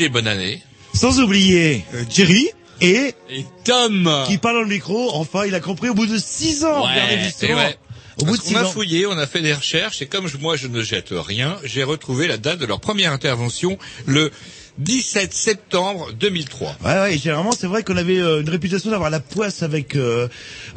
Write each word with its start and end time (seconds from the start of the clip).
Roger 0.00 0.08
Bonannée. 0.08 0.62
sans 0.94 1.20
oublier 1.20 1.84
euh, 1.94 2.04
Jerry 2.08 2.48
et 2.80 3.12
Et 3.28 3.44
Tom. 3.64 4.10
qui 4.26 4.38
parle 4.38 4.56
dans 4.56 4.62
le 4.62 4.68
micro. 4.68 5.10
Enfin, 5.14 5.44
il 5.46 5.54
a 5.54 5.60
compris 5.60 5.90
au 5.90 5.94
bout 5.94 6.06
de 6.06 6.16
six 6.16 6.64
ans. 6.64 6.82
regardez, 6.84 7.16
Ouais, 7.16 7.22
justement. 7.24 7.50
et 7.52 7.54
ouais. 7.54 7.76
Au 8.18 8.24
bout 8.24 8.32
Parce 8.32 8.38
de 8.38 8.44
six 8.48 8.54
qu'on 8.54 8.60
a 8.60 8.64
ans. 8.64 8.70
fouillé, 8.70 9.06
on 9.06 9.18
a 9.18 9.26
fait 9.26 9.42
des 9.42 9.52
recherches, 9.52 10.00
et 10.02 10.06
comme 10.06 10.26
je- 10.26 10.38
moi 10.38 10.56
je 10.56 10.68
ne 10.68 10.82
jette 10.82 11.08
rien, 11.12 11.58
j'ai 11.64 11.82
retrouvé 11.84 12.26
la 12.28 12.38
date 12.38 12.58
de 12.58 12.64
leur 12.66 12.80
première 12.80 13.12
intervention 13.12 13.78
le 14.06 14.30
17 14.78 15.32
septembre 15.34 16.10
2003. 16.18 16.76
Ouais, 16.84 16.92
ouais, 17.00 17.14
et 17.14 17.18
généralement, 17.18 17.52
c'est 17.52 17.66
vrai 17.66 17.82
qu'on 17.82 17.96
avait 17.96 18.18
euh, 18.18 18.40
une 18.40 18.48
réputation 18.48 18.90
d'avoir 18.90 19.10
la 19.10 19.20
poisse 19.20 19.62
avec 19.62 19.94
euh, 19.96 20.28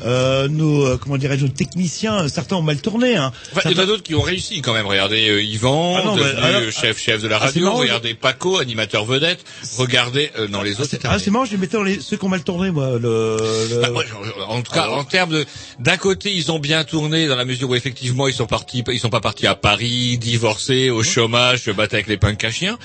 euh, 0.04 0.48
nos, 0.48 0.86
euh, 0.86 0.98
comment 0.98 1.18
dirais-je, 1.18 1.44
nos 1.46 1.52
techniciens. 1.52 2.28
Certains 2.28 2.56
ont 2.58 2.62
mal 2.62 2.82
tourné. 2.82 3.16
Hein. 3.16 3.32
Enfin, 3.52 3.70
il 3.70 3.78
y 3.78 3.80
en 3.80 3.84
a 3.84 3.86
d'autres 3.86 4.04
qui 4.04 4.16
ont 4.16 4.22
réussi 4.22 4.62
quand 4.62 4.74
même. 4.74 4.86
Regardez 4.88 5.30
euh, 5.30 5.42
Yvan, 5.44 5.98
Ah 5.98 6.04
non, 6.06 6.16
devenu 6.18 6.38
alors- 6.44 6.62
euh, 6.64 6.72
chef 6.72 7.00
chef 7.00 7.22
de 7.22 7.28
la 7.28 7.38
Ah, 7.38 7.46
radio. 7.46 7.72
regardez 7.72 8.14
Paco, 8.14 8.58
animateur 8.58 9.06
vedette. 9.06 9.44
Regardez, 9.78 10.32
euh, 10.38 10.48
non 10.48 10.62
les 10.62 10.74
autres. 10.80 10.90
c'est 10.90 11.06
Ah, 11.06 11.18
c'est 11.20 11.32
marrant, 11.32 11.46
je 11.46 11.52
les 11.52 11.58
mettais 11.58 11.78
dans 11.78 11.84
les, 11.84 12.00
ceux 12.02 12.18
qui 12.18 12.26
ont 12.26 12.30
mal 12.30 12.44
tourné, 12.44 12.72
moi. 12.72 12.98
Le, 13.00 13.38
le- 13.70 13.82
Bah, 13.82 13.90
moi, 13.92 14.04
en 14.48 14.62
tout 14.62 14.72
cas, 14.74 14.90
en 14.90 15.04
termes 15.04 15.32
de, 15.32 15.46
d'un 15.80 15.98
côté, 15.98 16.34
ils 16.34 16.52
ont 16.52 16.60
bien 16.60 16.84
tourné 16.84 17.28
dans 17.28 17.36
la 17.36 17.46
mesure 17.46 17.70
où 17.70 17.76
effectivement 17.76 18.28
ils 18.28 18.34
sont 18.34 18.48
partis, 18.48 18.84
ils 18.92 19.00
sont 19.00 19.10
pas 19.10 19.22
partis 19.22 19.48
à 19.48 19.56
Paris, 19.56 20.18
divorcés, 20.18 20.90
au 20.90 21.04
chômage, 21.04 21.64
se 21.64 21.72
battre 21.72 21.94
avec 21.96 22.08
les 22.08 22.18
punks 22.18 22.44
à 22.44 22.52
chiens. 22.52 22.78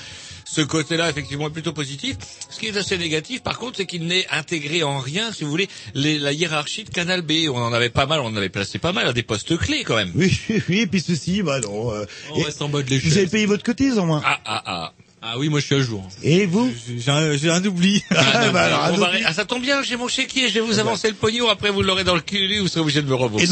Ce 0.51 0.61
côté-là, 0.61 1.09
effectivement, 1.09 1.47
est 1.47 1.51
plutôt 1.51 1.73
positif. 1.73 2.15
Ce 2.49 2.59
qui 2.59 2.67
est 2.67 2.75
assez 2.77 2.97
négatif, 2.97 3.43
par 3.43 3.59
contre, 3.59 3.77
c'est 3.77 3.85
qu'il 3.85 4.05
n'est 4.07 4.25
intégré 4.31 4.81
en 4.83 4.97
rien, 4.99 5.31
si 5.31 5.43
vous 5.43 5.49
voulez, 5.51 5.69
les- 5.93 6.17
la 6.17 6.33
hiérarchie 6.33 6.83
de 6.85 6.89
Canal 6.89 7.21
B. 7.21 7.33
On 7.53 7.57
en 7.61 7.71
avait 7.73 7.89
pas 7.89 8.07
mal, 8.07 8.19
on 8.21 8.25
en 8.27 8.35
avait 8.35 8.49
placé 8.49 8.79
pas 8.79 8.91
mal 8.91 9.07
à 9.07 9.13
des 9.13 9.21
postes 9.23 9.57
clés, 9.57 9.83
quand 9.83 9.95
même. 9.95 10.11
Oui, 10.15 10.35
oui, 10.69 10.79
et 10.79 10.87
puis 10.87 11.01
ceci, 11.01 11.43
bah 11.43 11.59
non. 11.59 11.91
euh, 11.93 12.05
On 12.33 12.41
reste 12.41 12.61
en 12.63 12.69
bas 12.69 12.81
de 12.81 12.87
vous 12.87 12.93
avez 12.95 13.01
l'échelle. 13.09 13.29
payé 13.29 13.45
votre 13.45 13.63
cotise, 13.63 13.97
au 13.99 14.05
moins. 14.05 14.21
Ah, 14.25 14.39
ah, 14.45 14.63
ah. 14.65 14.93
Ah 15.21 15.37
oui, 15.37 15.49
moi 15.49 15.59
je 15.59 15.65
suis 15.65 15.75
à 15.75 15.81
jour. 15.81 16.07
Et 16.23 16.45
vous 16.45 16.71
J'ai 16.97 17.11
un, 17.11 17.17
un 17.53 17.65
oubli. 17.65 18.01
Ah, 18.11 18.45
non, 18.47 18.53
bah, 18.53 18.61
alors, 18.61 18.83
un 18.85 18.93
on 18.93 18.97
va- 18.97 19.09
oubli. 19.09 19.21
ah, 19.25 19.33
ça 19.33 19.43
tombe 19.45 19.61
bien, 19.61 19.83
j'ai 19.83 19.97
mon 19.97 20.07
chéquier, 20.07 20.47
je 20.47 20.53
vais 20.55 20.59
vous 20.61 20.79
avancer 20.79 21.09
le 21.09 21.13
pognon, 21.15 21.49
après 21.49 21.71
vous 21.71 21.81
l'aurez 21.83 22.05
dans 22.05 22.15
le 22.15 22.21
cul, 22.21 22.59
vous 22.59 22.69
serez 22.69 22.79
obligé 22.79 23.01
de 23.01 23.07
me 23.07 23.15
rembourser. 23.15 23.45
Et 23.45 23.49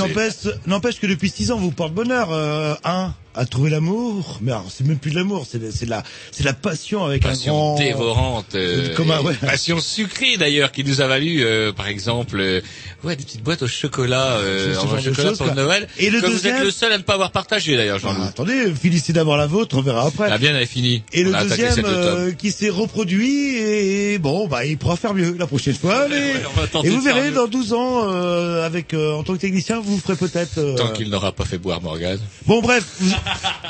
n'empêche, 0.66 1.00
que 1.00 1.08
depuis 1.08 1.30
six 1.30 1.52
ans, 1.52 1.58
vous 1.58 1.72
porte 1.72 1.94
bonheur. 1.94 2.32
Euh, 2.32 2.74
un, 2.86 3.14
à 3.38 3.46
trouver 3.46 3.70
l'amour. 3.70 4.40
Mais 4.42 4.52
alors, 4.52 4.66
c'est 4.70 4.86
même 4.86 4.98
plus 4.98 5.12
de 5.12 5.16
l'amour, 5.16 5.46
c'est 5.50 5.60
de- 5.60 5.72
c'est 5.72 5.86
la, 5.86 6.04
c'est 6.32 6.44
la 6.44 6.54
passion 6.54 7.06
avec 7.06 7.22
passion 7.24 7.54
un 7.54 7.76
grand. 7.76 7.76
dévorante, 7.78 8.56
euh, 8.56 8.94
Comme 8.96 9.12
un- 9.12 9.22
ouais. 9.22 9.34
passion 9.36 9.80
sucrée 9.80 10.38
d'ailleurs, 10.38 10.72
qui 10.72 10.84
nous 10.84 11.02
a 11.02 11.08
valu, 11.08 11.44
euh, 11.44 11.72
par 11.72 11.88
exemple, 11.88 12.40
euh, 12.40 12.62
ouais, 13.04 13.16
des 13.16 13.24
petites 13.24 13.44
boîtes 13.44 13.62
au 13.62 13.68
chocolat, 13.68 14.38
euh, 14.38 14.76
en 14.78 14.88
genre 14.88 15.00
chocolat 15.00 15.32
pour 15.34 15.46
quoi. 15.48 15.56
Noël. 15.56 15.88
Et 15.98 16.10
le 16.10 16.20
que 16.22 16.26
vous 16.26 16.32
deuxième- 16.34 16.58
êtes 16.58 16.64
le 16.64 16.72
seul 16.72 16.92
à 16.92 16.98
ne 16.98 17.04
pas 17.04 17.14
avoir 17.14 17.32
partagé 17.32 17.76
d'ailleurs, 17.78 18.00
Ah, 18.04 18.08
Jean-Loup. 18.08 18.24
attendez, 18.24 18.74
félicitez 18.80 19.14
d'abord 19.14 19.38
la 19.38 19.48
vôtre, 19.48 19.78
on 19.78 19.82
verra 19.82 20.08
après. 20.08 20.30
La 20.30 20.38
bien 20.38 20.56
elle 20.56 20.62
est 20.64 20.66
finie. 20.66 21.04
Et 21.14 21.24
le 21.24 21.34
On 21.36 21.42
deuxième 21.44 21.76
de 21.76 21.84
euh, 21.86 22.32
qui 22.32 22.52
s'est 22.52 22.70
reproduit 22.70 23.58
et 23.58 24.18
bon 24.18 24.48
bah 24.48 24.66
il 24.66 24.78
pourra 24.78 24.96
faire 24.96 25.14
mieux 25.14 25.36
la 25.38 25.48
prochaine 25.48 25.76
fois. 25.76 26.08
ouais, 26.10 26.68
tenter 26.72 26.88
et 26.88 26.92
vous 26.92 27.02
verrez 27.02 27.30
mieux. 27.30 27.36
dans 27.36 27.48
12 27.48 27.74
ans 27.74 28.04
euh, 28.12 28.66
avec 28.66 28.94
euh, 28.94 29.14
en 29.14 29.24
tant 29.24 29.34
que 29.34 29.40
technicien 29.40 29.80
vous 29.80 29.98
ferez 30.00 30.16
peut-être. 30.16 30.58
euh, 30.58 30.76
Tant 30.76 30.92
qu'il 30.94 31.10
n'aura 31.10 31.32
pas 31.32 31.46
fait 31.46 31.58
boire 31.58 31.82
Morgane. 31.82 32.20
Bon 32.46 32.62
bref, 32.62 32.84
vous, 33.00 33.16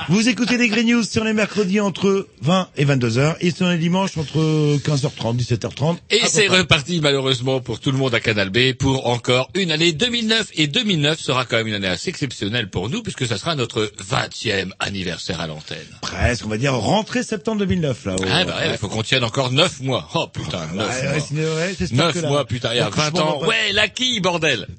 vous 0.09 0.29
écoutez 0.29 0.57
les 0.57 0.69
Green 0.69 0.87
News 0.87 1.03
sur 1.03 1.23
les 1.23 1.33
mercredis 1.33 1.79
entre 1.79 2.27
20 2.41 2.69
et 2.77 2.85
22 2.85 3.09
h 3.19 3.35
et 3.41 3.51
sur 3.51 3.67
les 3.67 3.77
dimanches 3.77 4.17
entre 4.17 4.37
15h30 4.77 5.37
17h30. 5.37 5.97
Et 6.09 6.21
c'est 6.27 6.47
reparti 6.47 6.99
malheureusement 7.01 7.59
pour 7.59 7.79
tout 7.79 7.91
le 7.91 7.97
monde 7.97 8.13
à 8.15 8.19
Canal 8.19 8.49
B 8.49 8.73
pour 8.73 9.07
encore 9.07 9.49
une 9.55 9.71
année 9.71 9.91
2009. 9.93 10.47
Et 10.55 10.67
2009 10.67 11.19
sera 11.19 11.45
quand 11.45 11.57
même 11.57 11.67
une 11.67 11.73
année 11.75 11.87
assez 11.87 12.09
exceptionnelle 12.09 12.69
pour 12.69 12.89
nous 12.89 13.01
puisque 13.03 13.25
ça 13.27 13.37
sera 13.37 13.55
notre 13.55 13.91
20e 14.09 14.71
anniversaire 14.79 15.39
à 15.41 15.47
l'antenne. 15.47 15.77
presque, 16.01 16.45
on 16.45 16.49
va 16.49 16.57
dire 16.57 16.73
rentrée 16.73 17.23
septembre 17.23 17.59
2009 17.59 18.05
là. 18.05 18.15
Ah 18.29 18.45
bah 18.45 18.55
ouais, 18.59 18.71
il 18.71 18.77
faut 18.77 18.87
qu'on 18.87 19.03
tienne 19.03 19.23
encore 19.23 19.51
9 19.51 19.81
mois. 19.81 20.09
Oh 20.15 20.27
putain, 20.27 20.67
9 20.73 20.87
Ouais, 20.87 21.07
ouais, 21.07 21.41
mois. 21.41 21.55
ouais, 21.55 21.75
j'espère 21.77 21.97
9 22.07 22.13
que 22.13 22.19
là- 22.19 22.29
mois, 22.29 22.45
putain, 22.45 22.73
il 22.73 22.77
y 22.77 22.79
a 22.79 22.85
Donc, 22.85 22.95
je 22.95 22.99
20 23.01 23.11
m'en 23.11 23.37
ans. 23.41 23.45
Ouais, 23.47 23.71
l'acquis, 23.73 24.19
bordel. 24.19 24.67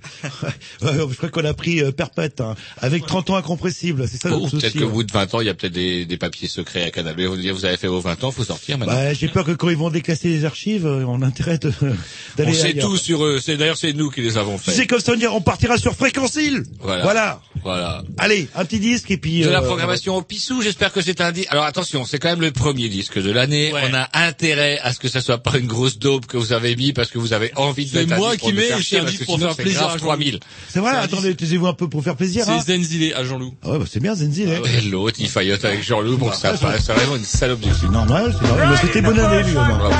Ouais, 0.83 0.93
je 1.11 1.15
crois 1.17 1.29
qu'on 1.29 1.45
a 1.45 1.55
pris 1.55 1.81
euh, 1.83 1.91
perpète, 1.93 2.41
hein, 2.41 2.55
avec 2.81 3.05
30 3.07 3.31
ans 3.31 3.37
incompressible, 3.37 4.07
c'est 4.09 4.21
ça 4.21 4.29
Oh, 4.33 4.41
notre 4.41 4.59
peut-être 4.71 4.83
qu'au 4.83 4.89
hein. 4.89 4.93
bout 4.93 5.03
de 5.05 5.13
20 5.13 5.35
ans, 5.35 5.41
il 5.41 5.47
y 5.47 5.51
a 5.51 5.55
peut-être 5.55 5.73
des, 5.73 6.05
des 6.05 6.17
papiers 6.17 6.49
secrets 6.49 6.85
à 6.85 6.91
Canal 6.91 7.17
B. 7.17 7.21
Vous 7.23 7.37
dire, 7.37 7.55
vous 7.55 7.65
avez 7.65 7.77
fait 7.77 7.87
vos 7.87 8.01
20 8.01 8.25
ans, 8.25 8.31
faut 8.31 8.45
sortir 8.45 8.79
maintenant. 8.79 8.95
Bah, 8.95 9.13
j'ai 9.15 9.29
peur 9.29 9.45
que 9.45 9.53
quand 9.53 9.69
ils 9.71 9.77
vont 9.77 9.91
déclasser 9.91 10.29
les 10.29 10.45
archives, 10.45 10.87
euh, 10.87 11.05
on 11.07 11.23
a 11.23 11.27
intérêt 11.27 11.59
de- 11.59 11.73
d'aller 12.37 12.51
on 12.51 12.55
sait 12.55 12.67
ailleurs. 12.69 12.87
tout 12.87 12.97
sur 12.97 13.25
eux. 13.25 13.41
C'est 13.43 13.57
d'ailleurs 13.57 13.77
c'est 13.77 13.93
nous 13.93 14.11
qui 14.11 14.23
les 14.23 14.37
avons 14.37 14.59
fait. 14.59 14.73
c'est 14.73 14.87
comme 14.87 15.01
ça, 15.01 15.13
on 15.33 15.41
partira 15.41 15.79
sur 15.79 15.95
Fréquencile. 15.95 16.65
Voilà. 16.81 17.03
Voilà. 17.03 17.41
Voilà. 17.65 18.03
Allez, 18.19 18.49
un 18.55 18.65
petit 18.65 18.79
disque 18.79 19.11
et 19.11 19.17
puis. 19.17 19.41
De 19.41 19.49
la 19.49 19.61
euh, 19.61 19.67
programmation 19.67 20.17
au 20.17 20.23
pissou, 20.23 20.63
j'espère 20.63 20.93
que 20.93 21.01
c'est 21.01 21.21
un 21.21 21.33
disque. 21.33 21.49
Alors 21.51 21.65
attention, 21.65 22.05
c'est 22.05 22.19
quand 22.19 22.29
même 22.29 22.41
le 22.41 22.51
premier 22.51 22.89
disque 22.89 23.21
de 23.21 23.31
l'année. 23.31 23.73
Ouais. 23.73 23.83
On 23.91 23.95
a 23.95 24.09
intérêt 24.15 24.79
à 24.83 24.93
ce 24.93 24.99
que 24.99 25.09
ça 25.09 25.21
soit 25.21 25.39
pas 25.39 25.59
une 25.59 25.67
grosse 25.67 25.99
dope 25.99 26.27
que 26.27 26.37
vous 26.37 26.53
avez 26.53 26.77
mis 26.77 26.93
parce 26.93 27.11
que 27.11 27.19
vous 27.19 27.33
avez 27.33 27.53
envie 27.57 27.87
de 27.87 27.91
C'est 27.91 28.07
mettre 28.07 28.21
moi 28.21 28.37
qui 28.37 28.53
mets, 28.53 28.69
c'est 28.83 28.99
un 28.99 29.05
disque 29.05 29.21
que 29.21 29.25
pour 29.25 29.39
faire 29.39 29.55
c'est 29.55 29.63
plaisir 29.63 29.81
grave 29.81 29.95
à 29.95 29.99
Jean-Loup. 29.99 30.09
3000. 30.09 30.41
C'est 30.69 30.81
vrai, 30.81 30.97
attendez, 30.97 31.35
taisez-vous 31.35 31.67
un 31.67 31.75
peu 31.75 31.89
pour 31.89 32.03
faire 32.03 32.17
plaisir. 32.17 32.49
Hein. 32.49 32.61
C'est 32.65 32.77
Zenzile 32.77 33.15
à 33.15 33.25
Jean-Loup. 33.25 33.55
Ah 33.63 33.71
ouais, 33.71 33.79
bah, 33.79 33.85
c'est 33.91 34.01
bien 34.01 34.15
Zenzi. 34.15 34.47
Hein. 34.57 34.63
Et 34.77 34.81
l'autre, 34.83 35.17
il 35.19 35.29
faillote 35.29 35.65
avec 35.65 35.83
Jean-Loup 35.83 36.19
pour 36.19 36.31
que 36.31 36.37
ça 36.37 36.53
passe. 36.53 36.85
C'est 36.85 36.93
vraiment 36.93 37.17
une 37.17 37.25
salope 37.25 37.61
du 37.61 37.71
C'est 37.73 37.91
normal, 37.91 38.35
c'est 38.39 38.49
normal. 38.49 38.79
C'était 38.81 39.03
bonne 39.03 39.19
année, 39.19 39.43
lui, 39.43 39.57
au 39.57 39.65
moins. 39.65 39.79
Bravo. 39.79 39.95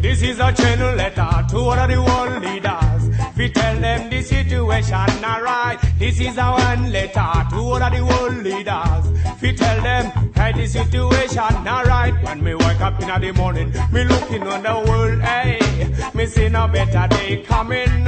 this 0.00 0.22
is 0.22 0.38
a 0.38 0.52
channel 0.52 0.94
letter 0.94 1.46
to 1.50 1.56
all 1.58 1.72
of 1.72 1.88
the 1.88 2.00
world 2.00 2.42
leaders. 2.42 2.83
Them 3.84 4.08
the 4.08 4.22
situation 4.22 4.94
alright. 5.22 5.78
This 5.98 6.18
is 6.18 6.38
a 6.38 6.50
one 6.52 6.90
letter 6.90 7.32
to 7.50 7.56
all 7.56 7.82
of 7.82 7.92
the 7.92 8.02
world 8.02 8.42
leaders. 8.42 9.42
We 9.42 9.52
tell 9.54 9.78
them, 9.82 10.06
hey, 10.34 10.52
the 10.52 10.66
situation 10.66 11.64
not 11.64 11.84
right. 11.86 12.14
When 12.24 12.42
me 12.42 12.54
wake 12.54 12.80
up 12.80 12.98
in 13.02 13.08
the 13.20 13.32
morning, 13.34 13.74
me 13.92 14.04
looking 14.04 14.42
on 14.44 14.62
the 14.62 14.90
world, 14.90 15.20
hey, 15.20 15.58
me 16.14 16.24
see 16.24 16.48
no 16.48 16.66
better 16.66 17.06
day 17.14 17.42
coming. 17.42 18.06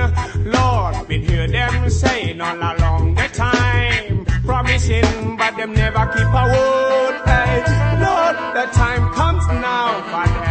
Lord, 0.50 1.08
been 1.08 1.20
hear 1.20 1.46
them 1.46 1.90
saying 1.90 2.40
all 2.40 2.56
along 2.56 3.16
the 3.16 3.28
time, 3.34 4.24
promising, 4.46 5.36
but 5.36 5.58
them 5.58 5.74
never 5.74 6.06
keep 6.06 6.32
a 6.42 6.44
word, 6.54 7.20
hey. 7.26 7.60
Lord, 8.00 8.36
the 8.56 8.64
time 8.72 9.12
comes 9.12 9.46
now 9.48 10.00
for 10.08 10.45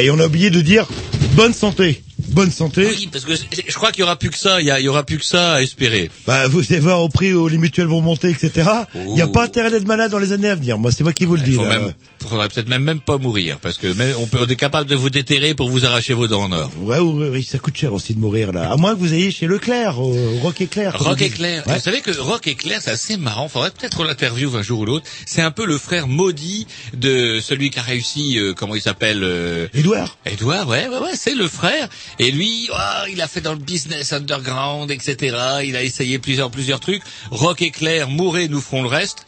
Voilà, 0.00 0.06
et 0.06 0.10
on 0.10 0.18
a 0.18 0.26
oublié 0.26 0.48
de 0.50 0.62
dire 0.62 0.86
bonne 1.34 1.52
santé. 1.52 2.02
Bonne 2.28 2.50
santé. 2.50 2.86
Oui, 2.86 3.08
parce 3.10 3.24
que 3.24 3.32
je 3.34 3.74
crois 3.74 3.90
qu'il 3.90 4.00
y 4.00 4.02
aura 4.02 4.16
plus 4.16 4.30
que 4.30 4.38
ça. 4.38 4.60
Il 4.60 4.66
y, 4.66 4.88
aura 4.88 5.02
plus 5.02 5.18
que 5.18 5.24
ça 5.24 5.54
à 5.54 5.62
espérer. 5.62 6.10
Bah, 6.26 6.46
vous 6.48 6.60
allez 6.70 6.78
voir 6.78 7.02
au 7.02 7.08
prix 7.08 7.34
où 7.34 7.48
les 7.48 7.58
mutuelles 7.58 7.88
vont 7.88 8.00
monter, 8.00 8.30
etc. 8.30 8.70
Il 8.94 9.14
n'y 9.14 9.20
a 9.22 9.26
pas 9.26 9.44
intérêt 9.44 9.70
d'être 9.70 9.86
malade 9.86 10.10
dans 10.10 10.18
les 10.18 10.32
années 10.32 10.48
à 10.48 10.54
venir. 10.54 10.78
Moi, 10.78 10.92
c'est 10.92 11.02
moi 11.02 11.12
qui 11.12 11.24
vous 11.24 11.36
le 11.36 11.42
dis. 11.42 11.58
même, 11.58 11.92
faudrait 12.30 12.48
peut-être 12.48 12.68
même 12.68 12.82
même 12.82 13.00
pas 13.00 13.18
mourir, 13.18 13.58
parce 13.60 13.76
que 13.78 13.88
même, 13.88 14.14
on, 14.18 14.26
peut, 14.26 14.38
on 14.40 14.46
est 14.46 14.56
capable 14.56 14.88
de 14.88 14.96
vous 14.96 15.10
déterrer 15.10 15.54
pour 15.54 15.68
vous 15.68 15.84
arracher 15.84 16.14
vos 16.14 16.26
dents 16.26 16.44
en 16.44 16.52
or. 16.52 16.70
Ouais, 16.78 16.98
oui, 16.98 17.28
oui, 17.30 17.42
ça 17.44 17.58
coûte 17.58 17.76
cher 17.76 17.92
aussi 17.92 18.14
de 18.14 18.20
mourir 18.20 18.52
là. 18.52 18.70
À 18.70 18.76
moins 18.76 18.94
que 18.94 19.00
vous 19.00 19.12
ayez 19.12 19.30
chez 19.30 19.46
Leclerc, 19.46 20.00
au 20.00 20.14
Rock 20.42 20.60
Éclair. 20.60 20.98
Rock. 20.98 21.20
Éclair. 21.20 21.66
Ouais. 21.66 21.74
Vous 21.74 21.80
savez 21.80 22.00
que 22.00 22.10
Rock 22.18 22.46
Éclair, 22.46 22.80
c'est 22.82 22.90
assez 22.90 23.16
marrant. 23.16 23.48
Faudrait 23.48 23.70
peut-être 23.70 23.96
qu'on 23.96 24.04
l'interviewe 24.04 24.56
un 24.56 24.62
jour 24.62 24.80
ou 24.80 24.84
l'autre. 24.86 25.06
C'est 25.26 25.42
un 25.42 25.50
peu 25.50 25.66
le 25.66 25.76
frère 25.76 26.08
maudit 26.08 26.66
de 26.94 27.40
celui 27.40 27.70
qui 27.70 27.78
a 27.78 27.82
réussi, 27.82 28.38
euh, 28.38 28.54
comment 28.54 28.74
il 28.74 28.82
s'appelle 28.82 29.22
euh, 29.22 29.68
Edouard. 29.74 30.16
Edouard, 30.24 30.68
ouais, 30.68 30.88
ouais, 30.88 30.98
ouais, 30.98 31.14
c'est 31.14 31.34
le 31.34 31.48
frère. 31.48 31.88
Et 32.18 32.30
lui, 32.30 32.68
oh, 32.72 33.06
il 33.12 33.20
a 33.20 33.28
fait 33.28 33.40
dans 33.40 33.52
le 33.52 33.58
business 33.58 34.12
underground, 34.12 34.90
etc. 34.90 35.36
Il 35.64 35.76
a 35.76 35.82
essayé 35.82 36.18
plusieurs, 36.18 36.50
plusieurs 36.50 36.80
trucs. 36.80 37.02
Rock 37.30 37.62
Éclair, 37.62 38.08
Mouret, 38.08 38.48
nous 38.48 38.60
ferons 38.60 38.82
le 38.82 38.88
reste. 38.88 39.26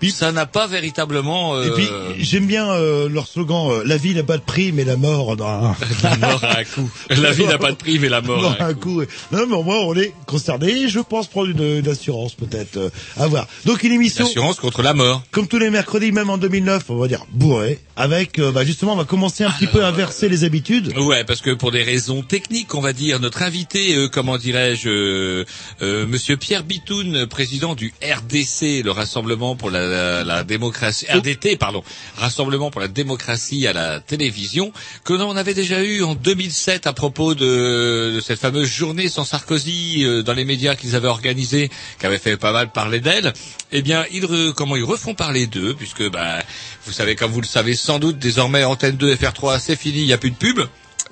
Puis 0.00 0.10
ça 0.10 0.32
n'a 0.32 0.46
pas 0.46 0.66
véritablement. 0.66 1.54
Euh, 1.54 1.66
Et 1.66 1.70
puis 1.70 1.88
j'aime 2.18 2.46
bien 2.46 2.70
euh, 2.72 3.08
leur 3.08 3.26
slogan 3.28 3.70
euh, 3.70 3.82
la 3.84 3.96
vie 3.96 4.14
n'a 4.14 4.22
pas 4.22 4.38
de 4.38 4.42
prix 4.42 4.72
mais 4.72 4.84
la 4.84 4.96
mort 4.96 5.36
a 5.40 5.68
un. 5.70 5.76
la 6.02 6.16
mort 6.16 6.42
à 6.42 6.58
un 6.58 6.64
coup. 6.64 6.90
La 7.10 7.30
vie 7.32 7.44
n'a 7.46 7.58
pas 7.58 7.70
de 7.70 7.76
prix, 7.76 7.98
mais 7.98 8.08
la 8.08 8.20
mort 8.22 8.40
Non, 8.42 8.54
a 8.58 8.64
un 8.66 8.74
coup. 8.74 9.02
Non, 9.32 9.46
mais 9.46 9.54
au 9.54 9.62
moins 9.62 9.78
on 9.78 9.94
est 9.94 10.12
concerné. 10.26 10.88
Je 10.88 11.00
pense 11.00 11.26
prendre 11.28 11.50
une, 11.50 11.78
une 11.78 11.88
assurance 11.88 12.34
peut-être. 12.34 12.76
euh, 12.78 12.88
à 13.18 13.26
voir. 13.26 13.46
Donc 13.66 13.82
une 13.82 13.92
émission 13.92 14.24
L'assurance 14.24 14.58
contre 14.58 14.82
la 14.82 14.94
mort. 14.94 15.22
comme 15.30 15.46
tous 15.46 15.58
les 15.58 15.70
mercredis, 15.70 16.12
même 16.12 16.30
en 16.30 16.38
2009, 16.38 16.84
on 16.88 16.96
va 16.96 17.06
dire 17.08 17.26
bourré. 17.32 17.78
Avec, 17.96 18.38
euh, 18.38 18.50
bah, 18.50 18.64
justement, 18.64 18.94
on 18.94 18.96
va 18.96 19.04
commencer 19.04 19.44
un 19.44 19.50
petit 19.50 19.66
peu 19.66 19.84
à 19.84 19.88
inverser 19.88 20.28
les 20.30 20.44
habitudes. 20.44 20.96
Ouais, 20.96 21.22
parce 21.24 21.42
que 21.42 21.50
pour 21.50 21.70
des 21.70 21.82
raisons 21.82 22.22
techniques, 22.22 22.74
on 22.74 22.80
va 22.80 22.94
dire, 22.94 23.20
notre 23.20 23.42
invité, 23.42 23.94
euh, 23.94 24.08
comment 24.08 24.38
dirais-je, 24.38 24.88
euh, 24.88 25.44
euh, 25.82 26.06
Monsieur 26.06 26.38
Pierre 26.38 26.64
Bitoun, 26.64 27.26
président 27.26 27.74
du 27.74 27.92
RDC, 28.02 28.82
le 28.82 28.90
Rassemblement 28.90 29.54
pour 29.56 29.70
la 29.70 29.89
la, 29.90 30.24
la 30.24 30.44
démocratie, 30.44 31.06
RDT, 31.10 31.56
pardon, 31.56 31.82
Rassemblement 32.16 32.70
pour 32.70 32.80
la 32.80 32.88
démocratie 32.88 33.66
à 33.66 33.72
la 33.72 34.00
télévision, 34.00 34.72
que 35.04 35.12
l'on 35.12 35.36
avait 35.36 35.54
déjà 35.54 35.82
eu 35.82 36.02
en 36.02 36.14
2007 36.14 36.86
à 36.86 36.92
propos 36.92 37.34
de, 37.34 38.12
de 38.14 38.20
cette 38.20 38.40
fameuse 38.40 38.68
journée 38.68 39.08
sans 39.08 39.24
Sarkozy 39.24 40.04
euh, 40.04 40.22
dans 40.22 40.32
les 40.34 40.44
médias 40.44 40.74
qu'ils 40.76 40.96
avaient 40.96 41.08
organisée, 41.08 41.70
qui 41.98 42.06
avait 42.06 42.18
fait 42.18 42.36
pas 42.36 42.52
mal 42.52 42.70
parler 42.72 43.00
d'elle. 43.00 43.32
Eh 43.72 43.82
bien, 43.82 44.04
ils 44.12 44.24
re- 44.24 44.52
comment 44.52 44.76
ils 44.76 44.84
refont 44.84 45.14
parler 45.14 45.46
d'eux, 45.46 45.74
puisque 45.74 46.08
bah, 46.10 46.38
vous 46.86 46.92
savez, 46.92 47.16
comme 47.16 47.30
vous 47.32 47.40
le 47.40 47.46
savez 47.46 47.74
sans 47.74 47.98
doute, 47.98 48.18
désormais 48.18 48.64
Antenne 48.64 48.96
2 48.96 49.14
FR3 49.16 49.58
c'est 49.60 49.76
fini, 49.76 50.00
il 50.00 50.06
n'y 50.06 50.12
a 50.12 50.18
plus 50.18 50.30
de 50.30 50.36
pub. 50.36 50.60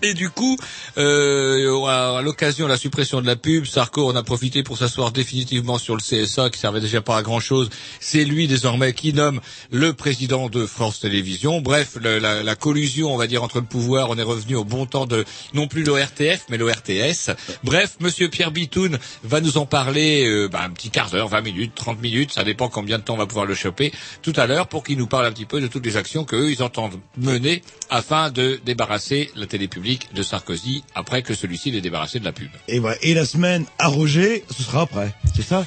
Et 0.02 0.14
du 0.14 0.30
coup, 0.30 0.56
euh, 0.96 1.84
à 1.86 2.22
l'occasion 2.22 2.66
de 2.66 2.70
la 2.70 2.76
suppression 2.76 3.20
de 3.20 3.26
la 3.26 3.34
pub, 3.34 3.64
Sarko 3.64 4.08
en 4.08 4.14
a 4.14 4.22
profité 4.22 4.62
pour 4.62 4.78
s'asseoir 4.78 5.10
définitivement 5.10 5.76
sur 5.76 5.96
le 5.96 6.00
CSA 6.00 6.50
qui 6.50 6.60
servait 6.60 6.80
déjà 6.80 7.00
pas 7.00 7.16
à 7.16 7.22
grand 7.22 7.40
chose. 7.40 7.68
C'est 7.98 8.24
lui 8.24 8.46
désormais 8.46 8.92
qui 8.92 9.12
nomme 9.12 9.40
le 9.72 9.94
président 9.94 10.48
de 10.48 10.66
France 10.66 11.00
Télévisions. 11.00 11.60
Bref, 11.60 11.96
la, 12.00 12.42
la 12.44 12.54
collusion, 12.54 13.12
on 13.12 13.16
va 13.16 13.26
dire, 13.26 13.42
entre 13.42 13.58
le 13.58 13.64
pouvoir, 13.64 14.10
on 14.10 14.18
est 14.18 14.22
revenu 14.22 14.54
au 14.54 14.64
bon 14.64 14.86
temps 14.86 15.06
de 15.06 15.24
non 15.52 15.66
plus 15.66 15.82
l'ORTF, 15.82 16.44
mais 16.48 16.58
l'ORTS. 16.58 17.30
Bref, 17.64 17.96
Monsieur 17.98 18.28
Pierre 18.28 18.52
Bitoun 18.52 18.98
va 19.24 19.40
nous 19.40 19.58
en 19.58 19.66
parler 19.66 20.28
euh, 20.28 20.48
bah, 20.48 20.60
un 20.62 20.70
petit 20.70 20.90
quart 20.90 21.10
d'heure, 21.10 21.26
20 21.26 21.40
minutes, 21.40 21.72
30 21.74 22.00
minutes, 22.00 22.32
ça 22.32 22.44
dépend 22.44 22.68
combien 22.68 22.98
de 22.98 23.02
temps 23.02 23.14
on 23.14 23.18
va 23.18 23.26
pouvoir 23.26 23.46
le 23.46 23.54
choper 23.54 23.92
tout 24.22 24.32
à 24.36 24.46
l'heure 24.46 24.68
pour 24.68 24.84
qu'il 24.84 24.96
nous 24.98 25.08
parle 25.08 25.26
un 25.26 25.32
petit 25.32 25.44
peu 25.44 25.60
de 25.60 25.66
toutes 25.66 25.84
les 25.84 25.96
actions 25.96 26.24
qu'eux, 26.24 26.52
ils 26.52 26.62
entendent 26.62 27.00
mener 27.16 27.62
afin 27.90 28.30
de 28.30 28.60
débarrasser 28.64 29.30
la 29.34 29.46
télé 29.46 29.66
publique 29.66 29.87
de 30.14 30.22
Sarkozy 30.22 30.84
après 30.94 31.22
que 31.22 31.34
celui-ci 31.34 31.70
l'ait 31.70 31.80
débarrassé 31.80 32.18
de 32.18 32.24
la 32.24 32.32
pub. 32.32 32.50
Et. 32.68 32.80
Et 33.02 33.14
la 33.14 33.24
semaine 33.24 33.64
à 33.78 33.88
Roger, 33.88 34.44
ce 34.50 34.62
sera 34.62 34.82
après. 34.82 35.14
C'est 35.34 35.42
ça? 35.42 35.64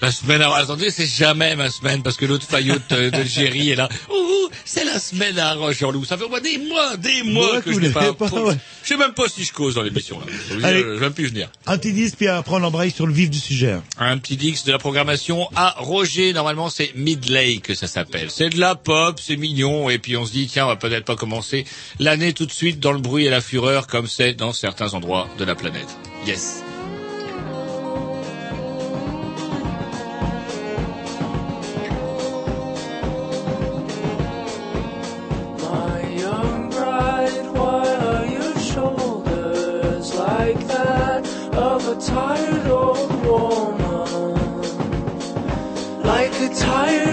La 0.00 0.12
semaine, 0.12 0.40
alors 0.42 0.54
attendez, 0.54 0.90
c'est 0.90 1.06
jamais 1.06 1.56
ma 1.56 1.70
semaine 1.70 2.02
parce 2.04 2.16
que 2.16 2.24
l'autre 2.24 2.46
faillotte 2.46 2.92
euh, 2.92 3.10
d'Algérie 3.10 3.70
est 3.70 3.74
là. 3.74 3.88
Ouh, 4.10 4.48
c'est 4.64 4.84
la 4.84 5.00
semaine 5.00 5.38
à 5.40 5.56
Jean-Loup. 5.72 6.04
Ça 6.04 6.16
fait 6.16 6.24
au 6.24 6.28
moins 6.28 6.40
des 6.40 6.56
mois, 6.58 6.96
des 6.96 7.24
mois 7.24 7.60
que 7.60 7.72
je 7.72 7.80
n'ai 7.80 7.90
pas, 7.90 8.12
pas, 8.14 8.26
ouais. 8.26 8.56
Je 8.84 8.88
sais 8.88 8.96
même 8.96 9.12
pas 9.12 9.28
si 9.28 9.42
je 9.42 9.52
cause 9.52 9.74
dans 9.74 9.82
l'émission 9.82 10.20
là. 10.20 10.26
Allez. 10.62 10.80
Je, 10.80 10.86
vais 10.86 11.00
même 11.00 11.12
plus 11.12 11.26
venir. 11.26 11.50
Un 11.66 11.78
petit 11.78 11.92
disque, 11.92 12.16
puis 12.16 12.28
après 12.28 12.54
on 12.54 12.62
embraye 12.62 12.92
sur 12.92 13.06
le 13.06 13.12
vif 13.12 13.28
du 13.28 13.38
sujet. 13.38 13.76
Un 13.98 14.18
petit 14.18 14.36
dix 14.36 14.64
de 14.64 14.70
la 14.70 14.78
programmation 14.78 15.48
à 15.56 15.74
Roger. 15.78 16.32
Normalement, 16.32 16.70
c'est 16.70 16.92
Midlake 16.94 17.62
que 17.62 17.74
ça 17.74 17.88
s'appelle. 17.88 18.30
C'est 18.30 18.50
de 18.50 18.60
la 18.60 18.76
pop, 18.76 19.18
c'est 19.20 19.36
mignon. 19.36 19.90
Et 19.90 19.98
puis 19.98 20.16
on 20.16 20.24
se 20.24 20.30
dit, 20.30 20.46
tiens, 20.46 20.66
on 20.66 20.68
va 20.68 20.76
peut-être 20.76 21.04
pas 21.06 21.16
commencer 21.16 21.64
l'année 21.98 22.32
tout 22.32 22.46
de 22.46 22.52
suite 22.52 22.78
dans 22.78 22.92
le 22.92 23.00
bruit 23.00 23.26
et 23.26 23.30
la 23.30 23.40
fureur 23.40 23.88
comme 23.88 24.06
c'est 24.06 24.34
dans 24.34 24.52
certains 24.52 24.94
endroits 24.94 25.28
de 25.38 25.44
la 25.44 25.56
planète. 25.56 25.88
Yes. 26.24 26.62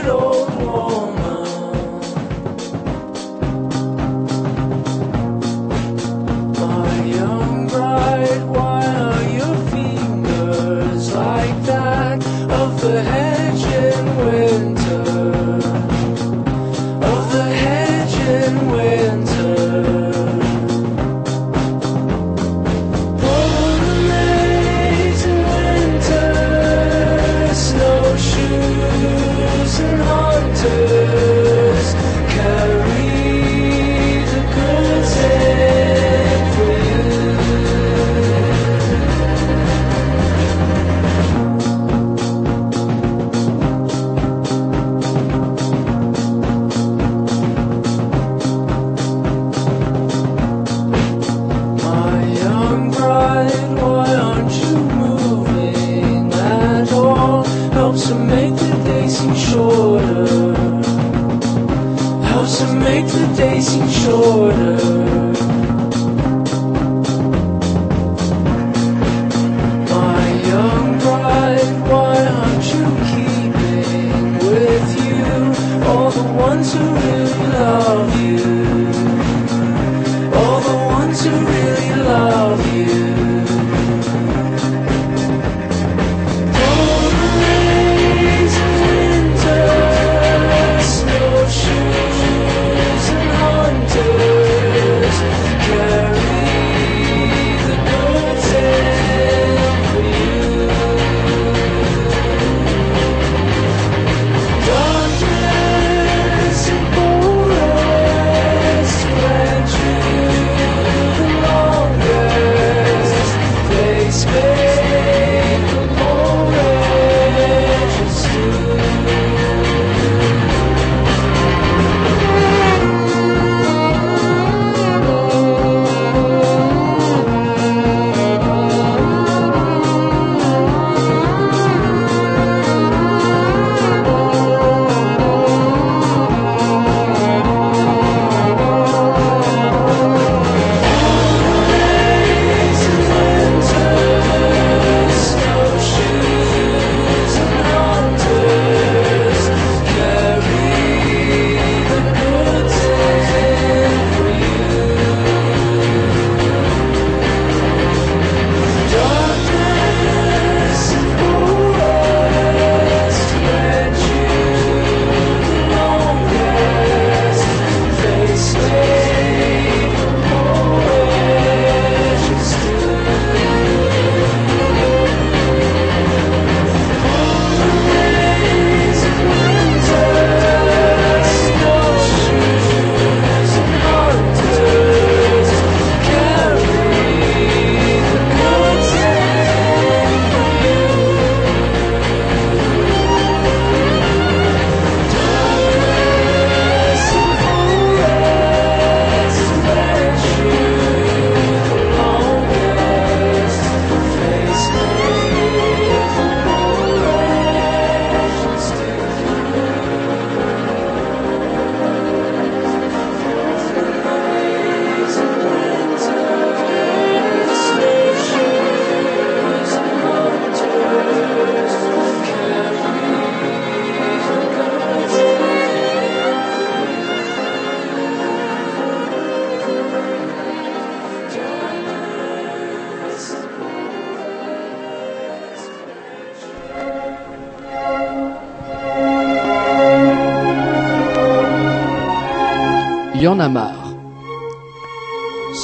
alone. 0.08 0.75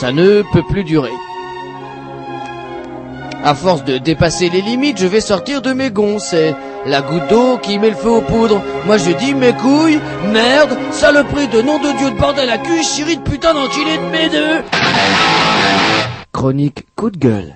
Ça 0.02 0.12
ne 0.12 0.42
peut 0.52 0.64
plus 0.68 0.84
durer. 0.84 1.12
À 3.44 3.54
force 3.54 3.84
de 3.86 4.00
dépasser 4.00 4.50
les 4.50 4.62
limites, 4.62 5.00
je 5.00 5.06
vais 5.06 5.22
sortir 5.22 5.62
de 5.62 5.74
mes 5.74 5.92
gonds. 5.92 6.18
C'est 6.18 6.56
la 6.88 7.04
goutte 7.04 7.28
d'eau 7.30 7.60
qui 7.62 7.78
met 7.78 7.92
le 7.92 7.96
feu 7.96 8.10
aux 8.10 8.22
poudres. 8.22 8.64
Moi 8.88 8.98
je 8.98 9.12
dis 9.12 9.36
mes 9.36 9.54
couilles, 9.54 10.00
merde, 10.34 10.76
saloperie 10.92 11.48
de 11.50 11.62
nom 11.62 11.78
de 11.78 11.96
Dieu 12.00 12.10
de 12.10 12.18
bordel 12.18 12.50
à 12.50 12.58
cul, 12.58 12.82
chérie 12.84 13.18
de 13.18 13.22
putain 13.22 13.54
d'enculé 13.54 13.98
de 13.98 14.12
mes 14.12 14.30
deux. 14.30 14.64
Chronique 16.34 16.84
coup 16.96 17.12
de 17.12 17.18
gueule. 17.20 17.56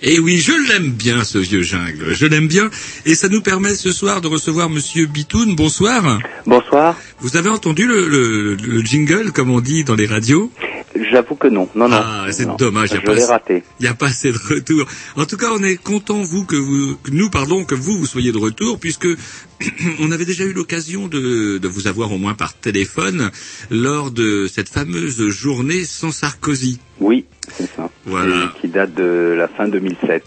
Et 0.00 0.18
oui, 0.18 0.38
je 0.38 0.52
l'aime 0.72 0.90
bien, 0.92 1.24
ce 1.24 1.36
vieux 1.38 1.62
jungle. 1.62 2.12
Je 2.14 2.24
l'aime 2.26 2.48
bien. 2.48 2.70
Et 3.04 3.14
ça 3.14 3.28
nous 3.28 3.42
permet 3.42 3.74
ce 3.74 3.92
soir 3.92 4.22
de 4.22 4.28
recevoir 4.28 4.68
Monsieur 4.70 5.04
Bitoun. 5.06 5.54
Bonsoir. 5.56 6.18
Bonsoir. 6.46 6.96
Vous 7.20 7.36
avez 7.36 7.50
entendu 7.50 7.86
le, 7.86 8.08
le- 8.08 8.54
le 8.54 8.80
jingle, 8.80 9.30
comme 9.32 9.50
on 9.50 9.60
dit 9.60 9.84
dans 9.84 9.94
les 9.94 10.06
radios? 10.06 10.50
J'avoue 10.94 11.36
que 11.36 11.48
non. 11.48 11.68
Non, 11.74 11.88
non. 11.88 11.98
Ah, 12.00 12.26
c'est 12.30 12.56
dommage. 12.56 12.90
Il 12.92 13.62
n'y 13.80 13.86
a 13.86 13.94
pas 13.94 14.06
assez 14.06 14.32
de 14.32 14.38
retour. 14.38 14.86
En 15.16 15.24
tout 15.24 15.36
cas, 15.36 15.50
on 15.52 15.62
est 15.62 15.76
content 15.76 16.22
vous 16.22 16.44
que 16.44 16.56
vous, 16.56 16.96
que 16.96 17.10
nous 17.10 17.30
pardon, 17.30 17.64
que 17.64 17.74
vous 17.74 17.98
vous 17.98 18.06
soyez 18.06 18.32
de 18.32 18.38
retour, 18.38 18.78
puisque 18.78 19.08
on 20.00 20.10
avait 20.10 20.24
déjà 20.24 20.44
eu 20.44 20.52
l'occasion 20.52 21.08
de, 21.08 21.58
de 21.58 21.68
vous 21.68 21.86
avoir 21.86 22.12
au 22.12 22.18
moins 22.18 22.34
par 22.34 22.54
téléphone 22.54 23.30
lors 23.70 24.10
de 24.10 24.46
cette 24.52 24.68
fameuse 24.68 25.28
journée 25.28 25.84
sans 25.84 26.12
Sarkozy. 26.12 26.78
Oui, 27.00 27.24
c'est 27.50 27.70
ça. 27.74 27.90
Voilà. 28.04 28.52
Et 28.56 28.60
Qui 28.60 28.68
date 28.68 28.94
de 28.94 29.34
la 29.36 29.48
fin 29.48 29.68
2007. 29.68 30.24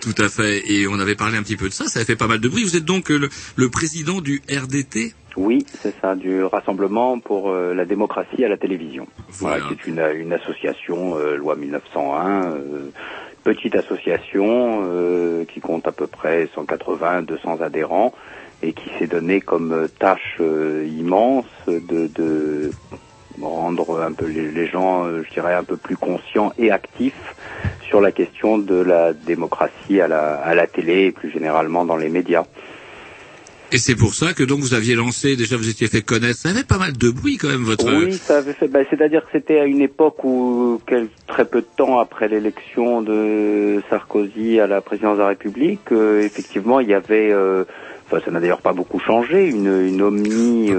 Tout 0.00 0.14
à 0.18 0.28
fait. 0.28 0.70
Et 0.70 0.88
on 0.88 0.98
avait 0.98 1.14
parlé 1.14 1.36
un 1.36 1.42
petit 1.42 1.56
peu 1.56 1.68
de 1.68 1.74
ça. 1.74 1.86
Ça 1.86 2.00
a 2.00 2.04
fait 2.04 2.16
pas 2.16 2.26
mal 2.26 2.40
de 2.40 2.48
bruit. 2.48 2.64
Vous 2.64 2.76
êtes 2.76 2.84
donc 2.84 3.10
le, 3.10 3.28
le 3.56 3.68
président 3.68 4.20
du 4.20 4.42
RDT. 4.50 5.14
Oui, 5.36 5.64
c'est 5.80 5.94
ça, 6.00 6.14
du 6.14 6.42
Rassemblement 6.42 7.18
pour 7.20 7.50
euh, 7.50 7.72
la 7.72 7.84
démocratie 7.84 8.44
à 8.44 8.48
la 8.48 8.56
télévision. 8.56 9.06
Voilà, 9.38 9.60
qui 9.60 9.74
est 9.74 9.86
une, 9.86 10.02
une 10.16 10.32
association, 10.32 11.16
euh, 11.16 11.36
loi 11.36 11.54
1901, 11.56 12.42
euh, 12.42 12.90
petite 13.44 13.74
association 13.74 14.82
qui 15.48 15.60
compte 15.60 15.86
à 15.86 15.92
peu 15.92 16.06
près 16.06 16.48
180, 16.54 17.22
200 17.22 17.62
adhérents 17.62 18.12
et 18.62 18.74
qui 18.74 18.90
s'est 18.98 19.06
donné 19.06 19.40
comme 19.40 19.88
tâche 19.98 20.38
immense 20.38 21.46
de, 21.66 22.06
de 22.08 22.70
rendre 23.40 24.02
un 24.02 24.12
peu 24.12 24.26
les, 24.26 24.50
les 24.50 24.66
gens, 24.66 25.06
je 25.06 25.30
dirais, 25.30 25.54
un 25.54 25.64
peu 25.64 25.78
plus 25.78 25.96
conscients 25.96 26.52
et 26.58 26.70
actifs 26.70 27.34
sur 27.88 28.02
la 28.02 28.12
question 28.12 28.58
de 28.58 28.74
la 28.74 29.14
démocratie 29.14 30.02
à 30.02 30.06
la, 30.06 30.34
à 30.34 30.54
la 30.54 30.66
télé 30.66 31.06
et 31.06 31.12
plus 31.12 31.30
généralement 31.30 31.86
dans 31.86 31.96
les 31.96 32.10
médias. 32.10 32.44
Et 33.72 33.78
c'est 33.78 33.94
pour 33.94 34.14
ça 34.14 34.32
que 34.34 34.42
donc 34.42 34.60
vous 34.60 34.74
aviez 34.74 34.94
lancé, 34.96 35.36
déjà 35.36 35.56
vous 35.56 35.68
étiez 35.68 35.86
fait 35.86 36.02
connaître. 36.02 36.38
Ça 36.38 36.48
avait 36.50 36.64
pas 36.64 36.78
mal 36.78 36.92
de 36.96 37.10
bruit 37.10 37.36
quand 37.36 37.48
même 37.48 37.62
votre. 37.62 37.86
Oui, 37.92 38.12
ça 38.14 38.38
avait 38.38 38.52
fait. 38.52 38.66
bah, 38.68 38.80
C'est-à-dire 38.90 39.20
que 39.22 39.28
c'était 39.32 39.60
à 39.60 39.64
une 39.64 39.80
époque 39.80 40.24
où, 40.24 40.80
quel- 40.86 41.08
très 41.28 41.44
peu 41.44 41.60
de 41.60 41.66
temps 41.76 41.98
après 42.00 42.28
l'élection 42.28 43.00
de 43.02 43.80
Sarkozy 43.88 44.58
à 44.58 44.66
la 44.66 44.80
présidence 44.80 45.16
de 45.18 45.22
la 45.22 45.28
République, 45.28 45.92
euh, 45.92 46.20
effectivement, 46.22 46.80
il 46.80 46.88
y 46.88 46.94
avait. 46.94 47.30
euh, 47.32 47.64
Enfin, 48.12 48.20
ça 48.24 48.32
n'a 48.32 48.40
d'ailleurs 48.40 48.60
pas 48.60 48.72
beaucoup 48.72 48.98
changé. 48.98 49.46
Une, 49.46 49.86
une 49.86 50.02
omni. 50.02 50.72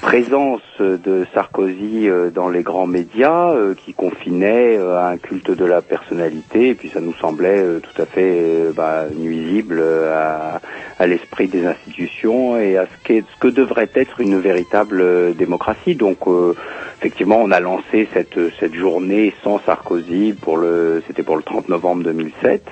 Présence 0.00 0.60
de 0.80 1.26
Sarkozy 1.34 2.08
euh, 2.08 2.30
dans 2.30 2.48
les 2.48 2.62
grands 2.62 2.86
médias 2.86 3.50
euh, 3.52 3.74
qui 3.74 3.94
confinait 3.94 4.76
euh, 4.78 4.98
à 4.98 5.08
un 5.08 5.16
culte 5.16 5.50
de 5.50 5.64
la 5.64 5.82
personnalité 5.82 6.68
et 6.70 6.74
puis 6.74 6.88
ça 6.90 7.00
nous 7.00 7.14
semblait 7.14 7.62
tout 7.82 8.00
à 8.02 8.06
fait 8.06 8.70
bah, 8.74 9.04
nuisible 9.14 9.82
à, 9.82 10.60
à 10.98 11.06
l'esprit 11.06 11.48
des 11.48 11.66
institutions 11.66 12.56
et 12.58 12.76
à 12.76 12.84
ce, 12.86 13.04
qu'est- 13.04 13.24
ce 13.34 13.38
que 13.40 13.48
devrait 13.48 13.90
être 13.94 14.20
une 14.20 14.38
véritable 14.38 15.34
démocratie. 15.34 15.94
Donc 15.94 16.18
euh, 16.26 16.54
effectivement 16.98 17.38
on 17.42 17.50
a 17.50 17.60
lancé 17.60 18.08
cette, 18.12 18.38
cette 18.60 18.74
journée 18.74 19.34
sans 19.42 19.58
Sarkozy 19.60 20.34
pour 20.40 20.56
le 20.56 21.02
c'était 21.06 21.22
pour 21.22 21.36
le 21.36 21.42
30 21.42 21.68
novembre 21.68 22.04
2007. 22.04 22.62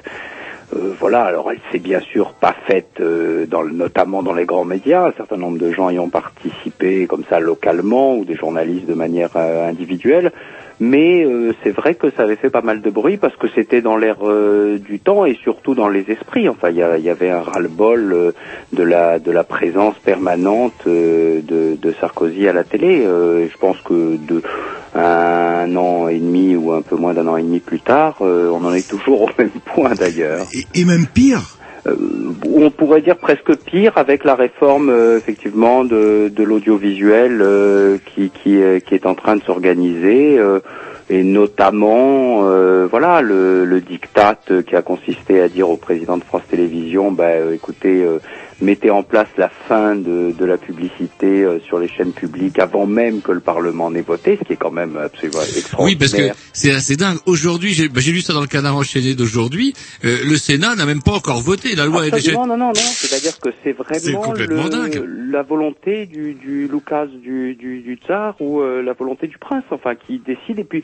Euh, 0.75 0.95
voilà, 0.99 1.23
alors 1.25 1.51
elle 1.53 1.61
s'est 1.71 1.79
bien 1.79 2.01
sûr 2.01 2.33
pas 2.33 2.55
faite, 2.67 3.01
euh, 3.01 3.47
dans, 3.47 3.65
notamment 3.65 4.23
dans 4.23 4.33
les 4.33 4.45
grands 4.45 4.65
médias. 4.65 5.07
Un 5.07 5.13
certain 5.13 5.37
nombre 5.37 5.59
de 5.59 5.71
gens 5.71 5.91
y 5.91 5.99
ont 5.99 6.09
participé 6.09 7.07
comme 7.07 7.25
ça 7.29 7.39
localement 7.39 8.17
ou 8.17 8.25
des 8.25 8.35
journalistes 8.35 8.87
de 8.87 8.95
manière 8.95 9.31
euh, 9.37 9.69
individuelle. 9.69 10.33
Mais 10.81 11.25
euh, 11.25 11.53
c'est 11.63 11.71
vrai 11.71 11.95
que 11.95 12.11
ça 12.11 12.23
avait 12.25 12.37
fait 12.37 12.51
pas 12.51 12.63
mal 12.63 12.81
de 12.81 12.91
bruit 12.91 13.17
parce 13.17 13.37
que 13.37 13.47
c'était 13.55 13.81
dans 13.81 13.97
l'air 13.97 14.17
euh, 14.23 14.79
du 14.79 14.99
temps 14.99 15.25
et 15.25 15.35
surtout 15.35 15.75
dans 15.75 15.89
les 15.89 16.05
esprits. 16.11 16.49
Enfin, 16.49 16.71
il 16.71 16.77
y, 16.77 17.03
y 17.03 17.11
avait 17.11 17.31
un 17.31 17.41
ras-le-bol 17.41 18.13
euh, 18.13 18.33
de 18.73 18.83
la 18.83 19.19
de 19.19 19.31
la 19.31 19.45
présence 19.45 19.97
permanente 19.99 20.75
euh, 20.87 21.41
de, 21.43 21.77
de 21.81 21.95
Sarkozy 22.01 22.49
à 22.49 22.53
la 22.53 22.65
télé. 22.65 23.05
Euh, 23.05 23.47
je 23.49 23.57
pense 23.57 23.81
que 23.83 24.17
de 24.17 24.43
un 24.95 25.75
an 25.77 26.09
et 26.09 26.19
demi 26.19 26.57
ou 26.57 26.73
un 26.73 26.83
peu 26.83 26.97
moins 26.97 27.15
d'un 27.15 27.27
an 27.27 27.37
et 27.37 27.43
demi 27.43 27.61
plus 27.61 27.81
tard, 27.81 28.19
euh, 28.21 28.49
on 28.51 28.65
en 28.65 28.73
est 28.73 28.89
toujours 28.89 29.23
au 29.23 29.29
même 29.39 29.51
point 29.65 29.95
d'ailleurs. 29.95 30.47
Et 30.75 30.85
même 30.85 31.07
pire 31.07 31.41
on 31.87 32.70
pourrait 32.70 33.03
dire 33.03 33.16
presque 33.16 33.55
pire 33.57 33.92
avec 33.97 34.25
la 34.25 34.35
réforme 34.35 34.88
euh, 34.88 35.18
effectivement 35.18 35.85
de, 35.85 36.31
l'audiovisuel 36.38 37.40
euh, 37.42 37.99
qui, 38.14 38.31
euh, 38.47 38.79
est 38.90 39.07
en 39.07 39.14
train 39.14 39.37
de 39.37 39.42
s'organiser 39.42 40.38
euh, 40.38 40.61
et 41.11 41.23
notamment 41.23 42.49
euh, 42.49 42.87
voilà 42.90 43.20
le, 43.20 43.64
le 43.64 43.81
diktat 43.81 44.38
euh, 44.51 44.62
qui 44.62 44.75
a 44.75 44.83
consisté 44.83 45.40
à 45.40 45.49
dire 45.49 45.68
au 45.68 45.77
président 45.77 46.16
de 46.16 46.25
France 46.25 46.42
Télévisions 46.51 47.12
bah, 47.12 47.25
euh, 47.25 47.53
écoutez 47.53 48.03
euh, 48.03 48.18
mettez 48.61 48.90
en 48.90 49.03
place 49.03 49.29
la 49.37 49.49
fin 49.49 49.97
de, 49.97 50.33
de 50.33 50.45
la 50.45 50.57
publicité 50.57 51.43
euh, 51.45 51.59
sur 51.61 51.79
les 51.79 51.88
chaînes 51.88 52.12
publiques 52.12 52.59
avant 52.59 52.87
même 52.87 53.21
que 53.21 53.33
le 53.33 53.40
Parlement 53.40 53.90
n'ait 53.90 54.03
voté, 54.03 54.37
ce 54.40 54.45
qui 54.45 54.53
est 54.55 54.57
quand 54.57 54.71
même 54.71 54.97
absolument 54.97 55.40
extraordinaire. 55.43 55.85
Oui, 55.85 55.97
parce 55.97 56.12
que 56.12 56.37
c'est 56.53 56.73
assez 56.73 56.97
dingue. 56.97 57.19
Aujourd'hui, 57.27 57.71
j'ai 57.73 57.88
bah, 57.88 58.01
lu 58.07 58.21
ça 58.21 58.33
dans 58.33 58.40
le 58.40 58.47
canard 58.47 58.77
enchaîné 58.77 59.14
d'aujourd'hui. 59.14 59.75
euh, 60.05 60.19
le 60.25 60.37
Sénat 60.37 60.75
n'a 60.77 60.87
même 60.87 61.03
pas 61.03 61.12
encore 61.12 61.40
voté. 61.40 61.75
La 61.75 61.87
loi 61.87 62.07
est 62.07 62.11
déjà. 62.11 62.33
Absolument, 62.33 62.47
non, 62.47 62.57
non, 62.57 62.67
non. 62.69 62.73
C'est-à-dire 62.75 63.38
que 63.40 63.51
c'est 63.62 63.73
vraiment 63.73 64.33
le- 64.33 64.69
dingue. 64.71 65.05
la 65.31 65.43
volonté 65.43 66.07
du, 66.07 66.35
du 66.35 66.69
Lucas 66.69 67.07
du, 67.07 67.55
du, 67.55 67.81
du 67.81 67.97
tsar 68.07 68.35
ou 68.40 68.61
euh, 68.61 68.83
la 68.83 68.93
volonté 68.93 69.27
du 69.27 69.38
prince, 69.38 69.64
enfin, 69.71 69.95
qui 69.95 70.19
décide. 70.19 70.59
Et 70.59 70.64
puis, 70.64 70.83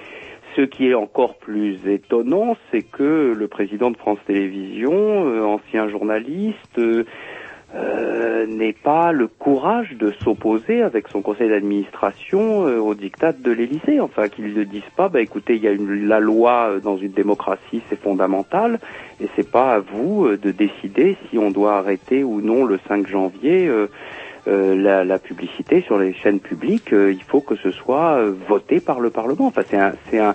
ce 0.56 0.62
qui 0.62 0.86
est 0.88 0.94
encore 0.94 1.36
plus 1.38 1.78
étonnant, 1.86 2.56
c'est 2.70 2.82
que 2.82 3.32
le 3.36 3.48
président 3.48 3.90
de 3.90 3.96
France 3.96 4.18
Télévisions, 4.26 5.28
euh, 5.28 5.42
ancien 5.44 5.88
journaliste, 5.88 6.78
euh, 7.74 8.46
n'ait 8.46 8.72
pas 8.72 9.12
le 9.12 9.28
courage 9.28 9.94
de 9.96 10.10
s'opposer 10.24 10.82
avec 10.82 11.06
son 11.08 11.22
conseil 11.22 11.48
d'administration 11.48 12.66
euh, 12.66 12.78
au 12.78 12.94
diktat 12.94 13.32
de 13.32 13.52
l'Élysée. 13.52 14.00
Enfin, 14.00 14.28
qu'ils 14.28 14.54
ne 14.54 14.64
disent 14.64 14.82
pas, 14.96 15.08
bah 15.08 15.20
écoutez, 15.20 15.54
il 15.54 15.62
y 15.62 15.68
a 15.68 15.70
une, 15.70 16.08
la 16.08 16.18
loi 16.18 16.70
euh, 16.70 16.80
dans 16.80 16.96
une 16.96 17.12
démocratie, 17.12 17.80
c'est 17.88 18.00
fondamental, 18.00 18.80
et 19.20 19.28
c'est 19.36 19.48
pas 19.48 19.74
à 19.74 19.78
vous 19.78 20.26
euh, 20.26 20.36
de 20.36 20.50
décider 20.50 21.16
si 21.28 21.38
on 21.38 21.52
doit 21.52 21.76
arrêter 21.76 22.24
ou 22.24 22.40
non 22.40 22.64
le 22.64 22.80
5 22.88 23.06
janvier 23.06 23.68
euh, 23.68 25.04
la, 25.04 25.18
publicité 25.20 25.82
sur 25.82 25.96
les 25.96 26.12
chaînes 26.12 26.40
publiques. 26.40 26.90
Il 26.92 27.22
faut 27.22 27.40
que 27.40 27.54
ce 27.54 27.70
soit 27.70 28.24
voté 28.48 28.80
par 28.80 28.98
le 28.98 29.10
Parlement. 29.10 29.46
Enfin, 29.46 29.62
c'est 30.10 30.18
un, 30.18 30.34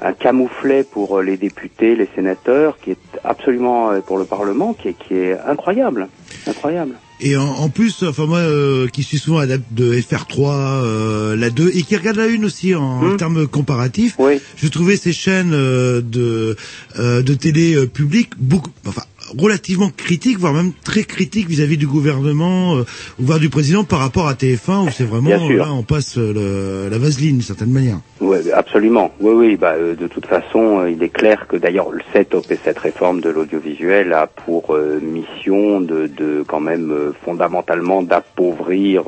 un 0.00 0.12
camouflet 0.12 0.84
pour 0.84 1.22
les 1.22 1.36
députés, 1.36 1.96
les 1.96 2.08
sénateurs, 2.14 2.78
qui 2.78 2.92
est 2.92 3.20
absolument 3.24 4.00
pour 4.06 4.18
le 4.18 4.26
Parlement, 4.26 4.74
qui 4.74 4.88
est, 4.88 4.92
qui 4.92 5.14
est 5.14 5.36
incroyable, 5.40 6.08
incroyable. 6.46 6.94
Et 7.20 7.36
en, 7.36 7.46
en 7.48 7.68
plus, 7.68 8.04
enfin 8.04 8.26
moi 8.26 8.38
euh, 8.38 8.86
qui 8.86 9.02
suis 9.02 9.18
souvent 9.18 9.38
adepte 9.38 9.72
de 9.72 9.92
FR3, 9.94 10.50
euh, 10.84 11.36
la 11.36 11.50
2 11.50 11.72
et 11.74 11.82
qui 11.82 11.96
regarde 11.96 12.16
la 12.16 12.26
une 12.26 12.44
aussi 12.44 12.74
en, 12.76 13.02
en 13.12 13.16
termes 13.16 13.46
comparatifs, 13.48 14.16
je 14.56 14.68
trouvais 14.68 14.96
ces 14.96 15.12
chaînes 15.12 15.52
euh, 15.52 16.00
de 16.00 16.56
euh, 16.98 17.22
de 17.22 17.34
télé 17.34 17.74
euh, 17.74 17.86
publique 17.86 18.30
beaucoup, 18.38 18.70
enfin 18.86 19.02
relativement 19.36 19.90
critiques, 19.96 20.38
voire 20.38 20.52
même 20.54 20.72
très 20.84 21.04
critiques 21.04 21.48
vis-à-vis 21.48 21.76
du 21.76 21.86
gouvernement 21.86 22.76
euh, 22.76 22.82
ou 23.20 23.24
voire 23.24 23.38
du 23.40 23.48
président 23.50 23.84
par 23.84 23.98
rapport 23.98 24.28
à 24.28 24.34
TF1 24.34 24.86
où 24.86 24.90
c'est 24.90 25.04
vraiment 25.04 25.30
là 25.56 25.72
on 25.72 25.82
passe 25.82 26.16
euh, 26.18 26.32
le, 26.32 26.90
la 26.90 26.98
vaseline 26.98 27.32
d'une 27.36 27.42
certaine 27.42 27.70
manière. 27.72 27.98
Oui, 28.20 28.38
absolument. 28.52 29.12
Oui, 29.20 29.32
oui. 29.34 29.56
Bah, 29.56 29.74
euh, 29.76 29.94
de 29.94 30.06
toute 30.06 30.26
façon, 30.26 30.80
euh, 30.80 30.90
il 30.90 31.02
est 31.02 31.08
clair 31.08 31.46
que 31.48 31.56
d'ailleurs 31.56 31.90
le- 31.90 32.00
cette, 32.12 32.34
op- 32.34 32.46
cette 32.64 32.78
réforme 32.78 33.20
de 33.20 33.28
l'audiovisuel 33.30 34.12
a 34.12 34.26
pour 34.26 34.74
euh, 34.74 35.00
mission 35.00 35.80
de, 35.80 36.06
de 36.06 36.44
quand 36.46 36.60
même 36.60 36.90
euh, 36.90 37.12
fondamentalement 37.24 38.02
d'appauvrir 38.02 39.04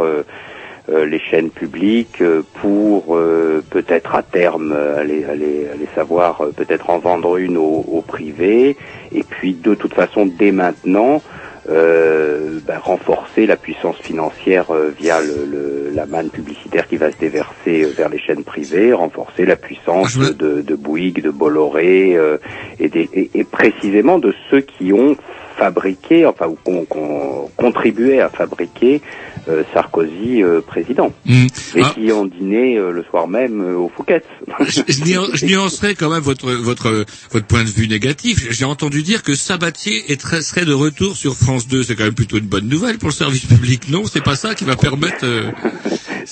les 0.88 1.18
chaînes 1.18 1.50
publiques 1.50 2.20
euh, 2.22 2.42
pour 2.60 3.16
euh, 3.16 3.62
peut-être 3.70 4.14
à 4.14 4.22
terme 4.22 4.72
euh, 4.72 4.98
aller, 4.98 5.24
aller, 5.24 5.68
aller 5.72 5.88
savoir 5.94 6.40
euh, 6.40 6.52
peut-être 6.56 6.90
en 6.90 6.98
vendre 6.98 7.36
une 7.36 7.56
au, 7.56 7.84
au 7.86 8.02
privé. 8.02 8.76
Et 9.12 9.22
puis 9.22 9.54
de 9.54 9.74
toute 9.74 9.94
façon 9.94 10.26
dès 10.26 10.52
maintenant 10.52 11.22
euh, 11.68 12.58
ben, 12.66 12.78
renforcer 12.78 13.46
la 13.46 13.56
puissance 13.56 13.96
financière 13.98 14.70
euh, 14.74 14.92
via 14.98 15.20
le, 15.20 15.44
le- 15.44 15.90
la 15.94 16.06
manne 16.06 16.30
publicitaire 16.30 16.88
qui 16.88 16.96
va 16.96 17.10
se 17.12 17.18
déverser 17.18 17.82
euh, 17.84 17.92
vers 17.96 18.08
les 18.08 18.18
chaînes 18.18 18.44
privées, 18.44 18.92
renforcer 18.92 19.44
la 19.44 19.56
puissance 19.56 20.16
de, 20.32 20.62
de 20.62 20.74
Bouygues, 20.74 21.22
de 21.22 21.30
Bolloré 21.30 22.16
euh, 22.16 22.38
et, 22.78 22.88
des- 22.88 23.08
et- 23.12 23.30
et 23.34 23.44
précisément 23.44 24.18
de 24.18 24.34
ceux 24.50 24.60
qui 24.62 24.92
ont 24.92 25.16
fabriqué, 25.60 26.24
enfin, 26.24 26.46
ou 26.48 26.56
qu'on 26.64 26.84
qu'on 26.86 27.50
contribuait 27.56 28.20
à 28.20 28.30
fabriquer 28.30 29.02
euh, 29.48 29.62
Sarkozy 29.74 30.42
euh, 30.42 30.60
président, 30.62 31.12
Hmm. 31.26 31.46
et 31.76 31.82
Ah, 31.82 31.92
qui 31.94 32.10
ont 32.12 32.24
dîné 32.24 32.76
euh, 32.78 32.92
le 32.92 33.02
soir 33.04 33.28
même 33.28 33.60
euh, 33.62 33.76
au 33.76 33.90
Fouquet's. 33.94 34.24
je, 34.66 34.80
je 34.88 35.04
nuan- 35.04 35.30
je 35.34 35.44
nuancerai 35.46 35.94
quand 35.94 36.08
même 36.10 36.22
votre 36.22 36.50
votre 36.52 37.04
votre 37.30 37.46
point 37.46 37.64
de 37.64 37.68
vue 37.68 37.88
négatif. 37.88 38.46
J'ai 38.50 38.64
entendu 38.64 39.02
dire 39.02 39.22
que 39.22 39.34
Sabatier 39.34 40.10
est 40.12 40.20
serait 40.40 40.64
de 40.64 40.72
retour 40.72 41.16
sur 41.16 41.34
France 41.36 41.68
2. 41.68 41.82
C'est 41.82 41.94
quand 41.96 42.04
même 42.04 42.14
plutôt 42.14 42.38
une 42.38 42.46
bonne 42.54 42.68
nouvelle 42.68 42.96
pour 42.98 43.08
le 43.10 43.14
service 43.14 43.44
public. 43.44 43.88
Non, 43.90 44.04
c'est 44.06 44.24
pas 44.24 44.36
ça 44.36 44.54
qui 44.54 44.64
va 44.64 44.76
permettre. 44.76 45.24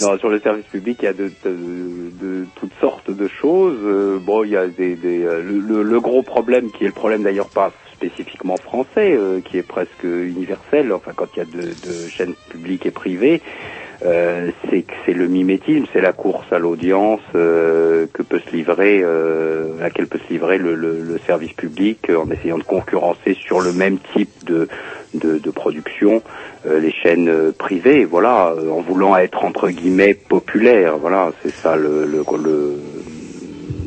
Non, 0.00 0.16
sur 0.18 0.28
le 0.28 0.38
service 0.40 0.66
public, 0.66 0.98
il 1.02 1.06
y 1.06 1.08
a 1.08 1.12
de, 1.12 1.32
de, 1.44 2.10
de 2.20 2.46
toutes 2.54 2.74
sortes 2.80 3.10
de 3.10 3.26
choses. 3.40 3.78
Euh, 3.82 4.18
bon, 4.20 4.44
il 4.44 4.50
y 4.50 4.56
a 4.56 4.68
des, 4.68 4.94
des 4.94 5.24
euh, 5.24 5.42
le, 5.42 5.58
le- 5.82 5.82
gros 6.00 6.22
problème, 6.22 6.70
qui 6.70 6.84
est 6.84 6.88
le 6.88 6.92
problème 6.92 7.24
d'ailleurs 7.24 7.50
pas 7.50 7.72
spécifiquement 7.94 8.58
français, 8.58 9.12
euh, 9.16 9.40
qui 9.40 9.58
est 9.58 9.64
presque 9.64 10.04
universel. 10.04 10.92
Enfin, 10.92 11.12
quand 11.16 11.26
il 11.34 11.38
y 11.40 11.42
a 11.42 11.46
de, 11.46 11.74
de 11.82 12.08
chaînes 12.10 12.36
publiques 12.48 12.86
et 12.86 12.92
privées, 12.92 13.42
euh, 14.04 14.52
c'est 14.70 14.82
que 14.82 14.92
c'est 15.04 15.12
le 15.14 15.26
mimétisme, 15.26 15.84
c'est 15.92 16.00
la 16.00 16.12
course 16.12 16.46
à 16.52 16.60
l'audience 16.60 17.20
euh, 17.34 18.06
que 18.14 18.22
peut 18.22 18.38
se 18.38 18.50
livrer, 18.54 19.00
euh, 19.02 19.78
à 19.80 19.82
laquelle 19.84 20.06
peut 20.06 20.20
se 20.28 20.32
livrer 20.32 20.58
le, 20.58 20.76
le- 20.76 21.02
le 21.02 21.18
service 21.26 21.52
public 21.54 22.08
euh, 22.08 22.18
en 22.18 22.30
essayant 22.30 22.58
de 22.58 22.62
concurrencer 22.62 23.34
sur 23.46 23.58
le 23.60 23.72
même 23.72 23.98
type 24.14 24.30
de, 24.44 24.68
de, 25.14 25.38
de 25.38 25.50
production 25.50 26.22
les 26.64 26.92
chaînes 26.92 27.28
euh, 27.28 27.52
privées, 27.56 28.04
voilà, 28.04 28.54
euh, 28.56 28.70
en 28.70 28.80
voulant 28.80 29.16
être 29.16 29.44
entre 29.44 29.68
guillemets 29.70 30.14
populaire, 30.14 30.98
voilà, 30.98 31.32
c'est 31.42 31.54
ça 31.54 31.76
le, 31.76 32.04
le, 32.06 32.24
le, 32.42 32.74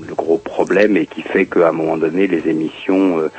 le 0.07 0.15
gros 0.15 0.37
problème 0.37 0.95
et 0.97 1.05
qui 1.05 1.21
fait 1.21 1.45
qu'à 1.45 1.69
un 1.69 1.71
moment 1.73 1.97
donné 1.97 2.27
les 2.27 2.49
émissions 2.49 3.19
euh, 3.19 3.29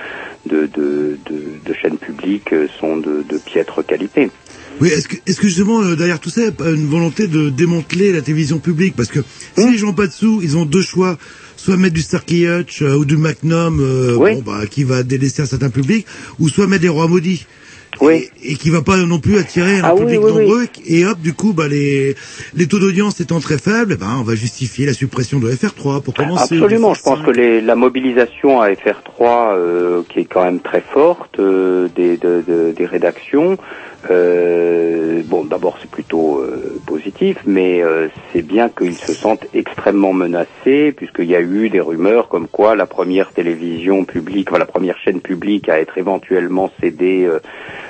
de, 0.47 0.67
de, 0.67 1.19
de, 1.31 1.45
de 1.65 1.73
chaînes 1.75 1.99
publiques 1.99 2.53
euh, 2.53 2.67
sont 2.81 2.97
de, 2.97 3.25
de 3.29 3.39
piètre 3.39 3.85
qualité. 3.87 4.31
Oui, 4.81 4.89
est-ce 4.89 5.07
que, 5.09 5.17
est-ce 5.27 5.41
que 5.41 5.47
justement 5.49 5.81
euh, 5.83 5.97
derrière 5.97 6.19
tout 6.19 6.31
ça, 6.31 6.41
il 6.41 6.45
y 6.45 6.49
a 6.49 6.53
pas 6.53 6.71
une 6.71 6.87
volonté 6.89 7.27
de 7.29 7.51
démanteler 7.51 8.13
la 8.13 8.23
télévision 8.23 8.59
publique? 8.59 8.95
Parce 8.97 9.11
que 9.11 9.21
si 9.57 9.71
les 9.71 9.79
gens 9.79 9.89
n'ont 9.89 9.93
pas 9.93 10.07
de 10.07 10.13
sous, 10.13 10.41
ils 10.43 10.57
ont 10.57 10.65
deux 10.65 10.83
choix. 10.83 11.19
Soit 11.55 11.77
mettre 11.77 11.95
du 11.95 12.03
Starkey 12.03 12.45
Hutch 12.49 12.83
euh, 12.83 12.97
ou 12.97 13.05
du 13.05 13.17
Magnum, 13.17 13.79
euh, 13.81 14.17
Oui. 14.17 14.35
bon, 14.35 14.43
bah, 14.43 14.67
qui 14.69 14.83
va 14.83 15.05
délaisser 15.05 15.43
un 15.43 15.47
certain 15.47 15.71
public, 15.71 16.07
ou 16.41 16.49
soit 16.49 16.67
mettre 16.67 16.83
des 16.83 16.89
rois 16.89 17.07
maudits. 17.07 17.47
Oui. 18.01 18.29
Et, 18.43 18.53
et 18.53 18.55
qui 18.57 18.71
va 18.71 18.83
pas 18.83 18.97
non 18.97 19.19
plus 19.21 19.37
attirer 19.39 19.79
un 19.79 19.85
Ah 19.85 19.95
public 19.95 20.19
oui, 20.23 20.31
oui. 20.33 20.41
nombreux. 20.41 20.67
Et 20.87 21.05
hop, 21.07 21.19
du 21.21 21.35
coup, 21.35 21.53
bah, 21.53 21.69
les, 21.69 22.17
les 22.55 22.67
taux 22.67 22.79
d'audience 22.79 23.21
étant 23.21 23.39
très 23.41 23.59
faibles, 23.59 23.93
eh 23.93 23.97
ben, 23.97 24.17
on 24.19 24.23
va 24.23 24.35
justifier 24.35 24.87
la 24.87 24.95
suppression 24.95 25.39
de 25.39 25.51
FR3 25.51 26.03
pour 26.03 26.15
commencer. 26.15 26.55
Absolument, 26.57 26.95
je 26.95 27.03
pense 27.03 27.21
que 27.21 27.31
les, 27.31 27.61
la 27.61 27.77
mobilisation 27.77 28.61
à 28.61 28.71
FR3, 28.71 29.55
euh, 29.57 30.03
qui 30.09 30.21
est 30.21 30.25
quand 30.25 30.45
même 30.45 30.61
très 30.61 30.81
forte, 30.81 31.39
euh, 31.39 31.89
des, 31.95 32.17
de- 32.17 32.43
de- 32.47 32.73
des 32.77 32.87
rédactions, 32.87 33.59
euh, 34.11 35.23
bon, 35.25 35.45
d'abord 35.45 35.79
c'est 35.81 35.91
plutôt 35.91 36.39
euh, 36.41 36.81
positif, 36.87 37.39
mais 37.47 37.83
euh, 37.83 38.09
c'est 38.33 38.43
bien 38.43 38.69
qu'ils 38.69 38.97
se 38.97 39.13
sentent 39.13 39.47
extrêmement 39.55 40.13
menacés, 40.13 40.93
puisqu'il 40.97 41.27
y 41.27 41.37
a 41.37 41.41
eu 41.41 41.69
des 41.69 41.81
rumeurs 41.81 42.29
comme 42.29 42.49
quoi 42.49 42.75
la 42.75 42.87
première 42.87 43.33
télévision 43.33 44.05
publique, 44.05 44.49
enfin, 44.51 44.59
la 44.59 44.67
première 44.67 44.99
chaîne 44.99 45.21
publique 45.21 45.69
à 45.69 45.81
être 45.81 45.99
éventuellement 45.99 46.71
cédée 46.81 47.25
euh, 47.25 47.39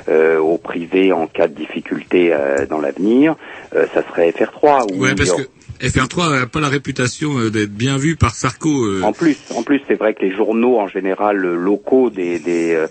euh, 0.09 0.38
au 0.38 0.59
privé 0.59 1.12
en 1.12 1.27
cas 1.27 1.48
de 1.48 1.55
difficulté 1.55 2.33
euh, 2.33 2.66
dans 2.66 2.81
l'avenir, 2.81 3.37
euh, 3.75 3.87
ça 3.94 4.03
serait 4.09 4.31
FR3. 4.31 4.92
où 4.92 5.03
Ouais, 5.03 5.14
parce 5.14 5.33
que 5.33 5.42
FR3 5.81 6.40
n'a 6.40 6.46
pas 6.46 6.61
la 6.61 6.68
réputation 6.68 7.48
d'être 7.48 7.72
bien 7.72 7.96
vu 7.96 8.16
par 8.16 8.35
Sarko. 8.35 9.03
En 9.03 9.12
plus, 9.12 9.38
en 9.57 9.62
plus, 9.62 9.81
c'est 9.88 9.94
vrai 9.94 10.14
que 10.14 10.22
les 10.22 10.35
journaux 10.35 10.79
en 10.79 10.87
général 10.87 11.38
locaux 11.38 12.11
des, 12.11 12.38
des 12.38 12.87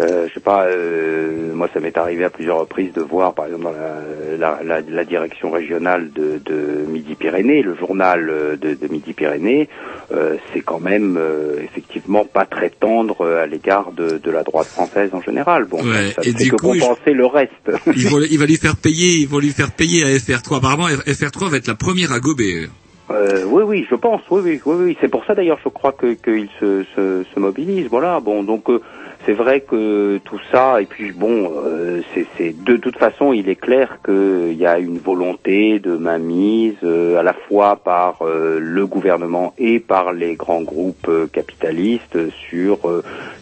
euh, 0.00 0.26
je 0.28 0.34
sais 0.34 0.40
pas, 0.40 0.66
euh, 0.66 1.52
moi 1.54 1.68
ça 1.72 1.80
m'est 1.80 1.96
arrivé 1.98 2.24
à 2.24 2.30
plusieurs 2.30 2.58
reprises 2.60 2.92
de 2.92 3.00
voir, 3.02 3.34
par 3.34 3.46
exemple, 3.46 3.64
dans 3.64 3.72
la, 3.72 4.36
la, 4.38 4.62
la, 4.62 4.80
la 4.80 5.04
direction 5.04 5.50
régionale 5.50 6.10
de, 6.12 6.40
de 6.44 6.84
Midi-Pyrénées, 6.88 7.62
le 7.62 7.74
journal 7.76 8.28
euh, 8.30 8.56
de, 8.56 8.74
de 8.74 8.88
Midi-Pyrénées, 8.88 9.68
euh, 10.12 10.36
c'est 10.52 10.60
quand 10.62 10.80
même 10.80 11.16
euh, 11.18 11.60
effectivement 11.62 12.24
pas 12.24 12.44
très 12.46 12.70
tendre 12.70 13.26
à 13.26 13.46
l'égard 13.46 13.92
de, 13.92 14.18
de 14.18 14.30
la 14.30 14.42
droite 14.42 14.68
française 14.68 15.10
en 15.12 15.20
général. 15.20 15.64
Bon, 15.66 15.82
Ouais, 15.82 16.10
ça 16.14 16.22
et 16.22 16.32
fait 16.32 16.44
du 16.44 16.50
que 16.50 16.56
coup, 16.56 16.68
compenser 16.72 17.12
le 17.12 17.26
reste. 17.26 17.50
Ils 17.96 18.08
vont, 18.08 18.20
il 18.20 18.38
va 18.38 18.46
lui 18.46 18.56
faire 18.56 18.76
payer, 18.76 19.16
ils 19.18 19.28
vont 19.28 19.38
lui 19.38 19.50
faire 19.50 19.70
payer 19.72 20.04
à 20.04 20.08
FR3. 20.08 20.56
Apparemment, 20.58 20.88
FR3 20.88 21.50
va 21.50 21.56
être 21.58 21.66
la 21.66 21.74
première 21.74 22.12
à 22.12 22.20
gober. 22.20 22.66
Euh, 23.10 23.44
oui, 23.46 23.62
oui, 23.66 23.86
je 23.90 23.94
pense, 23.96 24.20
oui, 24.30 24.40
oui, 24.44 24.60
oui, 24.64 24.76
oui. 24.86 24.96
C'est 25.00 25.08
pour 25.08 25.24
ça 25.26 25.34
d'ailleurs, 25.34 25.58
je 25.62 25.68
crois 25.68 25.92
que 25.92 26.14
qu'il 26.14 26.48
se, 26.60 26.84
se, 26.96 27.24
se 27.34 27.40
mobilise. 27.40 27.88
Voilà. 27.90 28.20
Bon, 28.20 28.42
donc 28.42 28.70
euh, 28.70 28.80
c'est 29.24 29.32
vrai 29.32 29.60
que 29.60 30.18
tout 30.24 30.40
ça, 30.50 30.80
et 30.80 30.86
puis 30.86 31.12
bon, 31.12 31.52
euh, 31.64 32.00
c'est, 32.36 32.64
de 32.64 32.76
toute 32.76 32.96
façon, 32.96 33.32
il 33.32 33.48
est 33.48 33.56
clair 33.56 33.98
qu'il 34.04 34.54
y 34.54 34.66
a 34.66 34.78
une 34.78 34.98
volonté 34.98 35.78
de 35.78 35.96
mainmise 35.96 36.74
euh, 36.82 37.18
à 37.18 37.22
la 37.22 37.32
fois 37.32 37.76
par 37.76 38.22
euh, 38.22 38.58
le 38.60 38.86
gouvernement 38.86 39.54
et 39.58 39.78
par 39.78 40.12
les 40.12 40.34
grands 40.34 40.62
groupes 40.62 41.10
capitalistes 41.32 42.18
sur 42.48 42.78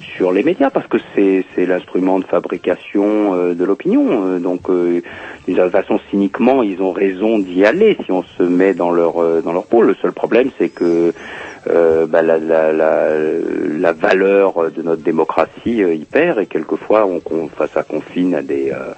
sur 0.00 0.32
les 0.32 0.42
médias, 0.42 0.70
parce 0.70 0.86
que 0.86 0.98
c'est 1.14 1.66
l'instrument 1.66 2.18
de 2.18 2.24
fabrication 2.24 3.54
de 3.54 3.64
l'opinion. 3.64 4.38
Donc 4.38 4.68
d'une 5.46 5.70
façon, 5.70 5.98
cyniquement, 6.10 6.62
ils 6.62 6.82
ont 6.82 6.92
raison 6.92 7.38
d'y 7.38 7.64
aller 7.64 7.96
si 8.04 8.12
on 8.12 8.22
se 8.22 8.42
met 8.42 8.74
dans 8.74 8.90
leur 8.90 9.42
dans 9.42 9.52
leur 9.52 9.66
peau. 9.66 9.82
Le 9.82 9.94
seul 9.94 10.12
problème, 10.12 10.50
c'est 10.58 10.68
que 10.68 11.12
bah, 11.66 12.22
la, 12.22 12.38
la, 12.38 12.72
la 12.72 13.92
valeur 13.92 14.70
de 14.70 14.82
notre 14.82 15.02
démocratie 15.02 15.69
euh, 15.78 15.94
y 15.94 16.04
perd 16.04 16.38
et 16.40 16.46
quelquefois 16.46 17.06
on, 17.06 17.20
on 17.30 17.48
ça 17.72 17.82
confine 17.82 18.34
à 18.34 18.42
des 18.42 18.70
euh, 18.70 18.92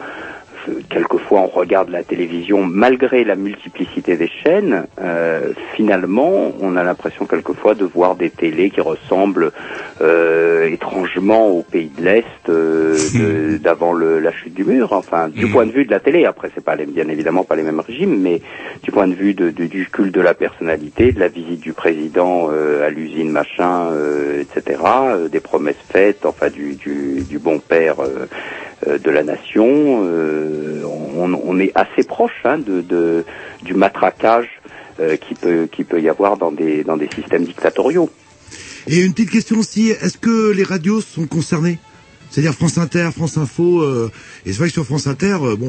quelquefois 0.89 1.41
on 1.41 1.47
regarde 1.47 1.89
la 1.91 2.03
télévision 2.03 2.63
malgré 2.65 3.25
la 3.25 3.35
multiplicité 3.37 4.17
des 4.17 4.29
chaînes 4.29 4.87
euh, 5.01 5.53
finalement 5.75 6.53
on 6.61 6.77
a 6.77 6.83
l'impression 6.85 7.27
quelquefois 7.27 7.75
de 7.75 7.85
voir 7.85 8.15
des 8.17 8.31
télés 8.31 8.71
qui 8.71 8.81
ressemblent 8.81 9.53
euh, 10.01 10.69
étrangement 10.69 11.49
au 11.49 11.63
pays 11.63 11.91
de 11.97 12.05
l'Est 12.05 12.25
euh, 12.49 13.59
d'avant 13.63 13.93
le- 13.93 14.21
la 14.21 14.33
chute 14.33 14.55
du 14.55 14.65
mur. 14.65 14.93
Enfin 14.93 15.29
du 15.29 15.47
point 15.49 15.67
de 15.67 15.73
vue 15.73 15.85
de 15.85 15.91
la 15.91 16.01
télé 16.01 16.25
après 16.25 16.51
c'est 16.55 16.65
pas 16.65 16.77
les, 16.77 16.87
bien 16.87 17.09
évidemment 17.09 17.45
pas 17.45 17.57
les 17.57 17.63
mêmes 17.63 17.81
régimes 17.81 18.21
mais 18.21 18.41
du 18.83 18.91
point 18.91 19.09
de 19.09 19.15
vue 19.15 19.35
de, 19.35 19.51
de- 19.51 19.67
du 19.67 19.87
culte 19.87 20.15
de 20.15 20.21
la 20.21 20.35
personnalité 20.35 21.13
de 21.13 21.21
la 21.21 21.29
visite 21.29 21.61
du 21.61 21.73
président 21.73 22.49
euh, 22.53 22.87
à 22.87 22.91
l'usine 22.91 23.31
machin 23.31 23.89
euh, 23.93 24.41
etc 24.43 24.81
euh, 24.85 25.29
des 25.29 25.41
promesses 25.41 25.77
faites 25.91 26.25
enfin 26.27 26.49
du, 26.51 26.75
du, 26.75 27.23
du 27.29 27.39
bon 27.39 27.59
père 27.59 27.97
de 28.87 29.11
la 29.11 29.23
nation. 29.23 30.03
euh, 30.05 30.83
on, 30.85 31.33
on 31.35 31.59
est 31.61 31.73
assez 31.75 32.03
proche 32.03 32.41
hein, 32.45 32.59
de, 32.59 32.81
de- 32.81 33.25
du 33.63 33.75
matraquage 33.75 34.49
euh, 35.01 35.17
qui 35.17 35.35
peut 35.35 35.69
qui 35.71 35.85
peut 35.85 36.01
y 36.01 36.09
avoir 36.09 36.37
dans 36.37 36.53
des 36.53 36.83
dans 36.85 36.97
des 36.97 37.09
systèmes 37.15 37.45
dictatoriaux. 37.45 38.11
Et 38.89 38.99
une 39.01 39.13
petite 39.13 39.31
question 39.31 39.59
aussi, 39.59 39.91
est-ce 39.91 40.19
que 40.19 40.51
les 40.51 40.65
radios 40.65 41.01
sont 41.01 41.27
concernées? 41.27 41.79
C'est-à-dire 42.31 42.55
France 42.55 42.79
Inter, 42.79 43.11
France 43.15 43.37
Info, 43.37 43.83
euh, 43.83 44.11
et 44.47 44.53
c'est 44.53 44.59
vrai 44.59 44.69
que 44.69 44.73
sur 44.73 44.87
France 44.87 45.07
Inter, 45.07 45.37
euh, 45.43 45.55
bon, 45.55 45.69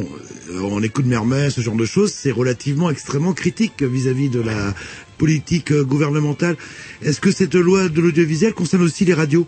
euh, 0.50 0.62
on 0.64 0.82
écoute 0.82 1.06
Mermet, 1.06 1.50
ce 1.50 1.60
genre 1.60 1.76
de 1.76 1.86
choses, 1.86 2.14
c'est 2.14 2.32
relativement 2.32 2.90
extrêmement 2.90 3.34
critique 3.34 3.84
vis-à-vis 3.84 4.30
de 4.30 4.42
la 4.42 4.74
politique 5.18 5.72
euh, 5.74 5.84
gouvernementale. 5.84 6.56
Est-ce 7.04 7.20
que 7.20 7.32
cette 7.32 7.56
loi 7.56 7.90
de 7.90 8.00
l'audiovisuel 8.00 8.54
concerne 8.54 8.82
aussi 8.84 9.04
les 9.04 9.14
radios? 9.14 9.46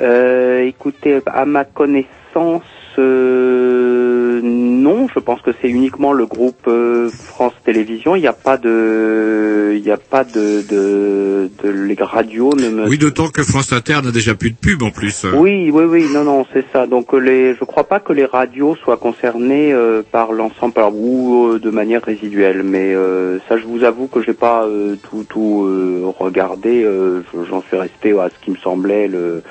Euh, 0.00 0.64
écoutez, 0.66 1.20
à 1.26 1.44
ma 1.44 1.64
connaissance, 1.66 2.10
euh, 2.98 4.40
non. 4.42 5.08
Je 5.14 5.18
pense 5.20 5.40
que 5.42 5.50
c'est 5.60 5.68
uniquement 5.68 6.12
le 6.12 6.26
groupe 6.26 6.66
euh, 6.68 7.10
France 7.28 7.52
Télévisions. 7.64 8.16
Il 8.16 8.20
n'y 8.20 8.26
a 8.26 8.32
pas 8.32 8.56
de, 8.56 9.74
il 9.76 9.82
n'y 9.82 9.90
a 9.90 9.96
pas 9.96 10.24
de, 10.24 10.62
de, 10.68 11.50
de 11.62 11.68
les 11.70 11.96
radios 12.00 12.54
ne 12.56 12.68
me. 12.68 12.88
Oui, 12.88 12.98
d'autant 12.98 13.28
que 13.28 13.42
France 13.42 13.72
Inter 13.72 13.98
n'a 14.04 14.10
déjà 14.10 14.34
plus 14.34 14.50
de 14.50 14.56
pub 14.56 14.82
en 14.82 14.90
plus. 14.90 15.24
Oui, 15.36 15.70
oui, 15.72 15.84
oui, 15.84 16.06
non, 16.12 16.24
non, 16.24 16.46
c'est 16.52 16.64
ça. 16.72 16.86
Donc 16.86 17.12
les, 17.12 17.54
je 17.54 17.64
crois 17.64 17.84
pas 17.84 18.00
que 18.00 18.12
les 18.12 18.24
radios 18.24 18.76
soient 18.76 18.96
concernées 18.96 19.72
euh, 19.72 20.02
par 20.10 20.32
l'ensemble 20.32 20.74
ou 20.92 21.58
de 21.58 21.70
manière 21.70 22.02
résiduelle, 22.02 22.62
mais 22.64 22.94
ça, 23.48 23.56
je 23.58 23.64
vous 23.64 23.84
avoue 23.84 24.06
que 24.08 24.22
j'ai 24.22 24.32
pas 24.32 24.66
tout, 25.02 25.24
tout 25.28 26.14
regardé. 26.18 26.82
je- 26.82 27.44
J'en 27.48 27.62
suis 27.62 27.76
resté 27.76 28.12
à 28.18 28.28
ce 28.30 28.44
qui 28.44 28.50
me 28.50 28.56
semblait 28.56 29.08
le 29.08 29.42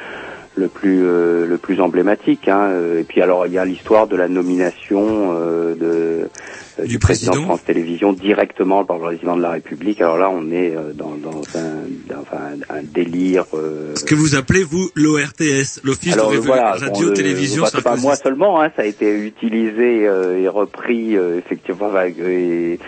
le 0.56 0.68
plus 0.68 1.06
euh, 1.06 1.46
le 1.46 1.58
plus 1.58 1.82
emblématique. 1.82 2.48
Hein. 2.48 2.72
Et 2.98 3.04
puis 3.04 3.22
alors 3.22 3.48
il 3.48 3.54
y 3.54 3.58
a 3.58 3.66
l'histoire 3.66 4.08
de 4.08 4.16
la 4.16 4.28
nomination 4.28 5.32
euh, 5.34 5.76
de 5.76 6.30
euh, 6.79 6.86
du, 6.86 6.99
président, 6.99 7.33
de 7.33 7.41
France 7.41 7.63
Télévisions 7.65 8.13
directement 8.13 8.83
par 8.86 8.97
le 8.97 9.03
président 9.03 9.36
de 9.38 9.41
la 9.41 9.51
République. 9.51 10.01
Alors 10.01 10.17
là, 10.17 10.29
on 10.29 10.51
est 10.51 10.75
euh, 10.75 10.93
dans, 10.93 11.15
dans 11.15 11.41
un, 11.55 11.83
dans 12.07 12.25
un, 12.38 12.77
un 12.77 12.83
délire. 12.83 13.45
euh, 13.53 13.95
Ce 13.95 14.03
que 14.05 14.15
vous 14.15 14.36
appelez, 14.36 14.63
vous, 14.63 14.89
l'ORTS, 14.95 15.81
l'Office 15.83 16.15
de 16.15 16.38
voilà, 16.38 16.71
Radio 16.71 16.89
bon, 17.05 17.09
le- 17.12 17.13
Télévision 17.13 17.63
bah, 17.63 17.69
c'est 17.73 17.83
pas 17.83 17.95
moi 17.95 18.15
seulement, 18.15 18.62
hein, 18.62 18.69
ça 18.75 18.81
a 18.83 18.86
été 18.86 19.09
utilisé 19.25 20.07
euh, 20.07 20.39
et 20.39 20.47
repris 20.47 21.15
euh, 21.17 21.38
effectivement 21.38 21.89
et, 22.01 22.79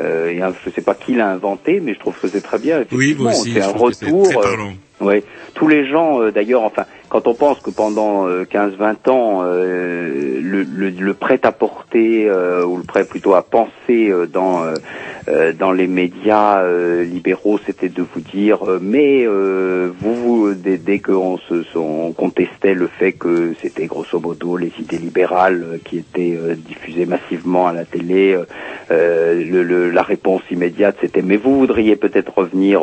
euh, 0.00 0.30
et 0.30 0.42
un- 0.42 0.52
je 0.64 0.70
sais 0.70 0.82
pas 0.82 0.94
qui 0.94 1.14
l'a 1.14 1.30
inventé, 1.30 1.80
mais 1.80 1.94
je 1.94 1.98
trouve 2.00 2.14
que 2.20 2.28
c'est 2.28 2.40
très 2.42 2.58
bien. 2.58 2.84
Oui, 2.92 3.16
moi 3.18 3.30
aussi. 3.32 3.52
c'est 3.54 3.62
un 3.62 3.68
retour. 3.68 4.26
euh. 4.44 4.56
Ouais, 5.00 5.24
tous 5.54 5.66
les 5.66 5.88
gens 5.88 6.20
euh, 6.20 6.30
d'ailleurs, 6.30 6.62
enfin, 6.62 6.84
quand 7.08 7.26
on 7.26 7.34
pense 7.34 7.58
que 7.60 7.70
pendant 7.70 8.28
15-20 8.28 9.08
ans, 9.08 9.40
euh, 9.44 10.38
le, 10.42 10.62
le, 10.62 10.90
le 10.90 11.14
prêt-à-porter 11.14 12.28
euh, 12.28 12.64
ou 12.66 12.76
le 12.76 12.82
prêt 12.82 13.04
plutôt 13.04 13.29
à 13.34 13.42
penser 13.42 14.10
euh, 14.10 14.26
dans 14.26 14.64
euh, 14.64 14.74
euh, 15.28 15.52
dans 15.52 15.72
les 15.72 15.86
médias 15.86 16.62
libéraux, 17.02 17.58
c'était 17.66 17.88
de 17.88 18.02
vous 18.02 18.20
dire, 18.20 18.58
mais 18.80 19.26
vous, 19.26 20.14
vous 20.14 20.54
dès, 20.54 20.78
dès 20.78 20.98
qu'on 20.98 21.36
se 21.38 21.62
on 21.76 22.12
contestait 22.12 22.74
le 22.74 22.86
fait 22.86 23.12
que 23.12 23.52
c'était 23.60 23.86
grosso 23.86 24.18
modo 24.18 24.56
les 24.56 24.72
idées 24.78 24.98
libérales 24.98 25.78
qui 25.84 25.98
étaient 25.98 26.38
diffusées 26.56 27.06
massivement 27.06 27.66
à 27.68 27.72
la 27.72 27.84
télé, 27.84 28.36
le, 28.90 29.90
la 29.90 30.02
réponse 30.02 30.42
immédiate 30.50 30.96
c'était, 31.00 31.22
mais 31.22 31.36
vous 31.36 31.58
voudriez 31.58 31.96
peut-être 31.96 32.36
revenir 32.36 32.82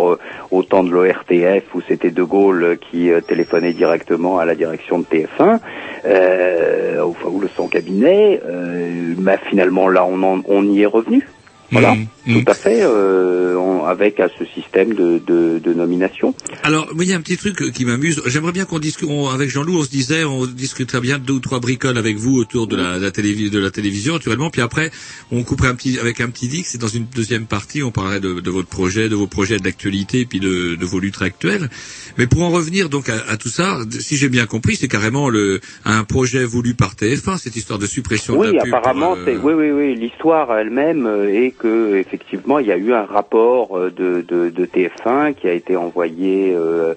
au 0.52 0.64
temps 0.64 0.84
de 0.84 0.92
l'ORTF 0.92 1.64
où 1.74 1.82
c'était 1.88 2.12
De 2.12 2.24
Gaulle 2.24 2.78
qui 2.92 3.10
téléphonait 3.28 3.74
directement 3.74 4.40
à 4.40 4.46
la 4.46 4.56
direction 4.56 5.00
de 5.00 5.06
TF1 5.06 5.60
euh, 6.06 7.02
enfin, 7.04 7.30
ou 7.30 7.40
le 7.40 7.48
son 7.50 7.68
cabinet. 7.68 8.40
Euh, 8.46 9.14
finalement 9.50 9.90
là 9.90 10.06
on, 10.06 10.22
en- 10.24 10.37
on 10.46 10.64
y 10.64 10.82
est 10.82 10.86
revenu. 10.86 11.28
Voilà, 11.72 11.96
Mhm, 12.26 12.44
tout 12.44 12.52
à 12.52 12.54
fait, 12.54 12.80
euh, 12.82 13.57
avec 13.86 14.20
à 14.20 14.28
ce 14.38 14.46
système 14.46 14.94
de, 14.94 15.20
de, 15.26 15.60
de 15.60 15.74
nomination. 15.74 16.34
Alors, 16.64 16.88
il 17.00 17.08
y 17.08 17.14
a 17.14 17.18
un 17.18 17.22
petit 17.22 17.38
truc 17.38 17.62
euh, 17.62 17.70
qui 17.72 17.86
m'amuse. 17.86 18.22
J'aimerais 18.26 18.52
bien 18.52 18.66
qu'on 18.66 18.80
discute, 18.80 19.08
on- 19.10 19.30
avec 19.30 19.50
Jean-Loup, 19.50 19.78
on 19.80 19.84
se 19.84 19.90
disait, 19.90 20.24
on 20.24 20.46
discuterait 20.46 21.02
bien 21.02 21.18
de 21.20 21.24
deux 21.24 21.34
ou 21.34 21.40
trois 21.40 21.60
bricoles 21.60 21.98
avec 21.98 22.18
vous 22.18 22.38
autour 22.38 22.68
de 22.68 22.76
la, 22.76 22.98
la 23.00 23.10
télévi- 23.12 23.50
de 23.50 23.60
la 23.60 23.72
télévision, 23.72 24.14
naturellement. 24.14 24.50
Puis 24.50 24.62
après, 24.62 24.92
on 25.32 25.44
couperait 25.44 25.70
un 25.70 25.76
petit, 25.76 26.00
avec 26.00 26.22
un 26.22 26.30
petit 26.30 26.48
dix, 26.48 26.76
et 26.76 26.78
dans 26.78 26.88
une 26.88 27.06
deuxième 27.16 27.46
partie, 27.46 27.84
on 27.84 27.92
parlerait 27.92 28.20
de, 28.20 28.40
de 28.40 28.50
votre 28.50 28.68
projet, 28.70 29.10
de 29.10 29.16
vos 29.16 29.28
projets 29.28 29.58
d'actualité, 29.60 30.26
puis 30.26 30.40
de, 30.40 30.76
de 30.76 30.86
vos 30.86 31.00
luttes 31.00 31.22
actuelles. 31.22 31.70
Mais 32.18 32.28
pour 32.28 32.42
en 32.44 32.50
revenir 32.50 32.90
donc 32.90 33.10
à, 33.10 33.16
à 33.30 33.38
tout 33.38 33.50
ça, 33.50 33.80
si 34.00 34.18
j'ai 34.18 34.30
bien 34.30 34.46
compris, 34.46 34.76
c'est 34.76 34.88
carrément 34.88 35.30
le, 35.30 35.60
un 35.86 36.04
projet 36.04 36.44
voulu 36.46 36.74
par 36.74 36.94
TF1, 36.96 37.38
cette 37.38 37.56
histoire 37.56 37.80
de 37.80 37.86
suppression 37.88 38.34
de 38.36 38.40
Oui, 38.50 38.56
la 38.56 38.64
pub. 38.64 38.74
apparemment, 38.74 39.16
pour, 39.16 39.28
euh, 39.28 39.40
oui, 39.44 39.54
oui, 39.54 39.72
oui. 39.72 39.96
L'histoire 39.96 40.56
elle-même 40.58 41.06
euh, 41.06 41.28
est 41.30 41.52
que 41.52 41.96
effectivement, 41.98 42.60
il 42.60 42.68
y 42.68 42.72
a 42.72 42.78
eu 42.78 42.94
un 42.94 43.06
rapport 43.06 43.57
euh, 43.72 43.90
de, 43.90 44.22
de, 44.22 44.50
de 44.50 44.66
TF1 44.66 45.34
qui 45.34 45.48
a 45.48 45.54
été 45.54 45.76
envoyé 45.76 46.54
euh, 46.56 46.94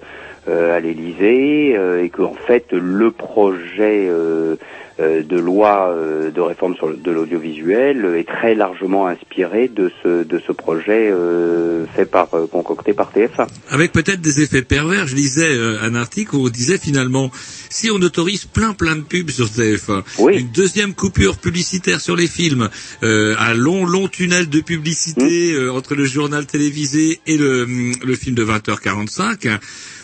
à 0.47 0.79
l'Élysée 0.79 1.75
euh, 1.77 2.03
et 2.03 2.09
que 2.09 2.21
en 2.21 2.33
fait 2.33 2.71
le 2.71 3.11
projet 3.11 4.07
euh, 4.09 4.55
euh, 4.99 5.23
de 5.23 5.37
loi 5.37 5.89
euh, 5.89 6.31
de 6.31 6.41
réforme 6.41 6.75
sur 6.75 6.95
de 6.95 7.11
l'audiovisuel 7.11 8.05
est 8.17 8.27
très 8.27 8.55
largement 8.55 9.07
inspiré 9.07 9.67
de 9.67 9.91
ce 10.03 10.23
de 10.23 10.41
ce 10.45 10.51
projet 10.51 11.09
euh, 11.11 11.85
fait 11.95 12.05
par 12.05 12.33
euh, 12.33 12.45
concocté 12.45 12.93
par 12.93 13.11
TF1. 13.11 13.47
Avec 13.69 13.93
peut-être 13.93 14.21
des 14.21 14.41
effets 14.41 14.61
pervers. 14.61 15.07
Je 15.07 15.15
lisais 15.15 15.55
euh, 15.55 15.77
un 15.81 15.95
article 15.95 16.35
où 16.35 16.45
on 16.45 16.49
disait 16.49 16.77
finalement, 16.77 17.31
si 17.69 17.89
on 17.89 18.01
autorise 18.01 18.45
plein 18.45 18.73
plein 18.73 18.95
de 18.95 19.01
pubs 19.01 19.29
sur 19.29 19.45
TF1, 19.45 20.03
une 20.37 20.51
deuxième 20.51 20.93
coupure 20.93 21.37
publicitaire 21.37 22.01
sur 22.01 22.15
les 22.15 22.27
films, 22.27 22.69
euh, 23.03 23.35
un 23.39 23.53
long 23.53 23.85
long 23.85 24.07
tunnel 24.07 24.49
de 24.49 24.59
publicité 24.59 25.53
euh, 25.53 25.71
entre 25.71 25.95
le 25.95 26.05
journal 26.05 26.45
télévisé 26.45 27.21
et 27.27 27.37
le, 27.37 27.65
le 27.65 28.15
film 28.15 28.35
de 28.35 28.43
20h45. 28.43 29.59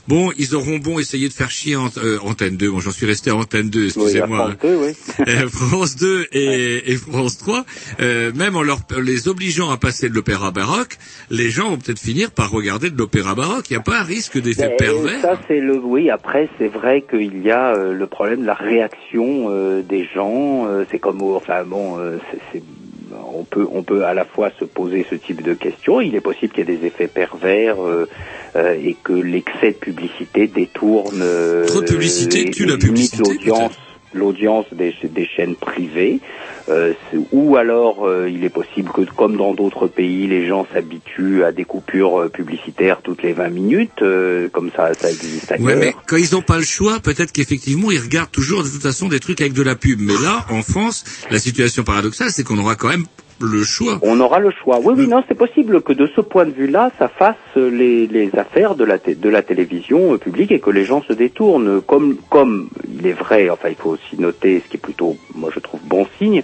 Bon, 0.07 0.31
ils 0.37 0.55
auront 0.55 0.77
bon 0.77 0.99
essayer 0.99 1.27
de 1.27 1.33
faire 1.33 1.51
chier 1.51 1.75
Ant- 1.75 1.89
euh, 1.97 2.17
Antenne 2.23 2.55
2. 2.57 2.69
Bon, 2.71 2.79
j'en 2.79 2.91
suis 2.91 3.05
resté 3.05 3.29
à 3.29 3.35
Antenne 3.35 3.69
2, 3.69 3.79
Oui, 3.79 3.85
à 3.85 3.87
excusez-moi. 3.87 4.37
France 4.37 4.57
2, 4.61 4.75
oui. 4.77 4.93
Euh, 5.27 5.49
France 5.49 5.95
2 5.97 6.27
et, 6.31 6.91
et 6.91 6.95
France 6.95 7.37
3, 7.39 7.65
euh, 7.99 8.31
même 8.33 8.55
en 8.55 8.61
leur, 8.63 8.79
les 9.01 9.27
obligeant 9.27 9.69
à 9.69 9.77
passer 9.77 10.07
de 10.09 10.13
l'opéra 10.13 10.51
baroque, 10.51 10.97
les 11.29 11.49
gens 11.49 11.69
vont 11.71 11.77
peut-être 11.77 11.99
finir 11.99 12.31
par 12.31 12.51
regarder 12.51 12.89
de 12.89 12.97
l'opéra 12.97 13.35
baroque. 13.35 13.65
Il 13.69 13.73
n'y 13.73 13.77
a 13.77 13.81
pas 13.83 13.99
un 13.99 14.03
risque 14.03 14.39
d'effet 14.41 14.69
Ben, 14.69 14.77
pervers 14.77 15.21
Ça 15.21 15.39
c'est 15.47 15.59
le 15.59 15.77
oui. 15.77 16.09
Après 16.09 16.47
c'est 16.57 16.67
vrai 16.69 17.03
qu'il 17.09 17.41
y 17.43 17.51
a 17.51 17.75
euh, 17.75 17.93
le 17.93 18.07
problème 18.07 18.41
de 18.41 18.45
la 18.47 18.53
réaction 18.53 19.47
euh, 19.49 19.81
des 19.81 20.07
gens. 20.15 20.67
euh, 20.67 20.85
c'est 20.89 20.99
comme 20.99 21.21
enfin 21.21 21.63
bon, 21.65 21.99
euh, 21.99 22.17
c'est- 22.53 22.63
on 23.33 23.43
peut 23.43 23.67
on 23.71 23.83
peut 23.83 24.05
à 24.05 24.13
la 24.13 24.25
fois 24.25 24.51
se 24.59 24.65
poser 24.65 25.05
ce 25.09 25.15
type 25.15 25.41
de 25.43 25.53
questions. 25.53 26.01
Il 26.01 26.15
est 26.15 26.21
possible 26.21 26.53
qu'il 26.53 26.67
y 26.69 26.73
ait 26.73 26.77
des 26.77 26.85
effets 26.85 27.07
pervers 27.07 27.81
euh, 27.81 28.07
euh, 28.55 28.73
et 28.81 28.95
que 29.03 29.13
l'excès 29.13 29.71
de 29.71 29.77
publicité 29.77 30.47
détourne. 30.47 31.19
euh, 31.21 31.65
Trop 31.65 31.81
de 31.81 31.85
publicité 31.87 32.41
et- 32.41 32.51
tue 32.51 32.63
et 32.63 32.65
la 32.67 32.75
limite 32.75 32.85
publicité, 32.85 33.23
l'audience 33.23 33.71
l'audience 34.13 34.65
des, 34.71 34.95
des 35.03 35.25
chaînes 35.27 35.55
privées, 35.55 36.19
euh, 36.69 36.93
ou 37.31 37.55
alors 37.55 38.05
euh, 38.05 38.29
il 38.29 38.43
est 38.43 38.49
possible 38.49 38.91
que, 38.91 39.01
comme 39.01 39.37
dans 39.37 39.53
d'autres 39.53 39.87
pays, 39.87 40.27
les 40.27 40.47
gens 40.47 40.67
s'habituent 40.73 41.43
à 41.43 41.51
des 41.51 41.63
coupures 41.63 42.21
euh, 42.21 42.29
publicitaires 42.29 43.01
toutes 43.01 43.23
les 43.23 43.33
20 43.33 43.49
minutes, 43.49 44.01
euh, 44.01 44.49
comme 44.49 44.71
ça, 44.75 44.93
ça 44.93 45.09
existe 45.09 45.51
ailleurs. 45.51 45.65
Ouais, 45.65 45.75
mais 45.75 45.95
quand 46.07 46.17
ils 46.17 46.33
n'ont 46.33 46.41
pas 46.41 46.57
le 46.57 46.65
choix, 46.65 46.99
peut-être 46.99 47.31
qu'effectivement 47.31 47.91
ils 47.91 47.99
regardent 47.99 48.31
toujours 48.31 48.63
de 48.63 48.69
toute 48.69 48.81
façon 48.81 49.07
des 49.07 49.19
trucs 49.19 49.39
avec 49.41 49.53
de 49.53 49.63
la 49.63 49.75
pub. 49.75 49.99
Mais 49.99 50.13
là, 50.21 50.45
en 50.49 50.61
France, 50.61 51.03
la 51.31 51.39
situation 51.39 51.83
paradoxale, 51.83 52.31
c'est 52.31 52.43
qu'on 52.43 52.57
aura 52.57 52.75
quand 52.75 52.89
même 52.89 53.05
le 53.39 53.63
choix. 53.63 53.99
On 54.01 54.19
aura 54.19 54.39
le 54.39 54.49
choix. 54.51 54.79
Oui, 54.83 54.93
oui, 54.97 55.07
non, 55.07 55.23
c'est 55.27 55.35
possible 55.37 55.81
que 55.81 55.93
de 55.93 56.07
ce 56.15 56.21
point 56.21 56.45
de 56.45 56.51
vue-là, 56.51 56.91
ça 56.97 57.07
fasse 57.07 57.35
les, 57.55 58.07
les 58.07 58.29
affaires 58.35 58.75
de 58.75 58.83
la, 58.83 58.97
té- 58.97 59.15
de 59.15 59.29
la 59.29 59.41
télévision 59.43 60.13
euh, 60.13 60.17
publique 60.17 60.51
et 60.51 60.59
que 60.59 60.69
les 60.71 60.85
gens 60.85 61.01
se 61.03 61.13
détournent. 61.13 61.81
Comme, 61.81 62.17
comme 62.29 62.69
il 62.99 63.05
est 63.05 63.13
vrai, 63.13 63.49
enfin, 63.49 63.69
il 63.69 63.75
faut 63.75 63.91
aussi 63.91 64.19
noter, 64.19 64.61
ce 64.65 64.69
qui 64.69 64.77
est 64.77 64.79
plutôt, 64.79 65.15
moi, 65.35 65.49
je 65.53 65.59
trouve 65.59 65.79
bon 65.85 66.07
signe, 66.17 66.43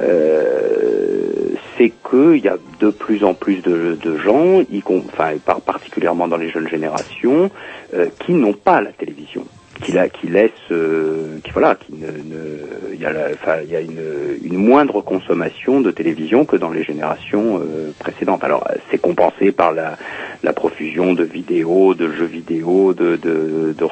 euh, 0.00 1.54
c'est 1.76 1.92
qu'il 2.08 2.44
y 2.44 2.48
a 2.48 2.56
de 2.80 2.90
plus 2.90 3.24
en 3.24 3.34
plus 3.34 3.56
de, 3.62 3.96
de 4.00 4.16
gens, 4.16 4.60
y 4.70 4.82
enfin, 4.86 5.32
par- 5.44 5.60
particulièrement 5.60 6.28
dans 6.28 6.36
les 6.36 6.50
jeunes 6.50 6.68
générations, 6.68 7.50
euh, 7.94 8.06
qui 8.24 8.32
n'ont 8.32 8.52
pas 8.52 8.80
la 8.80 8.92
télévision 8.92 9.44
qui, 9.84 9.92
la, 9.92 10.08
qui 10.08 10.26
laisse, 10.28 10.50
euh, 10.70 11.38
qui 11.44 11.50
voilà, 11.52 11.74
qui 11.76 11.92
ne, 11.92 12.92
il 12.92 13.00
y 13.00 13.06
a, 13.06 13.12
la- 13.12 13.62
y 13.64 13.76
a 13.76 13.80
une, 13.80 14.00
une 14.42 14.56
moindre 14.56 15.00
consommation 15.02 15.80
de 15.80 15.90
télévision 15.90 16.44
que 16.46 16.56
dans 16.56 16.70
les 16.70 16.82
générations 16.84 17.60
euh, 17.60 17.92
précédentes. 17.98 18.42
Alors, 18.44 18.66
c'est 18.90 18.98
compensé 18.98 19.52
par 19.52 19.72
la, 19.72 19.96
la 20.42 20.52
profusion 20.52 21.12
de 21.12 21.24
vidéos, 21.24 21.94
de 21.94 22.10
jeux 22.12 22.26
vidéo, 22.26 22.94
de, 22.94 23.16
de, 23.16 23.74
de, 23.76 23.84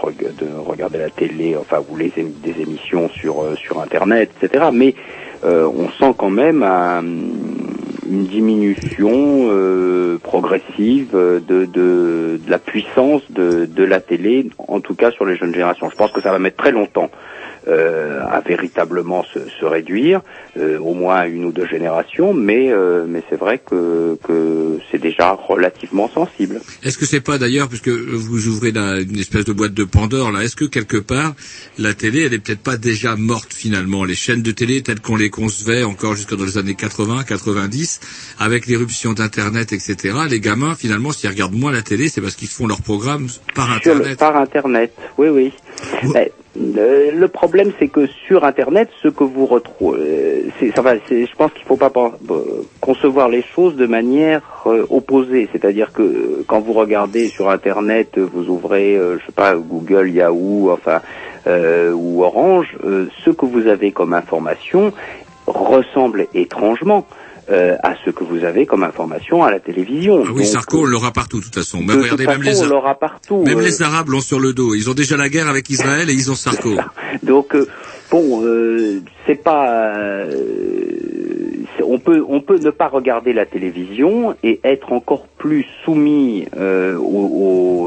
de 0.44 0.48
regarder 0.58 0.98
la 0.98 1.10
télé, 1.10 1.56
enfin, 1.56 1.78
ou 1.88 1.96
les 1.96 2.12
des 2.16 2.60
émissions 2.60 3.08
sur 3.10 3.42
euh, 3.42 3.54
sur 3.56 3.80
Internet, 3.80 4.30
etc. 4.42 4.66
Mais 4.72 4.94
euh, 5.44 5.66
on 5.66 5.88
sent 5.90 6.14
quand 6.18 6.30
même 6.30 6.62
un- 6.62 7.02
une 8.08 8.24
diminution 8.24 9.48
euh, 9.50 10.18
progressive 10.18 11.10
euh, 11.14 11.40
de, 11.40 11.64
de, 11.64 12.40
de 12.44 12.50
la 12.50 12.58
puissance 12.58 13.22
de, 13.30 13.66
de 13.66 13.84
la 13.84 14.00
télé, 14.00 14.48
en 14.58 14.80
tout 14.80 14.94
cas 14.94 15.10
sur 15.10 15.24
les 15.24 15.36
jeunes 15.36 15.52
générations. 15.52 15.90
Je 15.90 15.96
pense 15.96 16.12
que 16.12 16.20
ça 16.20 16.32
va 16.32 16.38
mettre 16.38 16.56
très 16.56 16.72
longtemps 16.72 17.10
à 17.68 18.40
véritablement 18.40 19.24
se, 19.24 19.38
se 19.60 19.64
réduire, 19.64 20.20
euh, 20.56 20.78
au 20.78 20.94
moins 20.94 21.24
une 21.26 21.44
ou 21.44 21.52
deux 21.52 21.66
générations, 21.66 22.34
mais, 22.34 22.72
euh, 22.72 23.04
mais 23.08 23.22
c'est 23.30 23.38
vrai 23.38 23.58
que, 23.64 24.18
que 24.24 24.78
c'est 24.90 25.00
déjà 25.00 25.32
relativement 25.32 26.08
sensible. 26.08 26.60
Est-ce 26.82 26.98
que 26.98 27.06
c'est 27.06 27.20
pas 27.20 27.38
d'ailleurs, 27.38 27.68
puisque 27.68 27.88
vous 27.88 28.48
ouvrez 28.48 28.72
la- 28.72 29.00
une 29.00 29.18
espèce 29.18 29.44
de 29.44 29.52
boîte 29.52 29.74
de 29.74 29.84
Pandore 29.84 30.32
là, 30.32 30.42
est-ce 30.42 30.56
que 30.56 30.64
quelque 30.64 30.96
part 30.96 31.34
la 31.78 31.94
télé, 31.94 32.24
elle 32.26 32.34
est 32.34 32.38
peut-être 32.38 32.62
pas 32.62 32.76
déjà 32.76 33.16
morte 33.16 33.52
finalement? 33.52 34.04
Les 34.04 34.14
chaînes 34.14 34.42
de 34.42 34.50
télé 34.50 34.82
telles 34.82 35.00
qu'on 35.00 35.16
les 35.16 35.30
concevait 35.30 35.84
encore 35.84 36.14
jusque 36.16 36.34
dans 36.36 36.44
les 36.44 36.58
années 36.58 36.74
80, 36.74 37.24
90, 37.24 38.00
avec 38.38 38.66
l'éruption 38.66 39.12
d'Internet, 39.12 39.72
etc. 39.72 40.16
Les 40.28 40.40
gamins 40.40 40.74
finalement, 40.74 41.12
s'ils 41.12 41.30
regardent 41.30 41.54
moins 41.54 41.72
la 41.72 41.82
télé, 41.82 42.08
c'est 42.08 42.20
parce 42.20 42.34
qu'ils 42.34 42.48
font 42.48 42.66
leur 42.66 42.82
programme 42.82 43.28
par 43.54 43.66
Sur 43.82 43.94
le- 43.94 44.00
Internet. 44.00 44.18
par 44.18 44.36
Internet, 44.36 44.92
oui, 45.18 45.28
oui. 45.28 45.52
Mais, 46.14 46.32
le 46.54 47.26
problème, 47.28 47.72
c'est 47.78 47.88
que 47.88 48.06
sur 48.06 48.44
Internet, 48.44 48.90
ce 49.02 49.08
que 49.08 49.24
vous 49.24 49.46
retrouvez, 49.46 49.98
euh, 49.98 50.42
c'est, 50.58 50.66
je 50.70 51.36
pense 51.36 51.52
qu'il 51.52 51.62
ne 51.62 51.66
faut 51.66 51.76
pas 51.76 51.90
euh, 51.96 52.62
concevoir 52.80 53.28
les 53.28 53.42
choses 53.42 53.76
de 53.76 53.86
manière 53.86 54.42
euh, 54.66 54.84
opposée. 54.90 55.48
C'est-à-dire 55.52 55.92
que 55.92 56.44
quand 56.46 56.60
vous 56.60 56.74
regardez 56.74 57.28
sur 57.28 57.48
Internet, 57.48 58.18
vous 58.18 58.48
ouvrez, 58.48 58.96
euh, 58.96 59.18
je 59.18 59.26
sais 59.26 59.32
pas, 59.32 59.54
Google, 59.54 60.10
Yahoo, 60.10 60.70
enfin, 60.70 61.00
ou 61.46 62.22
Orange, 62.22 62.76
ce 63.24 63.30
que 63.30 63.46
vous 63.46 63.66
avez 63.66 63.90
comme 63.90 64.12
information 64.12 64.92
ressemble 65.46 66.28
étrangement. 66.34 67.04
Euh, 67.52 67.76
à 67.82 67.94
ce 68.04 68.10
que 68.10 68.24
vous 68.24 68.44
avez 68.44 68.66
comme 68.66 68.82
information 68.82 69.42
à 69.44 69.50
la 69.50 69.60
télévision. 69.60 70.22
Ah 70.24 70.30
oui, 70.32 70.42
Donc, 70.42 70.46
Sarko, 70.46 70.80
on 70.80 70.84
l'aura 70.84 71.12
partout 71.12 71.38
de 71.38 71.44
toute 71.44 71.54
façon. 71.54 71.78
Même, 71.78 71.88
de 71.98 72.02
regardez, 72.02 72.24
toute 72.24 72.34
même 72.34 72.42
façon, 72.44 72.62
les, 72.62 72.66
on 72.66 72.74
l'aura 72.74 72.94
partout. 72.94 73.42
même 73.42 73.58
euh, 73.58 73.62
les 73.62 73.82
Arabes 73.82 74.08
l'ont 74.08 74.20
sur 74.20 74.40
le 74.40 74.52
dos. 74.52 74.74
Ils 74.74 74.88
ont 74.90 74.94
déjà 74.94 75.16
la 75.16 75.28
guerre 75.28 75.48
avec 75.48 75.68
Israël 75.70 76.08
et 76.08 76.14
ils 76.14 76.30
ont 76.30 76.34
Sarko. 76.34 76.70
Donc 77.22 77.54
euh, 77.54 77.68
bon, 78.10 78.42
euh, 78.44 79.00
c'est 79.26 79.42
pas, 79.42 79.92
euh, 79.96 80.30
on 81.86 81.98
peut 81.98 82.24
on 82.28 82.40
peut 82.40 82.58
ne 82.58 82.70
pas 82.70 82.88
regarder 82.88 83.32
la 83.32 83.46
télévision 83.46 84.34
et 84.42 84.60
être 84.64 84.92
encore 84.92 85.26
plus 85.38 85.66
soumis 85.84 86.46
euh, 86.56 86.96
aux, 86.96 87.00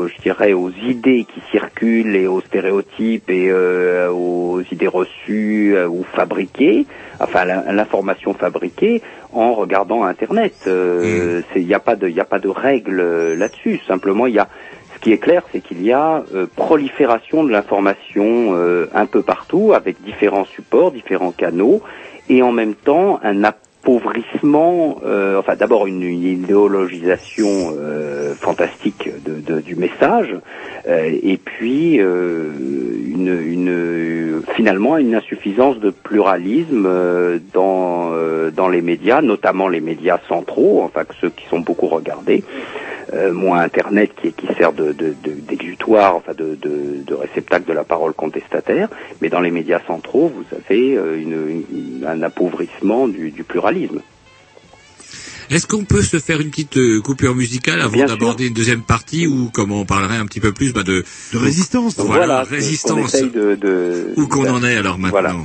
aux- 0.04 0.08
je 0.08 0.22
dirais 0.22 0.54
aux 0.54 0.70
idées 0.88 1.26
qui 1.34 1.42
circulent 1.52 2.16
et 2.16 2.28
aux 2.28 2.42
stéréotypes 2.42 3.30
et 3.30 3.50
euh, 3.50 4.10
aux 4.12 4.62
idées 4.72 4.88
reçues 4.88 5.74
euh, 5.76 5.88
ou 5.88 6.04
fabriquées, 6.14 6.86
enfin 7.20 7.46
l'information 7.46 8.34
fabriquée 8.34 9.02
en 9.34 9.54
regardant 9.54 10.04
Internet. 10.04 10.54
Euh, 10.68 11.42
c'est- 11.54 11.62
Il 11.62 11.68
n'y 11.68 11.74
a 11.74 11.80
pas 11.80 11.96
de 11.96 12.08
il 12.08 12.16
y 12.16 12.20
a 12.20 12.26
pas 12.26 12.40
de 12.40 12.50
règle 12.50 13.02
là-dessus. 13.38 13.80
Simplement 13.88 14.28
il 14.28 14.36
y 14.36 14.40
a 14.40 14.48
ce 14.96 15.00
qui 15.00 15.12
est 15.12 15.18
clair, 15.18 15.44
c'est 15.52 15.60
qu'il 15.62 15.82
y 15.84 15.92
a 15.92 16.24
euh, 16.34 16.46
prolifération 16.56 17.44
de 17.44 17.52
l'information 17.52 18.54
euh, 18.56 18.88
un 18.94 19.06
peu 19.06 19.22
partout, 19.22 19.74
avec 19.74 20.02
différents 20.04 20.46
supports, 20.46 20.92
différents 20.92 21.32
canaux, 21.32 21.82
et 22.30 22.42
en 22.42 22.52
même 22.52 22.76
temps 22.76 23.20
un 23.24 23.44
euh, 23.88 25.38
enfin 25.40 25.56
d'abord 25.56 25.86
une 25.88 26.02
idéologisation 26.04 27.74
euh, 27.78 28.34
fantastique 28.36 29.10
de, 29.26 29.60
du 29.62 29.76
message, 29.76 30.36
euh, 30.88 31.12
et 31.24 31.38
puis 31.38 31.96
une, 31.96 33.28
une- 33.46 34.42
finalement 34.56 34.98
une 34.98 35.16
insuffisance 35.16 35.80
de 35.80 35.90
pluralisme 35.92 36.88
dans, 37.54 38.12
dans 38.56 38.68
les 38.70 38.82
médias, 38.82 39.22
notamment 39.22 39.68
les 39.68 39.82
médias 39.82 40.20
centraux, 40.28 40.82
enfin 40.84 41.02
ceux 41.22 41.30
qui 41.30 41.46
sont 41.48 41.60
beaucoup 41.60 41.88
regardés 41.88 42.44
euh, 43.14 43.32
moins 43.34 43.60
Internet 43.62 44.12
qui, 44.22 44.32
qui 44.34 44.48
sert 44.58 44.74
de, 44.74 44.92
de, 44.94 45.14
de- 45.24 45.40
d'exutoire, 45.48 46.16
enfin 46.16 46.34
de, 46.34 46.56
de, 46.62 47.04
de 47.06 47.14
réceptacle 47.14 47.68
de 47.68 47.74
la 47.74 47.84
parole 47.84 48.14
contestataire, 48.14 48.90
mais 49.22 49.30
dans 49.30 49.42
les 49.42 49.52
médias 49.52 49.80
centraux, 49.88 50.32
vous 50.36 50.46
avez 50.58 50.96
euh, 50.98 51.20
une, 51.20 51.66
une- 51.72 52.06
un 52.06 52.22
appauvrissement 52.24 53.08
du, 53.08 53.32
du 53.32 53.44
pluralisme. 53.44 54.02
Est-ce 55.52 55.68
qu'on 55.68 55.86
peut 55.86 56.02
se 56.02 56.18
faire 56.18 56.42
une 56.42 56.50
petite 56.50 56.78
euh, 56.78 57.02
coupure 57.02 57.36
musicale 57.36 57.80
avant 57.80 57.92
Bien 57.94 58.08
sûr. 58.08 58.18
d'aborder 58.18 58.48
une 58.48 58.54
deuxième 58.56 58.82
partie 58.82 59.28
où, 59.28 59.50
comme 59.54 59.72
on 59.72 59.86
parlerait 59.86 60.18
un 60.18 60.26
petit 60.26 60.40
peu 60.40 60.52
plus 60.52 60.74
bah, 60.74 60.82
de, 60.82 61.06
De 61.34 61.38
résistance. 61.38 61.96
Voilà, 62.00 62.44
ce 62.46 62.50
qu'on 62.50 62.56
résistance. 62.56 63.14
essaye 63.14 63.30
de, 63.30 63.54
de- 63.56 64.14
Où 64.18 64.28
qu'on 64.28 64.50
en 64.50 64.64
est 64.64 64.76
alors 64.76 64.98
maintenant 64.98 65.12
Voilà. 65.12 65.36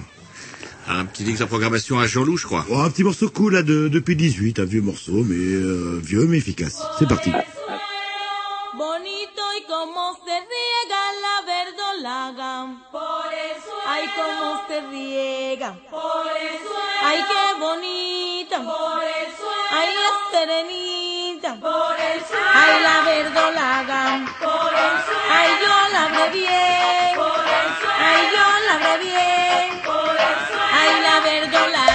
Un 0.93 1.05
petit 1.05 1.25
X 1.31 1.39
de 1.39 1.45
programmation 1.45 2.01
à 2.01 2.07
Jean-Loup, 2.07 2.37
je 2.37 2.47
crois. 2.47 2.65
Oh, 2.69 2.81
un 2.81 2.91
petit 2.91 3.05
morceau 3.05 3.29
cool 3.31 3.55
là 3.55 3.63
de, 3.63 3.87
depuis 3.89 4.17
18, 4.17 4.59
un 4.59 4.65
vieux 4.65 4.83
morceau, 4.83 5.23
mais 5.25 5.37
euh, 5.37 6.01
vieux 6.03 6.27
mais 6.27 6.39
efficace. 6.39 6.83
C'est 6.99 7.07
parti. 7.09 7.31
Bonito 7.31 7.45
y 9.57 9.63
como 9.69 10.15
se 10.25 10.35
riega 10.51 11.03
la 11.25 11.37
verdolaga. 11.47 12.67
Por 12.91 13.33
eso 13.33 13.73
Ay, 13.87 14.05
cómo 14.17 14.61
se 14.69 14.81
riega. 14.91 15.77
Por 15.91 16.27
eso 16.37 16.75
Ay, 17.05 17.19
qué 17.31 17.45
bonita. 17.61 18.57
Por 18.57 19.03
eso 19.05 19.49
Ay, 19.71 19.89
la 19.95 20.11
serenita. 20.33 21.51
Por 21.61 21.97
eso 22.17 22.35
Ay, 22.53 22.83
la 22.83 22.97
verdolaga. 23.11 24.03
Por 24.43 24.73
eso 24.75 25.15
Ay, 25.31 25.51
yo 25.63 25.75
la 25.93 26.01
habré 26.07 26.27
bien. 26.39 27.15
Por 27.17 27.45
eso 27.63 27.89
Ay, 27.99 28.23
yo 28.35 28.47
la 28.67 28.73
habré 28.75 28.95
bien. 29.05 29.50
Por 31.31 31.39
eso 31.39 31.59
Ay, 31.77 31.90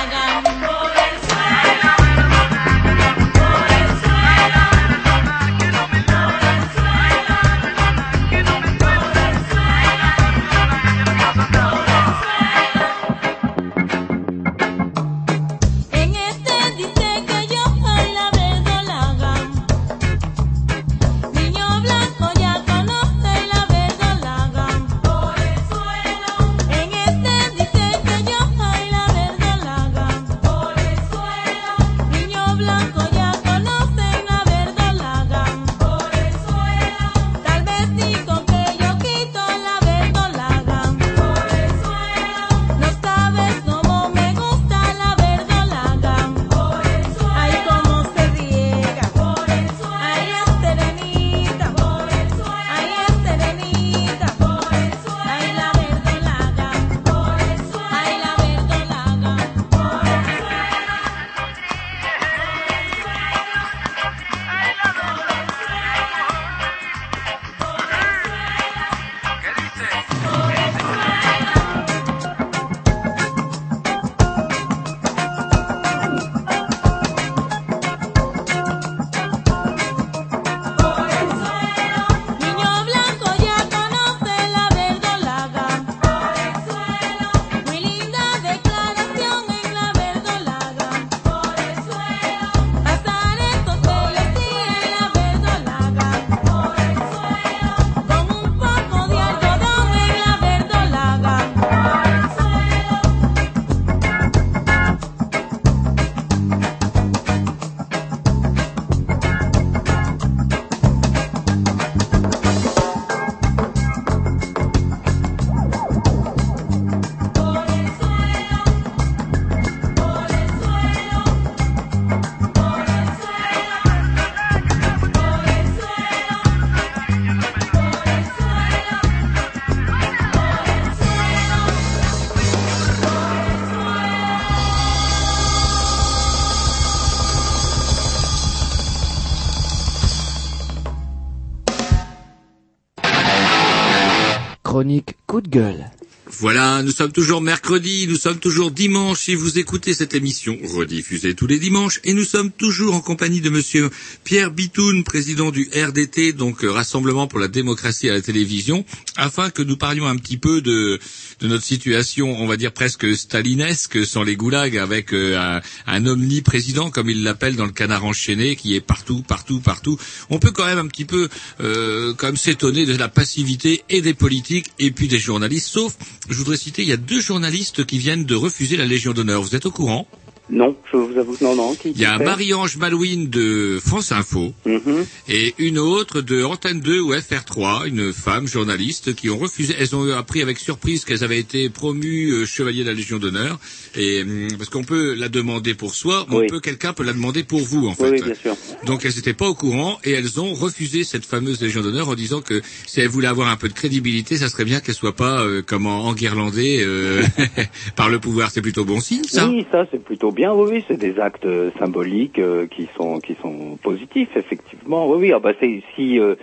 gueule. 145.56 145.95
Voilà, 146.40 146.84
nous 146.84 146.92
sommes 146.92 147.14
toujours 147.14 147.40
mercredi, 147.40 148.08
nous 148.10 148.18
sommes 148.18 148.40
toujours 148.40 148.70
dimanche 148.70 149.20
si 149.20 149.36
vous 149.36 149.58
écoutez 149.58 149.94
cette 149.94 150.14
émission 150.16 150.58
rediffusée 150.64 151.34
tous 151.34 151.48
les 151.48 151.60
dimanches 151.60 152.02
et 152.04 152.14
nous 152.14 152.26
sommes 152.26 152.52
toujours 152.52 152.94
en 152.94 153.00
compagnie 153.00 153.40
de 153.40 153.50
monsieur 153.50 153.90
Pierre 154.26 154.52
Bitoun, 154.52 155.06
président 155.06 155.50
du 155.50 155.70
RDT, 155.74 156.34
donc 156.34 156.66
euh, 156.66 156.72
Rassemblement 156.72 157.28
pour 157.28 157.40
la 157.40 157.48
démocratie 157.48 158.10
à 158.10 158.14
la 158.14 158.22
télévision, 158.22 158.84
afin 159.16 159.50
que 159.50 159.62
nous 159.62 159.78
parlions 159.78 160.08
un 160.08 160.18
petit 160.18 160.36
peu 160.36 160.62
de, 160.62 161.00
notre 161.42 161.64
situation, 161.64 162.38
on 162.38 162.48
va 162.48 162.58
dire 162.58 162.74
presque 162.74 163.16
stalinesque, 163.16 164.06
sans 164.06 164.24
les 164.24 164.36
goulags, 164.36 164.78
avec 164.78 165.14
euh, 165.14 165.38
un, 165.38 165.62
un 165.88 166.06
omni-président, 166.06 166.92
comme 166.92 167.10
il 167.10 167.24
l'appelle 167.24 167.56
dans 167.56 167.66
le 167.66 167.72
canard 167.72 168.04
enchaîné, 168.04 168.58
qui 168.58 168.76
est 168.76 168.82
partout, 168.82 169.22
partout, 169.22 169.62
partout. 169.62 169.98
On 170.30 170.40
peut 170.40 170.52
quand 170.52 170.66
même 170.66 170.80
un 170.80 170.88
petit 170.88 171.06
peu 171.06 171.30
euh, 171.62 172.14
s'étonner 172.36 172.86
de 172.86 172.98
la 172.98 173.08
passivité 173.08 173.84
et 173.90 174.02
des 174.02 174.14
politiques 174.14 174.72
et 174.80 174.92
puis 174.92 175.08
des 175.08 175.20
journalistes, 175.20 175.70
sauf 175.70 175.96
je 176.30 176.36
voudrais 176.36 176.58
citer, 176.58 176.82
il 176.82 176.88
y 176.88 176.94
a 176.94 176.98
deux 176.98 177.22
journalistes 177.22 177.86
qui 177.86 177.98
viennent 177.98 178.26
de 178.26 178.36
refuser 178.36 178.78
la 178.78 178.86
Légion 178.86 179.14
d'honneur. 179.14 179.42
Vous 179.42 179.56
êtes 179.56 179.66
au 179.66 179.72
courant? 179.72 180.08
Non, 180.50 180.76
je 180.92 180.98
vous 180.98 181.18
avoue, 181.18 181.36
non, 181.42 181.56
non. 181.56 181.74
Qui, 181.74 181.90
Il 181.92 182.00
y 182.00 182.06
a 182.06 182.18
qui 182.18 182.24
Marie-Ange 182.24 182.78
Malouine 182.78 183.30
de 183.30 183.80
France 183.84 184.12
Info 184.12 184.54
Mhm. 184.66 185.06
et 185.28 185.56
une 185.58 185.80
autre 185.80 186.22
de 186.22 186.44
Antenne 186.44 186.82
2 186.82 187.00
ou 187.00 187.14
FR3, 187.14 187.88
une 187.88 188.14
femme 188.14 188.48
journaliste 188.48 189.16
qui 189.16 189.30
ont 189.32 189.38
refusé. 189.40 189.74
Elles 189.80 189.96
ont 189.96 190.08
appris 190.16 190.44
avec 190.44 190.60
surprise 190.60 191.04
qu'elles 191.04 191.24
avaient 191.24 191.40
été 191.40 191.70
promues 191.70 192.32
euh, 192.32 192.46
chevalier 192.46 192.84
de 192.84 192.90
la 192.90 192.94
Légion 192.94 193.18
d'honneur. 193.18 193.60
Et 193.96 194.22
hum, 194.22 194.48
parce 194.58 194.70
qu'on 194.70 194.84
peut 194.84 195.16
la 195.16 195.30
demander 195.30 195.74
pour 195.74 195.96
soi, 195.96 196.28
on 196.30 196.46
peut 196.46 196.60
quelqu'un 196.60 196.94
peut 196.94 197.04
la 197.04 197.14
demander 197.14 197.44
pour 197.44 197.62
vous 197.62 197.88
en 197.88 197.96
fait. 197.96 198.04
Oui, 198.12 198.18
oui, 198.20 198.22
bien 198.22 198.36
sûr. 198.36 198.56
Donc 198.86 199.04
elles 199.04 199.16
n'étaient 199.16 199.34
pas 199.34 199.48
au 199.48 199.56
courant 199.56 199.98
et 200.04 200.12
elles 200.12 200.40
ont 200.40 200.54
refusé 200.54 201.04
cette 201.04 201.26
fameuse 201.26 201.60
Légion 201.60 201.82
d'honneur 201.82 202.10
en 202.10 202.16
disant 202.16 202.42
que 202.42 202.62
si 202.86 203.00
elles 203.00 203.08
voulaient 203.08 203.28
avoir 203.28 203.48
un 203.48 203.56
peu 203.56 203.68
de 203.68 203.74
crédibilité, 203.74 204.38
ça 204.38 204.48
serait 204.50 204.66
bien 204.66 204.80
qu'elles 204.80 204.94
soient 204.96 205.16
pas 205.16 205.42
euh, 205.42 205.64
comment 205.66 206.06
enguirlandées 206.06 206.84
euh, 206.84 207.24
par 207.96 208.10
le 208.10 208.20
pouvoir. 208.20 208.52
C'est 208.52 208.62
plutôt 208.62 208.86
bon 208.86 209.00
signe 209.00 209.24
ça. 209.24 209.48
Oui, 209.50 209.66
ça 209.72 209.86
c'est 209.92 210.04
plutôt 210.04 210.32
bien. 210.36 210.54
Oui, 210.54 210.70
oui, 210.70 210.86
c'est 210.88 210.98
des 210.98 211.20
actes 211.20 211.46
euh, 211.46 211.72
symboliques 211.80 212.38
euh, 212.38 212.68
qui 212.68 212.88
sont 212.96 213.20
qui 213.20 213.36
sont 213.42 213.78
positifs, 213.82 214.36
effectivement. 214.36 215.10
Oui, 215.10 215.18
oui. 215.20 215.34
Ah 215.34 215.40
bah 215.40 215.54
c'est 215.60 215.82
si 215.96 216.20
euh, 216.20 216.36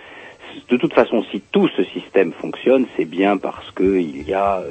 de 0.69 0.75
toute 0.75 0.93
façon, 0.93 1.23
si 1.31 1.41
tout 1.51 1.69
ce 1.77 1.83
système 1.83 2.33
fonctionne, 2.33 2.85
c'est 2.97 3.05
bien 3.05 3.37
parce 3.37 3.71
que 3.71 3.97
il 3.97 4.27
y 4.27 4.33
a 4.33 4.61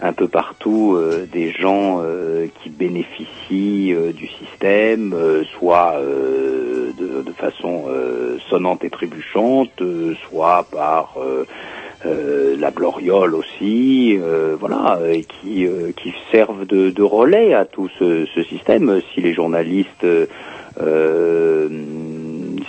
un 0.00 0.12
peu 0.12 0.26
partout 0.26 0.98
des 1.32 1.52
gens 1.52 2.02
qui 2.60 2.68
bénéficient 2.68 3.94
du 4.12 4.26
système, 4.26 5.14
soit 5.56 6.00
de, 6.00 7.22
de 7.22 7.32
façon 7.32 7.84
sonnante 8.50 8.82
et 8.82 8.90
trébuchante, 8.90 9.80
soit 10.28 10.66
par 10.72 11.16
euh, 12.06 12.56
la 12.58 12.70
gloriole 12.70 13.34
aussi, 13.34 14.18
euh, 14.20 14.56
voilà, 14.58 14.98
et 15.10 15.24
qui, 15.24 15.66
euh, 15.66 15.92
qui 15.96 16.12
servent 16.30 16.66
de, 16.66 16.90
de 16.90 17.02
relais 17.02 17.54
à 17.54 17.64
tout 17.64 17.88
ce, 17.98 18.26
système. 18.48 19.00
Si 19.12 19.20
les 19.20 19.32
journalistes, 19.32 20.06
s'il 20.76 20.84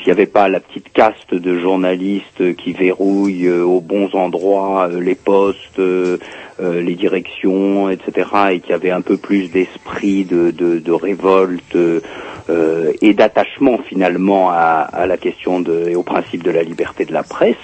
n'y 0.06 0.12
avait 0.12 0.26
pas 0.26 0.48
la 0.48 0.60
petite 0.60 0.92
caste 0.94 1.34
de 1.34 1.58
journalistes 1.58 2.56
qui 2.56 2.74
verrouillent 2.74 3.50
aux 3.50 3.82
bons 3.82 4.14
endroits 4.14 4.90
les 4.90 5.16
postes, 5.16 5.82
les 6.60 6.96
directions, 6.96 7.90
etc., 7.90 8.30
et 8.52 8.60
qui 8.60 8.74
avait 8.74 8.92
un 8.92 9.02
peu 9.02 9.18
plus 9.18 9.50
d'esprit 9.50 10.24
de, 10.24 10.52
de, 10.52 10.80
de 10.80 10.92
révolte 10.92 11.78
euh, 12.50 12.92
et 13.02 13.14
d'attachement 13.14 13.80
finalement 13.88 14.50
à, 14.52 14.88
à 14.92 15.08
la 15.08 15.18
question 15.18 15.60
de, 15.60 15.88
et 15.90 15.96
au 15.96 16.04
principe 16.04 16.44
de 16.44 16.52
la 16.52 16.64
liberté 16.64 17.06
de 17.06 17.14
la 17.14 17.24
presse, 17.24 17.56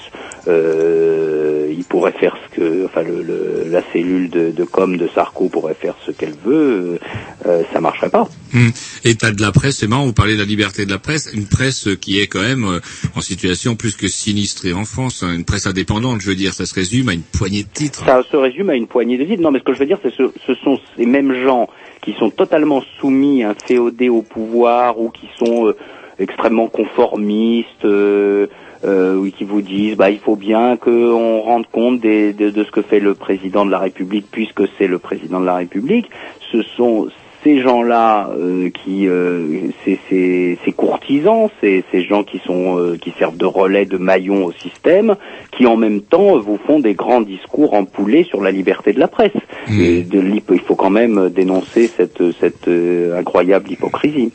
euh, 0.47 1.67
il 1.71 1.83
pourrait 1.83 2.11
faire 2.13 2.35
ce 2.43 2.55
que, 2.55 2.85
enfin, 2.85 3.03
le, 3.03 3.21
le- 3.21 3.65
la 3.69 3.81
cellule 3.93 4.29
de, 4.29 4.51
de 4.51 4.63
com 4.63 4.97
de 4.97 5.07
Sarko 5.13 5.49
pourrait 5.49 5.75
faire 5.79 5.95
ce 6.05 6.11
qu'elle 6.11 6.33
veut, 6.43 6.99
euh, 7.45 7.63
ça 7.71 7.79
marcherait 7.79 8.09
pas. 8.09 8.27
Hum. 8.53 8.71
État 9.05 9.31
de 9.31 9.41
la 9.41 9.51
presse, 9.51 9.77
c'est 9.77 9.87
marrant, 9.87 10.05
vous 10.05 10.13
parlez 10.13 10.33
de 10.33 10.39
la 10.39 10.45
liberté 10.45 10.85
de 10.85 10.91
la 10.91 10.99
presse, 10.99 11.29
une 11.33 11.45
presse 11.47 11.87
qui 11.99 12.19
est 12.19 12.27
quand 12.27 12.41
même 12.41 12.65
euh, 12.65 12.79
en 13.15 13.21
situation 13.21 13.75
plus 13.75 13.95
que 13.95 14.07
sinistrée 14.07 14.73
en 14.73 14.85
France, 14.85 15.23
hein, 15.23 15.33
une 15.33 15.45
presse 15.45 15.67
indépendante, 15.67 16.21
je 16.21 16.27
veux 16.27 16.35
dire, 16.35 16.53
ça 16.53 16.65
se 16.65 16.73
résume 16.75 17.09
à 17.09 17.13
une 17.13 17.21
poignée 17.21 17.63
de 17.63 17.69
titres. 17.69 18.03
Ça 18.05 18.21
se 18.29 18.35
résume 18.37 18.69
à 18.69 18.75
une 18.75 18.87
poignée 18.87 19.17
de 19.17 19.23
vides. 19.23 19.41
Non, 19.41 19.51
mais 19.51 19.59
ce 19.59 19.63
que 19.63 19.73
je 19.73 19.79
veux 19.79 19.85
dire, 19.85 19.99
c'est 20.03 20.13
ce, 20.13 20.23
ce 20.45 20.53
sont 20.55 20.79
ces 20.97 21.05
mêmes 21.05 21.33
gens 21.45 21.69
qui 22.01 22.13
sont 22.13 22.29
totalement 22.29 22.81
soumis, 22.99 23.43
inféodés 23.43 24.09
au 24.09 24.21
pouvoir 24.21 24.99
ou 24.99 25.09
qui 25.09 25.29
sont 25.37 25.67
euh, 25.67 25.77
extrêmement 26.19 26.67
conformistes, 26.67 27.85
euh, 27.85 28.47
euh, 28.83 29.29
qui 29.37 29.43
vous 29.43 29.61
disent, 29.61 29.95
bah, 29.95 30.09
il 30.09 30.19
faut 30.19 30.35
bien 30.35 30.77
qu'on 30.77 31.39
rende 31.41 31.67
compte 31.67 31.99
de, 31.99 32.31
de 32.31 32.63
ce 32.63 32.71
que 32.71 32.81
fait 32.81 32.99
le 32.99 33.13
président 33.13 33.65
de 33.65 33.71
la 33.71 33.79
République, 33.79 34.25
puisque 34.31 34.63
c'est 34.77 34.87
le 34.87 34.97
président 34.97 35.39
de 35.39 35.45
la 35.45 35.55
République. 35.55 36.09
Ce 36.51 36.63
sont 36.63 37.09
ces 37.43 37.59
gens-là 37.61 38.29
euh, 38.37 38.69
qui, 38.69 39.07
euh, 39.07 39.69
ces, 39.83 39.99
ces, 40.09 40.57
ces 40.63 40.71
courtisans, 40.71 41.49
ces, 41.59 41.83
ces 41.91 42.03
gens 42.03 42.23
qui 42.23 42.39
sont, 42.39 42.77
euh, 42.77 42.97
qui 43.01 43.11
servent 43.17 43.37
de 43.37 43.45
relais, 43.45 43.85
de 43.85 43.97
maillons 43.97 44.45
au 44.45 44.51
système, 44.51 45.15
qui 45.51 45.65
en 45.65 45.75
même 45.75 46.01
temps 46.01 46.35
euh, 46.35 46.39
vous 46.39 46.57
font 46.67 46.79
des 46.79 46.93
grands 46.93 47.21
discours 47.21 47.73
empoulés 47.73 48.23
sur 48.23 48.41
la 48.41 48.51
liberté 48.51 48.93
de 48.93 48.99
la 48.99 49.07
presse. 49.07 49.31
Et 49.81 50.03
de 50.03 50.19
l'hypo- 50.19 50.53
il 50.53 50.59
faut 50.59 50.75
quand 50.75 50.89
même 50.91 51.29
dénoncer 51.29 51.87
cette, 51.87 52.21
cette 52.39 52.67
euh, 52.67 53.17
incroyable 53.19 53.71
hypocrisie. 53.71 54.31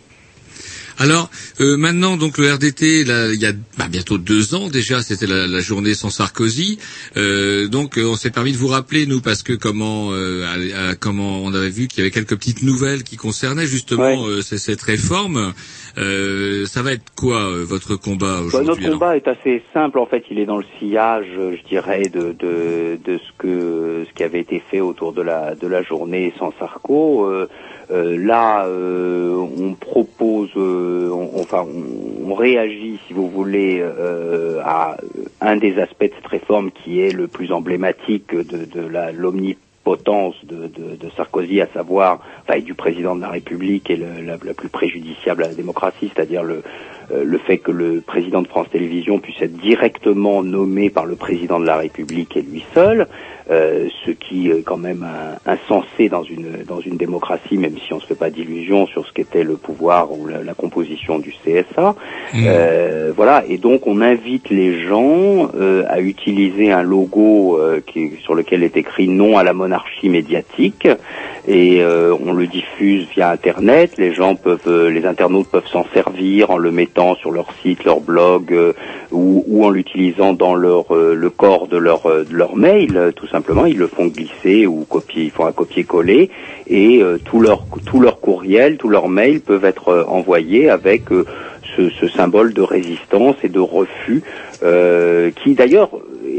Alors 0.99 1.31
euh, 1.61 1.77
maintenant, 1.77 2.17
donc 2.17 2.39
le 2.39 2.53
RDT, 2.53 3.05
là, 3.05 3.33
il 3.33 3.41
y 3.41 3.47
a 3.47 3.53
bah, 3.79 3.87
bientôt 3.91 4.19
deux 4.19 4.55
ans 4.55 4.69
déjà, 4.69 5.03
c'était 5.03 5.27
la, 5.27 5.47
la 5.47 5.61
journée 5.61 5.95
sans 5.95 6.11
Sarkozy. 6.11 6.79
Euh, 7.17 7.69
donc 7.69 7.99
euh, 7.99 8.05
on 8.05 8.17
s'est 8.17 8.31
permis 8.31 8.53
de 8.53 8.57
vous 8.57 8.69
rappeler 8.69 9.07
nous 9.07 9.21
parce 9.21 9.43
que 9.43 9.53
comment, 9.53 10.13
euh, 10.13 10.45
à- 10.47 10.91
à- 10.91 10.95
comment 10.95 11.43
on 11.43 11.53
avait 11.55 11.69
vu 11.71 11.89
qu'il 11.89 11.99
y 11.99 12.01
avait 12.03 12.11
quelques 12.11 12.37
petites 12.37 12.63
nouvelles 12.63 13.03
qui 13.03 13.17
concernaient 13.17 13.67
justement 13.67 14.27
euh, 14.27 14.41
cette 14.43 14.83
réforme. 14.83 15.53
Euh, 15.99 16.67
ça 16.67 16.83
va 16.83 16.93
être 16.93 17.05
quoi 17.17 17.41
euh, 17.47 17.65
votre 17.65 17.97
combat 17.97 18.41
Bah, 18.41 18.59
aujourd'hui 18.61 18.85
notre 18.85 18.99
combat 18.99 19.17
est 19.17 19.29
assez 19.29 19.63
simple 19.73 19.99
en 19.99 20.07
fait, 20.07 20.25
il 20.31 20.39
est 20.39 20.45
dans 20.47 20.59
le 20.59 20.65
sillage, 20.79 21.27
je 21.37 21.69
dirais, 21.69 22.03
de, 22.09 22.35
de, 22.39 22.99
de 23.03 23.19
ce 23.19 23.33
que 23.39 24.05
ce 24.09 24.15
qui 24.15 24.23
avait 24.23 24.41
été 24.41 24.63
fait 24.71 24.81
autour 24.81 25.13
de 25.13 25.23
la 25.23 25.55
de 25.55 25.67
la 25.67 25.83
journée 25.83 26.33
sans 26.39 26.53
Sarko. 26.59 27.27
Euh, 27.91 28.17
là, 28.19 28.67
euh, 28.67 29.37
on 29.37 29.75
propose, 29.75 30.51
euh, 30.57 31.11
enfin, 31.37 31.65
on, 32.25 32.35
réagit, 32.35 32.99
si 33.07 33.13
vous 33.13 33.29
voulez, 33.29 33.83
à 34.65 34.97
un 35.41 35.57
des 35.57 35.79
aspects 35.79 36.05
de 36.05 36.13
cette 36.17 36.27
réforme 36.27 36.71
qui 36.71 37.01
est 37.01 37.13
le 37.13 37.29
plus 37.29 37.53
emblématique 37.53 38.35
de, 38.35 39.13
l'omnipotence 39.17 40.35
de, 40.45 40.71
Sarkozy, 41.17 41.61
à 41.61 41.69
savoir, 41.69 42.21
enfin, 42.43 42.59
et 42.59 42.63
du 42.63 42.75
président 42.75 43.15
de 43.15 43.23
la 43.23 43.31
République 43.31 43.89
et 43.89 43.97
la, 43.97 44.37
plus 44.37 44.69
préjudiciable 44.69 45.45
à 45.45 45.49
la 45.49 45.55
démocratie, 45.55 46.11
c'est-à-dire 46.15 46.43
le 46.43 47.39
fait 47.39 47.59
que 47.59 47.71
le 47.71 48.01
président 48.01 48.43
de 48.43 48.49
France 48.49 48.67
Télévisions 48.71 49.19
puisse 49.21 49.41
être 49.41 49.57
directement 49.57 50.43
nommé 50.43 50.91
par 50.91 51.07
le 51.07 51.17
président 51.17 51.61
de 51.61 51.67
la 51.67 51.77
République 51.77 52.37
et 52.37 52.43
lui 52.43 52.65
seul, 52.75 53.07
euh, 53.51 53.89
ce 54.05 54.11
qui 54.11 54.51
est 54.51 54.63
quand 54.63 54.77
même 54.77 55.07
insensé 55.47 56.09
dans 56.09 56.23
une 56.23 56.65
dans 56.67 56.81
une 56.81 56.97
démocratie, 56.97 57.59
même 57.59 57.77
si 57.87 57.93
on 57.93 58.01
se 58.01 58.07
fait 58.07 58.15
pas 58.15 58.31
d'illusions 58.31 58.87
sur 58.87 59.07
ce 59.07 59.13
qu'était 59.13 59.45
le 59.45 59.57
pouvoir 59.57 60.13
ou 60.13 60.27
la, 60.27 60.43
la 60.43 60.55
composition 60.55 61.19
du 61.19 61.33
CSA. 61.45 61.95
Euh, 62.35 63.13
voilà, 63.15 63.45
et 63.49 63.59
donc 63.59 63.87
on 63.87 64.01
invite 64.01 64.51
les 64.51 64.83
gens 64.83 65.49
euh, 65.55 65.85
à 65.89 66.01
utiliser 66.01 66.73
un 66.73 66.83
logo 66.83 67.59
euh, 67.59 67.81
qui, 67.87 68.13
sur 68.23 68.35
lequel 68.35 68.63
est 68.63 68.77
écrit 68.77 69.09
non 69.09 69.39
à 69.39 69.45
la 69.45 69.53
monarchie 69.53 70.09
médiatique, 70.09 70.89
et 71.47 71.83
euh, 71.83 72.15
on 72.27 72.33
le 72.33 72.47
diffuse 72.47 73.07
via 73.15 73.31
Internet. 73.31 73.93
Les 73.99 74.13
gens 74.13 74.35
peuvent, 74.35 74.59
euh, 74.67 74.91
les 74.91 75.07
internautes 75.07 75.49
peuvent 75.49 75.69
s'en 75.69 75.87
servir 75.95 76.51
en 76.51 76.59
le 76.59 76.73
mettant 76.73 77.15
sur 77.15 77.31
leur 77.31 77.47
site, 77.63 77.85
leur 77.85 78.01
blog, 78.01 78.53
euh, 78.53 78.73
ou, 79.13 79.45
ou 79.47 79.65
en 79.65 79.71
l'utilisant 79.71 80.33
dans 80.33 80.55
leur 80.55 80.95
euh, 80.95 81.15
le 81.15 81.31
corps 81.31 81.69
de 81.69 81.77
leur 81.77 82.07
euh, 82.07 82.25
de 82.25 82.35
leur 82.35 82.57
mail. 82.57 83.13
Tout 83.15 83.27
simplement, 83.29 83.36
ils 83.67 83.79
le 83.79 83.87
font 83.87 84.07
glisser 84.07 84.67
ou 84.67 84.85
copier, 84.89 85.25
ils 85.25 85.31
font 85.31 85.47
un 85.47 85.53
copier-coller, 85.53 86.31
et 86.67 87.03
euh, 87.03 87.19
tout 87.25 87.41
leur 87.41 87.65
tout 87.85 88.01
leur 88.01 88.21
courriel, 88.21 88.77
tous 88.77 88.89
leurs 88.89 89.09
mails 89.09 89.41
peuvent 89.41 89.65
être 89.65 89.89
euh, 89.89 90.05
envoyés 90.05 90.69
avec 90.71 91.13
euh, 91.13 91.25
ce, 91.77 91.91
ce 91.91 92.09
symbole 92.09 92.53
de 92.55 92.63
résistance 92.63 93.37
et 93.43 93.49
de 93.49 93.61
refus, 93.61 94.23
euh, 94.63 95.31
qui 95.31 95.55
d'ailleurs 95.55 95.91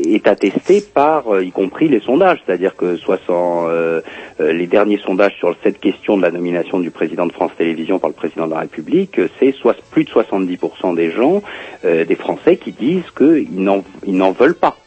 est 0.05 0.27
attesté 0.27 0.81
par, 0.81 1.41
y 1.41 1.51
compris 1.51 1.87
les 1.87 1.99
sondages, 1.99 2.39
c'est-à-dire 2.45 2.75
que 2.75 2.95
60, 2.95 3.67
euh, 3.69 4.01
euh, 4.39 4.53
les 4.53 4.67
derniers 4.67 4.99
sondages 4.99 5.35
sur 5.37 5.55
cette 5.63 5.79
question 5.79 6.17
de 6.17 6.21
la 6.21 6.31
nomination 6.31 6.79
du 6.79 6.91
président 6.91 7.25
de 7.25 7.31
France 7.31 7.51
Télévisions 7.57 7.99
par 7.99 8.09
le 8.09 8.15
président 8.15 8.47
de 8.47 8.51
la 8.51 8.59
République, 8.59 9.19
c'est 9.39 9.51
soit 9.53 9.75
plus 9.91 10.03
de 10.03 10.09
70% 10.09 10.95
des 10.95 11.11
gens, 11.11 11.41
des 11.83 12.15
Français, 12.15 12.57
qui 12.57 12.71
disent 12.71 13.09
qu'ils 13.15 13.63
n'en 13.63 13.83
ils 14.05 14.15
n'en 14.15 14.31
veulent 14.31 14.55
pas. 14.55 14.77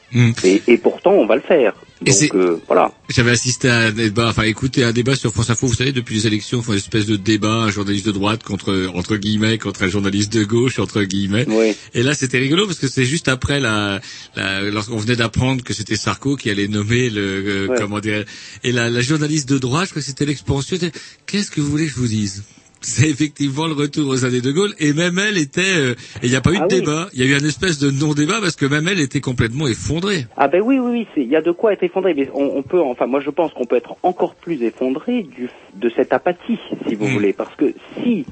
Et, 0.45 0.63
et 0.67 0.77
pourtant, 0.79 1.13
on 1.13 1.27
va 1.27 1.37
le 1.37 1.43
faire. 1.43 1.73
Donc 2.03 2.35
euh, 2.35 2.57
voilà. 2.67 2.93
J'avais 3.11 3.31
assisté 3.33 3.69
à 3.69 3.77
un 3.79 3.91
débat, 3.93 4.29
enfin 4.31 4.45
écouté 4.45 4.85
un 4.85 4.93
débat 4.93 5.15
sur 5.17 5.33
France 5.33 5.51
Info. 5.51 5.67
Vous 5.67 5.75
savez, 5.75 5.93
depuis 5.93 6.15
les 6.15 6.27
élections, 6.27 6.63
une 6.67 6.75
espèce 6.75 7.05
de 7.05 7.17
débat, 7.17 7.53
un 7.53 7.71
journaliste 7.71 8.07
de 8.07 8.13
droite 8.13 8.43
contre 8.43 8.91
entre 8.95 9.17
guillemets 9.17 9.59
contre 9.59 9.83
un 9.83 9.89
journaliste 9.89 10.33
de 10.33 10.43
gauche 10.45 10.79
entre 10.79 11.03
guillemets. 11.03 11.47
Et 11.93 12.03
là, 12.03 12.15
c'était 12.15 12.39
rigolo 12.39 12.67
parce 12.67 12.79
que 12.79 12.89
c'est 12.89 13.05
juste 13.05 13.29
après 13.29 13.61
la, 13.61 14.01
la 14.35 14.63
lorsqu'on 14.63 14.97
venait 14.97 15.17
d'apprendre 15.17 15.63
que 15.63 15.75
c'était 15.75 15.97
Sarko 15.97 16.37
qui 16.37 16.49
allait 16.49 16.69
nommer 16.69 17.11
le 17.11 17.21
euh, 17.21 17.67
Ouais. 17.69 17.77
comment 17.79 18.01
dire. 18.01 18.25
Et 18.65 18.73
la, 18.73 18.89
la 18.89 19.03
journaliste 19.03 19.49
de 19.51 19.59
droite, 19.59 19.85
je 19.87 19.91
crois 19.91 20.01
que 20.01 20.07
c'était 20.07 20.25
l'expansion. 20.25 20.79
Qu'est-ce 21.27 21.51
que 21.51 21.61
vous 21.61 21.71
voulez 21.71 21.85
que 21.85 21.93
je 21.93 21.97
vous 21.97 22.09
dise? 22.09 22.45
C'est 22.81 23.09
effectivement 23.09 23.67
le 23.67 23.75
retour 23.75 24.09
aux 24.09 24.25
années 24.25 24.41
de 24.41 24.51
Gaulle. 24.53 24.73
Et 24.79 24.93
même 24.93 25.19
elle 25.19 25.39
était 25.39 25.61
euh, 25.61 25.93
et 26.23 26.27
il 26.27 26.31
n'y 26.31 26.37
a 26.37 26.41
pas 26.41 26.53
eu 26.53 26.57
Ah 26.61 26.67
de 26.67 26.75
oui. 26.75 26.81
débat. 26.81 27.09
Il 27.13 27.21
y 27.21 27.23
a 27.23 27.27
eu 27.31 27.35
un 27.35 27.45
espèce 27.47 27.79
de 27.79 27.91
non 27.91 28.15
débat 28.15 28.39
parce 28.41 28.57
que 28.57 28.67
même 28.67 28.89
elle 28.89 29.01
était 29.01 29.21
complètement 29.21 29.67
effondrée. 29.67 30.27
Ah 30.37 30.49
ben 30.49 30.63
oui, 30.63 30.79
oui, 30.79 30.91
oui, 30.91 31.07
c'est- 31.15 31.23
il 31.23 31.29
y 31.29 31.37
a 31.37 31.43
de 31.43 31.53
quoi 31.53 31.73
être 31.73 31.83
effondré, 31.83 32.15
mais 32.15 32.29
on, 32.35 32.45
on 32.57 32.63
peut, 32.63 32.81
enfin, 32.81 33.07
moi 33.07 33.21
je 33.21 33.31
pense 33.31 33.53
qu'on 33.53 33.67
peut 33.67 33.77
être 33.77 33.97
encore 34.03 34.35
plus 34.35 34.63
effondré 34.63 35.23
du, 35.23 35.49
de 35.75 35.91
cette 35.95 36.13
apathie, 36.13 36.59
si 36.89 36.95
vous 36.95 37.07
voulez, 37.07 37.33
parce 37.33 37.55
que 37.57 37.73
si 38.03 38.25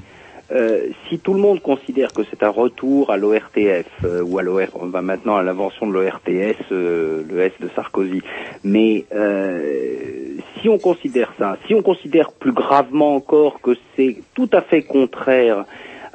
euh, 0.51 0.89
si 1.07 1.19
tout 1.19 1.33
le 1.33 1.39
monde 1.39 1.61
considère 1.61 2.11
que 2.11 2.21
c'est 2.29 2.43
un 2.43 2.49
retour 2.49 3.11
à 3.11 3.17
l'ORTF 3.17 3.85
euh, 4.03 4.23
ou 4.23 4.39
à 4.39 4.41
l'OR, 4.41 4.67
on 4.73 4.87
va 4.87 5.01
maintenant 5.01 5.35
à 5.35 5.43
l'invention 5.43 5.87
de 5.87 5.93
l'ORTS, 5.93 6.57
euh, 6.71 7.23
le 7.29 7.39
S 7.41 7.51
de 7.59 7.69
Sarkozy, 7.75 8.21
mais 8.63 9.05
euh, 9.13 10.37
si 10.59 10.69
on 10.69 10.79
considère 10.79 11.31
ça, 11.37 11.57
si 11.67 11.73
on 11.75 11.81
considère 11.81 12.31
plus 12.31 12.51
gravement 12.51 13.15
encore 13.15 13.61
que 13.61 13.77
c'est 13.95 14.17
tout 14.33 14.49
à 14.51 14.61
fait 14.61 14.81
contraire 14.81 15.65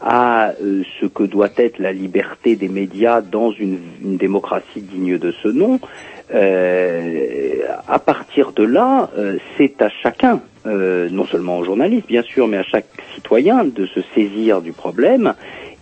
à 0.00 0.50
euh, 0.60 0.82
ce 1.00 1.06
que 1.06 1.22
doit 1.22 1.50
être 1.56 1.78
la 1.78 1.92
liberté 1.92 2.56
des 2.56 2.68
médias 2.68 3.20
dans 3.20 3.52
une, 3.52 3.78
une 4.02 4.16
démocratie 4.16 4.82
digne 4.82 5.16
de 5.18 5.30
ce 5.30 5.48
nom, 5.48 5.78
euh, 6.32 7.58
à 7.86 7.98
partir 7.98 8.52
de 8.52 8.64
là, 8.64 9.10
euh, 9.18 9.38
c'est 9.56 9.82
à 9.82 9.88
chacun, 9.88 10.40
euh, 10.66 11.08
non 11.10 11.26
seulement 11.26 11.58
aux 11.58 11.64
journalistes 11.64 12.06
bien 12.06 12.22
sûr, 12.22 12.48
mais 12.48 12.56
à 12.58 12.62
chaque 12.62 12.86
citoyen 13.14 13.64
de 13.64 13.86
se 13.86 14.00
saisir 14.14 14.62
du 14.62 14.72
problème 14.72 15.34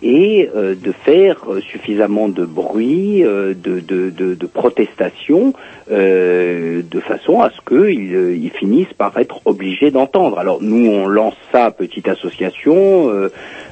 et 0.03 0.49
euh, 0.53 0.75
de 0.75 0.91
faire 0.91 1.37
euh, 1.49 1.61
suffisamment 1.61 2.27
de 2.27 2.43
bruit, 2.45 3.23
euh, 3.23 3.53
de, 3.53 3.79
de, 3.79 4.09
de, 4.11 4.45
protestation, 4.45 5.53
de 5.89 6.99
façon 6.99 7.41
à 7.41 7.49
ce 7.49 7.59
qu'ils 7.67 8.43
ils 8.43 8.51
finissent 8.51 8.93
par 8.97 9.17
être 9.17 9.41
obligés 9.45 9.91
d'entendre. 9.91 10.37
Alors 10.39 10.59
nous, 10.61 10.87
on 10.89 11.07
lance 11.07 11.35
ça, 11.51 11.71
petite 11.71 12.07
association. 12.07 13.11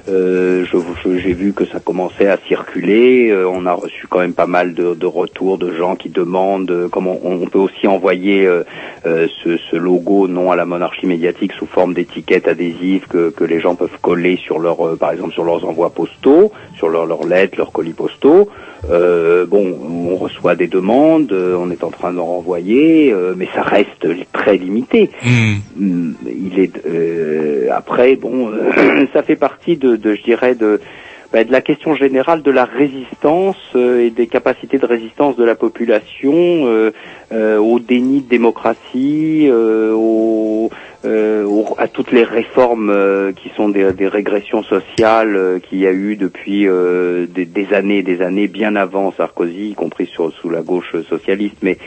J'ai 0.07 1.33
vu 1.33 1.53
que 1.53 1.65
ça 1.65 1.79
commençait 1.79 2.27
à 2.27 2.37
circuler. 2.47 3.33
on 3.45 3.65
a 3.65 3.73
reçu 3.73 4.07
quand 4.07 4.19
même 4.19 4.33
pas 4.33 4.47
mal 4.47 4.73
de, 4.73 5.05
retours 5.05 5.57
de 5.57 5.73
gens 5.73 5.95
qui 5.95 6.09
demandent 6.09 6.89
comment 6.91 7.17
on, 7.23 7.45
peut 7.47 7.59
aussi 7.59 7.87
envoyer 7.87 8.49
ce, 9.05 9.57
ce 9.57 9.75
logo 9.75 10.27
non 10.27 10.51
à 10.51 10.55
la 10.55 10.65
monarchie 10.65 11.07
médiatique 11.07 11.53
sous 11.53 11.65
forme 11.65 11.93
d'étiquettes 11.93 12.47
adhésives 12.47 13.07
que, 13.07 13.29
que 13.29 13.43
les 13.43 13.59
gens 13.59 13.75
peuvent 13.75 13.99
coller 14.01 14.37
sur 14.37 14.59
leur, 14.59 14.97
par 14.97 15.11
exemple 15.11 15.33
sur 15.33 15.43
leurs 15.43 15.65
envois 15.65 15.91
postaux, 15.91 16.20
sur 16.75 16.89
leurs 16.89 17.05
leurs 17.05 17.25
lettres, 17.25 17.57
leurs 17.57 17.71
colis 17.71 17.93
postaux. 17.93 18.49
Euh, 18.89 19.45
bon, 19.45 19.77
on 20.11 20.15
reçoit 20.15 20.55
des 20.55 20.67
demandes, 20.67 21.31
euh, 21.31 21.55
on 21.55 21.69
est 21.69 21.83
en 21.83 21.91
train 21.91 22.13
d'en 22.13 22.25
renvoyer, 22.25 23.13
euh, 23.13 23.33
mais 23.37 23.47
ça 23.53 23.61
reste 23.61 24.07
très 24.33 24.57
limité. 24.57 25.11
Mm, 25.23 26.13
Il 26.25 26.59
est 26.59 26.85
euh, 26.87 27.67
après 27.71 28.15
bon, 28.15 28.51
ça 29.13 29.21
fait 29.23 29.35
partie 29.35 29.77
de, 29.77 29.95
de 29.95 30.15
je 30.15 30.23
dirais 30.23 30.55
de 30.55 30.81
bah, 31.31 31.43
de 31.43 31.51
la 31.51 31.61
question 31.61 31.95
générale 31.95 32.41
de 32.41 32.51
la 32.51 32.65
résistance 32.65 33.55
et 33.75 34.09
des 34.09 34.27
capacités 34.27 34.79
de 34.79 34.85
résistance 34.85 35.37
de 35.37 35.45
la 35.45 35.55
population 35.55 36.91
au 37.31 37.79
déni 37.79 38.19
de 38.19 38.27
démocratie, 38.27 39.49
au, 39.49 40.69
à 41.77 41.87
toutes 41.87 42.11
les 42.11 42.23
réformes 42.23 42.89
euh, 42.89 43.31
qui 43.31 43.49
sont 43.55 43.69
des, 43.69 43.93
des 43.93 44.07
régressions 44.07 44.63
sociales 44.63 45.35
euh, 45.35 45.59
qu'il 45.59 45.79
y 45.79 45.87
a 45.87 45.91
eu 45.91 46.15
depuis 46.15 46.67
euh, 46.67 47.25
des, 47.27 47.45
des 47.45 47.73
années 47.73 48.03
des 48.03 48.21
années, 48.21 48.47
bien 48.47 48.75
avant 48.75 49.11
Sarkozy, 49.11 49.69
y 49.69 49.73
compris 49.73 50.07
sur, 50.07 50.31
sous 50.33 50.49
la 50.49 50.61
gauche 50.61 50.95
socialiste, 51.09 51.57
mais 51.61 51.77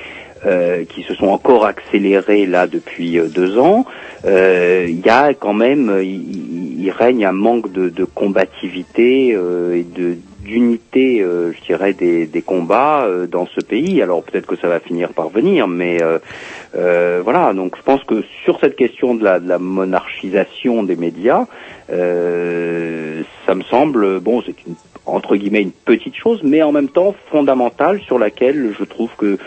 euh, 0.47 0.85
qui 0.85 1.03
se 1.03 1.15
sont 1.15 1.29
encore 1.29 1.65
accélérées 1.65 2.45
là 2.47 2.67
depuis 2.67 3.19
euh, 3.19 3.29
deux 3.29 3.59
ans. 3.59 3.87
Euh, 4.27 4.85
Il 4.89 5.01
y 5.01 5.09
a 5.09 5.33
quand 5.33 5.55
même, 5.55 6.01
il, 6.03 6.91
règne 6.91 7.25
un 7.25 7.33
manque 7.33 7.73
de, 7.73 7.89
de 7.89 8.05
combativité 8.05 9.29
et 9.31 9.85
de 9.85 10.17
d'unité, 10.45 11.23
euh, 11.23 11.53
je 11.53 11.61
dirais, 11.63 11.93
des, 11.93 12.27
des 12.27 12.43
combats 12.43 13.05
euh, 13.05 13.27
dans 13.27 13.47
ce 13.47 13.61
pays. 13.61 14.03
Alors 14.03 14.23
peut-être 14.23 14.47
que 14.47 14.57
ça 14.57 14.69
va 14.69 14.81
finir 14.81 15.13
par 15.13 15.29
venir, 15.29 15.67
mais 15.67 16.03
euh, 16.03 16.19
euh, 16.77 17.21
voilà. 17.25 17.53
Donc 17.55 17.77
je 17.77 17.83
pense 17.83 18.05
que 18.05 18.23
sur 18.45 18.61
cette 18.61 18.77
question 18.77 19.15
de 19.15 19.25
la, 19.25 19.41
de 19.41 19.49
la 19.49 19.59
monarchisation 19.59 20.83
des 20.83 20.97
médias, 20.97 21.47
euh, 21.91 23.23
ça 23.47 23.55
me 23.55 23.63
semble 23.63 24.21
bon, 24.21 24.43
c'est 24.45 24.57
une 24.67 24.75
entre 25.07 25.37
guillemets 25.37 25.63
une 25.63 25.73
petite 25.73 26.15
chose, 26.15 26.41
mais 26.43 26.63
en 26.63 26.73
même 26.73 26.89
temps 26.89 27.15
fondamentale 27.31 28.01
sur 28.01 28.19
laquelle 28.19 28.73
je 28.79 28.85
trouve 28.85 29.11
que 29.19 29.39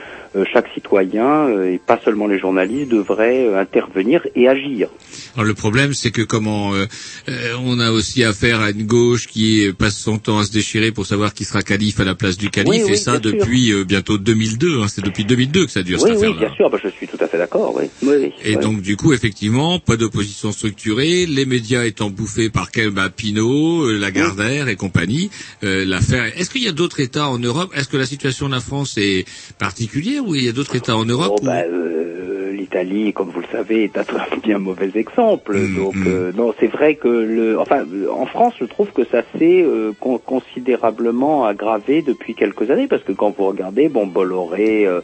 chaque 0.54 0.68
citoyen 0.74 1.48
euh, 1.50 1.74
et 1.74 1.78
pas 1.78 2.00
seulement 2.04 2.28
les 2.28 2.40
journalistes 2.40 2.90
devraient 2.92 3.48
euh, 3.48 3.60
intervenir 3.60 4.26
et 4.36 4.48
agir. 4.48 4.90
Alors 5.36 5.46
le 5.46 5.54
problème, 5.54 5.94
c'est 5.94 6.12
que 6.12 6.22
comment 6.22 6.74
euh, 6.74 6.86
euh, 7.30 7.54
on 7.64 7.80
a 7.80 7.92
aussi 7.92 8.24
affaire 8.24 8.62
à 8.62 8.72
une 8.72 8.86
gauche 8.86 9.28
qui 9.28 9.66
euh, 9.68 9.74
passe 9.74 9.98
son 9.98 10.18
temps 10.18 10.40
à 10.40 10.44
se 10.46 10.52
déchirer 10.52 10.92
pour 10.92 11.06
savoir 11.06 11.34
qui 11.34 11.46
sera 11.46 11.62
calife 11.62 12.00
à 12.00 12.04
la 12.06 12.16
place 12.16 12.38
du 12.38 12.50
calife, 12.50 12.72
Oui, 12.72 12.82
oui, 12.86 12.92
et 12.94 12.96
ça 12.98 13.14
sûr. 13.14 13.22
depuis 13.22 13.72
euh, 13.72 13.84
bientôt 13.84 14.18
2002. 14.18 14.82
hein, 14.82 14.88
c'est 14.88 15.04
depuis 15.04 15.26
2002 15.26 15.66
que 15.66 15.72
ça 15.72 15.84
dure 15.84 16.00
oui, 16.02 16.10
cette 16.12 16.20
oui, 16.20 16.26
affaire-là. 16.28 16.48
bien 16.48 16.56
sûr, 16.56 16.70
bah, 16.70 16.78
je 16.84 16.90
suis 16.90 17.08
tout 17.08 17.18
à 17.20 17.28
fait 17.28 17.38
d'accord. 17.38 17.74
Oui. 17.76 17.86
Oui, 18.04 18.16
oui, 18.20 18.32
Et 18.44 18.56
oui. 18.56 18.62
donc 18.64 18.82
du 18.82 18.96
coup, 18.98 19.14
effectivement, 19.14 19.80
pas 19.80 19.98
d'opposition 19.98 20.52
structurée, 20.52 21.26
les 21.26 21.46
médias 21.46 21.86
étant 21.86 22.10
bouffés 22.10 22.50
par 22.50 22.70
bah, 22.92 23.10
euh, 23.20 24.00
Lagardère 24.00 24.68
et 24.68 24.76
compagnie. 24.76 25.30
Euh, 25.64 25.86
L'affaire. 25.86 26.32
Est-ce 26.38 26.50
qu'il 26.50 26.64
y 26.64 26.68
a 26.68 26.72
d'autres 26.72 27.00
États 27.00 27.30
en 27.30 27.40
Europe? 27.40 27.72
Est-ce 27.76 27.88
que 27.88 27.98
la 27.98 28.06
situation 28.06 28.48
de 28.48 28.54
la 28.54 28.60
France 28.60 28.98
est 28.98 29.26
particulière 29.60 30.27
ou 30.28 30.36
il 30.36 30.46
y 30.46 30.50
a 30.50 30.52
d'autres 30.52 30.76
États 30.76 30.96
en 30.96 31.06
Europe 31.06 31.34
Oh, 31.36 31.40
bah, 31.42 31.62
euh, 31.64 32.52
L'Italie, 32.52 33.14
comme 33.14 33.30
vous 33.30 33.40
le 33.40 33.48
savez, 33.52 33.84
est 33.86 33.98
un 33.98 34.04
très 34.04 34.38
bien 34.44 34.58
mauvais 34.60 34.90
exemple. 34.96 35.58
Mm, 35.58 35.76
Donc, 35.76 35.96
euh, 36.06 36.32
non, 36.36 36.54
c'est 36.60 36.68
vrai 36.68 36.96
que 36.96 37.08
le, 37.08 37.60
enfin, 37.60 37.86
euh, 37.92 38.10
en 38.12 38.26
France, 38.26 38.54
je 38.60 38.66
trouve 38.66 38.92
que 38.92 39.06
ça 39.06 39.22
s'est 39.38 39.64
euh, 39.64 39.92
con- 40.00 40.18
considérablement 40.18 41.46
aggravé 41.46 42.02
depuis 42.02 42.34
quelques 42.36 42.70
années, 42.72 42.88
parce 42.88 43.04
que 43.04 43.12
quand 43.14 43.34
vous 43.38 43.46
regardez, 43.46 43.88
bon, 43.90 44.08
Bolloré 44.08 44.86
euh, 44.86 45.02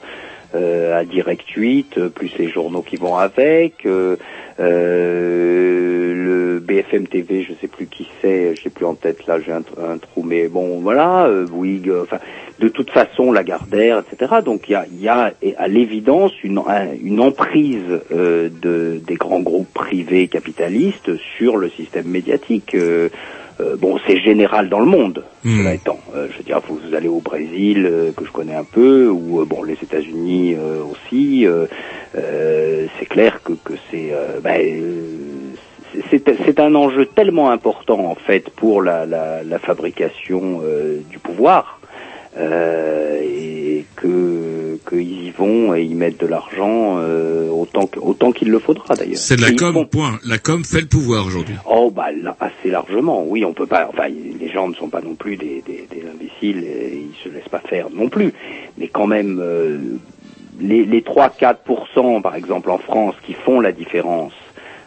euh, 0.55 0.99
à 0.99 1.03
Direct 1.05 1.47
8, 1.49 1.97
euh, 1.97 2.09
plus 2.09 2.31
les 2.37 2.49
journaux 2.49 2.81
qui 2.81 2.95
vont 2.97 3.15
avec, 3.17 3.85
euh, 3.85 4.17
euh, 4.59 6.13
le 6.53 6.59
BFM 6.59 7.07
TV, 7.07 7.43
je 7.43 7.53
sais 7.59 7.67
plus 7.67 7.87
qui 7.87 8.07
c'est, 8.21 8.55
je 8.55 8.61
sais 8.63 8.69
plus 8.69 8.85
en 8.85 8.95
tête 8.95 9.25
là, 9.27 9.39
j'ai 9.39 9.51
un, 9.51 9.63
un 9.83 9.97
trou, 9.97 10.23
mais 10.23 10.47
bon, 10.47 10.79
voilà, 10.81 11.25
euh, 11.27 11.45
Bouygues, 11.45 11.89
euh, 11.89 12.03
enfin, 12.03 12.19
de 12.59 12.67
toute 12.69 12.91
façon, 12.91 13.31
Lagardère, 13.31 13.99
etc. 13.99 14.35
Donc 14.45 14.69
il 14.69 14.73
y 14.73 14.75
a, 14.75 14.85
il 14.91 15.01
y 15.01 15.09
a 15.09 15.33
à 15.57 15.67
l'évidence 15.67 16.31
une, 16.43 16.59
un- 16.59 16.93
une 17.03 17.19
emprise 17.19 17.81
euh, 18.11 18.49
de, 18.61 19.01
des 19.05 19.15
grands 19.15 19.39
groupes 19.41 19.73
privés 19.73 20.27
capitalistes 20.27 21.11
sur 21.37 21.57
le 21.57 21.69
système 21.71 22.07
médiatique. 22.07 22.75
Euh, 22.75 23.09
euh, 23.59 23.75
bon, 23.77 23.99
c'est 24.07 24.17
général 24.17 24.67
dans 24.67 24.79
le 24.79 24.87
monde, 24.87 25.23
cela 25.43 25.75
étant. 25.75 25.99
Euh, 26.15 26.27
je 26.31 26.37
veux 26.39 26.43
dire, 26.43 26.59
vous, 26.67 26.79
vous 26.87 26.95
allez 26.95 27.07
au 27.07 27.19
Brésil, 27.19 27.85
euh, 27.85 28.11
que 28.11 28.25
je 28.25 28.31
connais 28.31 28.55
un 28.55 28.63
peu, 28.63 29.07
ou 29.09 29.45
bon, 29.45 29.61
les 29.63 29.73
États-Unis 29.81 30.55
euh, 30.55 30.81
aussi. 30.83 31.45
euh, 31.45 31.67
euh, 32.15 32.87
c'est 32.99 33.05
clair 33.05 33.41
que, 33.43 33.53
que 33.53 33.73
c'est, 33.91 34.09
euh, 34.11 34.39
ben, 34.41 34.59
c'est 36.09 36.23
c'est 36.45 36.59
un 36.59 36.73
enjeu 36.75 37.05
tellement 37.05 37.51
important 37.51 37.99
en 38.05 38.15
fait 38.15 38.49
pour 38.49 38.81
la, 38.81 39.05
la, 39.05 39.43
la 39.43 39.59
fabrication 39.59 40.61
euh, 40.63 40.97
du 41.09 41.19
pouvoir 41.19 41.79
et 42.39 43.85
que 43.95 44.79
qu'ils 44.89 45.27
y 45.27 45.31
vont 45.31 45.73
et 45.75 45.83
y 45.83 45.93
mettent 45.95 46.19
de 46.19 46.27
l'argent 46.27 46.97
euh, 46.97 47.49
autant 47.49 47.89
autant 48.01 48.31
qu'il 48.31 48.49
le 48.49 48.59
faudra 48.59 48.95
d'ailleurs. 48.95 49.17
C'est 49.17 49.35
de 49.37 49.41
la 49.41 49.49
Et 49.49 49.51
ils 49.51 49.55
com, 49.57 49.73
font. 49.73 49.85
point. 49.85 50.19
La 50.25 50.37
com 50.37 50.63
fait 50.63 50.81
le 50.81 50.87
pouvoir 50.87 51.25
aujourd'hui. 51.25 51.55
Oh 51.65 51.91
bah 51.91 52.11
là, 52.11 52.35
assez 52.39 52.69
largement, 52.69 53.23
oui, 53.25 53.45
on 53.45 53.53
peut 53.53 53.65
pas. 53.67 53.87
Enfin, 53.89 54.07
les 54.07 54.49
gens 54.49 54.67
ne 54.67 54.73
sont 54.75 54.89
pas 54.89 55.01
non 55.01 55.15
plus 55.15 55.37
des, 55.37 55.63
des, 55.65 55.87
des 55.89 56.03
imbéciles, 56.07 56.63
et 56.63 57.05
ils 57.09 57.23
se 57.23 57.29
laissent 57.29 57.49
pas 57.49 57.59
faire 57.61 57.87
non 57.93 58.09
plus. 58.09 58.33
Mais 58.77 58.87
quand 58.87 59.07
même, 59.07 59.39
euh, 59.41 59.77
les, 60.59 60.85
les 60.85 61.01
3-4% 61.01 62.21
par 62.21 62.35
exemple 62.35 62.69
en 62.71 62.77
France 62.77 63.15
qui 63.25 63.33
font 63.33 63.59
la 63.59 63.71
différence 63.71 64.33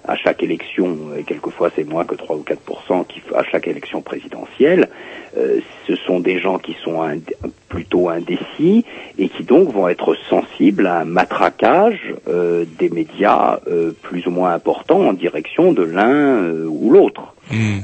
à 0.08 0.14
chaque 0.16 0.42
élection, 0.42 0.96
et 1.18 1.24
quelquefois 1.24 1.70
c'est 1.74 1.82
moins 1.82 2.04
que 2.04 2.14
3 2.14 2.36
ou 2.36 2.44
4% 2.44 3.06
qui, 3.08 3.20
à 3.34 3.42
chaque 3.42 3.66
élection 3.66 4.02
présidentielle, 4.02 4.88
euh, 5.36 5.60
ce 5.86 5.94
sont 5.96 6.20
des 6.20 6.38
gens 6.38 6.58
qui 6.58 6.74
sont 6.82 7.02
ind- 7.02 7.34
plutôt 7.68 8.08
indécis 8.08 8.84
et 9.18 9.28
qui 9.28 9.42
donc 9.44 9.70
vont 9.72 9.88
être 9.88 10.14
sensibles 10.30 10.86
à 10.86 11.00
un 11.00 11.04
matraquage 11.04 12.14
euh, 12.28 12.64
des 12.78 12.88
médias 12.90 13.58
euh, 13.68 13.92
plus 14.02 14.26
ou 14.26 14.30
moins 14.30 14.52
important 14.54 15.00
en 15.00 15.12
direction 15.12 15.72
de 15.72 15.82
l'un 15.82 16.42
ou 16.66 16.90
l'autre 16.90 17.34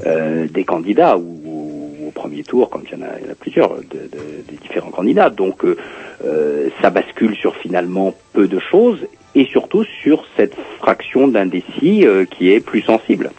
euh, 0.06 0.46
des 0.48 0.64
candidats 0.64 1.16
ou, 1.18 1.40
ou 1.44 2.08
au 2.08 2.10
premier 2.10 2.42
tour 2.42 2.68
quand 2.70 2.80
il 2.90 2.98
y 2.98 3.02
en 3.02 3.06
a, 3.06 3.18
il 3.20 3.26
y 3.26 3.28
en 3.28 3.32
a 3.32 3.36
plusieurs 3.36 3.74
de, 3.76 3.82
de- 3.82 4.42
des 4.48 4.56
différents 4.60 4.90
candidats. 4.90 5.30
Donc 5.30 5.62
ça 6.80 6.90
bascule 6.90 7.34
sur 7.36 7.54
finalement 7.56 8.14
peu 8.32 8.46
de 8.48 8.58
choses 8.58 8.98
et 9.34 9.44
surtout 9.46 9.84
sur 10.02 10.24
cette 10.36 10.54
fraction 10.78 11.26
d'indécis 11.28 12.06
qui 12.30 12.50
est 12.52 12.60
plus 12.60 12.82
sensible. 12.82 13.30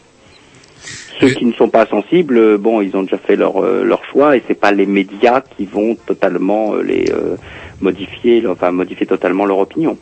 Ceux 1.20 1.30
qui 1.30 1.45
ne 1.45 1.53
sont 1.53 1.70
pas 1.70 1.86
sensibles, 1.86 2.38
euh, 2.38 2.57
bon, 2.57 2.82
ils 2.82 2.95
ont 2.95 3.03
déjà 3.03 3.18
fait 3.18 3.36
leur 3.36 3.64
euh, 3.64 3.84
leur 3.84 4.03
choix 4.05 4.36
et 4.36 4.43
c'est 4.47 4.59
pas 4.59 4.72
les 4.72 4.86
médias 4.86 5.41
qui 5.41 5.66
vont 5.66 5.95
totalement 5.95 6.74
euh, 6.74 6.82
les 6.82 7.11
euh, 7.11 7.36
modifier, 7.84 8.46
enfin 8.48 8.72
modifier 8.72 9.06
totalement 9.06 9.46
leur 9.46 9.60
opinion. 9.60 9.98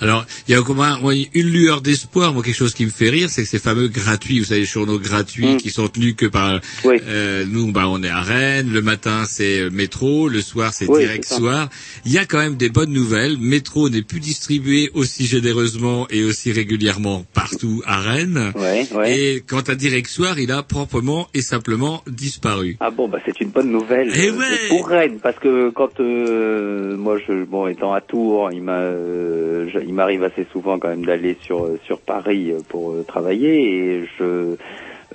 Alors, 0.00 0.26
il 0.48 0.52
y 0.52 0.58
a 0.58 0.62
comme 0.62 0.80
un- 0.80 0.98
moi, 0.98 1.14
une 1.14 1.46
lueur 1.50 1.80
d'espoir, 1.80 2.32
moi 2.34 2.42
quelque 2.42 2.56
chose 2.56 2.74
qui 2.74 2.84
me 2.84 2.90
fait 2.90 3.10
rire, 3.10 3.28
c'est 3.30 3.42
que 3.42 3.48
ces 3.48 3.60
fameux 3.60 3.86
gratuits, 3.88 4.40
vous 4.40 4.44
savez, 4.46 4.60
les 4.60 4.66
journaux 4.66 4.98
gratuits 4.98 5.56
qui 5.56 5.70
sont 5.70 5.86
tenus 5.88 6.14
que 6.16 6.26
par 6.26 6.60
euh, 6.84 7.44
nous, 7.48 7.70
bah, 7.72 7.84
on 7.88 8.02
est 8.02 8.08
à 8.08 8.20
Rennes, 8.20 8.70
le 8.72 8.82
matin 8.82 9.24
c'est 9.26 9.60
euh, 9.60 9.70
métro, 9.70 10.28
le 10.28 10.40
soir 10.42 10.72
c'est 10.74 10.88
Oui, 10.88 11.00
direct 11.00 11.24
soir. 11.24 11.68
Il 12.04 12.12
y 12.12 12.18
a 12.18 12.24
quand 12.26 12.38
même 12.38 12.56
des 12.56 12.68
bonnes 12.70 12.92
nouvelles. 12.92 13.38
Métro 13.38 13.88
n'est 13.88 14.02
plus 14.02 14.20
distribué 14.20 14.90
aussi 14.94 15.26
généreusement 15.26 16.06
et 16.10 16.24
aussi 16.24 16.50
régulièrement 16.52 17.24
partout 17.32 17.82
à 17.86 18.00
Rennes. 18.00 18.52
Ouais, 18.56 18.86
ouais. 18.94 19.18
Et 19.18 19.40
quant 19.48 19.60
à 19.60 19.74
direct 19.76 20.08
soir, 20.10 20.38
il 20.40 20.50
a 20.50 20.62
proprement 20.62 21.28
et 21.34 21.40
simplement 21.40 22.02
disparu. 22.08 22.76
Ah 22.80 22.90
bon, 22.90 23.08
bah 23.08 23.18
c'est 23.24 23.40
une 23.40 23.50
bonne 23.50 23.70
nouvelle 23.70 24.10
Eh 24.14 24.28
euh, 24.28 24.68
pour 24.68 24.88
Rennes, 24.88 25.18
parce 25.22 25.38
que 25.38 25.70
quand 25.70 26.00
euh, 26.00 26.96
moi, 26.96 27.13
je, 27.18 27.44
bon, 27.44 27.66
étant 27.66 27.92
à 27.92 28.00
Tours, 28.00 28.50
il 28.52 28.62
m'a, 28.62 28.78
euh, 28.78 29.68
il 29.86 29.94
m'arrive 29.94 30.24
assez 30.24 30.46
souvent 30.52 30.78
quand 30.78 30.88
même 30.88 31.04
d'aller 31.04 31.36
sur 31.42 31.64
euh, 31.64 31.78
sur 31.84 31.98
Paris 32.00 32.52
euh, 32.52 32.58
pour 32.68 32.92
euh, 32.92 33.04
travailler 33.06 33.76
et 33.76 34.04
je 34.18 34.56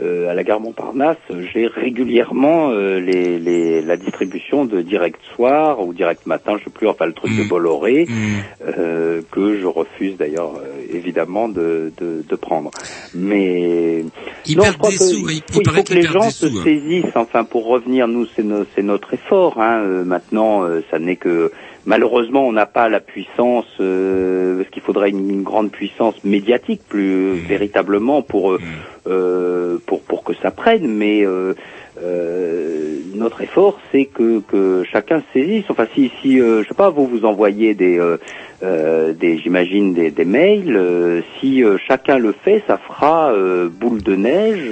euh, 0.02 0.30
à 0.30 0.34
la 0.34 0.44
gare 0.46 0.62
Montparnasse, 0.62 1.18
j'ai 1.54 1.68
régulièrement 1.68 2.72
les, 2.72 3.38
les, 3.38 3.82
la 3.82 3.98
distribution 3.98 4.64
de 4.64 4.82
direct 4.82 5.20
soir 5.36 5.86
ou 5.86 5.94
direct 5.94 6.26
matin, 6.26 6.56
je 6.58 6.64
sais 6.64 6.70
plus, 6.70 6.88
enfin 6.88 7.06
le 7.06 7.12
truc 7.12 7.36
de 7.36 7.44
Bolloré, 7.50 8.08
euh, 8.66 9.22
que 9.30 9.60
je 9.60 9.66
refuse 9.66 10.16
d'ailleurs 10.16 10.54
évidemment 10.94 11.48
de, 11.50 11.92
de, 11.98 12.24
de 12.28 12.36
prendre. 12.36 12.72
Mais 13.14 14.04
Ils 14.48 14.58
non, 14.58 14.64
je 14.66 14.78
crois 14.78 14.90
des 14.90 14.98
que 14.98 15.04
sous, 15.04 15.30
il 15.30 15.36
il- 15.38 15.54
faut, 15.54 15.62
il 15.62 15.84
que 15.84 15.94
les 15.94 16.04
gens 16.04 16.30
se 16.30 16.48
sous, 16.50 16.58
hein. 16.60 16.62
saisissent. 16.64 17.16
Enfin, 17.16 17.44
pour 17.44 17.66
revenir, 17.68 18.08
nous, 18.08 18.26
c'est 18.36 18.44
no- 18.44 18.66
c'est 18.76 18.84
notre 18.84 19.14
effort. 19.14 19.60
Hein. 19.62 19.82
Euh, 19.84 20.04
maintenant, 20.04 20.64
euh, 20.64 20.82
ça 20.92 21.00
n'est 21.00 21.16
que 21.16 21.52
malheureusement, 21.86 22.48
on 22.48 22.52
n'a 22.52 22.66
pas 22.66 22.90
la 22.90 23.00
puissance, 23.00 23.66
euh, 23.80 24.58
parce 24.58 24.70
qu'il 24.70 24.82
faudrait 24.84 25.10
une, 25.10 25.30
une 25.30 25.44
grande 25.44 25.72
puissance 25.72 26.16
médiatique, 26.24 26.82
plus 26.88 27.34
véritablement 27.48 28.22
pour 28.22 28.52
euh, 28.54 28.60
euh, 29.08 29.78
pour 29.86 30.02
pour 30.02 30.24
que 30.24 30.34
ça 30.42 30.52
prenne. 30.52 30.88
Mais 30.88 31.26
euh, 32.02 33.00
notre 33.16 33.42
effort, 33.42 33.80
c'est 33.92 34.06
que, 34.06 34.40
que 34.40 34.84
chacun 34.92 35.20
se 35.20 35.40
saisisse. 35.40 35.66
Enfin, 35.70 35.88
si, 35.94 36.12
si 36.22 36.40
euh, 36.40 36.64
je 36.64 36.70
sais 36.70 36.74
pas, 36.74 36.90
vous 36.90 37.06
vous 37.06 37.26
envoyez 37.26 37.74
des, 37.74 38.00
euh, 38.00 38.18
euh, 38.64 39.14
des 39.14 39.38
j'imagine 39.38 39.94
des, 39.94 40.12
des 40.12 40.26
mails. 40.26 40.76
euh, 40.76 41.22
si 41.40 41.64
chacun 41.88 42.18
le 42.18 42.32
fait, 42.32 42.64
ça 42.68 42.78
fera 42.78 43.34
boule 43.70 44.02
de 44.02 44.16
neige 44.16 44.72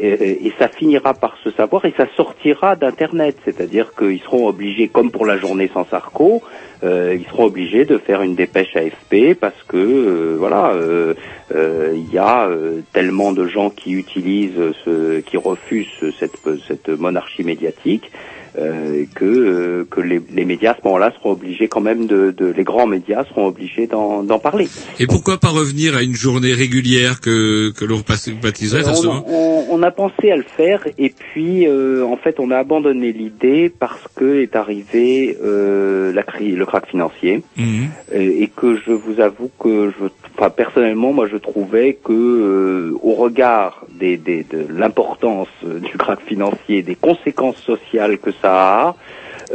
et, 0.00 0.52
ça 0.58 0.68
finira 0.68 1.14
par 1.14 1.36
se 1.44 1.50
savoir 1.50 1.84
et 1.84 1.94
ça 1.96 2.06
sortira 2.16 2.76
d'internet. 2.76 3.36
C'est-à-dire 3.44 3.92
qu'ils 3.96 4.20
seront 4.20 4.48
obligés, 4.48 4.88
comme 4.88 5.10
pour 5.10 5.26
la 5.26 5.36
journée 5.36 5.70
sans 5.72 5.84
Sarko, 5.84 6.42
euh, 6.82 7.16
ils 7.18 7.26
seront 7.26 7.44
obligés 7.44 7.84
de 7.84 7.98
faire 7.98 8.22
une 8.22 8.34
dépêche 8.34 8.74
AFP 8.74 9.34
parce 9.38 9.62
que 9.68 9.76
euh, 9.76 10.36
voilà, 10.38 10.72
euh, 10.72 11.14
il 11.94 12.12
y 12.12 12.18
a 12.18 12.48
tellement 12.92 13.32
de 13.32 13.46
gens 13.46 13.70
qui 13.70 13.92
utilisent 13.92 14.72
ce, 14.84 15.20
qui 15.20 15.36
refusent 15.36 16.14
cette, 16.18 16.38
cette 16.66 16.88
monarchie 16.88 17.44
médiatique 17.44 18.10
euh, 18.58 19.04
que 19.14 19.24
euh, 19.24 19.84
que 19.90 20.00
les, 20.00 20.20
les 20.32 20.44
médias 20.44 20.72
à 20.72 20.76
ce 20.76 20.80
moment-là 20.84 21.12
seront 21.18 21.32
obligés 21.32 21.68
quand 21.68 21.80
même 21.80 22.06
de, 22.06 22.30
de 22.36 22.46
les 22.56 22.64
grands 22.64 22.86
médias 22.86 23.24
seront 23.26 23.46
obligés 23.46 23.86
d'en 23.86 24.22
parler. 24.38 24.68
Et 24.98 25.06
pourquoi 25.06 25.38
pas 25.38 25.48
revenir 25.48 25.96
à 25.96 26.02
une 26.02 26.14
journée 26.14 26.52
régulière 26.54 27.20
que, 27.20 27.70
que 27.70 27.84
l'on 27.84 28.00
baptiserait 28.42 28.82
on, 28.88 29.24
on- 29.28 29.66
on 29.72 29.82
a 29.82 29.90
pensé 29.90 30.30
à 30.30 30.36
le 30.36 30.42
faire 30.42 30.86
et 30.98 31.10
puis 31.10 31.66
euh, 31.66 32.04
en 32.04 32.16
fait 32.16 32.40
on 32.40 32.50
a 32.50 32.58
abandonné 32.58 33.12
l'idée 33.12 33.70
parce 33.78 34.02
que 34.16 34.42
est 34.42 34.56
arrivé 34.56 35.36
euh, 35.42 36.12
la 36.12 36.22
crise, 36.22 36.56
le 36.56 36.66
crack 36.66 36.86
financier 36.86 37.42
Mhm. 37.56 37.88
et, 38.12 38.42
et 38.42 38.48
que 38.48 38.76
je 38.86 38.92
vous 38.92 39.20
avoue 39.20 39.50
que 39.58 39.90
je, 39.98 40.06
enfin, 40.36 40.50
personnellement 40.50 41.12
moi 41.12 41.28
je 41.30 41.36
trouvais 41.36 41.98
que 42.02 42.12
euh, 42.12 42.92
au 43.02 43.12
regard 43.14 43.84
des, 43.98 44.16
des- 44.16 44.44
de 44.44 44.66
l'importance 44.72 45.48
euh, 45.64 45.78
du 45.78 45.96
crack 45.96 46.20
financier, 46.26 46.82
des 46.82 46.94
conséquences 46.96 47.58
sociales 47.62 48.18
que 48.18 48.30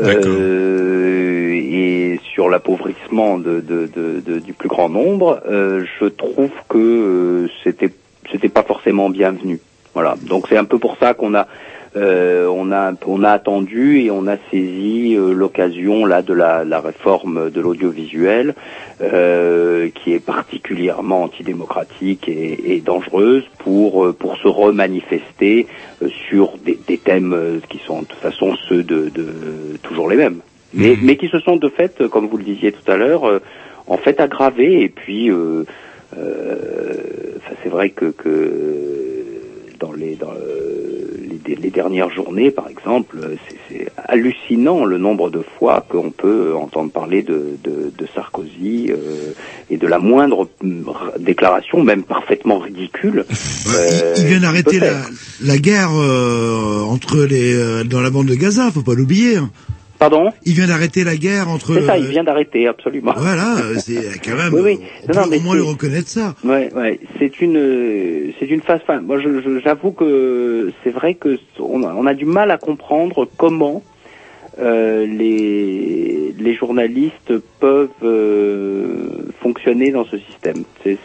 euh, 0.02 1.54
et 1.54 2.20
sur 2.34 2.50
l'appauvrissement 2.50 3.38
de, 3.38 3.62
de- 3.62 3.88
de- 3.88 4.20
de- 4.20 4.40
du 4.40 4.54
plus 4.54 4.68
grand 4.70 4.90
nombre, 4.90 5.42
euh, 5.50 5.86
je 6.00 6.06
trouve 6.06 6.52
que 6.70 6.78
euh, 6.78 7.48
c'était 7.64 7.92
c'était 8.32 8.50
pas 8.50 8.64
forcément 8.64 9.10
bienvenu. 9.10 9.60
Voilà. 9.94 10.16
Donc 10.22 10.48
c'est 10.50 10.58
un 10.58 10.66
peu 10.66 10.80
pour 10.80 10.98
ça 10.98 11.14
qu'on 11.14 11.34
a 11.36 11.48
euh, 11.96 12.48
on 12.48 12.74
a 12.74 12.92
on 13.06 13.24
a 13.24 13.32
attendu 13.32 14.02
et 14.02 14.12
on 14.12 14.28
a 14.28 14.36
saisi 14.52 15.16
euh, 15.16 15.32
l'occasion 15.32 16.06
là 16.06 16.22
de 16.22 16.34
la, 16.34 16.66
la 16.66 16.82
réforme 16.82 17.50
de 17.50 17.62
l'audiovisuel 17.62 18.54
euh, 19.02 19.90
qui 19.96 20.14
est 20.14 20.20
particulièrement 20.20 21.24
antidémocratique 21.24 22.28
et, 22.28 22.76
et 22.76 22.82
dangereuse 22.82 23.46
pour 23.60 24.14
pour 24.16 24.36
se 24.38 24.48
remanifester 24.50 25.68
sur 26.28 26.58
des, 26.58 26.78
des 26.86 26.98
thèmes 26.98 27.62
qui 27.70 27.80
sont 27.86 28.02
de 28.02 28.08
toute 28.08 28.20
façon 28.20 28.56
ceux 28.68 28.84
de, 28.84 29.10
de 29.10 29.78
toujours 29.82 30.10
les 30.10 30.18
mêmes. 30.18 30.42
Mais 30.74 30.98
mais 31.02 31.16
qui 31.16 31.30
se 31.30 31.40
sont 31.40 31.56
de 31.56 31.70
fait 31.70 32.08
comme 32.10 32.28
vous 32.28 32.38
le 32.38 32.44
disiez 32.44 32.74
tout 32.74 32.92
à 32.92 32.98
l'heure 32.98 33.40
en 33.88 33.98
fait 33.98 34.20
aggravés. 34.20 34.82
Et 34.82 34.90
puis 34.90 35.32
c'est 37.64 37.70
vrai 37.70 37.92
que, 37.92 38.08
que 38.08 38.52
dans 39.80 39.94
les 39.94 40.16
dans 40.16 40.34
les, 41.48 41.70
dernières 41.70 42.10
journées, 42.10 42.52
par 42.52 42.68
exemple, 42.70 43.18
euh, 43.22 43.36
c'est- 43.70 43.88
hallucinant 44.08 44.86
le 44.86 44.98
nombre 44.98 45.30
de 45.30 45.42
fois 45.58 45.86
qu'on 45.90 46.12
peut 46.12 46.54
entendre 46.56 46.92
parler 46.92 47.24
de, 47.24 47.58
de, 47.64 47.92
de 47.98 48.08
Sarkozy 48.14 48.88
euh, 48.92 49.34
et 49.70 49.78
de 49.78 49.88
la 49.88 50.00
moindre 50.00 50.48
mm, 50.62 50.84
déclaration, 51.20 51.84
même 51.84 52.04
parfaitement 52.04 52.60
ridicule. 52.60 53.26
euh, 53.76 54.14
Il 54.18 54.26
vient 54.26 54.40
d'arrêter 54.40 54.80
la, 55.42 55.58
guerre 55.58 55.92
euh, 55.96 56.82
entre 56.84 57.20
les 57.24 57.54
euh, 57.56 57.84
dans 57.84 58.02
la 58.02 58.10
bande 58.10 58.28
de 58.28 58.36
Gaza, 58.36 58.72
faut 58.72 58.82
pas 58.82 58.94
l'oublier. 58.96 59.38
Pardon 60.00 60.32
Il 60.46 60.54
vient 60.54 60.68
d'arrêter 60.68 61.04
la 61.04 61.16
guerre 61.16 61.48
entre. 61.50 61.74
C'est 61.76 61.86
ça, 61.86 61.98
il 61.98 62.06
euh, 62.06 62.10
vient 62.10 62.24
d'arrêter, 62.24 62.68
absolument. 62.68 63.14
Voilà, 63.16 63.56
c'est 63.78 64.20
quand 64.26 64.36
même. 64.36 64.54
Oui, 64.54 64.62
oui. 64.64 64.80
On 65.08 65.14
Non, 65.14 65.20
non, 65.22 65.24
peut 65.24 65.30
mais 65.32 65.38
au 65.38 65.42
moins 65.42 65.56
le 65.56 65.64
reconnaître 65.64 66.10
ça. 66.10 66.36
Ouais, 66.44 66.72
ouais. 66.76 67.00
C'est 67.18 67.40
une, 67.42 68.34
c'est 68.40 68.46
une 68.48 68.62
phase. 68.62 68.82
Enfin, 68.84 69.00
moi, 69.02 69.18
j'avoue 69.64 69.92
que 69.92 70.72
c'est 70.84 70.90
vrai 70.92 71.14
que 71.16 71.40
on 71.60 71.84
a, 71.84 71.94
on 71.94 72.06
a 72.06 72.14
du 72.14 72.26
mal 72.26 72.52
à 72.52 72.58
comprendre 72.58 73.28
comment 73.38 73.84
euh, 74.60 75.06
les 75.06 76.34
les 76.38 76.54
journalistes 76.56 77.34
peuvent 77.60 77.90
euh, 78.04 79.10
fonctionner 79.42 79.92
dans 79.92 80.06
ce 80.06 80.18
système 80.18 80.64
et, 80.86 80.98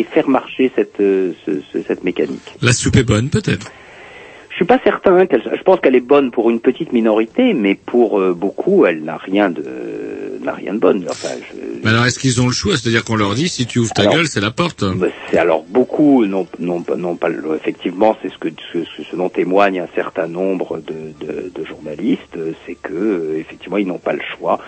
et 0.00 0.04
faire 0.04 0.28
marcher 0.28 0.70
cette 0.76 0.96
ce- 0.98 1.32
ce- 1.72 1.82
cette 1.86 2.04
mécanique. 2.04 2.54
La 2.62 2.72
soupe 2.72 2.96
est 2.96 3.04
bonne, 3.04 3.28
peut-être. 3.30 3.70
Je 4.58 4.64
suis 4.64 4.66
pas 4.66 4.80
certain 4.82 5.24
qu'elle. 5.26 5.40
Je 5.56 5.62
pense 5.62 5.78
qu'elle 5.78 5.94
est 5.94 6.00
bonne 6.00 6.32
pour 6.32 6.50
une 6.50 6.58
petite 6.58 6.92
minorité, 6.92 7.52
mais 7.54 7.76
pour 7.76 8.18
euh, 8.18 8.34
beaucoup, 8.34 8.86
elle 8.86 9.04
n'a 9.04 9.16
rien 9.16 9.50
de 9.50 9.62
n'a 10.42 10.52
rien 10.52 10.74
de 10.74 10.80
bonne. 10.80 11.04
Enfin, 11.08 11.28
je- 11.38 11.80
Mais 11.84 11.90
alors, 11.90 12.06
est-ce 12.06 12.18
qu'ils 12.18 12.40
ont 12.40 12.46
le 12.46 12.52
choix? 12.52 12.72
C'est-à-dire 12.76 13.04
qu'on 13.04 13.14
leur 13.14 13.34
dit, 13.36 13.48
si 13.48 13.66
tu 13.66 13.78
ouvres 13.78 13.92
ta 13.94 14.02
Alors, 14.02 14.14
gueule, 14.14 14.26
c'est 14.26 14.40
la 14.40 14.50
porte. 14.50 14.82
Bah, 14.96 15.06
C'est 15.30 15.38
alors 15.38 15.62
beaucoup, 15.68 16.24
non, 16.26 16.44
non, 16.58 16.82
pas- 16.82 16.96
non 16.96 17.14
pas 17.14 17.28
effectivement, 17.54 18.16
c'est 18.20 18.30
ce 18.32 18.38
que 18.38 18.48
ce, 18.72 18.78
ce 19.08 19.14
dont 19.14 19.28
témoigne 19.28 19.78
un 19.78 19.88
certain 19.94 20.26
nombre 20.26 20.78
de, 20.78 21.24
de, 21.24 21.52
de 21.54 21.64
journalistes, 21.64 22.36
c'est 22.66 22.74
que 22.74 22.92
euh, 22.94 23.38
effectivement 23.38 23.76
ils 23.76 23.86
n'ont 23.86 23.98
pas 23.98 24.12
le 24.14 24.22
choix. 24.36 24.58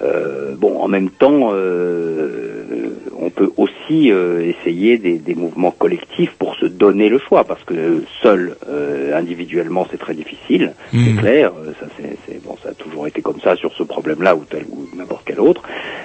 Euh, 0.00 0.54
bon, 0.56 0.78
en 0.80 0.88
même 0.88 1.10
temps, 1.10 1.50
euh, 1.52 2.90
on 3.20 3.30
peut 3.30 3.50
aussi 3.56 4.12
euh, 4.12 4.40
essayer 4.52 4.96
des, 4.98 5.18
des 5.18 5.34
mouvements 5.34 5.72
collectifs 5.72 6.32
pour 6.38 6.54
se 6.54 6.66
donner 6.66 7.08
le 7.08 7.18
choix, 7.18 7.44
parce 7.44 7.62
que 7.64 8.04
seul, 8.22 8.56
euh, 8.68 9.16
individuellement, 9.16 9.86
c'est 9.90 9.98
très 9.98 10.14
difficile, 10.14 10.74
c'est 10.92 11.20
clair. 11.20 11.52
euh, 11.58 11.72
Ça, 11.80 11.86
c'est, 12.26 12.42
bon, 12.44 12.56
ça 12.62 12.70
a 12.70 12.74
toujours 12.74 13.06
été 13.08 13.22
comme 13.22 13.40
ça 13.40 13.56
sur 13.56 13.72
ce 13.74 13.82
problème-là 13.82 14.36
ou 14.36 14.44
tel 14.48 14.64
ou 14.70 14.86
n'importe 14.96 15.22
quel 15.26 15.40
autre. 15.40 15.62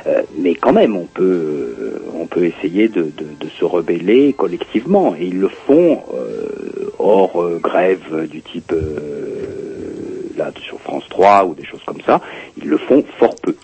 Euh, 0.07 0.21
mais 0.37 0.55
quand 0.55 0.73
même, 0.73 0.95
on 0.97 1.05
peut, 1.05 1.23
euh, 1.23 1.99
on 2.19 2.25
peut 2.25 2.45
essayer 2.45 2.87
de, 2.87 3.03
de, 3.03 3.25
de 3.39 3.47
se 3.59 3.63
rebeller 3.65 4.33
collectivement, 4.33 5.15
et 5.15 5.25
ils 5.25 5.39
le 5.39 5.49
font 5.49 6.01
euh, 6.15 6.89
hors 6.97 7.47
grève 7.61 8.27
du 8.29 8.41
type 8.41 8.71
euh, 8.73 10.29
là 10.37 10.51
sur 10.67 10.79
France 10.79 11.03
3 11.09 11.45
ou 11.45 11.53
des 11.53 11.63
choses 11.65 11.81
comme 11.85 12.01
ça. 12.05 12.21
Ils 12.57 12.67
le 12.67 12.77
font 12.77 13.03
fort 13.19 13.35
peu. 13.35 13.55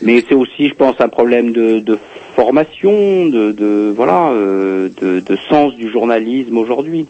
Mais 0.00 0.22
c'est 0.28 0.34
aussi, 0.34 0.68
je 0.68 0.74
pense, 0.74 1.00
un 1.00 1.08
problème 1.08 1.52
de, 1.52 1.98
formation, 2.36 3.26
de, 3.26 3.92
voilà, 3.96 4.30
euh, 4.30 4.88
de, 5.00 5.36
sens 5.48 5.74
du 5.74 5.90
journalisme 5.90 6.56
aujourd'hui. 6.56 7.06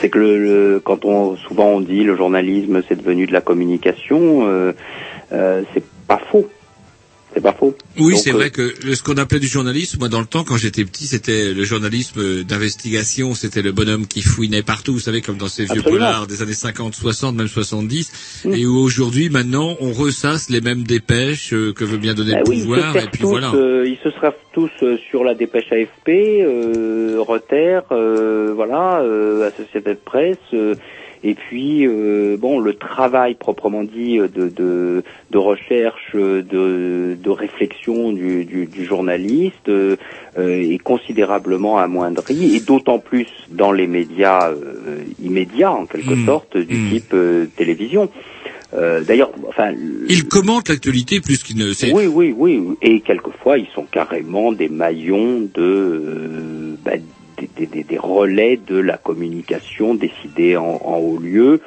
C'est 0.00 0.10
que 0.10 0.18
le- 0.18 0.80
quand 0.84 1.04
on 1.06 1.36
souvent 1.36 1.68
on 1.68 1.80
dit 1.80 2.04
le 2.04 2.16
journalisme 2.16 2.82
c'est 2.88 2.96
devenu 2.96 3.26
de 3.26 3.32
la 3.32 3.40
communication, 3.40 4.46
euh, 4.46 4.72
euh, 5.32 5.62
c'est 5.72 5.84
pas 6.06 6.20
faux. 6.30 6.46
C'est 7.36 7.42
pas 7.42 7.52
faux. 7.52 7.76
Oui, 8.00 8.16
c'est 8.16 8.30
euh, 8.30 8.32
vrai 8.32 8.48
que 8.50 8.72
ce 8.94 9.02
qu'on 9.02 9.18
appelait 9.18 9.40
du 9.40 9.46
journalisme, 9.46 9.98
moi 9.98 10.08
dans 10.08 10.20
le 10.20 10.26
temps 10.26 10.42
quand 10.42 10.56
j'étais 10.56 10.86
petit, 10.86 11.04
c'était 11.06 11.52
le 11.52 11.64
journalisme 11.64 12.44
d'investigation, 12.44 13.34
c'était 13.34 13.60
le 13.60 13.72
bonhomme 13.72 14.06
qui 14.06 14.22
fouinait 14.22 14.62
partout, 14.62 14.94
vous 14.94 15.00
savez, 15.00 15.20
comme 15.20 15.36
dans 15.36 15.46
ces 15.48 15.64
vieux 15.64 15.80
Absolument. 15.80 15.98
polars 16.06 16.26
des 16.26 16.40
années 16.40 16.54
50, 16.54 16.94
60, 16.94 17.36
même 17.36 17.46
70, 17.46 18.46
et 18.50 18.64
où 18.64 18.78
aujourd'hui, 18.78 19.28
maintenant, 19.28 19.76
on 19.80 19.92
ressasse 19.92 20.48
les 20.48 20.62
mêmes 20.62 20.84
dépêches 20.84 21.52
euh, 21.52 21.74
que 21.74 21.84
veut 21.84 21.98
bien 21.98 22.14
donner 22.14 22.32
Bah 22.32 22.40
le 22.46 22.50
oui, 22.50 22.60
se 22.60 22.64
pouvoir, 22.64 22.96
et 22.96 23.06
puis 23.12 23.20
tous, 23.20 23.28
voilà. 23.28 23.52
euh, 23.52 23.84
ils 23.86 23.98
se 24.02 24.10
servent 24.18 24.32
tous 24.54 24.70
sur 25.10 25.22
la 25.22 25.34
dépêche 25.34 25.70
AFP, 25.70 26.08
euh, 26.08 27.16
Reuters, 27.18 27.82
euh, 27.92 28.52
voilà, 28.54 29.02
euh, 29.02 29.46
Associated 29.48 29.98
Press, 29.98 30.38
euh, 30.54 30.74
et 31.28 31.34
puis 31.34 31.86
bon, 32.36 32.60
le 32.60 32.74
travail 32.74 33.34
proprement 33.34 33.82
dit 33.82 34.18
euh, 34.20 34.28
de, 34.28 34.48
de, 34.48 35.02
de 35.32 35.38
recherche, 35.38 36.12
euh, 36.14 36.42
de, 36.42 37.16
de 37.20 37.30
réflexion 37.30 38.12
du, 38.12 38.44
du, 38.44 38.66
du 38.66 38.84
journaliste 38.84 39.68
euh, 39.68 39.96
euh, 40.38 40.72
est 40.74 40.78
considérablement 40.78 41.78
amoindri, 41.78 42.54
et 42.54 42.60
d'autant 42.60 43.00
plus 43.00 43.26
dans 43.50 43.72
les 43.72 43.88
médias 43.88 44.50
euh, 44.50 45.00
immédiats 45.22 45.72
en 45.72 45.86
quelque 45.86 46.14
Mm. 46.14 46.26
sorte 46.26 46.56
du 46.56 46.76
type 46.90 47.12
euh, 47.14 47.46
télévision. 47.56 48.08
Euh, 48.74 49.02
D'ailleurs, 49.02 49.30
enfin, 49.48 49.72
Il 50.08 50.26
commente 50.28 50.68
l'actualité 50.68 51.20
plus 51.20 51.42
qu'il 51.42 51.56
ne 51.56 51.72
oui, 51.92 52.06
oui, 52.06 52.34
oui, 52.36 52.62
et 52.82 53.00
quelquefois 53.00 53.58
ils 53.58 53.68
sont 53.74 53.86
carrément 53.98 54.52
des 54.52 54.68
maillons 54.68 55.48
de 55.54 55.62
euh, 55.62 56.74
bah, 56.84 56.92
des, 57.38 57.66
des- 57.66 57.82
des- 57.84 57.98
relais 57.98 58.58
de 58.66 58.78
la 58.78 58.96
communication 58.96 59.94
décidée 59.94 60.56
en, 60.56 60.80
en 60.84 60.96
haut 60.98 61.18
lieu, 61.18 61.60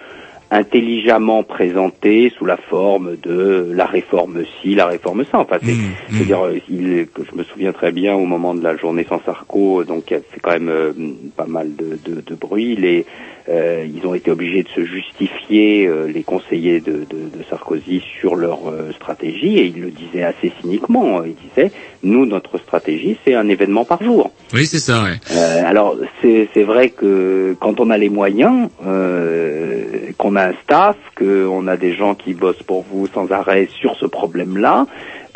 intelligemment 0.51 1.43
présentés 1.43 2.31
sous 2.37 2.45
la 2.45 2.57
forme 2.57 3.17
de 3.21 3.71
la 3.73 3.85
réforme 3.85 4.43
ci, 4.61 4.73
la 4.75 4.87
réforme 4.87 5.23
ça. 5.25 5.39
Enfin, 5.39 5.57
c'est, 5.63 5.73
c'est-à-dire, 6.09 6.43
euh, 6.45 6.57
il, 6.69 7.07
que 7.13 7.21
je 7.29 7.37
me 7.37 7.43
souviens 7.43 7.71
très 7.71 7.91
bien 7.91 8.15
au 8.15 8.25
moment 8.25 8.55
de 8.55 8.63
la 8.63 8.75
journée 8.75 9.05
sans 9.07 9.21
Sarko, 9.23 9.83
donc 9.83 10.05
qui 10.05 10.15
a 10.15 10.19
fait 10.19 10.39
quand 10.41 10.51
même 10.51 10.69
euh, 10.69 10.91
pas 11.37 11.45
mal 11.45 11.75
de, 11.75 11.99
de, 12.03 12.21
de 12.21 12.35
bruit. 12.35 12.75
Les, 12.75 13.05
euh, 13.49 13.85
ils 13.85 14.05
ont 14.05 14.13
été 14.13 14.31
obligés 14.31 14.63
de 14.63 14.69
se 14.69 14.85
justifier, 14.85 15.87
euh, 15.87 16.05
les 16.07 16.23
conseillers 16.23 16.79
de, 16.79 16.91
de, 16.91 17.37
de 17.37 17.43
Sarkozy, 17.49 18.01
sur 18.19 18.35
leur 18.35 18.69
euh, 18.69 18.91
stratégie, 18.93 19.57
et 19.57 19.65
ils 19.65 19.81
le 19.81 19.89
disaient 19.89 20.23
assez 20.23 20.51
cyniquement. 20.61 21.23
Ils 21.23 21.35
disaient, 21.49 21.71
nous, 22.03 22.25
notre 22.25 22.57
stratégie, 22.59 23.17
c'est 23.25 23.33
un 23.33 23.49
événement 23.49 23.85
par 23.85 24.03
jour. 24.03 24.31
Oui, 24.53 24.65
c'est 24.65 24.79
ça, 24.79 25.03
ouais. 25.03 25.19
Euh, 25.31 25.63
alors 25.65 25.97
c'est 26.21 26.63
vrai 26.63 26.89
que 26.89 27.55
quand 27.59 27.79
on 27.79 27.89
a 27.89 27.97
les 27.97 28.09
moyens, 28.09 28.69
euh, 28.85 30.11
qu'on 30.17 30.35
a 30.35 30.49
un 30.49 30.53
staff, 30.63 30.97
qu'on 31.17 31.67
a 31.67 31.77
des 31.77 31.93
gens 31.93 32.15
qui 32.15 32.33
bossent 32.33 32.63
pour 32.63 32.83
vous 32.83 33.07
sans 33.07 33.31
arrêt 33.31 33.67
sur 33.79 33.95
ce 33.95 34.05
problème-là, 34.05 34.85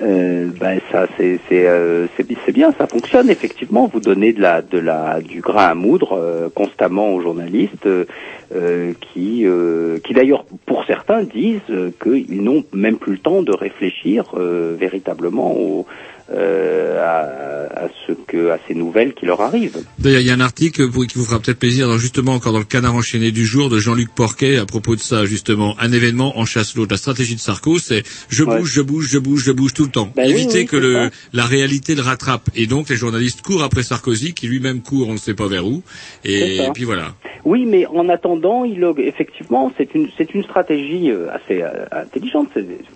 euh, 0.04 0.50
ben 0.60 0.80
ça 0.92 1.08
c'est 1.18 1.40
c'est 1.48 1.66
euh, 1.68 2.08
c'est 2.16 2.28
bi- 2.28 2.38
c'est 2.46 2.52
bien, 2.52 2.74
ça 2.78 2.88
fonctionne 2.88 3.30
effectivement. 3.30 3.90
Vous 3.92 4.00
donnez 4.00 4.34
de 4.34 4.42
la 4.42 4.62
de 4.62 4.78
la 4.78 5.22
du 5.22 5.42
grain 5.42 5.68
à 5.68 5.76
moudre 5.76 6.14
euh, 6.14 6.50
constamment 6.54 7.14
aux 7.14 7.22
journalistes 7.22 7.86
euh, 7.88 8.94
qui 9.02 9.46
euh, 9.46 10.00
qui 10.04 10.14
d'ailleurs 10.14 10.46
pour 10.66 10.84
certains 10.86 11.24
disent 11.24 11.62
qu'ils 12.02 12.44
n'ont 12.44 12.64
même 12.74 12.98
plus 12.98 13.14
le 13.14 13.18
temps 13.20 13.42
de 13.44 13.54
réfléchir 13.54 14.34
véritablement 14.36 15.54
au 15.56 15.86
euh, 16.32 17.00
à, 17.02 17.86
à 17.86 17.90
ce 18.08 18.14
que 18.14 18.50
à 18.52 18.58
ces 18.68 18.74
nouvelles 18.76 19.14
qui 19.14 19.26
leur 19.26 19.42
arrivent. 19.42 19.78
D'ailleurs, 20.00 20.22
il 20.22 20.28
y 20.28 20.32
a 20.32 20.34
un 20.34 20.40
article 20.40 20.90
pour- 20.90 21.06
qui 21.06 21.18
vous 21.18 21.26
fera 21.26 21.40
peut-être 21.40 21.60
plaisir, 21.60 21.98
justement 21.98 22.34
encore 22.34 22.54
dans 22.54 22.60
le 22.60 22.66
canard 22.66 22.96
enchaîné 22.96 23.32
du 23.32 23.46
jour 23.46 23.70
de 23.70 23.80
Jean-Luc 23.80 24.10
Porquet 24.16 24.58
à 24.58 24.66
propos 24.66 24.96
de 24.96 25.02
ça, 25.02 25.26
justement. 25.26 25.76
Un 25.80 25.92
événement 25.92 26.38
en 26.40 26.46
chasse 26.46 26.76
l'autre. 26.76 26.92
La 26.94 26.98
stratégie 26.98 27.36
de 27.36 27.40
Sarko, 27.40 27.78
c'est 27.80 28.04
je 28.30 28.44
bouge, 28.44 28.72
je 28.74 28.82
bouge, 28.82 29.08
je 29.10 29.18
bouge, 29.20 29.44
je 29.44 29.52
bouge 29.52 29.74
tout 29.74 29.84
le 29.84 29.92
temps. 29.92 30.12
Ben 30.16 30.30
Éviter 30.30 30.60
oui, 30.60 30.66
que 30.66 30.78
le, 30.78 30.94
ça. 30.94 31.10
la 31.34 31.46
réalité 31.46 31.96
le 31.96 32.02
rattrape. 32.02 32.50
Et 32.56 32.68
donc, 32.68 32.90
les 32.90 32.96
journalistes 32.96 33.42
courent 33.42 33.64
après 33.64 33.84
Sarkozy, 33.84 34.34
qui 34.34 34.48
lui-même 34.48 34.82
court, 34.82 35.10
on 35.10 35.14
ne 35.14 35.18
sait 35.18 35.34
pas 35.34 35.48
vers 35.48 35.66
où. 35.68 35.84
Et, 36.24 36.60
puis 36.74 36.84
voilà. 36.86 37.14
Oui, 37.46 37.66
mais 37.68 37.86
en 37.88 38.08
attendant, 38.10 38.64
il 38.64 38.84
effectivement, 39.00 39.72
c'est 39.78 39.94
une 39.96 40.08
c'est 40.18 40.34
une 40.34 40.44
stratégie 40.44 41.12
euh, 41.12 41.28
assez 41.32 41.62
euh, 41.62 41.86
intelligente. 41.92 42.50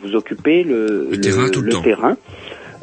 Vous 0.04 0.16
occupez 0.16 0.64
le, 0.64 1.10
Le 1.12 1.20
terrain 1.20 1.50
tout 1.50 1.62
le 1.62 1.72
temps. 1.72 1.82
terrain. 1.82 2.16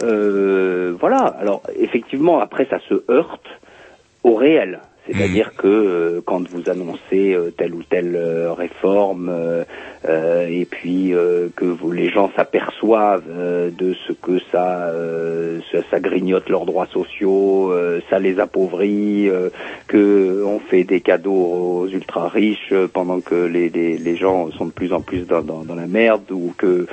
Euh, 0.02 0.94
voilà. 0.98 1.18
Alors 1.40 1.62
effectivement, 1.78 2.40
après, 2.40 2.66
ça 2.70 2.78
se 2.88 3.02
heurte 3.10 3.46
au 4.22 4.34
réel. 4.34 4.80
C'est-à-dire 5.06 5.48
Mmh. 5.48 5.56
que 5.58 5.68
euh, 5.68 6.20
quand 6.24 6.48
vous 6.48 6.70
annoncez 6.70 7.34
euh, 7.34 7.50
telle 7.50 7.74
ou 7.74 7.82
telle 7.82 8.16
euh, 8.16 8.54
réforme, 8.54 9.30
et 10.06 10.64
puis 10.66 11.14
euh, 11.14 11.48
que 11.56 11.64
vous, 11.64 11.90
les 11.90 12.08
gens 12.08 12.30
s'aperçoivent 12.36 13.28
de 13.28 13.94
ce 14.06 14.12
que 14.12 14.38
ça, 14.50 14.88
euh, 14.88 15.60
ça, 15.70 15.78
ça 15.90 16.00
grignote 16.00 16.48
leurs 16.48 16.64
droits 16.64 16.86
sociaux, 16.86 17.74
ça 18.08 18.18
les 18.18 18.38
appauvrit, 18.40 19.28
euh, 19.28 19.50
que 19.88 20.42
on 20.46 20.58
fait 20.58 20.84
des 20.84 21.00
cadeaux 21.00 21.82
aux 21.82 21.88
ultra 21.88 22.28
riches 22.28 22.72
pendant 22.92 23.20
que 23.20 23.34
les, 23.34 23.68
les, 23.68 23.98
les 23.98 24.16
gens 24.16 24.50
sont 24.52 24.66
de 24.66 24.72
plus 24.72 24.92
en 24.92 25.00
plus 25.00 25.26
dans, 25.26 25.42
dans, 25.42 25.64
dans 25.64 25.74
la 25.74 25.86
merde, 25.86 26.30
ou 26.30 26.54
que 26.56 26.86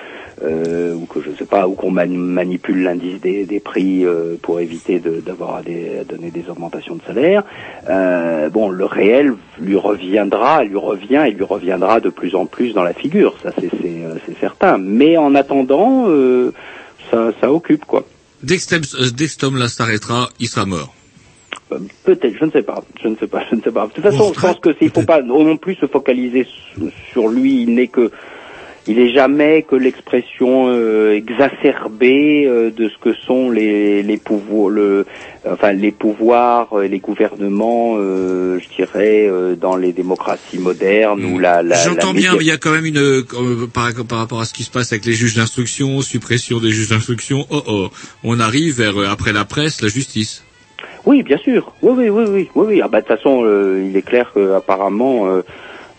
euh, 0.44 0.94
ou 0.96 1.06
que 1.06 1.20
je 1.22 1.30
sais 1.38 1.46
pas, 1.46 1.68
ou 1.68 1.74
qu'on 1.74 1.92
mani- 1.92 2.18
manipule 2.18 2.84
l'indice 2.84 3.20
des, 3.22 3.46
des 3.46 3.60
prix 3.60 4.06
euh, 4.06 4.36
pour 4.42 4.60
éviter 4.60 5.00
d'avoir 5.00 5.56
à, 5.58 5.62
donner 5.62 6.32
des 6.32 6.50
augmentations 6.50 6.96
de 6.96 7.02
salaire. 7.06 7.44
Euh, 7.90 8.50
bon, 8.50 8.70
le 8.70 8.86
réel 8.86 9.34
lui 9.60 9.76
reviendra, 9.76 10.64
lui 10.64 10.78
revient 10.78 11.24
et 11.28 11.32
lui 11.32 11.44
reviendra 11.44 12.00
de 12.00 12.10
plus 12.10 12.36
en 12.36 12.46
plus 12.46 12.74
dans 12.74 12.84
la 12.84 12.94
figure, 12.94 13.36
ça 13.44 13.52
c'est 13.60 13.70
euh, 13.74 14.16
certain. 14.40 14.78
Mais 14.78 15.18
en 15.18 15.36
attendant, 15.36 16.06
euh, 16.08 16.52
ça, 17.10 17.32
ça 17.40 17.52
occupe 17.52 17.86
quoi. 17.86 18.06
Dès 18.44 18.58
que 18.58 18.76
euh, 18.76 19.28
cet 19.28 19.44
homme-là 19.44 19.68
s'arrêtera, 19.68 20.30
il 20.40 20.48
sera 20.48 20.66
mort. 20.66 20.94
Peut-être, 22.04 22.36
je 22.38 22.46
ne 22.46 22.52
sais 22.52 22.64
pas, 22.64 22.84
je 23.02 23.08
ne 23.08 23.16
sais 23.16 23.28
pas, 23.28 23.44
je 23.50 23.56
ne 23.56 23.62
sais 23.62 23.72
pas. 23.72 23.88
De 23.88 23.94
toute 23.94 24.04
façon, 24.04 24.34
je 24.34 24.40
pense 24.42 24.60
que 24.60 24.74
s'il 24.74 24.90
faut 24.90 25.04
pas 25.04 25.22
non 25.22 25.56
plus 25.56 25.76
se 25.76 25.86
focaliser 25.86 26.46
su- 26.46 26.92
sur 27.14 27.30
lui, 27.30 27.62
il 27.64 27.74
n'est 27.76 27.88
que, 27.88 28.12
il 28.88 29.00
est 29.00 29.14
jamais 29.14 29.64
que 29.64 29.76
l'expression 29.76 30.68
euh, 30.68 31.14
exacerbée 31.14 32.46
euh, 32.48 32.72
de 32.72 32.90
ce 32.90 32.98
que 32.98 33.14
sont 33.14 33.52
les, 33.52 34.02
les 34.02 34.18
pouvoirs, 34.18 34.70
le, 34.70 35.06
enfin 35.48 35.72
les 35.72 35.92
pouvoirs, 35.92 36.82
et 36.84 36.88
les 36.88 37.00
gouvernements, 37.00 37.96
euh, 37.98 38.60
je 38.60 38.76
dirais, 38.76 39.28
euh, 39.28 39.56
dans 39.56 39.76
les 39.76 39.94
démocraties 39.94 40.58
modernes 40.58 41.24
où 41.26 41.38
la, 41.38 41.62
la 41.62 41.76
J'entends 41.76 42.14
bien, 42.14 42.34
mais 42.34 42.42
il 42.42 42.48
y 42.48 42.52
a 42.52 42.58
quand 42.58 42.72
même 42.72 42.86
une, 42.86 42.98
euh, 42.98 43.24
par, 43.72 43.92
par 44.08 44.18
rapport 44.18 44.42
à 44.42 44.46
ce 44.46 44.54
qui 44.54 44.64
se 44.64 44.72
passe 44.72 44.92
avec 44.92 45.06
les 45.06 45.14
juges 45.14 45.36
d'instruction, 45.36 46.02
suppression 46.02 46.60
des 46.60 46.72
juges 46.72 46.90
d'instruction, 46.90 47.46
oh 47.52 47.62
oh, 47.68 47.88
on 48.24 48.40
arrive 48.40 48.78
vers, 48.78 49.00
euh, 49.00 49.08
après 49.08 49.32
la 49.32 49.46
presse, 49.46 49.82
la 49.82 49.90
justice. 49.90 50.44
Oui, 51.06 51.24
bien 51.24 51.38
sûr. 51.38 51.74
Oui, 51.82 51.94
oui, 51.98 52.10
oui, 52.10 52.24
oui, 52.28 52.50
oui, 52.56 52.66
oui. 52.68 52.82
Ah 52.84 52.88
bah 52.88 53.02
de 53.02 53.08
toute 53.08 53.18
façon, 53.18 53.44
euh, 53.44 53.84
il 53.88 53.96
est 53.98 54.02
clair 54.04 54.32
qu'apparemment 54.34 55.28
euh, 55.28 55.42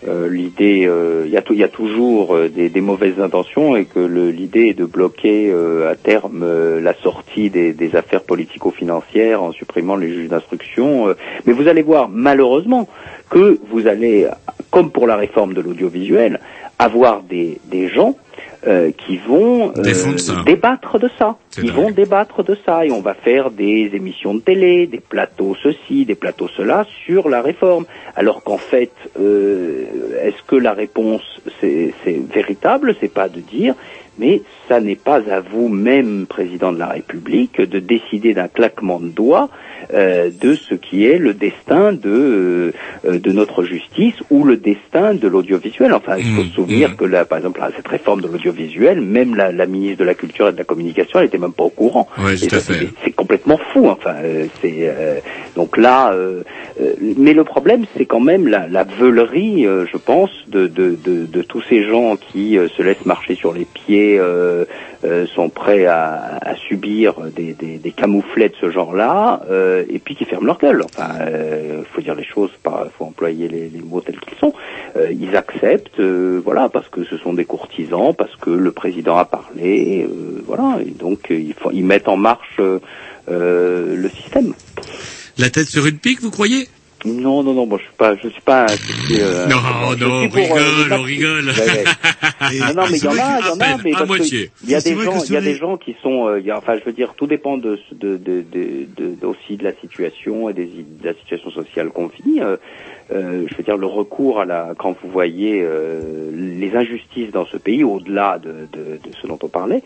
euh, 0.07 0.27
l'idée, 0.29 0.85
euh, 0.87 1.23
il 1.25 1.31
y 1.31 1.37
a 1.37 1.41
tou- 1.41 1.53
il 1.53 1.59
y 1.59 1.63
a 1.63 1.67
toujours 1.69 2.35
euh, 2.35 2.49
des, 2.49 2.81
mauvaises 2.81 3.19
intentions 3.19 3.75
et 3.75 3.85
que 3.85 3.99
l'idée 3.99 4.67
est 4.69 4.73
de 4.73 4.85
bloquer 4.85 5.49
euh, 5.51 5.91
à 5.91 5.95
terme 5.95 6.41
euh, 6.43 6.81
la 6.81 6.93
sortie 6.95 7.49
des, 7.49 7.95
affaires 7.95 8.23
politico-financières 8.23 9.43
en 9.43 9.51
supprimant 9.51 9.95
les 9.95 10.09
juges 10.13 10.29
d'instruction. 10.29 11.07
euh. 11.09 11.13
mais 11.45 11.53
vous 11.53 11.67
allez 11.67 11.81
voir, 11.81 12.09
malheureusement, 12.09 12.87
que 13.29 13.59
vous 13.69 13.87
allez, 13.87 14.27
comme 14.71 14.91
pour 14.91 15.07
la 15.07 15.15
réforme 15.15 15.53
de 15.53 15.61
l'audiovisuel, 15.61 16.39
avoir 16.79 17.21
des 17.23 17.59
gens 17.89 18.15
euh, 18.65 18.91
qui 18.91 19.17
vont 19.17 19.73
euh, 19.77 20.43
débattre 20.45 20.97
de 20.97 21.09
ça. 21.19 21.35
Ils 21.57 21.65
dingue. 21.65 21.75
vont 21.75 21.91
débattre 21.91 22.43
de 22.43 22.57
ça 22.65 22.85
et 22.85 22.91
on 22.91 23.01
va 23.01 23.13
faire 23.13 23.51
des 23.51 23.91
émissions 23.93 24.33
de 24.35 24.39
télé, 24.39 24.87
des 24.87 25.01
plateaux 25.01 25.55
ceci, 25.61 26.05
des 26.05 26.15
plateaux 26.15 26.47
cela 26.55 26.85
sur 27.05 27.27
la 27.27 27.41
réforme. 27.41 27.85
Alors 28.15 28.41
qu'en 28.41 28.57
fait, 28.57 28.91
euh, 29.19 29.85
est-ce 30.23 30.41
que 30.47 30.55
la 30.55 30.71
réponse 30.71 31.41
c'est 31.59 31.93
c'est 32.05 32.21
véritable? 32.33 32.95
C'est 33.01 33.13
pas 33.13 33.27
de 33.27 33.41
dire, 33.41 33.75
mais 34.17 34.41
ça 34.69 34.79
n'est 34.79 34.95
pas 34.95 35.21
à 35.29 35.41
vous-même, 35.41 36.25
président 36.27 36.71
de 36.71 36.79
la 36.79 36.87
République, 36.87 37.59
de 37.59 37.79
décider 37.79 38.33
d'un 38.33 38.47
claquement 38.47 38.99
de 38.99 39.09
doigts 39.09 39.49
euh, 39.93 40.29
de 40.41 40.55
ce 40.55 40.75
qui 40.75 41.05
est 41.05 41.17
le 41.17 41.33
destin 41.33 41.93
de 41.93 42.73
euh, 43.05 43.19
de 43.19 43.31
notre 43.31 43.63
justice 43.63 44.15
ou 44.29 44.43
le 44.43 44.57
destin 44.57 45.13
de 45.13 45.27
l'audiovisuel. 45.27 45.93
Enfin, 45.93 46.17
il 46.17 46.25
faut 46.25 46.43
se 46.43 46.53
souvenir 46.53 46.95
que 46.97 47.05
là, 47.05 47.25
par 47.25 47.37
exemple, 47.39 47.59
là, 47.59 47.69
cette 47.75 47.87
réforme 47.87 48.21
de 48.21 48.27
l'audiovisuel, 48.27 49.01
même 49.01 49.35
la, 49.35 49.51
la 49.51 49.65
ministre 49.65 49.99
de 49.99 50.05
la 50.05 50.13
Culture 50.13 50.47
et 50.49 50.53
de 50.53 50.57
la 50.57 50.63
Communication, 50.63 51.19
elle 51.19 51.25
était 51.27 51.37
même 51.37 51.53
pas 51.53 51.63
au 51.63 51.69
courant. 51.69 52.07
Ouais, 52.17 52.35
à 52.55 52.59
c'est- 53.03 53.11
complètement 53.11 53.59
fou. 53.71 53.87
Enfin, 53.87 54.15
euh, 54.23 54.45
c'est 54.61 54.73
euh, 54.81 55.19
donc 55.55 55.77
là. 55.77 56.11
euh, 56.13 56.41
euh, 56.81 56.93
mais 57.17 57.33
le 57.33 57.43
problème, 57.43 57.85
c'est 57.95 58.05
quand 58.05 58.19
même 58.19 58.47
la, 58.47 58.67
la 58.67 58.83
veulerie, 58.83 59.65
euh, 59.67 59.85
je 59.91 59.97
pense, 59.97 60.31
de, 60.47 60.67
de, 60.67 60.97
de, 61.03 61.25
de 61.25 61.41
tous 61.41 61.61
ces 61.69 61.83
gens 61.87 62.15
qui 62.15 62.57
se 62.75 62.81
laissent 62.81 63.05
marcher 63.05 63.35
sur 63.35 63.53
les 63.53 63.65
pieds, 63.65 64.17
sont 65.35 65.49
prêts 65.49 65.85
à, 65.85 66.37
à 66.41 66.55
subir 66.55 67.15
des, 67.35 67.53
des, 67.53 67.77
des 67.77 67.91
camouflets 67.91 68.49
de 68.49 68.55
ce 68.61 68.69
genre-là, 68.69 69.41
euh, 69.49 69.83
et 69.89 69.99
puis 69.99 70.15
qui 70.15 70.25
ferment 70.25 70.47
leur 70.47 70.57
gueule. 70.57 70.83
Enfin, 70.83 71.09
il 71.27 71.85
faut 71.91 72.01
dire 72.01 72.15
les 72.15 72.23
choses, 72.23 72.51
faut 72.97 73.05
employer 73.05 73.47
les, 73.47 73.69
les 73.69 73.81
mots 73.81 74.01
tels 74.01 74.19
qu'ils 74.19 74.37
sont. 74.37 74.53
Euh, 74.95 75.11
ils 75.11 75.35
acceptent, 75.35 75.99
euh, 75.99 76.41
voilà, 76.43 76.69
parce 76.69 76.87
que 76.89 77.03
ce 77.03 77.17
sont 77.17 77.33
des 77.33 77.45
courtisans, 77.45 78.13
parce 78.13 78.35
que 78.37 78.49
le 78.49 78.71
président 78.71 79.17
a 79.17 79.25
parlé, 79.25 80.07
euh, 80.07 80.41
voilà, 80.45 80.79
et 80.81 80.91
donc 80.91 81.31
euh, 81.31 81.35
ils, 81.39 81.55
ils 81.73 81.85
mettent 81.85 82.07
en 82.07 82.17
marche 82.17 82.57
euh, 82.59 82.79
euh, 83.29 83.95
le 83.95 84.09
système. 84.09 84.53
La 85.37 85.49
tête 85.49 85.67
sur 85.67 85.85
une 85.85 85.97
pique, 85.97 86.21
vous 86.21 86.31
croyez? 86.31 86.67
Non, 87.05 87.43
non, 87.43 87.53
non, 87.53 87.65
moi 87.65 87.77
je 87.79 87.83
suis 87.83 87.93
pas, 87.97 88.15
je 88.15 88.29
suis 88.29 88.41
pas. 88.41 88.65
euh, 89.11 89.47
Non, 89.47 89.57
non, 89.57 89.95
suis 89.95 90.05
on 90.05 90.11
euh, 90.15 90.27
rigole, 90.29 90.93
on 90.93 91.01
rigole. 91.01 91.45
Ouais, 91.49 91.69
ouais. 91.69 91.83
non, 92.59 92.73
non, 92.75 92.83
mais 92.89 92.97
il 92.97 93.03
y 93.03 93.07
en 93.07 93.11
a, 93.19 93.39
il 93.39 93.45
y 93.45 93.49
en 93.49 93.59
a, 93.59 93.77
mais 93.83 93.91
parce 93.91 94.07
moitié. 94.07 94.51
il 94.63 94.69
y 94.69 94.75
a 94.75 94.79
des 94.81 94.95
gens, 94.95 95.23
il 95.25 95.33
y 95.33 95.37
a 95.37 95.41
des 95.41 95.55
gens 95.57 95.77
qui 95.77 95.95
sont, 96.01 96.27
euh, 96.27 96.39
y 96.39 96.49
a- 96.51 96.57
enfin, 96.57 96.77
je 96.79 96.85
veux 96.85 96.93
dire, 96.93 97.13
tout 97.17 97.27
dépend 97.27 97.57
de, 97.57 97.77
de, 97.91 98.15
de, 98.17 98.41
de, 98.41 98.87
de- 99.19 99.25
aussi 99.25 99.57
de 99.57 99.63
la 99.65 99.73
situation 99.75 100.49
et 100.49 100.53
des, 100.53 100.65
de 100.67 101.05
la 101.05 101.13
situation 101.15 101.49
sociale 101.51 101.89
qu'on 101.89 102.07
vit. 102.07 102.39
euh, 102.39 102.55
euh, 103.11 103.45
je 103.51 103.55
veux 103.57 103.63
dire, 103.63 103.75
le 103.77 103.85
recours 103.85 104.39
à 104.39 104.45
la, 104.45 104.73
quand 104.77 104.95
vous 105.03 105.09
voyez 105.11 105.59
euh, 105.61 106.31
les 106.33 106.73
injustices 106.75 107.31
dans 107.31 107.45
ce 107.45 107.57
pays, 107.57 107.83
au-delà 107.83 108.39
de, 108.39 108.49
de, 108.71 108.97
de 108.97 109.15
ce 109.21 109.27
dont 109.27 109.37
on 109.43 109.49
parlait, 109.49 109.83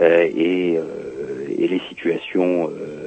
euh, 0.00 0.22
et, 0.36 0.76
euh, 0.78 1.46
et 1.58 1.66
les 1.66 1.80
situations 1.88 2.70
euh, 2.70 2.99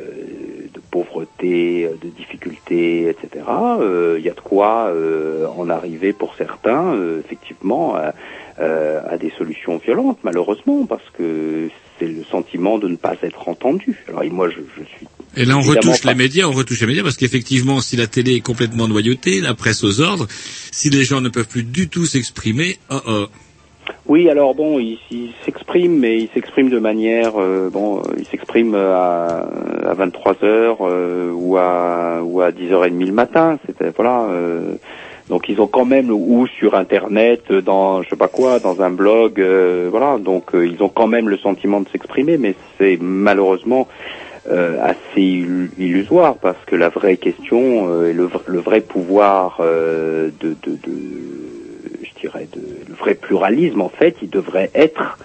pauvreté, 0.94 1.86
euh, 1.86 1.96
de 2.02 2.10
difficultés, 2.10 3.10
etc., 3.10 3.46
euh, 3.82 4.16
il 4.20 4.26
y 4.26 4.30
a 4.30 4.34
de 4.34 4.40
quoi 4.40 4.88
euh, 4.90 5.48
en 5.58 5.68
arriver 5.70 6.14
pour 6.14 6.36
certains, 6.38 6.94
euh, 6.94 7.20
effectivement, 7.26 7.96
à, 7.96 8.14
euh, 8.60 9.02
à 9.14 9.18
des 9.18 9.32
solutions 9.40 9.78
violentes, 9.86 10.20
malheureusement, 10.24 10.86
parce 10.86 11.10
que 11.18 11.70
c'est 11.98 12.08
le 12.08 12.24
sentiment 12.36 12.78
de 12.78 12.88
ne 12.88 12.96
pas 12.96 13.16
être 13.24 13.48
entendu. 13.50 13.90
Alors 14.08 14.24
et 14.24 14.30
moi, 14.30 14.50
je, 14.50 14.62
je 14.78 14.84
suis 14.94 15.08
Et 15.36 15.46
là, 15.46 15.58
on 15.58 15.62
retouche 15.62 16.02
pas- 16.04 16.12
les 16.12 16.16
médias, 16.26 16.46
on 16.48 16.52
retouche 16.52 16.82
les 16.82 16.88
médias, 16.88 17.04
parce 17.04 17.18
qu'effectivement, 17.18 17.82
si 17.82 17.96
la 17.96 18.06
télé 18.08 18.36
est 18.36 18.42
complètement 18.52 18.88
noyautée, 18.88 19.42
la 19.42 19.56
presse 19.56 19.84
aux 19.84 20.00
ordres, 20.00 20.28
si 20.72 20.90
les 20.92 21.04
gens 21.04 21.22
ne 21.22 21.30
peuvent 21.30 21.48
plus 21.48 21.64
du 21.64 21.90
tout 21.90 22.06
s'exprimer, 22.06 22.78
oh 22.92 23.00
oh. 23.08 23.26
Oui, 24.08 24.30
alors 24.30 24.54
bon, 24.56 24.80
il, 24.80 24.98
il 25.12 25.32
s'exprime, 25.46 25.98
mais 26.00 26.20
il 26.20 26.30
s'exprime 26.34 26.70
de 26.70 26.80
manière, 26.80 27.34
euh, 27.38 27.70
bon, 27.70 28.00
euh, 28.00 28.02
il 28.18 28.26
s'exprime 28.26 28.76
à, 28.76 29.46
à 29.86 29.94
23 29.94 30.44
heures 30.44 30.78
euh, 30.82 31.32
ou 31.34 31.58
à 31.58 32.22
ou 32.24 32.42
à 32.42 32.52
10h30 32.52 33.06
le 33.06 33.12
matin. 33.14 33.60
C'était 33.66 33.92
voilà. 33.96 34.26
euh, 34.30 34.76
donc 35.30 35.48
ils 35.48 35.62
ont 35.62 35.68
quand 35.68 35.86
même 35.86 36.12
ou 36.12 36.48
sur 36.48 36.76
internet, 36.76 37.52
dans 37.52 38.02
je 38.04 38.10
sais 38.10 38.18
pas 38.18 38.28
quoi, 38.28 38.60
dans 38.60 38.82
un 38.82 38.90
blog, 38.92 39.40
euh, 39.40 39.88
voilà. 39.90 40.18
Donc 40.18 40.54
euh, 40.54 40.68
ils 40.68 40.84
ont 40.84 40.90
quand 40.90 41.08
même 41.08 41.30
le 41.30 41.38
sentiment 41.38 41.80
de 41.80 41.88
s'exprimer, 41.90 42.38
mais 42.38 42.56
c'est 42.78 42.98
malheureusement 43.02 43.88
euh, 44.50 44.78
assez 44.84 45.22
illu- 45.22 45.72
illusoire 45.78 46.36
parce 46.42 46.58
que 46.68 46.76
la 46.76 46.90
vraie 46.90 47.16
question 47.16 47.88
euh, 47.90 48.10
et 48.10 48.14
le, 48.14 48.30
le 48.48 48.60
vrai 48.60 48.82
pouvoir 48.82 49.60
euh, 49.62 50.30
de, 50.42 50.50
de, 50.50 50.72
de 50.76 50.92
dirais 52.24 52.48
de, 52.56 52.62
le 52.90 52.96
vrai 53.04 53.14
pluralisme 53.16 53.82
en 53.82 53.90
fait 54.00 54.16
il 54.26 54.30
devrait 54.40 54.70
être 54.88 55.18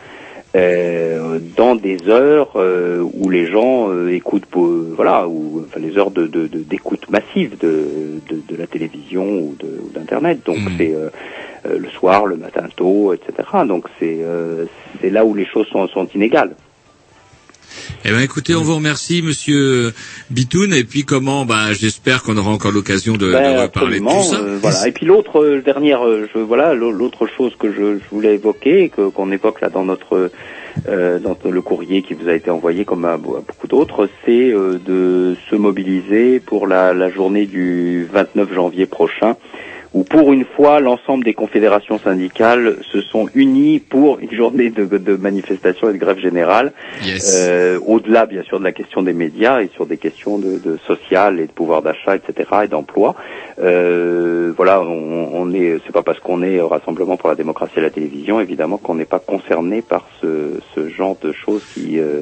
euh, 0.56 1.38
dans 1.56 1.74
des 1.76 1.98
heures 2.08 2.52
euh, 2.56 3.02
où 3.20 3.28
les 3.28 3.46
gens 3.46 3.90
euh, 3.90 4.08
écoutent 4.20 4.48
voilà 4.96 5.28
ou 5.28 5.64
enfin 5.66 5.78
les 5.86 5.96
heures 5.98 6.10
de 6.10 6.26
de- 6.26 6.46
de- 6.46 6.60
d'écoute 6.72 7.04
massive 7.10 7.58
de, 7.58 7.74
de 8.30 8.36
de 8.50 8.56
la 8.56 8.66
télévision 8.66 9.26
ou 9.44 9.56
d'internet. 9.94 10.38
Donc 10.46 10.58
c'est 10.76 10.92
euh, 10.94 11.10
le 11.84 11.88
soir 11.98 12.24
le 12.26 12.36
matin 12.36 12.64
tôt 12.76 13.12
etc 13.12 13.26
donc 13.66 13.84
c'est 13.98 14.18
euh, 14.22 14.64
c'est 15.00 15.10
là 15.10 15.22
où 15.28 15.34
les 15.34 15.44
choses 15.52 15.66
sont 15.74 15.86
sont 15.88 16.06
inégales 16.14 16.52
Eh 18.04 18.10
ben, 18.10 18.20
écoutez, 18.20 18.54
on 18.54 18.62
vous 18.62 18.76
remercie, 18.76 19.22
monsieur 19.22 19.92
Bitoun, 20.30 20.72
et 20.72 20.84
puis 20.84 21.04
comment, 21.04 21.44
ben, 21.44 21.72
j'espère 21.72 22.22
qu'on 22.22 22.36
aura 22.36 22.50
encore 22.50 22.72
l'occasion 22.72 23.16
de, 23.16 23.32
Ben, 23.32 23.54
de 23.56 23.60
reparler 23.62 24.00
de 24.00 24.04
tout 24.04 24.22
ça. 24.22 24.36
euh, 24.40 24.58
voilà. 24.60 24.86
Et 24.88 24.92
puis 24.92 25.04
l'autre 25.06 25.42
euh, 25.42 25.60
dernière, 25.62 26.06
euh, 26.06 26.28
je, 26.34 26.38
voilà, 26.38 26.74
l'au- 26.74 26.92
l'autre 26.92 27.26
chose 27.36 27.52
que 27.58 27.72
je, 27.72 27.98
je 27.98 28.04
voulais 28.10 28.34
évoquer, 28.34 28.88
que 28.94 29.08
qu'on 29.08 29.30
évoque 29.32 29.60
là 29.60 29.68
dans 29.68 29.84
notre 29.84 30.30
euh, 30.88 31.18
dans 31.18 31.36
le 31.50 31.60
courrier 31.60 32.02
qui 32.02 32.14
vous 32.14 32.28
a 32.28 32.34
été 32.34 32.50
envoyé, 32.50 32.84
comme 32.84 33.04
à, 33.04 33.16
beaucoup 33.16 33.66
d'autres, 33.68 34.08
c'est 34.24 34.50
euh, 34.52 34.78
de 34.84 35.34
se 35.50 35.56
mobiliser 35.56 36.38
pour 36.38 36.68
la, 36.68 36.94
la 36.94 37.10
journée 37.10 37.46
du 37.46 38.06
29 38.12 38.54
janvier 38.54 38.86
prochain, 38.86 39.36
où 39.94 40.04
pour 40.04 40.32
une 40.32 40.44
fois 40.44 40.80
l'ensemble 40.80 41.24
des 41.24 41.34
confédérations 41.34 41.98
syndicales 41.98 42.76
se 42.92 43.00
sont 43.00 43.28
unies 43.34 43.78
pour 43.78 44.18
une 44.18 44.32
journée 44.32 44.70
de, 44.70 44.84
de 44.84 45.16
manifestation 45.16 45.88
et 45.88 45.92
de 45.92 45.98
grève 45.98 46.18
générale, 46.18 46.72
euh, 47.34 47.78
au-delà 47.86 48.26
bien 48.26 48.42
sûr 48.42 48.58
de 48.58 48.64
la 48.64 48.72
question 48.72 49.02
des 49.02 49.12
médias 49.12 49.60
et 49.60 49.68
sur 49.74 49.86
des 49.86 49.96
questions 49.96 50.38
de, 50.38 50.58
de 50.58 50.78
social 50.86 51.40
et 51.40 51.46
de 51.46 51.52
pouvoir 51.52 51.82
d'achat, 51.82 52.16
etc. 52.16 52.50
et 52.64 52.68
d'emploi. 52.68 53.14
Euh, 53.60 54.52
voilà, 54.56 54.80
on, 54.82 55.30
on 55.32 55.52
est, 55.52 55.78
c'est 55.84 55.92
pas 55.92 56.02
parce 56.02 56.20
qu'on 56.20 56.42
est 56.42 56.60
au 56.60 56.68
Rassemblement 56.68 57.16
pour 57.16 57.28
la 57.28 57.34
démocratie 57.34 57.78
et 57.78 57.82
la 57.82 57.90
télévision, 57.90 58.40
évidemment, 58.40 58.78
qu'on 58.78 58.94
n'est 58.94 59.04
pas 59.04 59.18
concerné 59.18 59.82
par 59.82 60.06
ce, 60.20 60.60
ce 60.74 60.88
genre 60.88 61.16
de 61.22 61.32
choses 61.32 61.62
qui, 61.74 61.98
euh, 61.98 62.20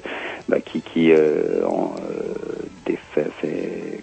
bah, 0.49 0.61
qui, 0.61 0.81
qui 0.81 1.13
euh, 1.13 1.65
en, 1.67 1.95
euh, 1.99 2.56
des 2.87 2.99
faits- 3.15 3.27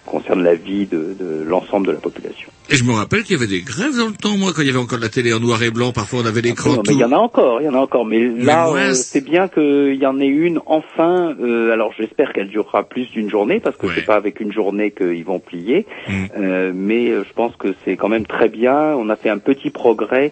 concernent 0.05 0.43
la 0.43 0.55
vie 0.55 0.85
de, 0.85 1.15
de 1.19 1.43
l'ensemble 1.43 1.87
de 1.87 1.91
la 1.93 1.97
population. 1.99 2.49
Et 2.69 2.75
je 2.75 2.83
me 2.83 2.91
rappelle 2.93 3.23
qu'il 3.23 3.35
y 3.35 3.39
avait 3.39 3.47
des 3.47 3.61
grèves 3.61 3.97
dans 3.97 4.07
le 4.07 4.13
temps, 4.13 4.37
moi, 4.37 4.51
quand 4.55 4.61
il 4.61 4.67
y 4.67 4.69
avait 4.69 4.79
encore 4.79 4.99
la 4.99 5.09
télé 5.09 5.33
en 5.33 5.39
noir 5.39 5.61
et 5.63 5.71
blanc, 5.71 5.91
parfois 5.91 6.19
on 6.23 6.25
avait 6.25 6.41
l'écran 6.41 6.71
Non, 6.71 6.75
mais 6.77 6.83
tout. 6.83 6.91
il 6.91 6.99
y 6.99 7.03
en 7.03 7.11
a 7.11 7.17
encore, 7.17 7.61
il 7.61 7.65
y 7.65 7.69
en 7.69 7.73
a 7.73 7.79
encore. 7.79 8.05
Mais 8.05 8.19
là, 8.27 8.69
euh, 8.69 8.93
c'est- 8.93 9.21
bien 9.23 9.47
qu'il 9.47 9.95
y 9.95 10.05
en 10.05 10.19
ait 10.19 10.27
une 10.27 10.59
enfin. 10.65 11.35
euh, 11.41 11.71
alors 11.71 11.93
j'espère 11.97 12.31
qu'elle 12.33 12.49
durera 12.49 12.83
plus 12.83 13.09
d'une 13.11 13.29
journée 13.29 13.59
parce 13.59 13.75
que 13.77 13.87
c'est 13.93 14.05
pas 14.05 14.15
avec 14.15 14.39
une 14.39 14.51
journée 14.51 14.91
qu'ils 14.91 15.25
vont 15.25 15.39
plier. 15.39 15.85
Mm. 16.07 16.13
Euh, 16.37 16.71
mais 16.75 17.09
euh, 17.09 17.23
je 17.27 17.33
pense 17.33 17.55
que 17.55 17.69
c'est 17.83 17.95
quand 17.95 18.09
même 18.09 18.25
très 18.27 18.49
bien. 18.49 18.95
On 18.95 19.09
a 19.09 19.15
fait 19.15 19.29
un 19.29 19.39
petit 19.39 19.69
progrès. 19.69 20.31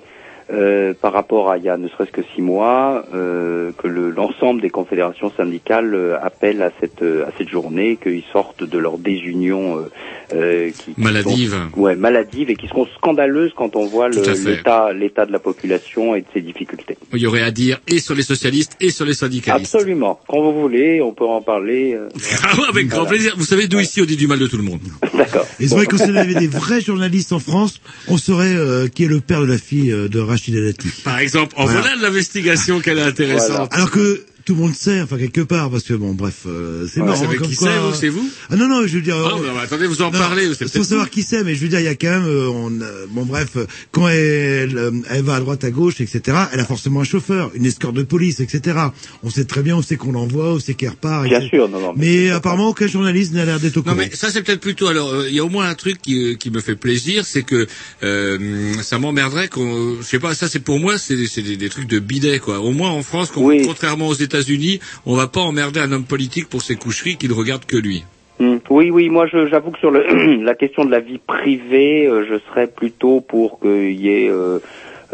Euh, 0.51 0.93
par 0.99 1.13
rapport 1.13 1.49
à 1.49 1.57
il 1.57 1.63
y 1.63 1.69
a 1.69 1.77
ne 1.77 1.87
serait-ce 1.87 2.11
que 2.11 2.21
six 2.35 2.41
mois, 2.41 3.05
euh, 3.13 3.71
que 3.77 3.87
le- 3.87 4.09
l'ensemble 4.11 4.61
des 4.61 4.69
confédérations 4.69 5.31
syndicales 5.37 5.93
euh, 5.95 6.17
appellent 6.21 6.61
à 6.61 6.71
cette 6.79 7.01
euh, 7.01 7.25
à 7.27 7.31
cette 7.37 7.49
journée, 7.49 7.97
qu'ils 8.01 8.23
sortent 8.33 8.63
de 8.63 8.77
leur 8.77 8.97
désunion 8.97 9.77
euh, 9.79 9.89
euh, 10.33 10.69
qui, 10.71 10.93
qui 10.93 11.01
Maladive. 11.01 11.51
sont- 11.73 11.79
ouais, 11.79 11.95
maladive 11.95 12.49
et 12.49 12.55
qui 12.55 12.67
seront 12.67 12.87
scandaleuses 12.97 13.51
quand 13.55 13.75
on 13.75 13.85
voit 13.85 14.09
l'état 14.09 14.91
l'état 14.93 15.25
de 15.25 15.31
la 15.31 15.39
population 15.39 16.15
et 16.15 16.21
de 16.21 16.25
ses 16.33 16.41
difficultés. 16.41 16.97
Il 17.13 17.19
y 17.19 17.27
aurait 17.27 17.43
à 17.43 17.51
dire 17.51 17.79
et 17.87 17.99
sur 17.99 18.15
les 18.15 18.23
socialistes 18.23 18.75
et 18.81 18.89
sur 18.89 19.05
les 19.05 19.13
syndicalistes. 19.13 19.73
Absolument. 19.75 20.19
Quand 20.27 20.41
vous 20.41 20.59
voulez, 20.59 21.01
on 21.01 21.13
peut 21.13 21.25
en 21.25 21.41
parler. 21.41 21.93
euh, 21.95 22.09
Ah 22.43 22.55
avec 22.69 22.87
grand 22.87 23.01
Voilà. 23.03 23.09
plaisir. 23.11 23.33
Vous 23.37 23.45
savez 23.45 23.67
d'où 23.67 23.79
ici 23.79 24.01
on 24.01 24.05
dit 24.05 24.17
du 24.17 24.27
mal 24.27 24.39
de 24.39 24.47
tout 24.47 24.57
le 24.57 24.63
monde. 24.63 24.79
D'accord. 25.13 25.45
Et 25.59 25.67
c'est 25.67 25.75
vrai 25.75 25.85
que 25.85 25.97
si 25.97 26.09
on 26.09 26.15
avait 26.15 26.33
des 26.35 26.47
vrais 26.47 26.81
journalistes 26.81 27.31
en 27.33 27.39
France, 27.39 27.81
on 28.07 28.17
saurait 28.17 28.55
euh, 28.55 28.87
qui 28.87 29.03
est 29.05 29.07
le 29.07 29.19
père 29.19 29.41
de 29.41 29.45
la 29.47 29.57
fille 29.57 29.91
euh, 29.91 30.07
de 30.07 30.19
Par 31.03 31.19
exemple, 31.19 31.53
en 31.57 31.65
voilà, 31.65 31.95
de 31.95 32.01
l'investigation 32.01 32.79
qu'elle 32.79 32.97
est 32.97 33.03
intéressante. 33.03 33.73
Alors 33.73 33.91
que 33.91 34.25
tout 34.45 34.53
le 34.55 34.61
monde 34.61 34.73
sait, 34.75 35.01
enfin 35.01 35.17
quelque 35.17 35.41
part, 35.41 35.69
parce 35.69 35.83
que 35.83 35.93
bon, 35.93 36.13
bref, 36.13 36.43
euh, 36.47 36.87
c'est 36.91 36.99
marrant. 37.01 37.13
vous 37.15 37.25
savez 37.25 37.37
qui 37.37 37.55
c'est, 37.55 37.77
vous 37.79 37.93
C'est 37.93 38.09
vous 38.09 38.29
Ah 38.49 38.55
non 38.55 38.67
non, 38.67 38.85
je 38.87 38.95
veux 38.95 39.01
dire. 39.01 39.15
Ah, 39.17 39.35
euh, 39.37 39.53
bah, 39.53 39.61
attendez, 39.63 39.87
vous 39.87 40.01
en 40.01 40.11
non, 40.11 40.17
parlez. 40.19 40.47
c'est 40.53 40.65
Sans 40.67 40.73
peut-être 40.73 40.85
savoir 40.85 41.09
qui 41.09 41.23
c'est, 41.23 41.43
mais 41.43 41.55
je 41.55 41.61
veux 41.61 41.67
dire, 41.69 41.79
il 41.79 41.85
y 41.85 41.89
a 41.89 41.95
quand 41.95 42.09
même, 42.09 42.25
euh, 42.25 42.47
on, 42.49 42.71
euh, 42.81 43.05
bon 43.09 43.25
bref, 43.25 43.49
euh, 43.57 43.65
quand 43.91 44.07
elle, 44.07 44.77
euh, 44.77 44.91
elle 45.09 45.23
va 45.23 45.35
à 45.35 45.39
droite, 45.39 45.63
à 45.63 45.71
gauche, 45.71 46.01
etc. 46.01 46.37
Elle 46.53 46.59
a 46.59 46.65
forcément 46.65 47.01
un 47.01 47.05
chauffeur, 47.05 47.51
une 47.53 47.65
escorte 47.65 47.95
de 47.95 48.03
police, 48.03 48.39
etc. 48.39 48.77
On 49.23 49.29
sait 49.29 49.45
très 49.45 49.61
bien 49.61 49.75
où 49.77 49.81
c'est 49.83 49.97
qu'on 49.97 50.11
l'envoie, 50.11 50.53
où 50.53 50.59
c'est 50.59 50.73
qu'elle 50.73 50.89
repart. 50.89 51.23
Bien 51.25 51.37
etc. 51.39 51.49
sûr, 51.55 51.69
non, 51.69 51.79
non. 51.79 51.93
Mais 51.95 52.29
apparemment, 52.29 52.69
aucun 52.69 52.87
journaliste 52.87 53.33
n'a 53.33 53.45
l'air 53.45 53.59
d'être 53.59 53.77
au 53.77 53.81
Non 53.81 53.93
courant. 53.93 53.95
mais 53.97 54.15
ça 54.15 54.29
c'est 54.31 54.41
peut-être 54.43 54.61
plutôt 54.61 54.87
alors 54.87 55.09
euh, 55.13 55.27
il 55.29 55.35
y 55.35 55.39
a 55.39 55.45
au 55.45 55.49
moins 55.49 55.67
un 55.69 55.75
truc 55.75 56.01
qui, 56.01 56.31
euh, 56.31 56.35
qui 56.35 56.49
me 56.51 56.59
fait 56.61 56.75
plaisir 56.75 57.25
c'est 57.25 57.43
que 57.43 57.67
euh, 58.03 58.73
ça 58.81 58.99
m'emmerderait 58.99 59.47
qu'on 59.47 59.97
je 60.01 60.05
sais 60.05 60.19
pas 60.19 60.33
ça 60.33 60.47
c'est 60.47 60.59
pour 60.59 60.79
moi 60.79 60.97
c'est 60.97 61.27
c'est 61.27 61.41
des, 61.41 61.57
des 61.57 61.69
trucs 61.69 61.87
de 61.87 61.99
bidet 61.99 62.39
quoi 62.39 62.59
au 62.59 62.71
moins 62.71 62.89
en 62.89 63.03
France 63.03 63.29
contrairement 63.31 64.07
aux 64.07 64.13
États-Unis 64.35 64.79
on 65.05 65.15
va 65.15 65.27
pas 65.27 65.41
emmerder 65.41 65.79
un 65.79 65.91
homme 65.91 66.03
politique 66.05 66.47
pour 66.49 66.61
ses 66.61 66.75
coucheries 66.75 67.17
qui 67.17 67.27
ne 67.27 67.33
regarde 67.33 67.65
que 67.65 67.77
lui 67.77 68.03
Hmm. 68.39 68.57
Oui, 68.71 68.89
oui, 68.89 69.07
moi 69.09 69.27
j'avoue 69.27 69.69
que 69.69 69.77
sur 69.77 69.91
le, 69.91 70.01
la 70.43 70.55
question 70.55 70.83
de 70.83 70.89
la 70.89 70.99
vie 70.99 71.19
privée, 71.19 72.07
euh, 72.07 72.25
je 72.27 72.39
serais 72.49 72.65
plutôt 72.65 73.21
pour 73.21 73.59
qu'il 73.59 73.91
y 73.91 74.07
ait 74.09 74.29
euh, 74.31 74.57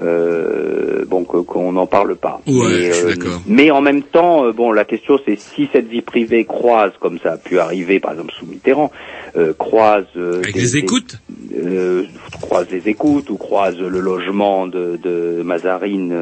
euh, 0.01 1.03
bon 1.05 1.26
qu'on 1.26 1.74
n'en 1.74 1.88
parle 1.88 2.15
pas. 2.15 2.39
Ouais, 2.47 2.53
mais, 2.70 2.82
je 2.88 2.91
suis 2.93 3.05
euh, 3.05 3.15
d'accord. 3.15 3.41
mais 3.45 3.70
en 3.72 3.82
même 3.82 4.03
temps, 4.03 4.49
bon, 4.53 4.72
la 4.72 4.86
question 4.86 5.20
c'est 5.26 5.38
si 5.38 5.68
cette 5.74 5.88
vie 5.89 6.01
privée 6.01 6.45
croise, 6.45 6.91
comme 7.01 7.20
ça 7.20 7.34
a 7.34 7.38
pu 7.38 7.59
arriver 7.59 7.99
par 7.99 8.11
exemple 8.13 8.34
sous 8.39 8.45
Mitterrand, 8.45 8.91
croise 9.57 10.05
Avec 10.15 10.53
des- 10.53 10.61
les 10.61 10.72
des- 10.72 10.78
écoutes 10.78 11.18
croise 12.41 12.68
les 12.72 12.88
écoutes 12.88 13.30
ou 13.30 13.36
croise 13.38 13.78
le 13.78 13.99
logement 13.99 14.68
de, 14.68 14.97
de 15.03 15.41
Mazarine 15.43 16.13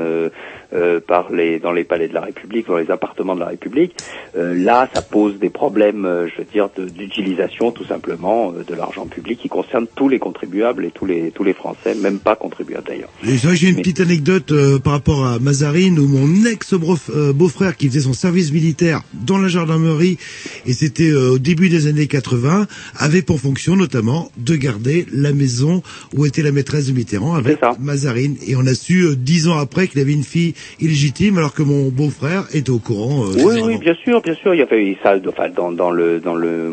euh, 0.75 0.85
euh, 0.85 0.99
par 0.99 1.31
les, 1.31 1.59
dans 1.59 1.71
les 1.71 1.83
palais 1.83 2.07
de 2.07 2.13
la 2.13 2.21
République, 2.21 2.67
dans 2.67 2.77
les 2.77 2.91
appartements 2.91 3.35
de 3.35 3.39
la 3.39 3.47
République, 3.47 3.95
euh, 4.37 4.53
là, 4.53 4.89
ça 4.93 5.01
pose 5.01 5.39
des 5.39 5.49
problèmes, 5.49 6.05
euh, 6.05 6.27
je 6.27 6.37
veux 6.37 6.47
dire, 6.51 6.69
d'utilisation 6.77 7.71
tout 7.71 7.85
simplement 7.85 8.51
euh, 8.51 8.63
de 8.63 8.75
l'argent 8.75 9.05
public 9.05 9.39
qui 9.39 9.49
concerne 9.49 9.87
tous 9.95 10.09
les 10.09 10.19
contribuables 10.19 10.85
et 10.85 10.91
tous 10.91 11.05
les 11.05 11.31
tous 11.31 11.43
les 11.43 11.53
Français, 11.53 11.95
même 11.95 12.19
pas 12.19 12.35
contribuables 12.35 12.87
d'ailleurs. 12.87 13.09
J'ai 13.23 13.69
une 13.69 13.77
petite 13.77 13.99
anecdote 13.99 14.51
euh, 14.51 14.79
par 14.79 14.93
rapport 14.93 15.25
à 15.25 15.39
Mazarine 15.39 15.99
où 15.99 16.07
mon 16.07 16.45
ex-beau-frère 16.45 17.77
qui 17.77 17.87
faisait 17.87 18.01
son 18.01 18.13
service 18.13 18.51
militaire 18.51 19.01
dans 19.13 19.37
la 19.37 19.47
gendarmerie 19.47 20.17
et 20.65 20.73
c'était 20.73 21.11
euh, 21.11 21.33
au 21.33 21.39
début 21.39 21.69
des 21.69 21.87
années 21.87 22.07
80 22.07 22.67
avait 22.97 23.21
pour 23.21 23.39
fonction 23.39 23.75
notamment 23.75 24.31
de 24.37 24.55
garder 24.55 25.05
la 25.11 25.33
maison 25.33 25.81
où 26.15 26.25
était 26.25 26.41
la 26.41 26.51
maîtresse 26.51 26.87
de 26.87 26.93
Mitterrand 26.93 27.35
avec 27.35 27.59
Mazarine. 27.79 28.35
Et 28.45 28.55
on 28.55 28.65
a 28.65 28.73
su 28.75 29.03
euh, 29.03 29.15
dix 29.15 29.47
ans 29.47 29.57
après 29.57 29.87
qu'il 29.87 29.99
avait 30.01 30.13
une 30.13 30.23
fille 30.23 30.53
illégitime 30.79 31.37
alors 31.37 31.53
que 31.53 31.63
mon 31.63 31.89
beau-frère 31.89 32.45
était 32.53 32.69
au 32.69 32.79
courant. 32.79 33.25
euh, 33.25 33.43
Oui, 33.43 33.61
oui, 33.63 33.77
bien 33.77 33.95
sûr, 33.95 34.21
bien 34.21 34.35
sûr. 34.35 34.53
Il 34.53 34.59
y 34.59 34.63
avait 34.63 34.97
ça, 35.03 35.15
enfin, 35.27 35.49
dans, 35.49 35.71
dans 35.71 35.91
le 35.91 36.19
dans 36.19 36.35
le, 36.35 36.69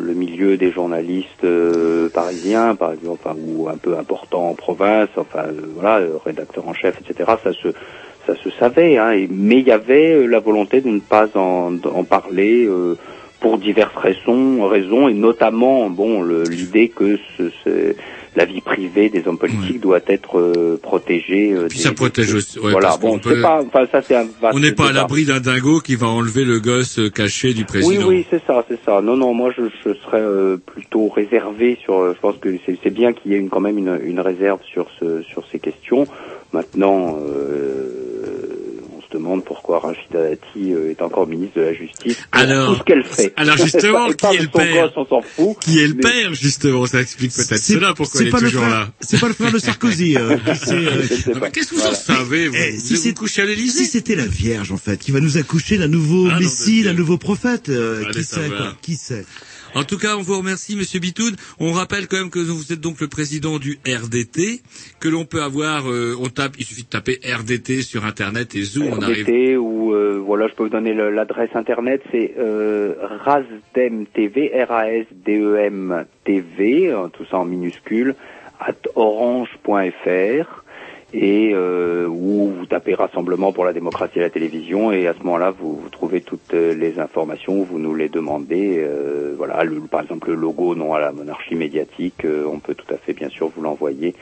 le 0.00 0.14
milieu 0.14 0.56
des 0.56 0.72
journalistes 0.72 1.44
euh, 1.44 2.08
parisiens, 2.08 2.74
par 2.74 2.92
exemple, 2.92 3.20
enfin, 3.24 3.36
ou 3.38 3.68
un 3.68 3.76
peu 3.76 3.96
importants 3.98 4.48
en 4.50 4.54
province, 4.54 5.08
enfin, 5.16 5.44
euh, 5.46 5.52
voilà, 5.74 6.06
rédacteur 6.24 6.66
en 6.68 6.74
chef, 6.74 6.96
etc. 7.00 7.30
Ça 7.42 7.52
se 7.52 7.68
ça 8.26 8.34
se 8.36 8.50
savait, 8.58 8.98
hein, 8.98 9.12
et- 9.12 9.28
mais 9.30 9.58
il 9.60 9.66
y 9.66 9.72
avait 9.72 10.12
euh, 10.14 10.26
la 10.26 10.40
volonté 10.40 10.80
de 10.80 10.88
ne 10.90 11.00
pas 11.00 11.28
en, 11.34 11.74
en 11.84 12.04
parler. 12.04 12.66
euh, 12.66 12.96
pour 13.40 13.56
diverses 13.56 13.96
raisons, 13.96 14.66
raisons 14.68 15.08
et 15.08 15.14
notamment 15.14 15.88
bon 15.88 16.22
l'idée 16.22 16.90
que 16.90 17.18
ce, 17.38 17.44
ce- 17.64 17.94
la 18.36 18.44
vie 18.44 18.60
privée 18.60 19.08
des 19.08 19.26
hommes 19.26 19.38
politiques 19.38 19.80
doit 19.80 20.00
être 20.06 20.38
euh, 20.38 20.78
protégée. 20.82 21.52
euh, 21.52 21.66
Puis 21.68 21.78
des- 21.78 21.84
ça 21.84 21.92
protège 21.92 22.32
aussi. 22.34 22.58
ouais, 22.58 22.70
voilà, 22.72 22.88
parce 22.88 22.98
qu'on 23.00 23.08
bon, 23.12 23.18
peut- 23.18 23.34
c'est 23.34 23.42
pas, 23.42 23.62
enfin 23.66 23.86
ça 23.90 24.02
c'est 24.02 24.14
un 24.14 24.26
vaste 24.40 24.54
On 24.54 24.60
n'est 24.60 24.72
pas 24.72 24.88
à 24.90 24.92
l'abri 24.92 25.24
d'un 25.24 25.40
dingo 25.40 25.80
qui 25.80 25.96
va 25.96 26.06
enlever 26.08 26.44
le 26.44 26.60
gosse 26.60 26.98
euh, 26.98 27.10
caché 27.10 27.52
du 27.54 27.60
Oui, 27.62 27.66
président. 27.66 28.08
oui, 28.08 28.26
c'est 28.30 28.42
ça, 28.46 28.64
c'est 28.68 28.78
ça. 28.84 29.00
Non, 29.00 29.16
non, 29.16 29.34
moi 29.34 29.50
je, 29.56 29.62
je 29.84 29.94
serais 29.94 30.20
euh, 30.20 30.56
plutôt 30.58 31.08
réservé 31.08 31.76
sur. 31.82 32.14
Je 32.14 32.20
pense 32.20 32.36
que 32.38 32.48
c'est 32.82 32.90
bien 32.94 33.12
qu'il 33.12 33.32
y 33.32 33.34
ait 33.34 33.38
une, 33.38 33.48
quand 33.50 33.60
même 33.60 33.78
une, 33.78 33.98
une 34.04 34.20
réserve 34.20 34.60
sur 34.64 34.86
ce, 35.00 35.22
sur 35.22 35.44
ces 35.50 35.58
questions. 35.58 36.06
Maintenant, 36.52 37.16
demande 39.30 39.44
pourquoi 39.44 39.78
Rachida 39.80 40.22
Dati 40.30 40.72
euh, 40.72 40.90
est 40.90 41.02
encore 41.02 41.26
ministre 41.26 41.58
de 41.58 41.62
la 41.64 41.74
Justice. 41.74 42.16
Alors, 42.32 42.72
tout 42.74 42.78
ce 42.80 42.84
qu'elle 42.84 43.04
fait. 43.04 43.32
alors 43.36 43.56
justement, 43.64 44.08
qui 44.12 44.26
est 44.36 44.40
le 44.42 44.48
père 44.48 44.86
gosse, 44.86 44.92
on 44.96 45.06
s'en 45.06 45.22
fout. 45.22 45.56
Qui 45.60 45.78
est 45.78 45.86
le 45.86 45.94
mais- 45.94 46.00
père, 46.00 46.34
justement 46.34 46.86
Ça 46.86 47.00
explique 47.00 47.32
peut-être 47.32 47.56
C'est- 47.58 47.74
cela, 47.74 47.94
pourquoi 47.94 48.18
c'est 48.18 48.24
il 48.24 48.28
est 48.28 48.30
pas 48.30 48.40
le 48.40 48.46
toujours 48.48 48.62
frère- 48.64 48.74
là. 48.80 48.92
C'est 49.00 49.20
pas 49.20 49.28
le 49.28 49.34
frère 49.34 49.52
de 49.52 49.58
Sarkozy. 49.60 50.16
euh, 50.16 50.36
euh, 50.46 51.02
Je 51.08 51.14
sais 51.14 51.32
pas. 51.32 51.50
Qu'est-ce 51.50 51.68
que 51.70 51.74
vous 51.76 51.80
Voilà. 51.80 51.96
en 51.96 52.00
savez 52.00 52.48
vous, 52.48 52.56
Eh, 52.58 52.78
si 52.78 52.94
vous 52.96 53.14
couchez 53.14 53.42
à 53.42 53.44
Si 53.46 53.50
l'Élysée 53.50 53.84
c'était 53.84 54.16
la 54.16 54.26
Vierge, 54.26 54.72
en 54.72 54.76
fait, 54.76 54.98
qui 54.98 55.10
va 55.12 55.20
nous 55.20 55.36
accoucher 55.38 55.78
d'un 55.78 55.88
nouveau 55.88 56.28
Ah, 56.30 56.38
Messie, 56.40 56.82
d'un 56.82 56.94
nouveau 56.94 57.18
prophète, 57.18 57.68
euh, 57.68 58.04
Allez 58.04 58.12
qui 58.14 58.24
sait, 58.24 58.48
quoi, 58.48 58.76
qui 58.82 58.94
sait. 58.96 59.24
En 59.72 59.84
tout 59.84 59.98
cas, 59.98 60.16
on 60.16 60.22
vous 60.22 60.36
remercie, 60.36 60.74
Monsieur 60.74 60.98
Bitoun. 60.98 61.36
On 61.60 61.70
rappelle 61.70 62.08
quand 62.08 62.16
même 62.16 62.30
que 62.30 62.40
vous 62.40 62.72
êtes 62.72 62.80
donc 62.80 63.00
le 63.00 63.06
président 63.06 63.60
du 63.60 63.78
RDT, 63.86 64.62
que 64.98 65.08
l'on 65.08 65.24
peut 65.24 65.42
avoir, 65.44 65.88
euh, 65.88 66.16
on 66.18 66.28
tape, 66.28 66.56
il 66.58 66.66
suffit 66.66 66.82
de 66.82 66.88
taper 66.88 67.20
RDT 67.24 67.82
sur 67.82 68.04
Internet 68.04 68.56
et 68.56 68.64
zoom, 68.64 68.88
on 68.90 69.00
arrive. 69.00 69.19
Ou 69.56 69.92
euh, 69.92 70.20
voilà, 70.24 70.48
je 70.48 70.54
peux 70.54 70.64
vous 70.64 70.68
donner 70.68 70.94
l'adresse 70.94 71.50
internet, 71.54 72.02
c'est 72.10 72.34
euh, 72.38 72.94
Rasdem 73.24 74.06
TV, 74.12 74.50
R-A-S-D-E-M 74.68 76.04
TV, 76.24 76.88
euh, 76.92 77.08
tout 77.08 77.24
ça 77.26 77.38
en 77.38 77.44
minuscule, 77.44 78.14
at 78.60 78.74
orange.fr 78.94 80.64
et 81.12 81.50
euh, 81.54 82.06
où 82.06 82.50
vous 82.56 82.66
tapez 82.66 82.94
Rassemblement 82.94 83.52
pour 83.52 83.64
la 83.64 83.72
démocratie 83.72 84.18
et 84.18 84.22
la 84.22 84.30
télévision 84.30 84.92
et 84.92 85.08
à 85.08 85.14
ce 85.14 85.18
moment-là 85.24 85.50
vous, 85.50 85.74
vous 85.76 85.88
trouvez 85.88 86.20
toutes 86.20 86.54
euh, 86.54 86.72
les 86.72 87.00
informations, 87.00 87.64
vous 87.64 87.80
nous 87.80 87.96
les 87.96 88.08
demandez. 88.08 88.76
euh, 88.78 89.34
voilà, 89.36 89.64
le- 89.64 89.80
par 89.80 90.02
exemple 90.02 90.28
le 90.30 90.36
logo 90.36 90.76
non 90.76 90.94
à 90.94 91.00
la 91.00 91.10
monarchie 91.10 91.56
médiatique, 91.56 92.24
euh, 92.24 92.44
on 92.46 92.60
peut 92.60 92.74
tout 92.76 92.86
à 92.94 92.96
fait 92.96 93.12
bien 93.12 93.28
sûr 93.28 93.48
vous 93.48 93.60
l'envoyer 93.60 94.14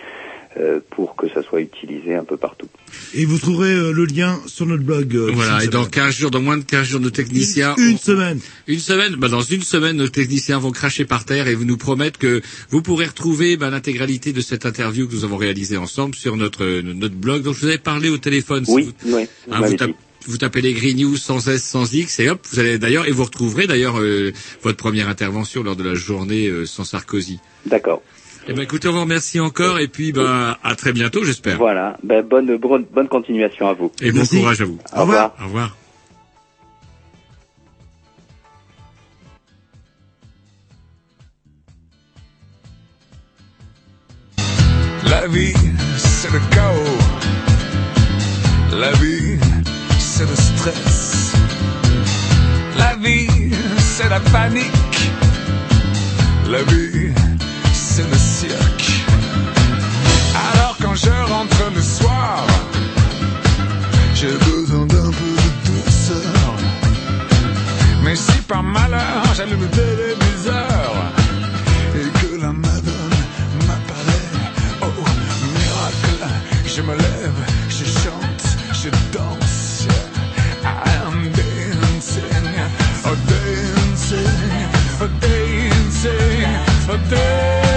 pour 0.91 1.15
que 1.17 1.29
ça 1.29 1.43
soit 1.43 1.61
utilisé 1.61 2.15
un 2.15 2.25
peu 2.25 2.37
partout. 2.37 2.69
Et 3.15 3.25
vous 3.25 3.39
trouverez 3.39 3.73
euh, 3.73 3.93
le 3.93 4.05
lien 4.07 4.41
sur 4.47 4.67
notre 4.67 4.83
blog. 4.83 5.15
euh, 5.15 5.31
Voilà, 5.33 5.63
et 5.63 5.69
dans 5.69 5.81
semaine. 5.85 5.91
15 5.91 6.15
jours, 6.17 6.31
dans 6.31 6.41
moins 6.43 6.57
de 6.57 6.65
15 6.65 6.87
jours, 6.87 7.01
nos 7.01 7.11
techniciens... 7.11 7.75
Une 7.79 7.95
on- 7.95 7.99
semaine. 7.99 8.41
Une 8.67 8.79
semaine, 8.81 9.15
bah 9.17 9.29
dans 9.29 9.41
une 9.43 9.63
semaine, 9.63 9.97
nos 9.97 10.09
techniciens 10.09 10.59
vont 10.59 10.71
cracher 10.73 11.05
par 11.05 11.25
terre 11.25 11.49
et 11.49 11.55
vous 11.55 11.65
nous 11.65 11.77
promettent 11.77 12.19
que 12.19 12.43
vous 12.71 12.83
pourrez 12.83 13.07
retrouver 13.07 13.57
bah, 13.57 13.71
l'intégralité 13.71 14.33
de 14.33 14.41
cette 14.41 14.67
interview 14.67 15.07
que 15.09 15.15
nous 15.15 15.25
avons 15.25 15.37
réalisée 15.37 15.77
ensemble 15.77 16.15
sur 16.15 16.37
notre 16.37 16.65
euh, 16.65 16.83
notre 16.83 17.15
blog. 17.15 17.43
Donc 17.43 17.55
je 17.55 17.61
vous 17.61 17.67
avais 17.67 17.79
parlé 17.79 18.09
au 18.09 18.19
téléphone. 18.19 18.65
si 18.65 18.73
Oui, 18.73 18.83
vous, 19.05 19.17
oui, 19.17 19.27
vous 19.47 19.55
hein, 19.55 19.61
vous, 19.63 19.93
vous 20.27 20.37
tapez 20.39 20.61
les 20.61 20.73
Green 20.75 20.97
News 20.99 21.17
sans 21.17 21.49
S, 21.49 21.63
sans 21.65 21.93
X 21.95 22.19
et 22.21 22.29
hop, 22.29 22.41
vous 22.51 22.59
allez 22.59 22.79
d'ailleurs 22.79 23.07
et 23.07 23.13
vous 23.13 23.25
retrouverez 23.25 23.67
d'ailleurs 23.67 23.99
euh, 24.01 24.33
votre 24.63 24.77
première 24.77 25.09
intervention 25.09 25.63
lors 25.63 25.77
de 25.77 25.85
la 25.85 25.95
journée 25.95 26.49
euh, 26.49 26.67
sans 26.67 26.85
Sarkozy. 26.85 27.39
D'accord. 27.67 28.03
Eh 28.51 28.55
ben 28.55 28.63
écoutez, 28.63 28.89
on 28.89 28.93
vous 28.93 29.01
remercie 29.01 29.41
encore 29.41 29.79
et 29.79 29.89
puis 29.89 30.11
bah 30.11 30.59
à 30.65 30.75
très 30.75 30.95
bientôt, 30.95 31.23
j'espère. 31.23 31.59
Voilà, 31.59 31.99
ben, 32.03 32.25
bonne, 32.25 32.57
bonne, 32.57 32.87
bonne 32.91 33.09
continuation 33.09 33.69
à 33.69 33.75
vous. 33.75 33.93
Et 34.01 34.11
bon 34.11 34.25
courage 34.25 34.63
à 34.63 34.65
vous. 34.65 34.79
Au 34.97 35.01
revoir. 35.03 35.35
Au 35.39 35.45
revoir. 35.45 35.77
La 45.05 45.27
vie, 45.27 45.53
c'est 45.99 46.33
le 46.33 46.41
chaos. 46.51 46.99
La 48.79 48.93
vie, 48.93 49.39
c'est 49.99 50.27
le 50.27 50.37
stress. 50.37 51.35
La 52.79 52.97
vie, 52.97 53.29
c'est 53.77 54.09
la 54.09 54.21
panique. 54.21 54.65
La 56.49 56.63
vie, 56.63 57.13
c'est 57.99 58.09
le 58.09 58.19
cirque. 58.19 58.91
Alors 60.53 60.77
quand 60.81 60.95
je 60.95 61.11
rentre 61.33 61.63
le 61.75 61.83
soir, 61.83 62.47
j'ai 64.15 64.35
besoin 64.51 64.87
d'un 64.87 65.11
peu 65.19 65.33
de 65.43 65.51
douceur. 65.67 66.55
Mais 68.05 68.15
si 68.15 68.39
par 68.43 68.63
malheur 68.63 69.25
j'allume 69.37 69.63
le 69.63 69.71
téléviseur 69.83 70.91
et 71.99 72.09
que 72.21 72.41
la 72.41 72.53
madone 72.53 73.21
m'apparaît, 73.67 74.31
oh 74.83 75.05
miracle, 75.57 76.21
je 76.75 76.83
me 76.83 76.95
lève, 76.95 77.41
je 77.69 77.85
chante, 78.01 78.47
je 78.81 78.91
danse. 79.17 79.89
I 80.63 80.91
am 81.07 81.33
dancing, 81.39 82.47
oh 83.09 83.17
dancing, 83.31 84.45
oh 85.03 85.09
dancing, 85.21 86.47
oh 86.91 86.97
dancing. 87.11 87.68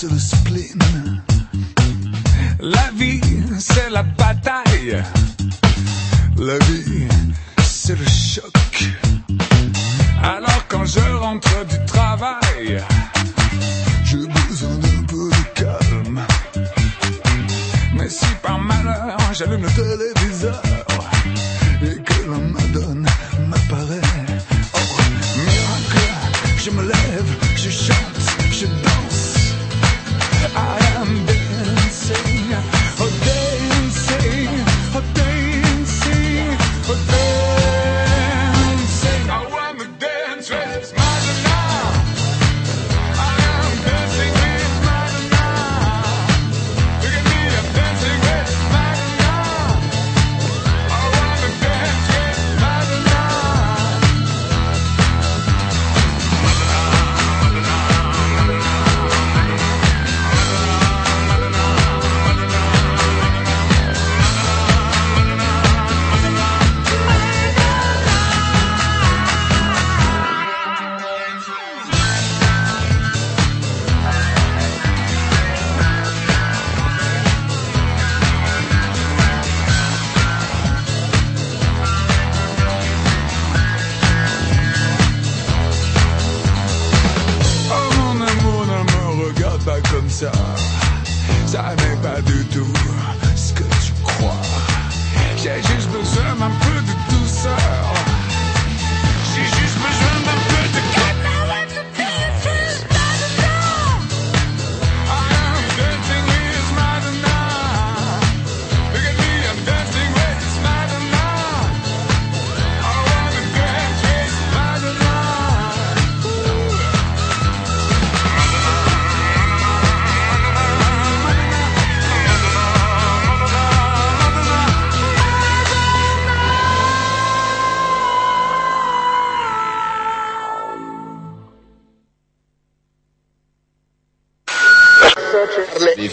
C'est 0.00 0.10
le 0.10 0.18
spleen. 0.18 1.22
La 2.60 2.90
vie, 2.96 3.20
c'est 3.58 3.90
la 3.90 4.02
bataille. 4.02 5.02
La 6.38 6.58
vie, 6.58 7.06
c'est 7.62 7.98
le 7.98 8.06
choc. 8.06 8.88
Alors 10.22 10.64
quand 10.68 10.86
je 10.86 11.00
rentre 11.00 11.66
du 11.66 11.84
travail, 11.84 12.82
j'ai 14.06 14.26
besoin 14.48 14.74
d'un 14.76 15.02
peu 15.06 15.28
de 15.28 15.60
calme. 15.60 16.20
Mais 17.94 18.08
si 18.08 18.24
par 18.42 18.58
malheur 18.58 19.18
j'allume 19.34 19.64
le 19.64 19.68
téléviseur 19.68 20.62
et 21.82 22.02
que 22.02 22.30
la 22.30 22.38
madone 22.38 23.06
m'apparaît, 23.50 24.08
oh 24.72 24.78
miracle, 25.36 26.08
je 26.56 26.70
me 26.70 26.82
lève, 26.84 27.49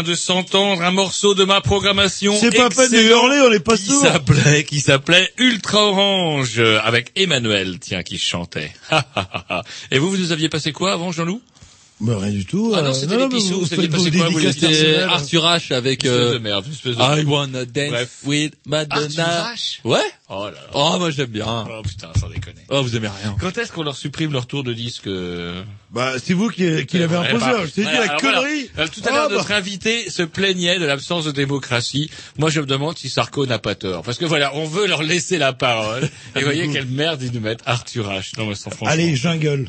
Vient 0.00 0.10
de 0.10 0.14
s'entendre 0.14 0.82
un 0.82 0.90
morceau 0.90 1.34
de 1.34 1.44
ma 1.44 1.60
programmation. 1.60 2.34
C'est 2.38 2.56
pas 2.56 2.68
peine 2.68 2.90
de 2.90 3.02
hurler, 3.02 3.40
on 3.46 3.52
est 3.52 3.60
pas 3.60 3.76
qui 3.76 3.92
s'appelait, 3.92 4.64
qui 4.64 4.80
s'appelait 4.80 5.30
Ultra 5.38 5.86
Orange, 5.86 6.58
euh, 6.58 6.78
avec 6.82 7.12
Emmanuel, 7.16 7.78
tiens, 7.80 8.02
qui 8.02 8.18
chantait. 8.18 8.72
Et 9.90 9.98
vous, 9.98 10.10
vous 10.10 10.16
nous 10.16 10.32
aviez 10.32 10.48
passé 10.48 10.72
quoi 10.72 10.92
avant, 10.92 11.12
Jean-Loup? 11.12 11.42
Bah, 12.00 12.14
rien 12.18 12.30
du 12.32 12.46
tout. 12.46 12.72
Ah 12.74 12.80
non, 12.80 12.90
euh, 12.90 12.92
c'était 12.94 13.16
non, 13.16 13.28
les 13.28 13.36
Pissous, 13.36 13.54
vous 13.54 13.60
vous 13.60 13.66
faites 13.66 13.78
aviez 13.78 13.88
vos 13.88 14.04
passé 14.04 14.10
quoi, 14.16 14.28
vous, 14.30 14.40
dédicaces 14.40 14.70
C'était. 14.70 15.00
Arthur 15.02 15.44
H 15.44 15.74
avec 15.74 16.04
Espèce 16.04 16.18
euh, 16.18 16.32
de 16.34 16.38
merde, 16.38 16.64
espèce 16.72 16.96
de- 16.96 17.02
I 17.20 17.24
wanna 17.26 17.64
dance 17.66 17.90
Bref. 17.90 18.10
with 18.24 18.54
Madonna. 18.66 18.98
Arthur 19.50 19.54
H 19.54 19.78
Ouais. 19.84 19.98
Oh 20.32 20.44
là 20.46 20.52
là. 20.52 20.58
Oh, 20.74 20.94
moi 20.98 21.10
j'aime 21.10 21.26
bien. 21.26 21.66
Oh 21.68 21.82
putain, 21.82 22.08
sans 22.18 22.28
déconner. 22.28 22.60
Oh, 22.70 22.82
vous 22.82 22.96
aimez 22.96 23.08
rien. 23.08 23.36
Quand 23.40 23.58
est-ce 23.58 23.70
qu'on 23.72 23.82
leur 23.82 23.96
supprime 23.96 24.32
leur 24.32 24.46
tour 24.46 24.62
de 24.64 24.72
disque 24.72 25.08
euh 25.08 25.62
Bah, 25.90 26.12
c'est 26.24 26.32
vous 26.34 26.48
qui, 26.48 26.86
qui 26.86 26.98
l'avez 26.98 27.16
Ouais, 27.18 27.26
imposé. 27.26 27.38
bah, 27.44 27.46
alors, 27.48 27.66
Je 27.66 27.70
t'ai 27.72 27.80
dit 27.82 27.88
voilà, 27.90 27.98
la 27.98 28.04
alors 28.12 28.20
voilà. 28.22 28.38
connerie. 28.38 28.70
Euh, 28.78 28.86
Tout 28.86 29.00
à 29.06 29.10
l'heure, 29.10 29.22
Ah, 29.24 29.28
bah. 29.28 29.34
notre 29.34 29.52
invité 29.52 30.08
se 30.08 30.22
plaignait 30.22 30.78
de 30.78 30.84
l'absence 30.86 31.24
de 31.24 31.32
démocratie. 31.32 32.10
Moi, 32.38 32.48
je 32.48 32.60
me 32.60 32.66
demande 32.66 32.96
si 32.96 33.10
Sarko 33.10 33.44
n'a 33.44 33.58
pas 33.58 33.74
tort. 33.74 34.02
Parce 34.04 34.16
que 34.18 34.24
voilà, 34.24 34.52
on 34.54 34.64
veut 34.66 34.86
leur 34.86 35.02
laisser 35.02 35.36
la 35.36 35.52
parole. 35.52 36.08
Et 36.36 36.42
voyez 36.44 36.68
quelle 36.72 36.86
merde 36.86 37.20
ils 37.22 37.32
nous 37.32 37.40
mettent 37.40 37.62
Arthur 37.66 38.08
H. 38.08 38.38
Non, 38.38 38.46
mais 38.46 38.54
sans 38.54 38.70
franchement. 38.70 38.86
Allez, 38.86 39.16
jungle. 39.16 39.68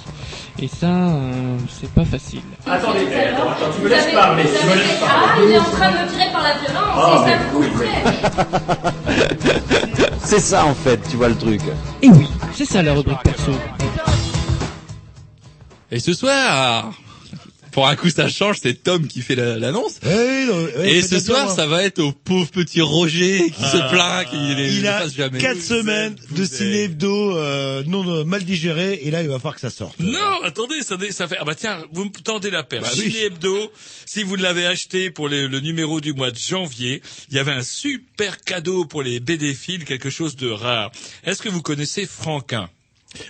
Et 0.59 0.67
ça, 0.67 0.85
euh, 0.87 1.57
c'est 1.69 1.89
pas 1.91 2.05
facile. 2.05 2.41
Attendez, 2.67 2.99
attends, 3.13 3.49
attends, 3.49 3.71
tu 3.75 3.81
me 3.83 3.89
laisses 3.89 4.13
parler, 4.13 4.43
tu 4.43 4.65
me 4.67 4.75
laisses 4.75 4.99
Ah, 5.03 5.07
parler. 5.07 5.45
il 5.47 5.51
est 5.53 5.59
en 5.59 5.63
train 5.63 5.91
de 5.91 5.97
me 5.97 6.07
tirer 6.09 6.31
par 6.31 6.43
la 6.43 6.53
violence, 6.53 6.95
Ah, 6.95 7.25
et 7.25 7.31
ça 7.31 7.37
plaît. 7.77 8.91
C'est 10.23 10.39
ça 10.39 10.65
en 10.65 10.75
fait, 10.75 10.99
tu 11.09 11.17
vois 11.17 11.29
le 11.29 11.35
truc. 11.37 11.61
Et 12.01 12.09
oui, 12.09 12.27
c'est 12.53 12.63
ça 12.65 12.81
la 12.81 12.93
rubrique 12.93 13.21
perso. 13.23 13.51
Et 15.91 15.99
ce 15.99 16.13
soir, 16.13 16.91
Pour 17.71 17.87
un 17.87 17.95
coup, 17.95 18.09
ça 18.09 18.27
change, 18.29 18.57
c'est 18.61 18.83
Tom 18.83 19.07
qui 19.07 19.21
fait 19.21 19.35
la- 19.35 19.57
l'annonce. 19.57 19.95
ouais, 20.03 20.89
Et 20.97 21.01
ce 21.01 21.19
soir, 21.19 21.49
hein. 21.49 21.55
ça 21.55 21.65
va 21.67 21.83
être 21.83 21.99
au 21.99 22.11
pauvre 22.11 22.49
petit 22.51 22.81
Roger 22.81 23.49
qui 23.55 23.61
se 23.63 23.77
Ah. 23.77 23.89
plaint 23.91 24.29
qu'il 24.29 24.59
est- 24.59 24.73
il 24.75 24.81
ne 24.83 24.87
a 24.87 24.99
passe 25.01 25.15
jamais. 25.15 25.39
quatre 25.39 25.61
semaines 25.61 26.15
de 26.31 26.45
ciné 26.45 26.83
hebdo 26.83 27.37
euh, 27.37 27.83
non 27.87 28.25
mal 28.25 28.43
digéré 28.43 28.99
et 29.03 29.11
là 29.11 29.21
il 29.21 29.27
va 29.29 29.35
falloir 29.37 29.55
que 29.55 29.61
ça 29.61 29.69
sorte. 29.69 29.99
Non, 29.99 30.41
attendez, 30.43 30.81
ça, 30.81 30.97
ça 31.11 31.27
fait. 31.27 31.37
Ah 31.39 31.45
bah 31.45 31.55
tiens, 31.55 31.83
vous 31.93 32.05
me 32.05 32.09
tendez 32.09 32.49
la 32.49 32.63
perche. 32.63 32.83
Bah 32.83 32.89
oui. 32.97 33.11
Ciné 33.11 33.25
Hebdo, 33.25 33.71
si 34.05 34.23
vous 34.23 34.35
l'avez 34.35 34.65
acheté 34.65 35.09
pour 35.11 35.29
les- 35.29 35.47
le 35.47 35.59
numéro 35.59 36.01
du 36.01 36.13
mois 36.13 36.31
de 36.31 36.37
janvier, 36.37 37.01
il 37.29 37.35
y 37.35 37.39
avait 37.39 37.51
un 37.53 37.63
super 37.63 38.39
cadeau 38.41 38.85
pour 38.85 39.01
les 39.03 39.19
BD-philes, 39.19 39.85
quelque 39.85 40.09
chose 40.09 40.35
de 40.35 40.49
rare. 40.49 40.91
Est-ce 41.23 41.41
que 41.41 41.49
vous 41.49 41.61
connaissez 41.61 42.05
Franquin? 42.05 42.69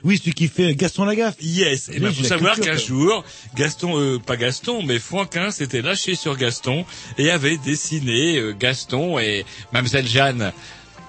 Oui, 0.04 0.18
celui 0.18 0.34
qui 0.34 0.48
fait 0.48 0.76
Gaston 0.76 1.06
Lagaffe. 1.06 1.36
Yes. 1.42 1.90
Et 1.90 1.94
Oui, 1.94 2.00
ben, 2.00 2.14
faut 2.14 2.24
savoir 2.24 2.60
qu'un 2.60 2.78
jour, 2.78 3.24
Gaston, 3.56 4.00
euh, 4.00 4.20
pas 4.20 4.38
Gaston, 4.38 4.84
mais 4.84 5.00
Franquin 5.00 5.52
s'était 5.52 5.82
lâché 5.82 6.16
sur 6.16 6.38
Gaston 6.38 6.86
et 7.18 7.32
avait 7.32 7.58
dessiné 7.58 8.38
euh, 8.38 8.54
Gaston 8.54 9.20
et 9.20 9.46
Mademoiselle 9.74 10.08
Jeanne. 10.08 10.54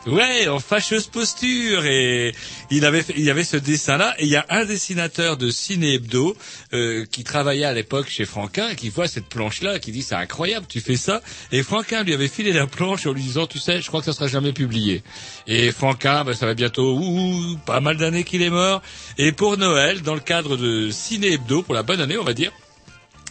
Ouais, 0.06 0.48
en 0.48 0.58
fâcheuse 0.58 1.06
posture. 1.06 1.86
Et 1.86 2.34
il 2.70 2.84
avait 2.84 3.04
il 3.16 3.22
y 3.22 3.30
avait 3.30 3.44
ce 3.44 3.56
dessin 3.56 3.98
là 3.98 4.16
et 4.18 4.24
il 4.24 4.30
y 4.30 4.36
a 4.36 4.44
un 4.48 4.64
dessinateur 4.64 5.36
de 5.36 5.48
Ciné 5.48 5.94
Hebdo 5.94 6.36
euh, 6.72 7.04
qui 7.08 7.22
travaillait 7.22 7.66
à 7.66 7.72
l'époque 7.72 8.08
chez 8.08 8.24
Franquin 8.24 8.70
et 8.70 8.74
qui 8.74 8.88
voit 8.88 9.06
cette 9.06 9.26
planche 9.26 9.62
là 9.62 9.78
qui 9.78 9.92
dit 9.92 10.02
c'est 10.02 10.16
incroyable 10.16 10.66
tu 10.68 10.80
fais 10.80 10.96
ça. 10.96 11.22
Et 11.52 11.62
Franquin 11.62 12.02
lui 12.02 12.14
avait 12.14 12.26
filé 12.26 12.52
la 12.52 12.66
planche 12.66 13.06
en 13.06 13.12
lui 13.12 13.22
disant 13.22 13.46
tu 13.46 13.60
sais 13.60 13.80
je 13.80 13.86
crois 13.86 14.00
que 14.00 14.06
ça 14.06 14.12
sera 14.12 14.26
jamais 14.26 14.52
publié. 14.52 15.04
Et 15.46 15.70
Franquin 15.70 16.24
ben, 16.24 16.34
ça 16.34 16.46
va 16.46 16.54
bientôt 16.54 16.98
ouh, 16.98 17.56
pas 17.64 17.78
mal 17.78 17.96
d'années 17.96 18.24
qu'il 18.24 18.42
est 18.42 18.50
mort. 18.50 18.82
Et 19.18 19.30
pour 19.30 19.56
Noël 19.56 20.02
dans 20.02 20.14
le 20.14 20.20
cadre 20.20 20.56
de 20.56 20.90
Ciné 20.90 21.34
Hebdo 21.34 21.62
pour 21.62 21.74
la 21.74 21.84
bonne 21.84 22.00
année 22.00 22.18
on 22.18 22.24
va 22.24 22.34
dire 22.34 22.50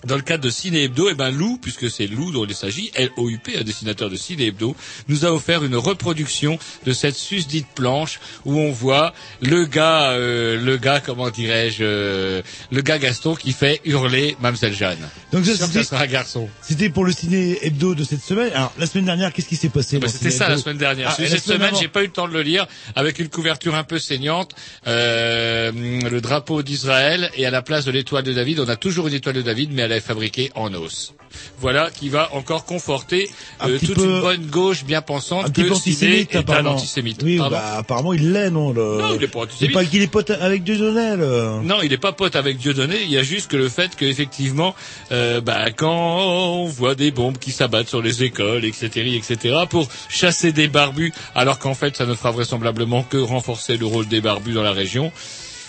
dans 0.06 0.16
le 0.16 0.22
cadre 0.22 0.44
de 0.44 0.50
Ciné 0.50 0.84
Hebdo, 0.84 1.10
eh 1.10 1.14
ben 1.14 1.30
Lou, 1.32 1.58
puisque 1.62 1.90
c'est 1.90 2.08
Lou 2.08 2.32
dont 2.32 2.46
il 2.46 2.56
s'agit, 2.56 2.92
L-O-U-P, 2.96 3.58
un 3.60 3.64
dessinateur 3.64 4.10
de 4.10 4.16
Ciné 4.16 4.48
Hebdo, 4.48 4.76
nous 5.08 5.26
a 5.26 5.32
offert 5.32 5.64
une 5.64 5.76
reproduction 5.76 6.58
de 6.86 6.94
cette 6.94 7.16
susdite 7.16 7.68
planche 7.76 8.20
où 8.46 8.58
on 8.60 8.72
voit 8.72 9.14
le 9.42 9.66
gars, 9.66 10.12
euh, 10.12 10.60
le 10.60 10.78
gars, 10.78 11.00
comment 11.00 11.30
dirais-je, 11.30 11.84
euh, 11.84 12.42
le 12.72 12.82
gars 12.82 12.98
Gaston 12.98 13.36
qui 13.36 13.52
fait 13.52 13.82
hurler 13.86 14.36
Mademoiselle 14.42 14.74
Jeanne. 14.74 15.08
Donc 15.32 15.46
ça, 15.46 15.56
c'était- 15.68 15.84
sera 15.84 16.02
un 16.04 16.08
garçon. 16.08 16.50
C'était 16.62 16.90
pour 16.90 17.06
le 17.06 17.12
ciné 17.12 17.58
hebdo 17.66 17.96
de 17.96 18.04
cette 18.04 18.24
semaine. 18.24 18.52
Alors 18.54 18.74
la 18.80 18.86
semaine 18.88 19.06
dernière, 19.06 19.32
qu'est-ce 19.34 19.48
qui 19.48 19.56
s'est 19.56 19.70
passé 19.70 20.00
dans 20.00 20.08
C'était 20.08 20.32
ça 20.32 20.50
la 20.50 20.58
semaine 20.58 20.78
dernière. 20.78 21.10
Ah, 21.12 21.16
Cette 21.28 21.44
semaine, 21.44 21.62
avant 21.70 21.80
j'ai 21.80 21.88
pas 21.88 22.02
eu 22.04 22.08
le 22.08 22.12
temps 22.12 22.28
de 22.28 22.34
le 22.34 22.42
lire, 22.42 22.66
avec 22.96 23.20
une 23.20 23.30
couverture 23.30 23.76
un 23.76 23.84
peu 23.84 24.00
saignante, 24.00 24.52
euh, 24.88 25.72
le 25.72 26.22
drapeau 26.22 26.64
d'Israël, 26.64 27.30
et 27.36 27.46
à 27.46 27.52
la 27.52 27.62
place 27.62 27.86
de 27.86 27.92
l'étoile 27.92 28.24
de 28.24 28.34
David, 28.34 28.60
on 28.60 28.68
a 28.70 28.76
toujours 28.76 29.08
une 29.08 29.14
étoile 29.14 29.36
de 29.36 29.42
David, 29.42 29.72
mais 29.74 29.84
elle 29.92 29.98
est 29.98 30.02
fabriquée 30.02 30.52
en 30.56 30.74
os. 30.74 31.14
Voilà 31.60 31.90
qui 31.92 32.10
va 32.10 32.34
encore 32.34 32.66
conforter 32.66 33.30
euh, 33.64 33.80
toute 33.80 33.96
peu- 33.96 34.04
une 34.04 34.20
bonne 34.20 34.46
gauche 34.48 34.84
bien 34.84 35.02
pensante 35.02 35.46
un 35.46 35.50
petit 35.50 35.64
que 35.70 35.74
antisémite 35.74 36.36
est 36.36 36.50
un 36.50 36.66
antisémite. 36.66 37.22
Oui, 37.24 37.38
bah, 37.38 37.76
apparemment 37.78 38.12
il 38.12 38.34
l'est 38.34 38.50
non. 38.50 38.74
Le... 38.74 38.98
Non, 39.02 39.16
il 39.16 39.24
est 39.24 39.28
pas 39.30 39.40
antisémite. 39.42 39.74
pas 39.74 39.86
qu'il 39.86 40.02
est 40.02 40.08
pote 40.08 40.30
avec 40.32 40.64
Dieudonné. 40.66 41.16
là. 41.16 41.62
Non, 41.64 41.78
il 41.84 41.90
n'est 41.92 41.98
pas 41.98 42.12
pote 42.12 42.36
avec 42.36 42.58
Dieudonné. 42.58 42.98
Il 43.04 43.12
y 43.12 43.18
a 43.18 43.24
juste 43.24 43.50
que 43.50 43.56
le 43.56 43.70
fait 43.70 43.96
qu'effectivement, 43.96 44.76
euh, 45.14 45.40
bah, 45.40 45.72
quand 45.72 45.90
on 45.94 46.66
voit 46.66 46.96
des 46.96 47.12
bombes 47.12 47.38
qui 47.38 47.52
s'abattent 47.52 47.88
sur 47.90 48.02
les 48.02 48.24
écoles, 48.24 48.66
etc., 48.66 48.90
etc., 49.16 49.56
pour 49.70 49.88
chasser 50.10 50.52
des 50.52 50.68
barbus, 50.68 51.14
alors 51.34 51.60
qu'en 51.60 51.76
fait, 51.76 51.96
ça 51.96 52.06
ne 52.06 52.14
fera 52.14 52.32
vraisemblablement 52.32 53.04
que 53.04 53.18
renforcer 53.18 53.78
le 53.78 53.86
rôle 53.86 54.08
des 54.10 54.20
barbus 54.20 54.54
dans 54.54 54.64
la 54.64 54.74
région. 54.74 55.14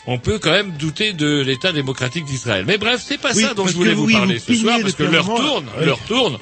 On 0.06 0.18
peut 0.18 0.38
quand 0.38 0.50
même 0.50 0.72
douter 0.72 1.12
de 1.12 1.40
l'État 1.40 1.72
démocratique 1.72 2.24
d'Israël. 2.24 2.64
Mais 2.66 2.76
bref, 2.78 3.00
c'est 3.04 3.18
pas 3.18 3.32
Oui, 3.34 3.42
ça 3.42 3.54
dont 3.54 3.66
je 3.66 3.74
voulais 3.74 3.94
vous 3.94 4.10
parler 4.10 4.38
vous 4.38 4.44
ce 4.44 4.54
soir, 4.54 4.78
parce 4.80 4.94
que 4.94 5.04
l'heure 5.04 5.26
tourne, 5.26 5.66
oui. 5.78 5.84
l'heure 5.86 6.00
tourne. 6.08 6.38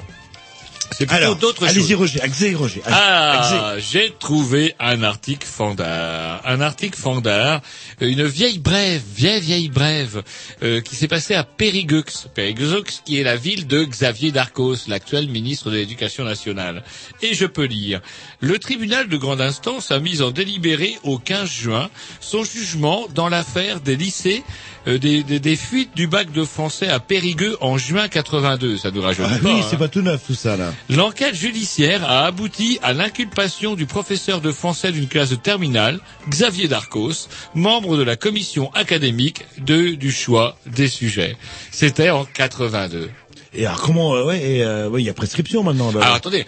C'est 0.97 1.05
plutôt 1.05 1.23
Alors, 1.23 1.35
d'autres 1.37 1.67
choses. 1.67 1.77
allez-y 1.77 1.93
Roger, 1.95 2.21
Axé 2.21 2.53
Roger. 2.53 2.81
allez, 2.85 2.95
Ah, 2.99 3.69
Axé. 3.75 3.87
j'ai 3.91 4.13
trouvé 4.19 4.75
un 4.79 5.03
article 5.03 5.47
Fandard, 5.47 6.41
un 6.45 6.59
article 6.59 6.97
Fandard, 6.99 7.61
euh, 8.01 8.07
une 8.09 8.25
vieille 8.25 8.59
brève, 8.59 9.01
vieille 9.15 9.39
vieille 9.39 9.69
brève, 9.69 10.21
euh, 10.63 10.81
qui 10.81 10.95
s'est 10.97 11.07
passée 11.07 11.33
à 11.33 11.43
Périgueux, 11.45 12.03
Périgueux 12.35 12.83
qui 13.05 13.19
est 13.19 13.23
la 13.23 13.37
ville 13.37 13.67
de 13.67 13.85
Xavier 13.85 14.31
Darcos, 14.31 14.75
l'actuel 14.89 15.29
ministre 15.29 15.71
de 15.71 15.77
l'Éducation 15.77 16.25
nationale. 16.25 16.83
Et 17.21 17.33
je 17.33 17.45
peux 17.45 17.65
lire 17.65 18.01
le 18.41 18.59
tribunal 18.59 19.07
de 19.07 19.17
grande 19.17 19.41
instance 19.41 19.91
a 19.91 19.99
mis 19.99 20.21
en 20.21 20.31
délibéré 20.31 20.97
au 21.03 21.17
15 21.19 21.49
juin 21.49 21.89
son 22.19 22.43
jugement 22.43 23.07
dans 23.15 23.29
l'affaire 23.29 23.79
des 23.79 23.95
lycées 23.95 24.43
euh, 24.87 24.97
des, 24.97 25.23
des, 25.23 25.39
des 25.39 25.55
fuites 25.55 25.95
du 25.95 26.07
bac 26.07 26.31
de 26.31 26.43
français 26.43 26.87
à 26.87 26.99
Périgueux 26.99 27.57
en 27.61 27.77
juin 27.77 28.07
82. 28.07 28.77
Ça 28.77 28.91
nous 28.91 29.01
rajeunit 29.01 29.27
Ah 29.31 29.37
pas. 29.39 29.47
oui, 29.49 29.59
hein. 29.61 29.65
c'est 29.69 29.77
pas 29.77 29.87
tout 29.87 30.01
neuf 30.01 30.21
tout 30.27 30.33
ça 30.33 30.57
là. 30.57 30.73
L'enquête 30.89 31.35
judiciaire 31.35 32.03
a 32.09 32.25
abouti 32.25 32.79
à 32.83 32.93
l'inculpation 32.93 33.75
du 33.75 33.85
professeur 33.85 34.41
de 34.41 34.51
français 34.51 34.91
d'une 34.91 35.07
classe 35.07 35.29
de 35.29 35.35
terminale, 35.35 35.99
Xavier 36.29 36.67
Darcos, 36.67 37.27
membre 37.55 37.97
de 37.97 38.03
la 38.03 38.15
commission 38.15 38.71
académique 38.73 39.45
de, 39.59 39.91
du 39.95 40.11
choix 40.11 40.57
des 40.65 40.87
sujets. 40.87 41.37
C'était 41.71 42.09
en 42.09 42.25
82. 42.25 43.09
Et 43.53 43.65
alors 43.65 43.81
comment 43.81 44.15
euh, 44.15 44.25
ouais, 44.25 44.41
et, 44.41 44.63
euh, 44.63 44.87
ouais, 44.89 45.01
il 45.01 45.05
y 45.05 45.09
a 45.09 45.13
prescription 45.13 45.61
maintenant. 45.63 45.91
Là. 45.91 46.01
Alors 46.03 46.15
attendez, 46.15 46.45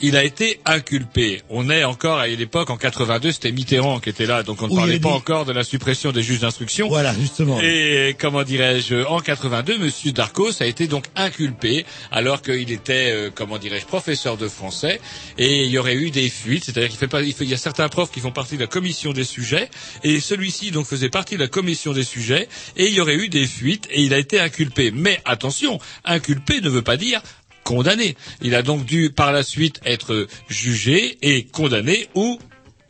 il 0.00 0.16
a 0.16 0.24
été 0.24 0.60
inculpé. 0.64 1.42
On 1.48 1.70
est 1.70 1.84
encore 1.84 2.18
à 2.18 2.26
l'époque 2.26 2.70
en 2.70 2.76
82, 2.76 3.32
c'était 3.32 3.52
Mitterrand 3.52 3.98
qui 4.00 4.10
était 4.10 4.26
là, 4.26 4.42
donc 4.42 4.62
on 4.62 4.66
ne 4.66 4.72
Oui, 4.72 4.76
parlait 4.76 4.98
pas 5.00 5.08
dit- 5.08 5.14
encore 5.14 5.44
de 5.44 5.52
la 5.52 5.64
suppression 5.64 6.12
des 6.12 6.22
juges 6.22 6.40
d'instruction. 6.40 6.88
Voilà, 6.88 7.14
justement. 7.18 7.60
Et 7.62 8.14
comment 8.18 8.42
dirais-je, 8.42 9.04
en 9.06 9.20
82, 9.20 9.78
Monsieur 9.78 10.12
Darcos 10.12 10.60
a 10.62 10.66
été 10.66 10.86
donc 10.86 11.04
inculpé 11.16 11.84
alors 12.10 12.42
qu'il 12.42 12.70
était, 12.70 13.10
euh, 13.12 13.30
comment 13.34 13.58
dirais-je, 13.58 13.86
professeur 13.86 14.36
de 14.36 14.48
français 14.48 15.00
et 15.38 15.64
il 15.64 15.70
y 15.70 15.78
aurait 15.78 15.94
eu 15.96 16.10
des 16.10 16.28
fuites, 16.28 16.64
c'est-à-dire 16.64 16.88
qu'il 16.90 16.98
fait 16.98 17.08
pas, 17.08 17.22
il, 17.22 17.32
fait- 17.32 17.44
il 17.44 17.50
y 17.50 17.54
a 17.54 17.58
certains 17.58 17.88
profs 17.88 18.10
qui 18.10 18.20
font 18.20 18.32
partie 18.32 18.56
de 18.56 18.60
la 18.62 18.66
commission 18.66 19.12
des 19.12 19.24
sujets 19.24 19.68
et 20.04 20.20
celui-ci 20.20 20.70
donc 20.70 20.86
faisait 20.86 21.08
partie 21.10 21.34
de 21.36 21.40
la 21.40 21.48
commission 21.48 21.92
des 21.92 22.04
sujets 22.04 22.48
et 22.76 22.86
il 22.86 22.92
y 22.94 23.00
aurait 23.00 23.16
eu 23.16 23.28
des 23.28 23.46
fuites 23.46 23.86
et 23.90 24.02
il 24.02 24.12
a 24.14 24.18
été 24.18 24.38
inculpé. 24.40 24.90
Mais 24.90 25.20
attention, 25.24 25.78
inculpé 26.04 26.60
ne 26.60 26.68
veut 26.68 26.82
pas 26.82 26.96
dire 26.96 27.20
condamné. 27.66 28.16
Il 28.40 28.54
a 28.54 28.62
donc 28.62 28.84
dû 28.84 29.10
par 29.10 29.32
la 29.32 29.42
suite 29.42 29.80
être 29.84 30.28
jugé 30.48 31.18
et 31.20 31.44
condamné 31.44 32.08
ou 32.14 32.38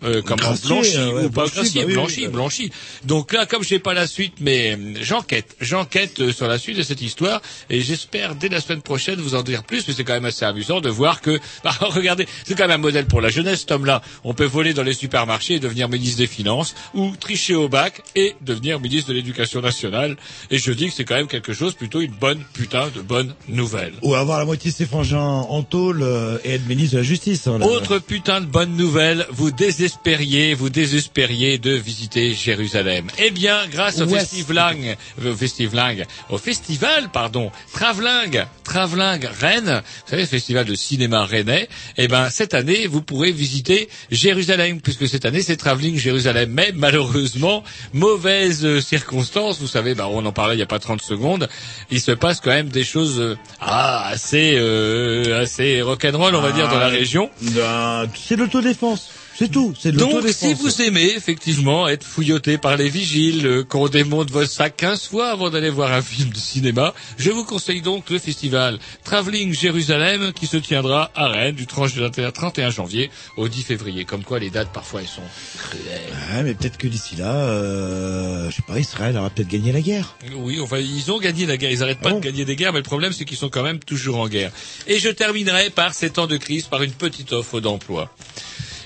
euh, 0.04 0.22
comment 0.22 0.54
blanchi 0.64 0.96
euh, 0.96 1.12
ouais, 1.12 1.24
ou 1.24 1.30
pas 1.30 1.46
blanchi, 1.46 1.78
bah 1.78 1.84
blanchi, 1.86 2.20
oui, 2.20 2.26
bah. 2.26 2.32
blanchi. 2.32 2.70
Donc 3.04 3.32
là, 3.32 3.46
comme 3.46 3.64
j'ai 3.64 3.78
pas 3.78 3.94
la 3.94 4.06
suite, 4.06 4.34
mais 4.40 4.76
euh, 4.76 4.94
j'enquête, 5.00 5.56
j'enquête 5.60 6.20
euh, 6.20 6.32
sur 6.32 6.46
la 6.48 6.58
suite 6.58 6.76
de 6.76 6.82
cette 6.82 7.00
histoire 7.00 7.40
et 7.70 7.80
j'espère 7.80 8.34
dès 8.34 8.48
la 8.48 8.60
semaine 8.60 8.82
prochaine 8.82 9.20
vous 9.20 9.34
en 9.34 9.42
dire 9.42 9.64
plus. 9.64 9.88
Mais 9.88 9.94
c'est 9.94 10.04
quand 10.04 10.12
même 10.12 10.26
assez 10.26 10.44
amusant 10.44 10.80
de 10.80 10.90
voir 10.90 11.20
que, 11.22 11.38
bah, 11.64 11.74
regardez, 11.80 12.26
c'est 12.44 12.54
quand 12.54 12.64
même 12.64 12.78
un 12.78 12.82
modèle 12.82 13.06
pour 13.06 13.20
la 13.20 13.30
jeunesse, 13.30 13.60
cet 13.60 13.72
homme-là. 13.72 14.02
On 14.24 14.34
peut 14.34 14.44
voler 14.44 14.74
dans 14.74 14.82
les 14.82 14.92
supermarchés 14.94 15.54
et 15.54 15.60
devenir 15.60 15.88
ministre 15.88 16.18
des 16.18 16.26
Finances 16.26 16.74
ou 16.94 17.12
tricher 17.18 17.54
au 17.54 17.68
bac 17.68 18.02
et 18.14 18.36
devenir 18.42 18.80
ministre 18.80 19.08
de 19.08 19.14
l'Éducation 19.14 19.60
nationale. 19.62 20.16
Et 20.50 20.58
je 20.58 20.72
dis 20.72 20.88
que 20.88 20.92
c'est 20.92 21.04
quand 21.04 21.14
même 21.14 21.26
quelque 21.28 21.54
chose, 21.54 21.74
plutôt 21.74 22.00
une 22.00 22.12
bonne 22.12 22.42
putain 22.52 22.88
de 22.94 23.00
bonne 23.00 23.34
nouvelle. 23.48 23.94
Ou 24.02 24.14
avoir 24.14 24.38
la 24.38 24.44
moitié 24.44 24.70
de 24.70 24.76
ses 24.76 24.86
frangins 24.86 25.20
en 25.20 25.62
tôle 25.62 26.02
euh, 26.02 26.38
et 26.44 26.54
être 26.54 26.66
ministre 26.66 26.92
de 26.94 26.98
la 26.98 27.04
justice. 27.04 27.46
hein. 27.46 27.60
Autre 27.62 27.98
putain 27.98 28.40
de 28.40 28.46
bonne 28.46 28.76
nouvelle, 28.76 29.26
vous 29.30 29.50
désespériez, 29.86 30.54
vous 30.54 30.68
désespériez 30.68 31.58
de 31.58 31.70
visiter 31.70 32.34
Jérusalem. 32.34 33.06
Eh 33.18 33.30
bien, 33.30 33.68
grâce 33.70 34.00
au 34.00 34.08
festival, 34.08 34.76
au 35.24 35.32
festival, 35.36 36.06
au 36.28 36.38
festival, 36.38 37.08
pardon, 37.12 37.52
Traveling, 37.72 38.42
Traveling 38.64 39.24
Rennes, 39.40 39.82
vous 39.84 40.10
savez, 40.10 40.22
le 40.22 40.28
festival 40.28 40.64
de 40.64 40.74
cinéma 40.74 41.24
rennais, 41.24 41.68
eh 41.98 42.08
ben, 42.08 42.30
cette 42.30 42.54
année, 42.54 42.88
vous 42.88 43.00
pourrez 43.00 43.30
visiter 43.30 43.88
Jérusalem, 44.10 44.80
puisque 44.80 45.06
cette 45.06 45.24
année, 45.24 45.40
c'est 45.40 45.56
Traveling 45.56 45.96
Jérusalem. 45.96 46.50
Mais, 46.52 46.72
malheureusement, 46.74 47.62
mauvaise 47.92 48.64
euh, 48.64 48.80
circonstance, 48.80 49.60
vous 49.60 49.68
savez, 49.68 49.94
bah, 49.94 50.08
on 50.10 50.26
en 50.26 50.32
parlait 50.32 50.56
il 50.56 50.58
y 50.58 50.62
a 50.64 50.66
pas 50.66 50.80
30 50.80 51.00
secondes, 51.00 51.48
il 51.92 52.00
se 52.00 52.10
passe 52.10 52.40
quand 52.40 52.50
même 52.50 52.70
des 52.70 52.84
choses, 52.84 53.20
euh, 53.20 53.36
ah, 53.60 54.08
assez, 54.08 54.54
euh, 54.56 55.42
assez 55.42 55.80
rock'n'roll, 55.80 56.34
on 56.34 56.40
va 56.40 56.50
dire, 56.50 56.68
dans 56.68 56.78
la 56.80 56.86
Ah, 56.86 56.88
région. 56.88 57.30
ben, 57.40 58.06
c'est 58.16 58.34
l'autodéfense. 58.34 59.10
C'est 59.38 59.50
tout. 59.50 59.74
C'est 59.78 59.92
de 59.92 59.98
Donc, 59.98 60.26
si 60.28 60.54
vous 60.54 60.80
aimez 60.80 61.12
effectivement 61.14 61.86
être 61.88 62.04
fouilloté 62.04 62.56
par 62.56 62.76
les 62.76 62.88
vigiles, 62.88 63.46
euh, 63.46 63.64
qu'on 63.64 63.86
démonte 63.88 64.30
votre 64.30 64.50
sac 64.50 64.76
15 64.78 65.08
fois 65.08 65.28
avant 65.30 65.50
d'aller 65.50 65.68
voir 65.68 65.92
un 65.92 66.00
film 66.00 66.30
de 66.30 66.38
cinéma, 66.38 66.94
je 67.18 67.30
vous 67.30 67.44
conseille 67.44 67.82
donc 67.82 68.08
le 68.08 68.18
festival 68.18 68.78
Travelling 69.04 69.52
Jérusalem 69.52 70.32
qui 70.32 70.46
se 70.46 70.56
tiendra 70.56 71.10
à 71.14 71.28
Rennes 71.28 71.54
du 71.54 71.66
31 71.66 72.30
31 72.30 72.70
janvier 72.70 73.10
au 73.36 73.48
10 73.48 73.62
février. 73.62 74.04
Comme 74.06 74.24
quoi, 74.24 74.38
les 74.38 74.48
dates 74.48 74.72
parfois 74.72 75.02
elles 75.02 75.06
sont 75.08 75.20
cruelles. 75.58 76.00
Ouais, 76.34 76.42
mais 76.42 76.54
peut-être 76.54 76.78
que 76.78 76.86
d'ici 76.86 77.16
là, 77.16 77.34
euh, 77.34 78.50
je 78.50 78.56
sais 78.56 78.62
pas, 78.66 78.78
Israël 78.78 79.16
aura 79.18 79.28
peut-être 79.28 79.48
gagné 79.48 79.70
la 79.72 79.82
guerre. 79.82 80.16
Oui, 80.36 80.60
enfin, 80.60 80.78
ils 80.78 81.12
ont 81.12 81.18
gagné 81.18 81.44
la 81.44 81.56
guerre. 81.58 81.70
Ils 81.70 81.80
n'arrêtent 81.80 82.00
pas 82.00 82.12
Oh. 82.12 82.20
de 82.20 82.24
gagner 82.24 82.44
des 82.46 82.56
guerres, 82.56 82.72
mais 82.72 82.78
le 82.78 82.84
problème, 82.84 83.12
c'est 83.12 83.24
qu'ils 83.26 83.36
sont 83.36 83.48
quand 83.50 83.62
même 83.62 83.80
toujours 83.80 84.18
en 84.18 84.28
guerre. 84.28 84.50
Et 84.86 84.98
je 84.98 85.08
terminerai 85.10 85.68
par 85.70 85.92
ces 85.92 86.08
temps 86.10 86.26
de 86.26 86.36
crise, 86.38 86.64
par 86.66 86.82
une 86.82 86.92
petite 86.92 87.32
offre 87.32 87.60
d'emploi. 87.60 88.10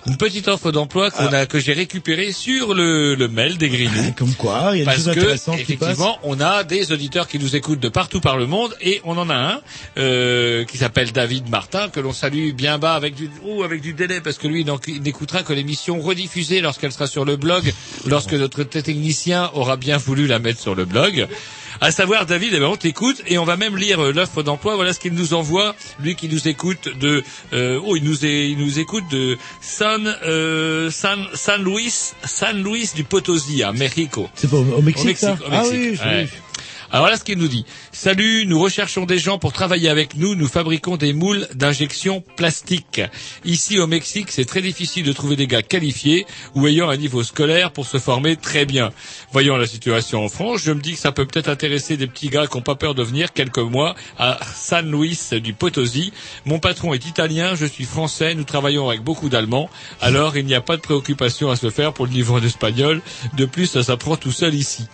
Une 0.07 0.17
petite 0.17 0.49
offre 0.49 0.73
d'emploi 0.73 1.11
qu'on 1.11 1.27
a, 1.27 1.47
que 1.47 1.59
j'ai 1.59 1.73
récupérée 1.73 2.33
sur 2.33 2.75
le, 2.75 3.15
le 3.15 3.29
mail 3.29 3.59
des 3.59 3.69
Grignoux. 3.69 4.13
Comme 4.17 4.35
quoi, 4.35 4.71
il 4.73 4.79
y 4.79 4.83
a 4.83 4.85
des 4.85 4.85
Parce 4.85 4.97
choses 4.99 5.15
que, 5.15 5.21
intéressantes 5.21 5.57
qui 5.59 5.77
passent. 5.77 5.91
effectivement, 5.91 6.19
on 6.23 6.41
a 6.41 6.65
des 6.65 6.93
auditeurs 6.93 7.29
qui 7.29 7.39
nous 7.39 7.57
écoutent 7.57 7.81
de 7.81 7.89
partout 7.89 8.21
par 8.21 8.37
le 8.37 8.47
monde 8.47 8.75
et 8.81 9.01
on 9.05 9.17
en 9.19 9.29
a 9.31 9.35
un 9.35 9.61
euh, 9.99 10.65
qui 10.65 10.79
s'appelle 10.79 11.13
David 11.13 11.49
Martin 11.49 11.89
que 11.89 12.01
l'on 12.01 12.13
salue 12.13 12.53
bien 12.53 12.79
bas 12.79 12.95
avec 12.95 13.15
du 13.15 13.31
oh, 13.45 13.63
avec 13.63 13.81
du 13.81 13.93
délai 13.93 14.21
parce 14.21 14.39
que 14.39 14.49
lui 14.49 14.65
donc, 14.65 14.85
il 14.89 15.03
n'écoutera 15.03 15.43
que 15.43 15.53
l'émission 15.53 16.01
rediffusée 16.01 16.61
lorsqu'elle 16.61 16.93
sera 16.93 17.07
sur 17.07 17.25
le 17.25 17.37
blog, 17.37 17.73
lorsque 18.07 18.33
notre 18.35 18.63
technicien 18.65 19.51
aura 19.55 19.77
bien 19.77 19.97
voulu 19.97 20.27
la 20.27 20.39
mettre 20.39 20.61
sur 20.61 20.75
le 20.75 20.85
blog. 20.85 21.27
À 21.83 21.91
savoir, 21.91 22.27
David, 22.27 22.53
eh 22.55 22.59
ben, 22.59 22.67
on 22.67 22.77
t'écoute 22.77 23.23
et 23.27 23.39
on 23.39 23.45
va 23.47 23.57
même 23.57 23.75
lire 23.77 24.01
euh, 24.01 24.13
l'offre 24.13 24.43
d'emploi. 24.43 24.77
Voilà 24.77 24.93
ce 24.93 25.01
qu'il 25.01 25.15
nous 25.15 25.33
envoie, 25.33 25.75
lui 25.99 26.15
qui 26.15 26.29
nous 26.29 26.47
écoute 26.47 26.89
de, 26.99 27.25
euh, 27.55 27.81
oh, 27.83 27.97
il 27.97 28.05
nous, 28.05 28.27
est, 28.27 28.51
il 28.51 28.59
nous 28.59 28.79
écoute 28.79 29.05
de 29.11 29.39
San, 29.63 30.07
euh, 30.27 30.91
San, 30.91 31.27
San 31.33 31.65
Luis, 31.65 32.13
San 32.23 32.63
Luis 32.63 32.91
du 32.95 33.05
Potosí 33.05 33.63
à 33.63 33.73
Mexico. 33.73 34.29
C'est 34.35 34.51
pas 34.51 34.59
au, 34.59 34.61
au 34.61 34.83
Mexique, 34.83 35.05
Au 35.05 35.07
Mexique, 35.07 35.19
ça 35.19 35.33
au 35.41 35.51
Ah 35.51 35.63
Mexique, 35.63 35.73
oui, 35.79 35.97
je 35.97 36.03
ouais. 36.09 36.25
vu. 36.25 36.31
Alors 36.93 37.05
voilà 37.05 37.17
ce 37.17 37.23
qu'il 37.23 37.39
nous 37.39 37.47
dit. 37.47 37.65
Salut, 37.93 38.47
nous 38.47 38.59
recherchons 38.59 39.07
des 39.07 39.21
gens 39.21 39.39
pour 39.39 39.53
travailler 39.53 39.89
avec 39.89 40.17
nous. 40.17 40.35
Nous 40.35 40.49
fabriquons 40.49 40.97
des 40.97 41.13
moules 41.13 41.47
d'injection 41.55 42.21
plastique. 42.35 43.01
Ici 43.45 43.79
au 43.79 43.87
Mexique, 43.87 44.33
c'est 44.33 44.45
très 44.45 44.61
difficile 44.61 45.05
de 45.05 45.13
trouver 45.13 45.37
des 45.37 45.47
gars 45.47 45.63
qualifiés 45.63 46.27
ou 46.57 46.67
ayant 46.67 46.89
un 46.89 46.97
niveau 46.97 47.23
scolaire 47.23 47.71
pour 47.71 47.87
se 47.87 47.99
former 47.99 48.35
très 48.35 48.65
bien. 48.65 48.91
Voyons 49.31 49.57
la 49.57 49.69
situation 49.69 50.25
en 50.25 50.29
France. 50.29 50.63
Je 50.65 50.73
me 50.73 50.81
dis 50.81 50.95
que 50.95 50.99
ça 50.99 51.13
peut 51.13 51.27
peut-être 51.27 51.49
intéresser 51.49 51.97
des 51.97 52.09
petits 52.09 52.29
gars 52.29 52.49
qui 52.49 52.57
n'ont 52.57 52.63
pas 52.63 52.75
peur 52.75 52.97
de 52.97 53.05
venir 53.05 53.33
quelques 53.33 53.59
mois 53.59 53.95
à 54.19 54.41
San 54.57 54.91
Luis 54.91 55.17
du 55.41 55.55
Potosí. 55.55 56.13
Mon 56.45 56.59
patron 56.59 56.93
est 56.93 57.07
italien, 57.07 57.55
je 57.55 57.67
suis 57.67 57.85
français. 57.85 58.35
Nous 58.35 58.43
travaillons 58.43 58.89
avec 58.89 59.05
beaucoup 59.05 59.29
d'Allemands. 59.29 59.71
Alors 60.01 60.37
il 60.37 60.45
n'y 60.45 60.57
a 60.57 60.61
pas 60.61 60.77
de 60.77 60.83
préoccupation 60.83 61.53
à 61.53 61.57
se 61.57 61.71
faire 61.71 61.93
pour 61.93 62.07
le 62.07 62.13
niveau 62.13 62.35
en 62.35 62.43
espagnol. 62.43 63.01
De 63.37 63.45
plus, 63.45 63.67
ça 63.67 63.85
s'apprend 63.85 64.17
tout 64.17 64.33
seul 64.33 64.57
ici. 64.57 64.89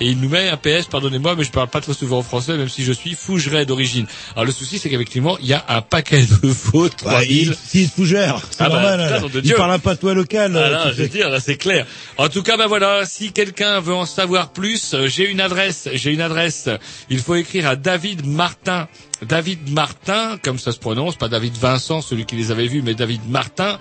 Et 0.00 0.08
il 0.10 0.20
nous 0.20 0.28
met 0.28 0.48
un 0.48 0.56
PS, 0.56 0.86
pardonnez-moi, 0.90 1.35
mais 1.36 1.44
je 1.44 1.50
parle 1.50 1.68
pas 1.68 1.80
très 1.80 1.94
souvent 1.94 2.22
français, 2.22 2.56
même 2.56 2.68
si 2.68 2.82
je 2.84 2.92
suis 2.92 3.14
fougeret 3.14 3.66
d'origine. 3.66 4.06
Alors 4.34 4.44
le 4.46 4.52
souci, 4.52 4.78
c'est 4.78 4.88
qu'effectivement, 4.90 5.36
il 5.40 5.46
y 5.46 5.52
a 5.54 5.64
un 5.68 5.82
paquet 5.82 6.22
de 6.42 6.48
fautes, 6.52 7.04
Bah, 7.04 7.12
3000. 7.22 7.30
il, 7.48 7.54
s'il 7.54 7.82
est 7.84 7.94
fougère, 7.94 8.40
c'est 8.50 8.62
Ah 8.62 8.68
bah, 8.68 8.74
normal. 8.80 9.00
putain, 9.02 9.14
hein. 9.16 9.20
nom 9.20 9.28
de 9.28 9.38
il 9.38 9.42
Dieu. 9.42 9.56
parle 9.56 9.72
un 9.72 9.78
patois 9.78 10.14
local. 10.14 10.56
Ah 10.56 10.68
là, 10.70 10.92
je 10.92 11.02
veux 11.02 11.08
dire, 11.08 11.28
là, 11.30 11.38
c'est 11.40 11.56
clair. 11.56 11.86
En 12.18 12.28
tout 12.28 12.42
cas, 12.42 12.56
ben 12.56 12.66
voilà, 12.66 13.04
si 13.06 13.32
quelqu'un 13.32 13.80
veut 13.80 13.94
en 13.94 14.06
savoir 14.06 14.50
plus, 14.52 14.94
euh, 14.94 15.06
j'ai 15.08 15.28
une 15.30 15.40
adresse, 15.40 15.88
j'ai 15.92 16.12
une 16.12 16.20
adresse. 16.20 16.68
Il 17.10 17.18
faut 17.20 17.34
écrire 17.34 17.68
à 17.68 17.76
David 17.76 18.26
Martin. 18.26 18.88
David 19.22 19.70
Martin, 19.72 20.38
comme 20.42 20.58
ça 20.58 20.72
se 20.72 20.78
prononce, 20.78 21.16
pas 21.16 21.28
David 21.28 21.54
Vincent, 21.56 22.02
celui 22.02 22.24
qui 22.26 22.36
les 22.36 22.50
avait 22.50 22.66
vus, 22.66 22.82
mais 22.82 22.94
David 22.94 23.22
Martin. 23.28 23.78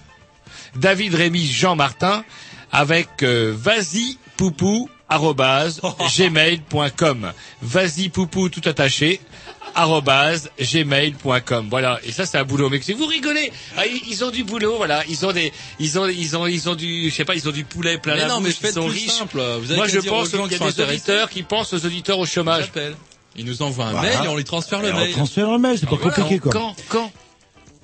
David 0.76 1.14
Rémy 1.16 1.46
Jean 1.46 1.76
Martin 1.76 2.24
avec 2.72 3.08
euh, 3.22 3.54
vas-y 3.56 4.18
poupou 4.38 4.90
arrobase 5.10 5.82
gmail.com. 6.18 7.32
Vas-y 7.62 8.10
poupou 8.10 8.50
tout 8.50 8.62
attaché 8.68 9.20
gmail.com. 10.60 11.68
Voilà. 11.70 12.00
Et 12.04 12.12
ça, 12.12 12.26
c'est 12.26 12.38
un 12.38 12.44
boulot 12.44 12.70
Mexique. 12.70 12.98
Vous 12.98 13.06
rigolez. 13.06 13.52
Ah, 13.78 13.86
ils, 13.86 14.02
ils 14.10 14.24
ont 14.24 14.30
du 14.32 14.44
boulot, 14.44 14.76
voilà. 14.78 15.04
Ils 15.10 15.26
ont 15.26 15.32
des, 15.32 15.52
ils 15.80 15.98
ont, 16.00 16.08
ils 16.08 16.38
ont, 16.38 16.48
ils 16.48 16.70
ont 16.70 16.76
du, 16.76 17.10
je 17.10 17.16
sais 17.16 17.26
pas, 17.26 17.36
ils 17.36 17.48
ont 17.48 17.52
du 17.52 17.64
poulet 17.64 17.98
plein 17.98 18.14
Mais 18.16 18.22
la 18.22 18.28
non, 18.28 18.40
mais 18.40 18.50
bouche, 18.50 18.58
ils 18.64 18.72
sont 18.72 18.86
riches. 18.86 19.10
simple. 19.12 19.42
Vous 19.60 19.72
avez 19.72 19.76
Moi, 19.76 19.88
je 19.88 20.00
pense 20.00 20.30
qu'il 20.30 20.40
y 20.40 20.44
a 20.44 20.48
des 20.48 20.56
intéressés. 20.56 20.82
auditeurs 20.84 21.30
qui 21.30 21.44
pensent 21.44 21.74
aux 21.74 21.86
auditeurs 21.86 22.20
au 22.20 22.26
chômage. 22.26 22.72
Ils 23.36 23.46
nous 23.46 23.62
envoient 23.64 23.86
un 23.86 23.92
Voilà. 23.94 24.10
mail 24.18 24.26
et 24.26 24.28
on 24.28 24.36
lui 24.36 24.44
transfère 24.44 24.80
le 24.82 24.90
Alors, 24.90 25.00
mail. 25.00 25.12
transfère 25.12 25.50
le 25.52 25.58
mail, 25.58 25.78
c'est 25.80 25.90
pas 25.90 25.96
Voilà. 25.96 26.12
compliqué, 26.16 26.40
quoi. 26.40 26.52
Quand, 26.52 26.76
quand? 26.90 27.12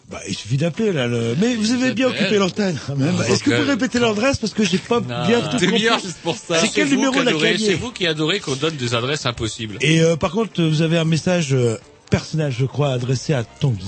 Bah, 0.10 0.20
il 0.28 0.36
suffit 0.36 0.58
d'appeler, 0.58 0.92
là, 0.92 1.06
le... 1.08 1.36
Mais 1.40 1.54
vous 1.56 1.72
avez 1.72 1.94
bien 1.94 2.08
occupé 2.08 2.38
l'antenne, 2.38 2.76
quand 2.88 2.96
même. 2.96 3.14
Oh, 3.20 3.22
Est-ce 3.22 3.44
que 3.44 3.52
vous 3.52 3.58
pouvez 3.58 3.72
répéter 3.74 4.00
l'adresse 4.00 4.38
parce 4.38 4.54
que 4.56 4.64
j'ai 4.64 4.80
pas 4.80 5.02
bien 5.02 5.42
tout 5.42 5.60
compris. 5.60 5.82
juste 6.04 6.18
pour 6.24 6.36
ça. 6.36 6.60
C'est 6.60 6.70
quel 6.70 6.88
vous 6.88 6.96
numéro 6.96 7.22
la 7.22 7.32
C'est 7.58 7.76
vous 7.76 7.92
qui 7.92 8.08
adorez 8.08 8.40
qu'on 8.40 8.56
donne 8.56 8.76
des 8.76 8.96
adresses 8.96 9.28
impossibles. 9.28 9.78
Et 9.82 10.02
euh, 10.02 10.16
par 10.16 10.32
contre, 10.32 10.64
vous 10.64 10.82
avez 10.82 10.98
un 10.98 11.06
message 11.06 11.54
euh, 11.54 11.78
personnel, 12.10 12.52
je 12.58 12.66
crois, 12.66 12.90
adressé 12.90 13.34
à 13.34 13.44
Tanguy. 13.44 13.86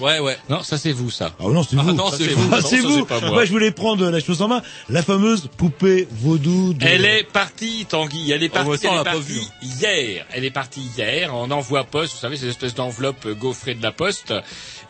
Ouais, 0.00 0.18
ouais. 0.20 0.36
Non, 0.48 0.62
ça 0.62 0.78
c'est 0.78 0.92
vous, 0.92 1.10
ça. 1.10 1.32
Ah 1.38 1.44
non, 1.44 1.62
c'est 1.62 1.76
Ah 1.78 1.82
vous. 1.82 1.92
non, 1.92 2.10
Ça, 2.10 2.16
c'est 2.18 2.28
vous. 2.28 2.48
Ah, 2.52 2.60
Non, 2.60 2.66
c'est 2.68 2.78
vous. 2.80 3.06
c'est 3.08 3.20
moi. 3.20 3.30
Moi, 3.30 3.44
je 3.44 3.50
voulais 3.52 3.70
prendre 3.70 4.08
la 4.10 4.20
chose 4.20 4.42
en 4.42 4.48
main. 4.48 4.62
La 4.88 5.02
fameuse 5.02 5.48
poupée 5.56 6.08
vaudou 6.10 6.74
de... 6.74 6.84
Elle 6.86 7.04
est 7.04 7.24
partie, 7.24 7.86
Tanguy. 7.88 8.32
Elle 8.32 8.42
est 8.42 8.48
partie, 8.48 8.68
bah, 8.70 8.76
elle 8.82 8.88
on 8.90 9.00
est 9.00 9.04
partie 9.04 9.20
vu. 9.20 9.40
hier. 9.62 10.26
Elle 10.32 10.44
est 10.44 10.50
partie 10.50 10.80
hier 10.96 11.34
en 11.34 11.50
envoi 11.50 11.84
poste. 11.84 12.14
Vous 12.14 12.20
savez, 12.20 12.36
c'est 12.36 12.44
une 12.44 12.50
espèce 12.50 12.74
d'enveloppe 12.74 13.26
euh, 13.26 13.34
gaufrée 13.34 13.74
de 13.74 13.82
la 13.82 13.92
poste. 13.92 14.32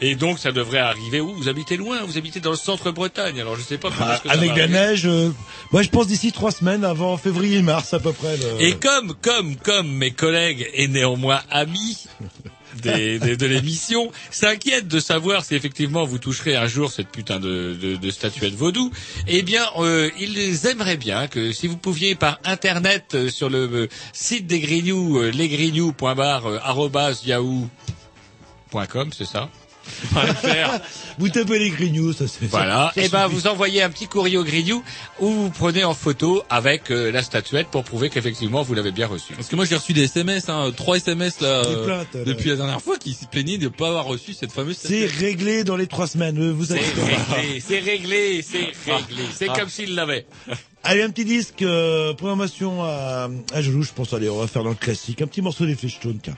Et 0.00 0.14
donc, 0.16 0.38
ça 0.38 0.50
devrait 0.52 0.78
arriver 0.78 1.20
où? 1.20 1.32
Vous 1.34 1.48
habitez 1.48 1.76
loin. 1.76 1.98
Vous 2.04 2.18
habitez 2.18 2.40
dans 2.40 2.50
le 2.50 2.56
centre 2.56 2.90
Bretagne. 2.90 3.40
Alors, 3.40 3.56
je 3.56 3.62
sais 3.62 3.78
pas 3.78 3.90
Ah, 4.00 4.14
est-ce 4.14 4.22
que 4.22 4.28
avec 4.30 4.56
la 4.56 4.66
neige, 4.66 5.06
euh, 5.06 5.30
moi 5.70 5.82
je 5.82 5.88
pense 5.90 6.06
d'ici 6.08 6.32
trois 6.32 6.50
semaines 6.50 6.84
avant 6.84 7.16
février-mars 7.16 7.94
à 7.94 8.00
peu 8.00 8.12
près. 8.12 8.36
le- 8.36 8.62
Et 8.64 8.74
comme, 8.74 9.14
comme, 9.22 9.56
comme 9.56 9.88
mes 9.92 10.10
collègues 10.10 10.68
et 10.74 10.88
néanmoins 10.88 11.40
amis 11.50 12.06
des, 12.80 13.18
de 13.18 13.46
l'émission 13.46 14.10
s'inquiètent 14.30 14.88
de 14.88 15.00
savoir 15.00 15.44
si 15.44 15.54
effectivement 15.54 16.04
vous 16.04 16.18
toucherez 16.18 16.56
un 16.56 16.66
jour 16.66 16.90
cette 16.90 17.08
putain 17.08 17.40
de, 17.40 17.74
de, 18.00 18.10
statuette 18.10 18.54
vaudou, 18.54 18.90
eh 19.26 19.42
bien, 19.42 19.64
euh, 19.78 20.10
ils 20.18 20.66
aimeraient 20.66 20.96
bien 20.96 21.28
que 21.28 21.52
si 21.52 21.66
vous 21.66 21.76
pouviez 21.76 22.14
par 22.14 22.38
internet 22.44 23.14
euh, 23.14 23.28
sur 23.30 23.48
le 23.48 23.58
euh, 23.58 23.88
site 24.12 24.46
des 24.46 24.60
Grignoux, 24.60 25.20
lesgrignoux.bar, 25.22 26.46
arobase 26.64 27.24
yahoo.com, 27.26 29.10
c'est 29.12 29.24
ça? 29.26 29.48
Vous 31.18 31.28
tapez 31.28 31.58
les 31.58 31.70
grignoux, 31.70 32.12
ça 32.12 32.24
c'est. 32.26 32.46
Voilà. 32.46 32.92
Et 32.96 33.08
ben, 33.08 33.24
suffit. 33.24 33.34
vous 33.34 33.46
envoyez 33.46 33.82
un 33.82 33.90
petit 33.90 34.06
courrier 34.06 34.36
au 34.38 34.44
Grignou 34.44 34.82
où 35.20 35.28
vous 35.28 35.50
prenez 35.50 35.84
en 35.84 35.94
photo 35.94 36.42
avec 36.50 36.90
euh, 36.90 37.10
la 37.12 37.22
statuette 37.22 37.68
pour 37.68 37.84
prouver 37.84 38.08
qu'effectivement 38.10 38.62
vous 38.62 38.74
l'avez 38.74 38.92
bien 38.92 39.06
reçue. 39.06 39.34
Parce 39.34 39.48
que 39.48 39.56
moi 39.56 39.64
j'ai 39.64 39.76
reçu 39.76 39.92
des 39.92 40.04
SMS, 40.04 40.48
hein, 40.48 40.72
trois 40.76 40.96
SMS 40.96 41.40
là, 41.40 41.62
Des 41.62 41.68
euh, 41.70 41.84
plaintes, 41.84 42.14
là. 42.14 42.24
depuis 42.24 42.50
la 42.50 42.56
dernière 42.56 42.80
fois 42.80 42.96
qui 42.98 43.12
se 43.12 43.26
plaignaient 43.26 43.58
de 43.58 43.64
ne 43.64 43.68
pas 43.68 43.88
avoir 43.88 44.04
reçu 44.06 44.32
cette 44.32 44.52
fameuse. 44.52 44.76
C'est 44.78 45.06
réglé 45.06 45.64
dans 45.64 45.76
les 45.76 45.86
trois 45.86 46.06
semaines. 46.06 46.38
euh, 46.40 46.52
Vous 46.52 46.64
C'est 46.66 46.74
avez... 46.74 46.82
réglé, 46.84 47.60
c'est 47.60 47.78
réglé, 47.80 48.42
c'est 48.42 48.92
réglé. 48.92 49.22
C'est 49.34 49.48
Ah. 49.50 49.58
comme 49.58 49.68
s'il 49.68 49.94
l'avait. 49.94 50.26
Allez, 50.84 51.02
un 51.02 51.10
petit 51.10 51.24
disque, 51.24 51.62
euh, 51.62 52.12
programmation 52.14 52.82
à, 52.82 53.28
à 53.52 53.62
je 53.62 53.70
pense. 53.94 54.12
Allez, 54.14 54.28
on 54.28 54.38
va 54.40 54.46
faire 54.48 54.64
dans 54.64 54.70
le 54.70 54.74
classique. 54.74 55.22
Un 55.22 55.26
petit 55.28 55.42
morceau 55.42 55.64
des 55.64 55.76
Flintstones, 55.76 56.18
tiens. 56.22 56.36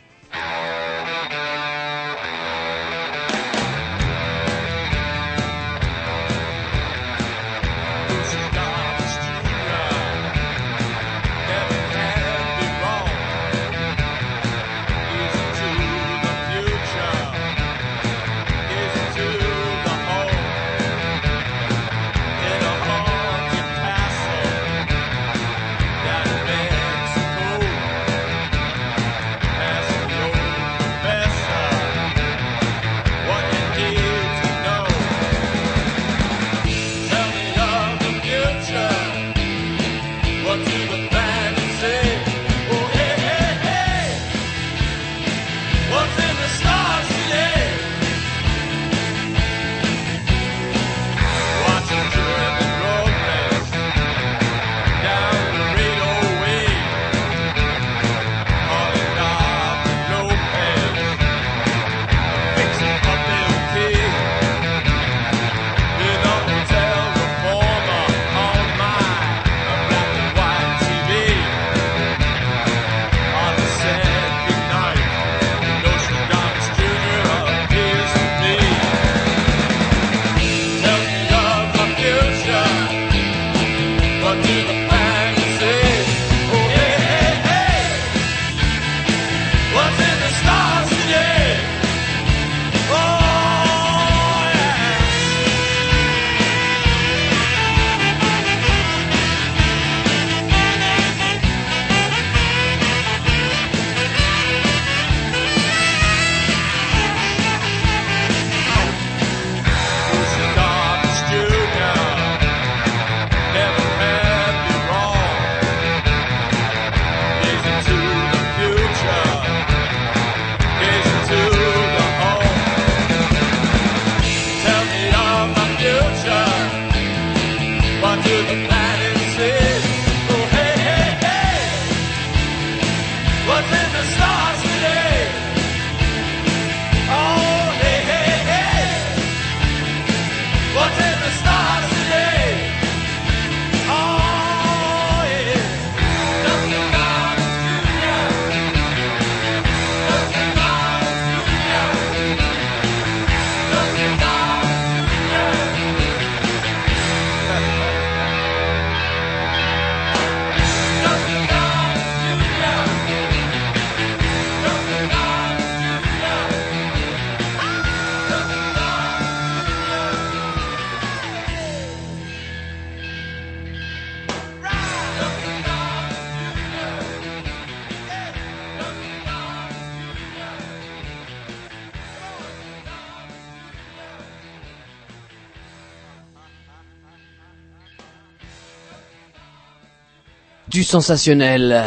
Sensationnel. 190.84 191.82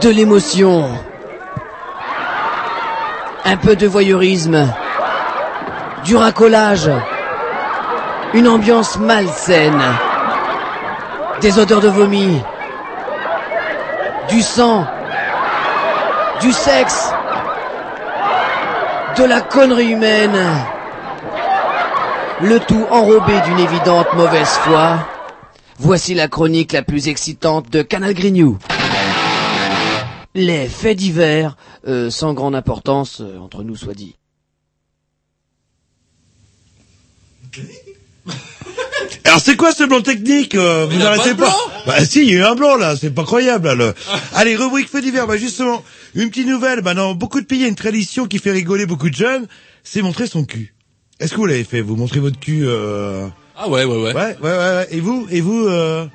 De 0.00 0.08
l'émotion. 0.08 0.88
Un 3.44 3.56
peu 3.56 3.76
de 3.76 3.86
voyeurisme. 3.86 4.66
Du 6.04 6.16
racolage. 6.16 6.90
Une 8.32 8.48
ambiance 8.48 8.98
malsaine. 8.98 9.82
Des 11.40 11.58
odeurs 11.58 11.80
de 11.80 11.88
vomi. 11.88 12.40
Du 14.30 14.40
sang. 14.40 14.86
Du 16.40 16.52
sexe. 16.52 17.12
De 19.18 19.24
la 19.24 19.40
connerie 19.42 19.90
humaine. 19.90 20.64
Le 22.42 22.58
tout 22.60 22.84
enrobé 22.90 23.32
d'une 23.46 23.58
évidente 23.58 24.06
mauvaise 24.14 24.48
foi. 24.48 25.06
Voici 25.78 26.14
la 26.14 26.28
chronique 26.28 26.72
la 26.72 26.82
plus 26.82 27.08
excitante 27.08 27.70
de 27.70 27.82
Canal 27.82 28.14
Grignou. 28.14 28.58
Les 30.34 30.68
faits 30.68 30.96
divers, 30.98 31.56
euh, 31.86 32.10
sans 32.10 32.34
grande 32.34 32.54
importance, 32.54 33.20
euh, 33.20 33.38
entre 33.38 33.62
nous 33.62 33.76
soit 33.76 33.94
dit. 33.94 34.16
Alors 39.24 39.40
c'est 39.40 39.56
quoi 39.56 39.72
ce 39.72 39.84
blanc 39.84 40.00
technique 40.02 40.54
euh, 40.54 40.86
Vous 40.90 40.98
n'arrêtez 40.98 41.34
pas, 41.34 41.54
Bah 41.86 42.04
si, 42.04 42.22
il 42.22 42.30
y 42.30 42.36
a 42.36 42.38
eu 42.40 42.42
un 42.44 42.54
blanc 42.54 42.76
là, 42.76 42.94
c'est 42.96 43.10
pas 43.14 43.24
croyable. 43.24 43.68
Là, 43.68 43.74
le- 43.74 43.94
Allez, 44.34 44.56
rubrique 44.56 44.88
fait 44.88 45.00
divers. 45.00 45.26
Bah 45.26 45.36
justement, 45.36 45.82
une 46.14 46.30
petite 46.30 46.46
nouvelle. 46.48 46.80
Bah 46.82 46.94
dans 46.94 47.14
beaucoup 47.14 47.40
de 47.40 47.46
pays, 47.46 47.60
il 47.60 47.62
y 47.62 47.64
a 47.66 47.68
une 47.68 47.74
tradition 47.76 48.26
qui 48.26 48.38
fait 48.38 48.50
rigoler 48.52 48.86
beaucoup 48.86 49.08
de 49.10 49.14
jeunes, 49.14 49.46
c'est 49.84 50.02
montrer 50.02 50.26
son 50.26 50.44
cul. 50.44 50.73
Est-ce 51.20 51.32
que 51.32 51.36
vous 51.36 51.46
l'avez 51.46 51.64
fait 51.64 51.80
Vous 51.80 51.96
montrez 51.96 52.20
votre 52.20 52.38
cul 52.38 52.62
euh... 52.66 53.26
Ah 53.56 53.68
ouais, 53.68 53.84
ouais, 53.84 53.96
ouais. 53.96 54.14
Ouais, 54.14 54.14
ouais, 54.14 54.36
ouais, 54.42 54.50
ouais. 54.50 54.86
Et 54.90 55.00
vous 55.00 55.26
Et 55.30 55.40
vous 55.40 55.66
euh... 55.68 56.06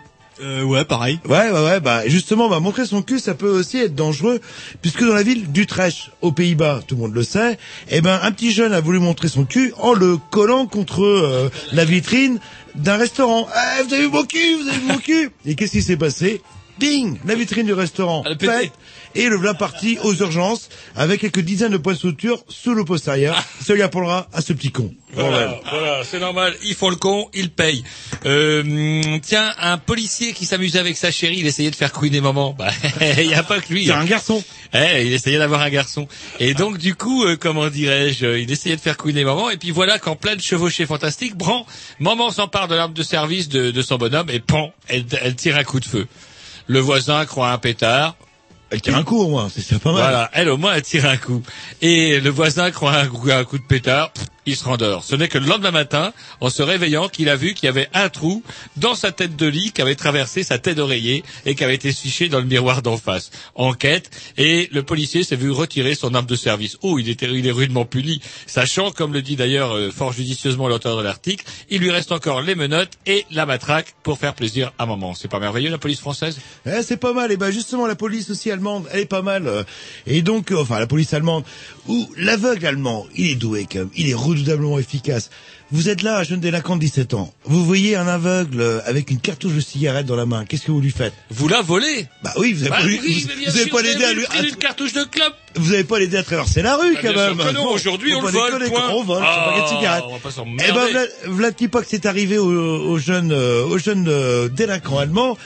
ouais, 0.41 0.83
pareil. 0.83 1.19
Ouais, 1.25 1.49
ouais, 1.51 1.63
ouais. 1.63 1.79
Bah 1.79 2.07
justement, 2.07 2.49
bah 2.49 2.59
montrer 2.59 2.85
son 2.85 3.01
cul, 3.01 3.19
ça 3.19 3.33
peut 3.33 3.49
aussi 3.49 3.77
être 3.77 3.95
dangereux, 3.95 4.41
puisque 4.81 5.05
dans 5.05 5.13
la 5.13 5.23
ville 5.23 5.51
d'Utrecht, 5.51 6.11
aux 6.21 6.31
Pays-Bas, 6.33 6.81
tout 6.85 6.95
le 6.95 7.01
monde 7.01 7.13
le 7.13 7.23
sait, 7.23 7.57
eh 7.89 8.01
ben 8.01 8.19
un 8.21 8.31
petit 8.31 8.51
jeune 8.51 8.73
a 8.73 8.81
voulu 8.81 8.99
montrer 8.99 9.29
son 9.29 9.45
cul 9.45 9.73
en 9.77 9.93
le 9.93 10.17
collant 10.31 10.65
contre 10.67 11.03
euh, 11.03 11.49
la 11.71 11.85
vitrine 11.85 12.39
d'un 12.75 12.97
restaurant. 12.97 13.47
Eh, 13.79 13.83
vous 13.83 13.93
avez 13.93 14.03
vu 14.03 14.11
mon 14.11 14.25
cul, 14.25 14.55
vous 14.61 14.67
avez 14.67 14.77
vu 14.79 14.85
mon 14.87 14.97
cul. 14.97 15.31
Et 15.45 15.55
qu'est-ce 15.55 15.71
qui 15.71 15.81
s'est 15.81 15.97
passé? 15.97 16.41
Bing 16.77 17.17
La 17.25 17.35
vitrine 17.35 17.65
du 17.65 17.73
restaurant 17.73 18.23
pète 18.39 18.71
et 19.15 19.27
le 19.27 19.35
voilà 19.35 19.53
parti 19.53 19.97
aux 20.03 20.13
urgences 20.15 20.69
avec 20.95 21.21
quelques 21.21 21.39
dizaines 21.39 21.71
de 21.71 21.77
points 21.77 21.93
de 21.93 21.97
suture 21.97 22.43
sous 22.47 22.73
le 22.73 22.85
postérieur. 22.85 23.41
Ça 23.61 23.73
lui 23.73 23.81
apprendra 23.81 24.27
à 24.33 24.41
ce 24.41 24.53
petit 24.53 24.71
con. 24.71 24.93
Voilà, 25.13 25.59
voilà, 25.71 26.03
c'est 26.03 26.19
normal. 26.19 26.55
Ils 26.63 26.75
font 26.75 26.89
le 26.89 26.95
con, 26.95 27.29
ils 27.33 27.49
payent. 27.49 27.83
Euh, 28.25 29.17
tiens, 29.23 29.51
un 29.59 29.77
policier 29.77 30.33
qui 30.33 30.45
s'amusait 30.45 30.79
avec 30.79 30.97
sa 30.97 31.09
chérie, 31.09 31.37
il 31.39 31.47
essayait 31.47 31.71
de 31.71 31.75
faire 31.75 31.91
couiner 31.91 32.21
maman. 32.21 32.55
Bah, 32.59 32.71
il 33.17 33.29
y 33.29 33.35
a 33.35 33.43
pas 33.43 33.61
que 33.61 33.71
lui. 33.71 33.85
C'est 33.85 33.93
hein. 33.93 34.01
un 34.01 34.05
garçon. 34.05 34.43
Eh, 34.73 35.05
il 35.05 35.13
essayait 35.13 35.37
d'avoir 35.37 35.61
un 35.61 35.69
garçon. 35.69 36.07
Et 36.39 36.53
donc, 36.53 36.77
du 36.77 36.93
coup, 36.93 37.23
euh, 37.23 37.37
comment 37.39 37.69
dirais-je, 37.69 38.25
euh, 38.25 38.39
il 38.39 38.51
essayait 38.51 38.75
de 38.75 38.81
faire 38.81 38.97
couiner 38.97 39.23
maman. 39.23 39.49
Et 39.49 39.55
puis 39.55 39.71
voilà 39.71 39.97
qu'en 39.97 40.17
pleine 40.17 40.41
chevauchée 40.41 40.85
fantastique, 40.85 41.37
bran, 41.37 41.65
maman 41.99 42.31
s'empare 42.31 42.67
de 42.67 42.75
l'arme 42.75 42.93
de 42.93 43.03
service 43.03 43.47
de, 43.47 43.71
de 43.71 43.81
son 43.81 43.97
bonhomme 43.97 44.29
et 44.29 44.41
pan, 44.41 44.73
elle, 44.89 45.05
elle 45.21 45.35
tire 45.35 45.55
un 45.55 45.63
coup 45.63 45.79
de 45.79 45.85
feu. 45.85 46.07
Le 46.67 46.79
voisin 46.79 47.25
croit 47.25 47.51
un 47.51 47.57
pétard. 47.57 48.15
Elle 48.71 48.81
tire 48.81 48.95
un 48.95 49.03
coup 49.03 49.19
au 49.19 49.27
moins, 49.27 49.49
c'est 49.49 49.79
pas 49.79 49.91
mal. 49.91 50.01
Voilà, 50.01 50.29
elle 50.33 50.49
au 50.49 50.57
moins 50.57 50.73
elle 50.75 50.81
tire 50.81 51.05
un 51.05 51.17
coup. 51.17 51.41
Et 51.81 52.19
le 52.19 52.29
voisin 52.29 52.69
croit 52.71 52.93
un 52.93 53.07
coup, 53.07 53.29
un 53.31 53.43
coup 53.43 53.57
de 53.57 53.63
pétard, 53.63 54.11
Ce 54.55 55.15
n'est 55.15 55.27
que 55.27 55.37
le 55.37 55.45
lendemain 55.45 55.71
matin, 55.71 56.13
en 56.39 56.49
se 56.49 56.61
réveillant, 56.61 57.09
qu'il 57.09 57.29
a 57.29 57.35
vu 57.35 57.53
qu'il 57.53 57.65
y 57.65 57.69
avait 57.69 57.89
un 57.93 58.09
trou 58.09 58.43
dans 58.77 58.95
sa 58.95 59.11
tête 59.11 59.35
de 59.35 59.45
lit 59.45 59.71
qui 59.71 59.81
avait 59.81 59.95
traversé 59.95 60.43
sa 60.43 60.57
tête 60.57 60.77
d'oreiller 60.77 61.23
et 61.45 61.55
qui 61.55 61.63
avait 61.63 61.75
été 61.75 61.91
fiché 61.91 62.29
dans 62.29 62.39
le 62.39 62.45
miroir 62.45 62.81
d'en 62.81 62.97
face. 62.97 63.31
Enquête, 63.55 64.09
et 64.37 64.69
le 64.71 64.83
policier 64.83 65.23
s'est 65.23 65.35
vu 65.35 65.51
retirer 65.51 65.95
son 65.95 66.13
arme 66.13 66.25
de 66.25 66.35
service. 66.35 66.77
Oh, 66.81 66.99
il 66.99 67.09
était, 67.09 67.27
il 67.27 67.45
est 67.45 67.51
rudement 67.51 67.85
puni, 67.85 68.21
sachant, 68.47 68.91
comme 68.91 69.13
le 69.13 69.21
dit 69.21 69.35
d'ailleurs 69.35 69.73
euh, 69.75 69.91
fort 69.91 70.13
judicieusement 70.13 70.67
l'auteur 70.67 70.97
de 70.97 71.03
l'article, 71.03 71.45
il 71.69 71.79
lui 71.81 71.91
reste 71.91 72.11
encore 72.11 72.41
les 72.41 72.55
menottes 72.55 72.93
et 73.05 73.25
la 73.31 73.45
matraque 73.45 73.95
pour 74.03 74.17
faire 74.17 74.33
plaisir 74.33 74.71
à 74.77 74.85
maman. 74.85 75.13
C'est 75.15 75.27
pas 75.27 75.39
merveilleux 75.39 75.69
la 75.71 75.77
police 75.77 75.99
française? 75.99 76.39
Eh, 76.65 76.81
c'est 76.83 76.97
pas 76.97 77.13
mal. 77.13 77.31
Et 77.31 77.37
ben 77.37 77.51
justement, 77.51 77.87
la 77.87 77.95
police 77.95 78.29
aussi 78.29 78.51
allemande, 78.51 78.87
elle 78.91 79.01
est 79.01 79.05
pas 79.05 79.21
mal. 79.21 79.47
euh. 79.47 79.63
Et 80.07 80.21
donc, 80.21 80.51
euh, 80.51 80.61
enfin, 80.61 80.79
la 80.79 80.87
police 80.87 81.13
allemande, 81.13 81.43
ou 81.89 82.07
l'aveugle 82.15 82.65
allemand, 82.67 83.05
il 83.15 83.31
est 83.31 83.35
doué 83.35 83.67
quand 83.69 83.79
même. 83.79 83.89
Il 83.97 84.09
est 84.09 84.13
redoutablement 84.13 84.79
efficace. 84.79 85.29
Vous 85.71 85.89
êtes 85.89 86.01
là, 86.01 86.17
un 86.19 86.23
jeune 86.23 86.39
délinquant 86.39 86.75
de 86.77 86.81
17 86.81 87.13
ans. 87.13 87.31
Vous 87.45 87.63
voyez 87.65 87.95
un 87.95 88.07
aveugle 88.07 88.59
euh, 88.61 88.79
avec 88.85 89.11
une 89.11 89.19
cartouche 89.19 89.53
de 89.53 89.59
cigarette 89.59 90.05
dans 90.07 90.15
la 90.15 90.25
main. 90.25 90.45
Qu'est-ce 90.45 90.65
que 90.65 90.71
vous 90.71 90.81
lui 90.81 90.89
faites? 90.91 91.13
Vous 91.29 91.47
la 91.47 91.61
volez? 91.61 92.07
Bah 92.23 92.33
oui, 92.37 92.53
vous 92.53 92.61
avez 92.61 92.69
Bah 92.71 92.77
pas, 92.77 92.83
lui- 92.85 92.99
oui, 93.03 93.27
vous, 93.29 93.37
bien 93.39 93.51
vous 93.51 93.57
avez 93.59 93.69
pas 93.69 93.81
l'aider 93.81 94.03
à 94.05 94.13
lui. 94.13 94.23
pris 94.23 94.49
une 94.49 94.55
cartouche 94.55 94.93
de 94.93 95.03
clope. 95.03 95.33
Vous 95.55 95.73
avez 95.73 95.83
pas 95.83 95.99
l'aider 95.99 96.17
à 96.17 96.23
traverser 96.23 96.61
la 96.63 96.75
rue 96.75 96.93
Bah, 96.95 96.99
quand 97.03 97.13
même. 97.43 97.53
Bon, 97.55 97.67
aujourd'hui, 97.73 98.13
on 98.15 98.21
pas 98.21 98.31
le 98.31 98.37
vole, 98.37 98.69
point. 98.69 98.89
On 98.93 99.03
vole, 99.03 99.21
Ah, 99.23 99.51
paquet 99.51 99.61
de 99.63 99.77
cigarettes. 99.77 100.03
on 100.07 100.13
va 100.13 100.19
pas 100.19 100.29
Eh 100.67 100.71
ben, 100.71 101.69
pas 101.69 101.81
que 101.81 101.87
c'est 101.89 102.05
arrivé 102.07 102.37
aux, 102.39 102.47
aux 102.51 102.97
jeunes, 102.99 103.31
euh, 103.31 103.63
aux 103.65 103.77
jeunes 103.77 104.07
euh, 104.07 104.47
délinquants 104.49 104.97
allemands. 104.99 105.37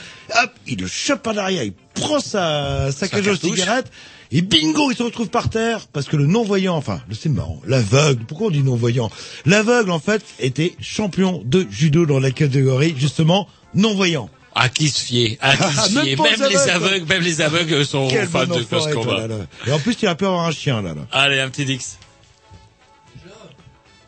Hop, 0.42 0.50
il 0.66 0.80
le 0.80 0.86
chope 0.86 1.22
par 1.22 1.34
derrière, 1.34 1.64
il 1.64 1.72
prend 1.94 2.18
sa, 2.20 2.92
sa 2.92 3.08
cage 3.08 3.24
de 3.24 3.34
cigarette. 3.34 3.90
Et 4.36 4.42
bingo, 4.42 4.90
il 4.90 4.96
se 4.96 5.02
retrouve 5.04 5.28
par 5.28 5.48
terre 5.48 5.86
parce 5.92 6.06
que 6.06 6.16
le 6.16 6.26
non-voyant, 6.26 6.74
enfin, 6.74 7.00
c'est 7.12 7.28
marrant, 7.28 7.62
l'aveugle, 7.68 8.24
pourquoi 8.26 8.48
on 8.48 8.50
dit 8.50 8.64
non-voyant? 8.64 9.08
L'aveugle, 9.46 9.92
en 9.92 10.00
fait, 10.00 10.24
était 10.40 10.74
champion 10.80 11.40
de 11.44 11.64
judo 11.70 12.04
dans 12.04 12.18
la 12.18 12.32
catégorie, 12.32 12.96
justement, 12.98 13.46
non-voyant. 13.76 14.28
À 14.56 14.68
qui 14.68 14.88
se 14.88 15.04
fier? 15.04 15.38
À 15.40 15.56
qui 15.56 15.62
se 15.76 15.94
Même 15.94 16.04
fier? 16.04 16.16
Même 16.20 16.50
les 16.50 16.56
aveugles, 16.56 16.70
aveugles, 16.70 17.06
même 17.06 17.22
les 17.22 17.40
aveugles 17.40 17.86
sont 17.86 18.08
Quel 18.10 18.26
fans 18.26 18.46
bon 18.46 18.56
de 18.56 18.62
ce 18.62 18.92
combat. 18.92 19.28
Et 19.68 19.70
en 19.70 19.78
plus, 19.78 19.96
il 20.02 20.08
a 20.08 20.16
pu 20.16 20.26
avoir 20.26 20.44
un 20.44 20.50
chien, 20.50 20.82
là, 20.82 20.94
là. 20.94 21.06
Allez, 21.12 21.38
un 21.38 21.48
petit 21.48 21.64
Dix. 21.64 21.98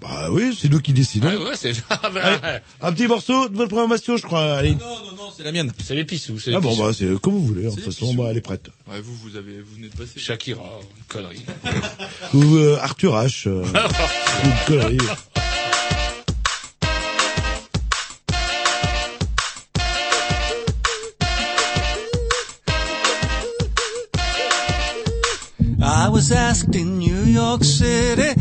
Bah 0.08 0.28
oui, 0.30 0.56
c'est 0.60 0.68
nous 0.68 0.80
qui 0.80 0.92
décidons. 0.92 1.28
Ah 1.30 1.36
ouais, 1.36 1.56
c'est 1.56 1.72
Allez, 2.14 2.58
un 2.80 2.92
petit 2.92 3.08
morceau 3.08 3.48
de 3.48 3.56
votre 3.56 3.68
programmation, 3.70 4.16
je 4.16 4.22
crois. 4.22 4.54
Allez. 4.54 4.72
Non, 4.76 4.78
non, 4.78 5.12
non, 5.16 5.30
c'est 5.36 5.42
la 5.42 5.50
mienne. 5.50 5.72
C'est 5.84 5.96
les 5.96 6.04
pissous. 6.04 6.38
les 6.46 6.54
Ah 6.54 6.60
bon, 6.60 6.70
pissous. 6.70 6.82
bah 6.82 6.90
c'est 6.96 7.20
comme 7.20 7.34
vous 7.34 7.44
voulez. 7.46 7.64
De 7.64 7.70
C'est 7.70 7.76
toute 7.76 7.84
façon, 7.86 8.14
bah, 8.14 8.26
elle 8.30 8.36
est 8.36 8.40
prête. 8.40 8.68
Ouais, 8.88 9.00
vous, 9.00 9.14
vous 9.16 9.36
avez, 9.36 9.60
vous 9.60 9.74
venez 9.74 9.88
de 9.88 9.96
passer. 9.96 10.18
Shakira, 10.20 10.62
une 10.96 11.04
connerie. 11.08 11.44
Ou 12.34 12.56
euh, 12.56 12.78
Arthur 12.80 13.14
H. 13.16 13.48
euh, 13.48 13.62
ou 13.64 13.66
une 14.46 14.78
connerie. 14.80 14.98
I 25.82 26.08
was 26.08 26.32
asked 26.32 26.74
in 26.74 26.98
New 26.98 27.22
York 27.24 27.62
City, 27.64 28.34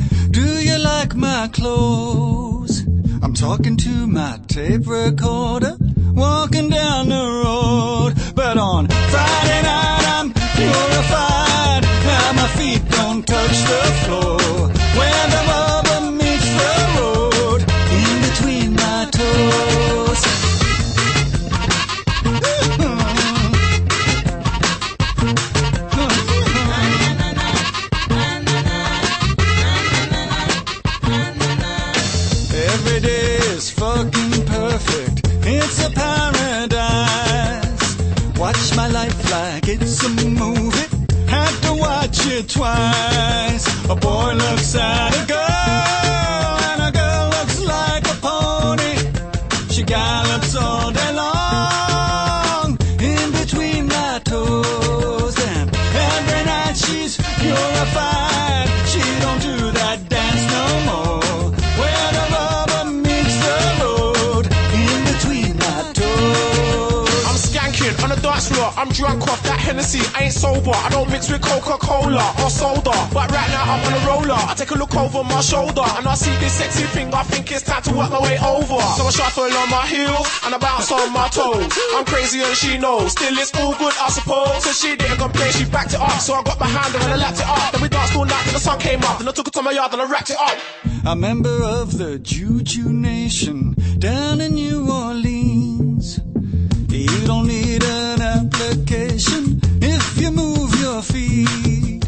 clothes? 1.48 2.86
I'm 3.22 3.34
talking 3.34 3.78
to 3.78 4.08
my 4.08 4.40
tape 4.48 4.88
recorder, 4.88 5.78
walking 6.14 6.70
down 6.70 7.10
the 7.10 7.26
road. 7.44 8.14
But 8.36 8.58
on 8.58 8.88
Friday 8.88 9.62
night 9.64 10.06
I'm 10.18 10.34
purified, 10.34 11.82
now 11.84 12.34
my 12.34 12.48
feet 12.58 12.82
don't 12.90 13.26
touch 13.26 13.58
the 13.72 13.84
floor. 14.06 14.38
Where 14.98 15.28
the 15.30 15.46
it 42.36 42.49
twice. 42.49 43.66
A 43.90 43.95
boy 43.95 44.34
looks 44.34 44.76
at 44.76 45.24
a 45.24 45.28
girl, 45.28 45.55
I'm 68.86 68.91
drunk 68.94 69.26
off 69.26 69.41
that 69.49 69.57
Hennessy. 69.57 69.98
I 70.14 70.30
ain't 70.30 70.34
sober. 70.34 70.70
I 70.70 70.90
don't 70.90 71.10
mix 71.10 71.26
with 71.32 71.41
Coca-Cola 71.41 72.22
or 72.38 72.49
soda. 72.53 72.94
But 73.10 73.34
right 73.34 73.49
now 73.49 73.66
I'm 73.66 73.82
on 73.82 73.94
a 73.98 74.02
roller. 74.06 74.38
I 74.38 74.53
take 74.53 74.70
a 74.70 74.78
look 74.78 74.94
over 74.94 75.24
my 75.24 75.41
shoulder 75.41 75.82
and 75.98 76.06
I 76.06 76.14
see 76.14 76.30
this 76.38 76.53
sexy 76.53 76.86
thing. 76.94 77.12
I 77.12 77.24
think 77.24 77.52
it's 77.52 77.64
time 77.64 77.82
to 77.90 77.94
work 77.98 78.12
my 78.12 78.22
way 78.22 78.38
over. 78.38 78.78
So 78.94 79.10
I 79.10 79.10
shuffle 79.10 79.49
on 79.49 79.70
my 79.74 79.90
heels 79.90 80.30
and 80.45 80.53
I 80.53 80.60
bounce 80.62 80.91
on 80.91 81.12
my 81.12 81.28
toes. 81.34 81.66
I'm 81.98 82.06
crazy 82.06 82.45
and 82.45 82.56
she 82.56 82.78
knows. 82.78 83.14
Still 83.14 83.34
it's 83.34 83.57
all 83.57 83.74
good, 83.74 83.94
I 83.98 84.10
suppose. 84.14 84.64
So 84.64 84.70
she 84.70 84.95
didn't 84.95 85.18
complain, 85.18 85.52
she 85.52 85.66
backed 85.66 85.98
it 85.98 85.99
up. 85.99 86.22
So 86.22 86.36
I 86.36 86.44
got 86.44 86.60
behind 86.60 86.94
her 86.94 87.02
and 87.10 87.14
I 87.14 87.18
lapped 87.18 87.41
it 87.41 87.49
up. 87.49 87.72
Then 87.74 87.82
we 87.82 87.90
danced 87.90 88.16
all 88.16 88.26
night 88.26 88.44
till 88.44 88.53
the 88.53 88.60
sun 88.60 88.78
came 88.78 89.02
up. 89.02 89.18
Then 89.18 89.28
I 89.28 89.32
took 89.32 89.48
it 89.48 89.53
to 89.53 89.64
my 89.64 89.72
yard 89.72 89.94
and 89.94 90.02
I 90.03 90.06
wrapped 90.06 90.30
it 90.30 90.38
up. 90.38 90.57
a 91.07 91.16
member 91.16 91.57
of 91.64 91.98
the 91.98 92.20
Juju 92.20 92.94
Nation 92.94 93.74
down 93.98 94.41
in 94.41 94.53
New 94.53 94.91
Orleans. 94.91 96.20
You 96.95 97.28
don't 97.28 97.48
need 97.48 97.65
if 99.18 100.18
you 100.18 100.30
move 100.30 100.78
your 100.82 101.02
feet. 101.02 102.04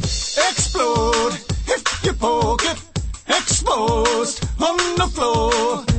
Explode 0.00 1.34
if 1.66 2.04
you 2.04 2.12
poke 2.12 2.64
it. 2.64 2.78
Exposed 3.26 4.44
on 4.60 4.76
the 4.96 5.08
floor. 5.12 5.91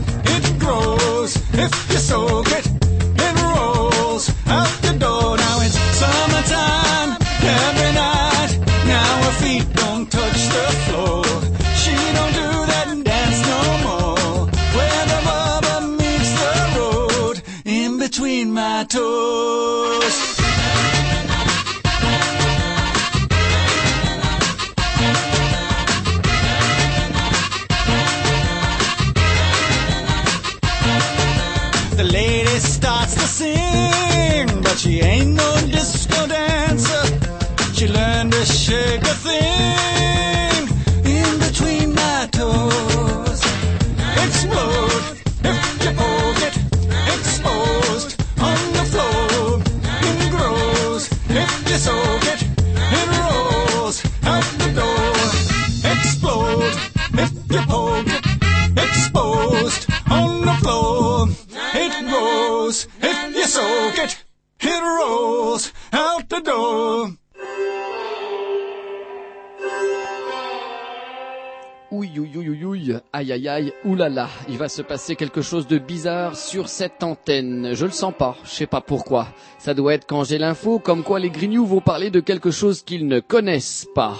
Aïe, 73.13 73.31
aïe, 73.31 73.47
aïe, 73.47 73.73
oulala, 73.85 74.29
il 74.49 74.57
va 74.57 74.69
se 74.69 74.81
passer 74.81 75.15
quelque 75.15 75.41
chose 75.41 75.67
de 75.67 75.77
bizarre 75.77 76.35
sur 76.35 76.69
cette 76.69 77.03
antenne. 77.03 77.73
Je 77.73 77.85
le 77.85 77.91
sens 77.91 78.13
pas, 78.17 78.35
je 78.43 78.49
sais 78.49 78.67
pas 78.67 78.81
pourquoi. 78.81 79.27
Ça 79.59 79.73
doit 79.73 79.93
être 79.93 80.05
quand 80.07 80.23
j'ai 80.23 80.37
l'info, 80.37 80.79
comme 80.79 81.03
quoi 81.03 81.19
les 81.19 81.29
grignoux 81.29 81.65
vont 81.65 81.81
parler 81.81 82.09
de 82.09 82.19
quelque 82.19 82.51
chose 82.51 82.83
qu'ils 82.83 83.07
ne 83.07 83.19
connaissent 83.19 83.87
pas. 83.95 84.15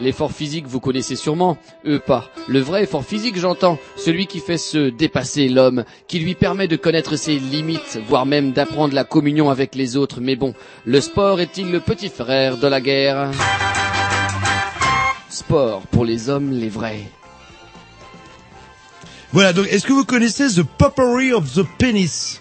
L'effort 0.00 0.32
physique, 0.32 0.66
vous 0.66 0.80
connaissez 0.80 1.14
sûrement, 1.14 1.58
eux 1.86 1.98
pas. 1.98 2.30
Le 2.48 2.60
vrai 2.60 2.84
effort 2.84 3.04
physique, 3.04 3.36
j'entends, 3.36 3.78
celui 3.96 4.26
qui 4.26 4.38
fait 4.38 4.56
se 4.56 4.88
dépasser 4.88 5.48
l'homme, 5.48 5.84
qui 6.08 6.20
lui 6.20 6.34
permet 6.34 6.68
de 6.68 6.76
connaître 6.76 7.16
ses 7.16 7.38
limites, 7.38 8.00
voire 8.06 8.24
même 8.24 8.52
d'apprendre 8.52 8.94
la 8.94 9.04
communion 9.04 9.50
avec 9.50 9.74
les 9.74 9.98
autres. 9.98 10.20
Mais 10.22 10.36
bon, 10.36 10.54
le 10.86 11.02
sport 11.02 11.40
est-il 11.40 11.70
le 11.70 11.80
petit 11.80 12.08
frère 12.08 12.56
de 12.56 12.66
la 12.66 12.80
guerre? 12.80 13.30
Pour 15.42 16.04
les 16.04 16.28
hommes, 16.28 16.50
les 16.50 16.68
vrais. 16.68 17.02
Voilà, 19.32 19.52
donc 19.52 19.66
est-ce 19.68 19.86
que 19.86 19.92
vous 19.92 20.04
connaissez 20.04 20.48
The 20.48 20.62
Potpourri 20.62 21.32
of 21.32 21.52
the 21.54 21.64
Penis? 21.78 22.39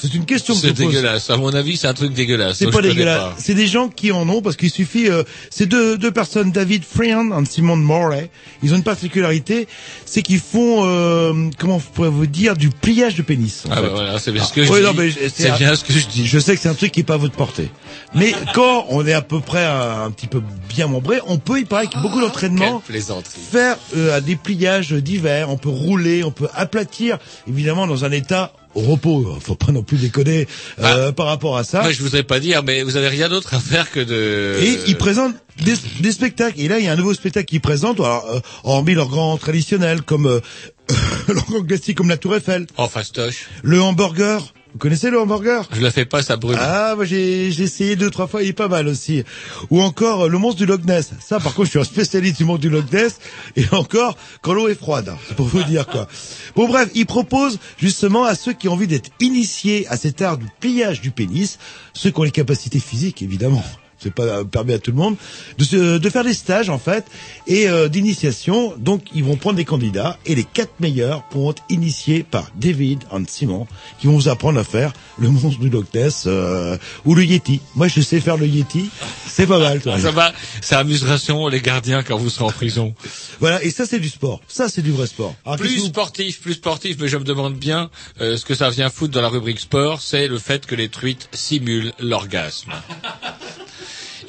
C'est 0.00 0.14
une 0.14 0.24
question 0.26 0.54
que 0.54 0.60
je 0.60 0.66
C'est 0.68 0.74
pose. 0.74 0.86
dégueulasse. 0.92 1.30
À 1.30 1.36
mon 1.36 1.52
avis, 1.54 1.76
c'est 1.76 1.86
un 1.88 1.94
truc 1.94 2.12
dégueulasse. 2.12 2.58
C'est 2.58 2.66
pas 2.70 2.82
je 2.82 2.88
dégueulasse. 2.88 3.32
C'est 3.38 3.54
des 3.54 3.66
gens 3.66 3.88
qui 3.88 4.12
en 4.12 4.28
ont 4.28 4.42
parce 4.42 4.56
qu'il 4.56 4.70
suffit. 4.70 5.08
Euh, 5.08 5.22
c'est 5.50 5.66
deux 5.66 5.98
deux 5.98 6.10
personnes, 6.12 6.52
David 6.52 6.84
Friand 6.84 7.42
et 7.42 7.44
Simon 7.46 7.76
Morley. 7.76 8.30
Ils 8.62 8.72
ont 8.72 8.76
une 8.76 8.82
particularité, 8.84 9.66
c'est 10.06 10.22
qu'ils 10.22 10.40
font 10.40 10.82
euh, 10.84 11.50
comment 11.58 11.78
je 11.80 11.86
pourrais 11.92 12.10
vous 12.10 12.26
dire 12.26 12.56
du 12.56 12.68
pliage 12.70 13.16
de 13.16 13.22
pénis. 13.22 13.64
en 13.66 13.70
Ah 13.72 13.76
fait. 13.76 13.82
bah 13.82 13.88
voilà, 13.92 14.18
c'est 14.18 14.32
bien 14.32 14.44
ce 14.44 14.52
que 14.52 14.62
je 14.62 14.70
oui, 14.72 15.10
dis. 15.12 15.30
C'est 15.34 15.56
bien 15.56 15.74
ce 15.74 15.84
que 15.84 15.92
je 15.92 16.06
dis. 16.06 16.26
Je 16.26 16.38
sais 16.38 16.54
que 16.54 16.60
c'est 16.62 16.68
un 16.68 16.74
truc 16.74 16.92
qui 16.92 17.00
est 17.00 17.04
pas 17.04 17.14
à 17.14 17.18
votre 17.18 17.34
portée. 17.34 17.70
Mais 18.14 18.32
quand 18.54 18.86
on 18.90 19.06
est 19.06 19.12
à 19.14 19.22
peu 19.22 19.40
près 19.40 19.64
un, 19.64 20.04
un 20.04 20.10
petit 20.10 20.26
peu 20.28 20.42
bien 20.68 20.86
membré, 20.86 21.18
on 21.26 21.38
peut, 21.38 21.58
il 21.58 21.66
paraît 21.66 21.86
qu'il 21.88 21.96
y 21.96 22.00
a 22.00 22.02
beaucoup 22.02 22.20
d'entraînement 22.20 22.80
Quelle 22.86 22.94
plaisanterie. 22.94 23.40
faire 23.50 23.76
euh, 23.96 24.20
des 24.20 24.36
pliages 24.36 24.92
divers, 24.92 25.50
on 25.50 25.56
peut 25.56 25.68
rouler, 25.70 26.22
on 26.24 26.30
peut 26.30 26.48
aplatir, 26.54 27.18
évidemment 27.48 27.86
dans 27.86 28.04
un 28.04 28.12
état 28.12 28.52
au 28.78 28.90
repos. 28.92 29.36
Faut 29.40 29.54
pas 29.54 29.72
non 29.72 29.82
plus 29.82 29.96
déconner 29.98 30.46
euh, 30.80 31.12
par 31.12 31.26
rapport 31.26 31.56
à 31.56 31.64
ça. 31.64 31.82
Moi, 31.82 31.92
je 31.92 32.02
voudrais 32.02 32.22
pas 32.22 32.40
dire, 32.40 32.62
mais 32.62 32.82
vous 32.82 32.96
avez 32.96 33.08
rien 33.08 33.28
d'autre 33.28 33.54
à 33.54 33.60
faire 33.60 33.90
que 33.90 34.00
de. 34.00 34.56
Et 34.62 34.78
ils 34.86 34.96
présentent 34.96 35.34
des, 35.64 35.74
des 36.00 36.12
spectacles. 36.12 36.60
Et 36.60 36.68
là, 36.68 36.78
il 36.78 36.84
y 36.84 36.88
a 36.88 36.92
un 36.92 36.96
nouveau 36.96 37.14
spectacle 37.14 37.46
qu'ils 37.46 37.60
présentent, 37.60 38.00
alors, 38.00 38.26
euh, 38.32 38.40
hormis 38.64 38.94
leurs 38.94 39.08
grands 39.08 39.36
traditionnels, 39.36 40.02
comme 40.02 40.26
euh, 40.26 40.40
leurs 41.28 41.44
grands 41.46 41.62
classiques 41.62 41.96
comme 41.98 42.08
la 42.08 42.16
Tour 42.16 42.36
Eiffel, 42.36 42.66
Oh, 42.76 42.86
fastoche. 42.88 43.46
le 43.62 43.80
hamburger. 43.82 44.54
Vous 44.78 44.82
connaissez 44.82 45.10
le 45.10 45.20
hamburger? 45.20 45.68
Je 45.72 45.80
le 45.80 45.90
fais 45.90 46.04
pas, 46.04 46.22
ça 46.22 46.36
brûle. 46.36 46.56
Ah, 46.60 46.92
moi 46.94 47.04
j'ai 47.04 47.50
j'ai 47.50 47.64
essayé 47.64 47.96
deux 47.96 48.10
trois 48.10 48.28
fois, 48.28 48.44
il 48.44 48.50
est 48.50 48.52
pas 48.52 48.68
mal 48.68 48.86
aussi. 48.86 49.24
Ou 49.70 49.82
encore 49.82 50.26
euh, 50.26 50.28
le 50.28 50.38
monstre 50.38 50.58
du 50.58 50.66
Loch 50.66 50.84
Ness. 50.84 51.10
Ça, 51.18 51.40
par 51.40 51.52
contre, 51.52 51.64
je 51.64 51.70
suis 51.70 51.80
un 51.80 51.84
spécialiste 51.84 52.36
du 52.38 52.44
monstre 52.44 52.60
du 52.60 52.70
Loch 52.70 52.84
Ness. 52.92 53.18
Et 53.56 53.64
encore, 53.72 54.16
quand 54.40 54.52
l'eau 54.52 54.68
est 54.68 54.76
froide, 54.76 55.12
c'est 55.26 55.34
pour 55.34 55.46
vous 55.46 55.64
dire 55.64 55.84
quoi. 55.88 56.06
Bon 56.54 56.68
bref, 56.68 56.90
il 56.94 57.06
propose 57.06 57.58
justement 57.76 58.22
à 58.22 58.36
ceux 58.36 58.52
qui 58.52 58.68
ont 58.68 58.74
envie 58.74 58.86
d'être 58.86 59.10
initiés 59.18 59.84
à 59.88 59.96
cet 59.96 60.22
art 60.22 60.38
du 60.38 60.46
pliage 60.60 61.00
du 61.00 61.10
pénis, 61.10 61.58
ceux 61.92 62.12
qui 62.12 62.20
ont 62.20 62.22
les 62.22 62.30
capacités 62.30 62.78
physiques 62.78 63.20
évidemment. 63.20 63.64
C'est 63.98 64.12
pas 64.14 64.44
permis 64.44 64.72
à 64.72 64.78
tout 64.78 64.90
le 64.92 64.96
monde 64.96 65.16
de, 65.58 65.64
se- 65.64 65.98
de 65.98 66.10
faire 66.10 66.24
des 66.24 66.34
stages 66.34 66.70
en 66.70 66.78
fait 66.78 67.04
et 67.46 67.68
euh, 67.68 67.88
d'initiation. 67.88 68.74
Donc 68.78 69.02
ils 69.14 69.24
vont 69.24 69.36
prendre 69.36 69.56
des 69.56 69.64
candidats 69.64 70.18
et 70.26 70.34
les 70.34 70.44
quatre 70.44 70.78
meilleurs 70.80 71.22
pourront 71.28 71.50
être 71.50 71.62
initiés 71.68 72.22
par 72.22 72.50
David 72.54 73.02
et 73.12 73.22
Simon 73.28 73.66
qui 74.00 74.06
vont 74.06 74.14
vous 74.14 74.28
apprendre 74.28 74.58
à 74.60 74.64
faire 74.64 74.92
le 75.18 75.28
monstre 75.28 75.58
du 75.60 75.68
Loch 75.70 75.86
Ness 75.94 76.24
euh, 76.26 76.76
ou 77.04 77.14
le 77.14 77.24
Yeti. 77.24 77.60
Moi 77.74 77.88
je 77.88 78.00
sais 78.00 78.20
faire 78.20 78.36
le 78.36 78.46
Yeti, 78.46 78.88
c'est 79.26 79.46
pas 79.46 79.58
mal. 79.58 79.80
toi. 79.80 79.98
Ça 79.98 80.10
va, 80.10 80.32
ça 80.60 80.78
amusera 80.78 81.16
les 81.50 81.60
gardiens 81.60 82.02
quand 82.02 82.16
vous 82.16 82.30
serez 82.30 82.44
en 82.44 82.50
prison. 82.52 82.94
Voilà 83.40 83.62
et 83.64 83.70
ça 83.70 83.84
c'est 83.86 83.98
du 84.00 84.08
sport. 84.08 84.40
Ça 84.48 84.68
c'est 84.68 84.82
du 84.82 84.92
vrai 84.92 85.06
sport. 85.06 85.34
Alors, 85.44 85.56
Plus 85.58 85.78
vous- 85.78 85.86
sportif, 85.86 86.40
plus 86.40 86.54
sportif, 86.54 86.96
mais 87.00 87.08
je 87.08 87.16
me 87.16 87.24
demande 87.24 87.54
bien 87.56 87.90
euh, 88.20 88.36
ce 88.36 88.44
que 88.44 88.54
ça 88.54 88.70
vient 88.70 88.90
foutre 88.90 89.12
dans 89.14 89.22
la 89.22 89.28
rubrique 89.28 89.60
sport, 89.60 90.00
c'est 90.00 90.28
le 90.28 90.38
fait 90.38 90.66
que 90.66 90.74
les 90.74 90.88
truites 90.88 91.28
simulent 91.32 91.92
l'orgasme. 91.98 92.72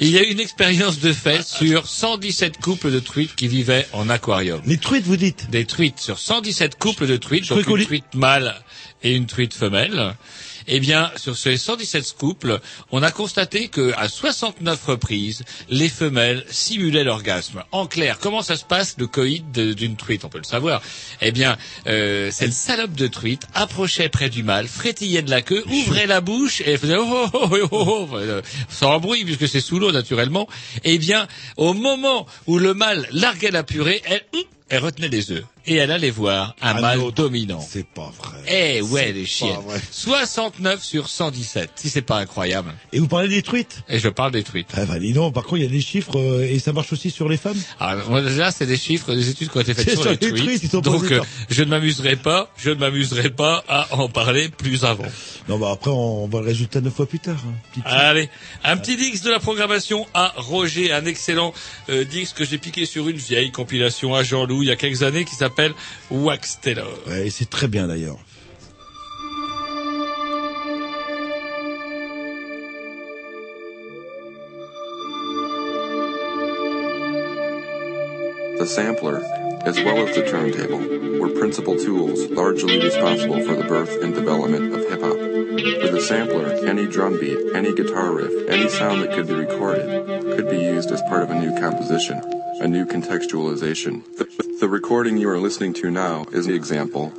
Il 0.02 0.12
y 0.12 0.18
a 0.18 0.24
eu 0.24 0.32
une 0.32 0.40
expérience 0.40 1.00
de 1.00 1.12
fait 1.12 1.46
sur 1.46 1.86
117 1.86 2.62
couples 2.62 2.90
de 2.90 3.00
truites 3.02 3.36
qui 3.36 3.50
vivaient 3.50 3.86
en 3.92 4.10
aquarium. 4.10 4.62
Les 4.66 4.78
truites, 4.78 5.06
vous 5.06 5.18
dites? 5.18 5.50
Des 5.50 5.66
truites 5.66 6.00
sur 6.00 6.20
117 6.20 6.80
couples 6.80 7.06
de 7.06 7.18
truites, 7.18 7.50
donc 7.50 7.68
une 7.68 7.84
truite 7.84 8.16
mâle 8.16 8.56
et 9.04 9.14
une 9.14 9.26
truite 9.26 9.54
femelle. 9.54 10.16
Eh 10.72 10.80
bien, 10.80 11.12
sur 11.16 11.36
ces 11.36 11.58
117 11.58 12.14
couples, 12.16 12.60
on 12.92 13.02
a 13.02 13.10
constaté 13.10 13.70
que 13.70 13.92
à 13.98 14.08
69 14.08 14.86
reprises, 14.86 15.44
les 15.68 15.90
femelles 15.90 16.46
simulaient 16.48 17.04
l'orgasme. 17.04 17.64
En 17.72 17.88
clair, 17.88 18.20
comment 18.20 18.44
ça 18.44 18.56
se 18.56 18.66
passe 18.66 18.96
le 19.00 19.08
coït 19.08 19.52
d'une 19.52 19.96
truite 19.96 20.26
On 20.26 20.30
peut 20.30 20.38
le 20.38 20.44
savoir. 20.44 20.84
Eh 21.22 21.32
bien, 21.32 21.58
euh, 21.88 22.30
cette 22.32 22.54
salope 22.54 22.94
de 22.94 23.08
truite 23.08 23.48
approchait 23.56 24.10
près 24.10 24.30
du 24.30 24.44
mâle, 24.44 24.68
frétillait 24.68 25.24
de 25.24 25.32
la 25.32 25.42
queue, 25.42 25.64
ouvrait 25.68 26.06
la 26.06 26.22
bouche 26.22 26.62
et 26.62 26.78
faisait 26.78 26.98
oh 26.98 27.08
oh 27.10 27.30
oh 27.34 27.50
oh 27.52 27.68
oh, 27.72 28.08
oh 28.12 28.16
euh, 28.18 28.44
sans 28.70 29.00
bruit 29.00 29.26
puisque 29.26 29.48
c'est 29.48 29.62
sous 29.62 29.80
l'eau 29.80 29.92
naturellement. 29.92 30.48
Eh 30.84 31.00
bien, 31.00 31.28
au 31.58 31.74
moment 31.74 32.28
où 32.46 32.60
le 32.60 32.76
mâle 32.76 33.08
larguait 33.12 33.50
la 33.50 33.64
purée, 33.64 34.04
elle 34.06 34.22
elle 34.70 34.84
retenait 34.84 35.10
les 35.10 35.32
œufs 35.32 35.44
et 35.66 35.76
elle 35.76 35.92
allait 35.92 36.10
voir 36.10 36.56
un 36.62 36.76
Un 36.78 36.82
mâle 36.82 37.00
autre. 37.00 37.16
dominant. 37.24 37.60
C'est 37.68 37.86
pas 37.86 38.12
vrai. 38.18 38.38
Eh 38.48 38.82
ouais, 38.82 39.12
les 39.12 39.24
vrai. 39.24 39.80
69 39.92 40.84
sur 40.84 41.10
117, 41.10 41.72
si 41.76 41.90
c'est 41.90 42.02
pas 42.02 42.18
incroyable. 42.18 42.74
Et 42.94 43.00
vous 43.00 43.08
parlez 43.08 43.28
des 43.28 43.42
truites? 43.44 43.84
Et 43.90 44.00
je 44.00 44.10
parle 44.10 44.32
des 44.32 44.44
truites. 44.44 44.70
Ah 44.76 44.86
bah 44.86 44.98
dis 45.00 45.14
donc, 45.14 45.34
par 45.34 45.44
contre 45.44 45.58
il 45.58 45.64
y 45.64 45.68
a 45.68 45.70
des 45.70 45.82
chiffres 45.82 46.18
euh, 46.18 46.48
et 46.50 46.58
ça 46.60 46.74
marche 46.74 46.92
aussi 46.94 47.12
sur 47.12 47.30
les 47.30 47.38
femmes? 47.38 47.58
Alors 47.80 48.10
moi, 48.10 48.22
déjà, 48.22 48.52
c'est 48.52 48.66
des 48.66 48.78
chiffres, 48.78 49.14
des 49.14 49.30
études 49.30 49.52
qui 49.52 49.58
ont 49.58 49.62
été 49.62 49.74
faites 49.74 49.90
sur, 49.92 50.02
sur 50.02 50.12
les 50.12 50.18
tweets, 50.18 50.64
ils 50.64 50.70
sont 50.70 50.80
donc 50.82 51.12
euh, 51.12 51.22
je 51.50 51.64
ne 51.64 51.70
m'amuserai 51.70 52.16
pas, 52.16 52.52
je 52.58 52.70
ne 52.72 52.76
m'amuserai 52.76 53.30
pas 53.30 53.64
à 53.68 53.96
en 53.96 54.10
parler 54.10 54.50
plus 54.50 54.84
avant. 54.86 55.06
Non 55.48 55.58
bah 55.60 55.72
après 55.74 55.92
on 55.92 56.28
voit 56.28 56.42
le 56.42 56.48
résultat 56.48 56.82
neuf 56.82 56.94
fois 56.94 57.06
plus 57.08 57.20
tard. 57.20 57.38
hein. 57.46 57.82
Allez, 57.86 58.30
un 58.64 58.78
petit 58.78 58.96
dix 58.98 59.22
de 59.22 59.30
la 59.30 59.40
programmation 59.40 60.08
à 60.14 60.34
Roger, 60.38 60.92
un 60.94 61.06
excellent 61.06 61.54
euh, 61.90 62.06
dix 62.06 62.34
que 62.34 62.46
j'ai 62.46 62.58
piqué 62.58 62.86
sur 62.86 63.08
une 63.10 63.18
vieille 63.18 63.52
compilation 63.52 64.16
à 64.16 64.24
Jean-Loup 64.60 64.64
il 64.64 64.68
y 64.68 64.72
a 64.72 64.76
quelques 64.76 65.04
années 65.04 65.26
qui 65.26 65.36
s'appelle 65.36 65.74
Wax 66.12 66.60
Taylor. 66.62 66.88
Ouais, 67.08 67.28
et 67.28 67.30
c'est 67.30 67.50
très 67.50 67.68
bien 67.68 67.88
d'ailleurs. 67.88 68.18
The 78.58 78.66
sampler, 78.66 79.22
as 79.66 79.78
well 79.78 80.06
as 80.06 80.14
the 80.16 80.22
turntable, 80.30 80.82
were 81.20 81.30
principal 81.30 81.78
tools 81.78 82.30
largely 82.30 82.78
responsible 82.82 83.42
for 83.42 83.56
the 83.56 83.64
birth 83.64 84.04
and 84.04 84.14
development 84.14 84.74
of 84.74 84.82
hip 84.90 85.02
hop. 85.02 85.18
With 85.18 85.92
the 85.94 86.02
sampler, 86.02 86.68
any 86.68 86.86
drum 86.86 87.18
beat, 87.20 87.38
any 87.56 87.74
guitar 87.74 88.12
riff, 88.12 88.50
any 88.50 88.68
sound 88.68 89.02
that 89.02 89.14
could 89.14 89.28
be 89.28 89.34
recorded 89.34 90.06
could 90.36 90.50
be 90.50 90.58
used 90.58 90.92
as 90.92 91.02
part 91.04 91.24
of 91.24 91.30
a 91.30 91.40
new 91.40 91.58
composition, 91.58 92.22
a 92.60 92.68
new 92.68 92.86
contextualization. 92.86 94.04
The, 94.18 94.58
the 94.60 94.68
recording 94.68 95.18
you 95.18 95.30
are 95.30 95.38
listening 95.38 95.74
to 95.76 95.90
now 95.90 96.26
is 96.34 96.46
the 96.46 96.54
example. 96.54 97.14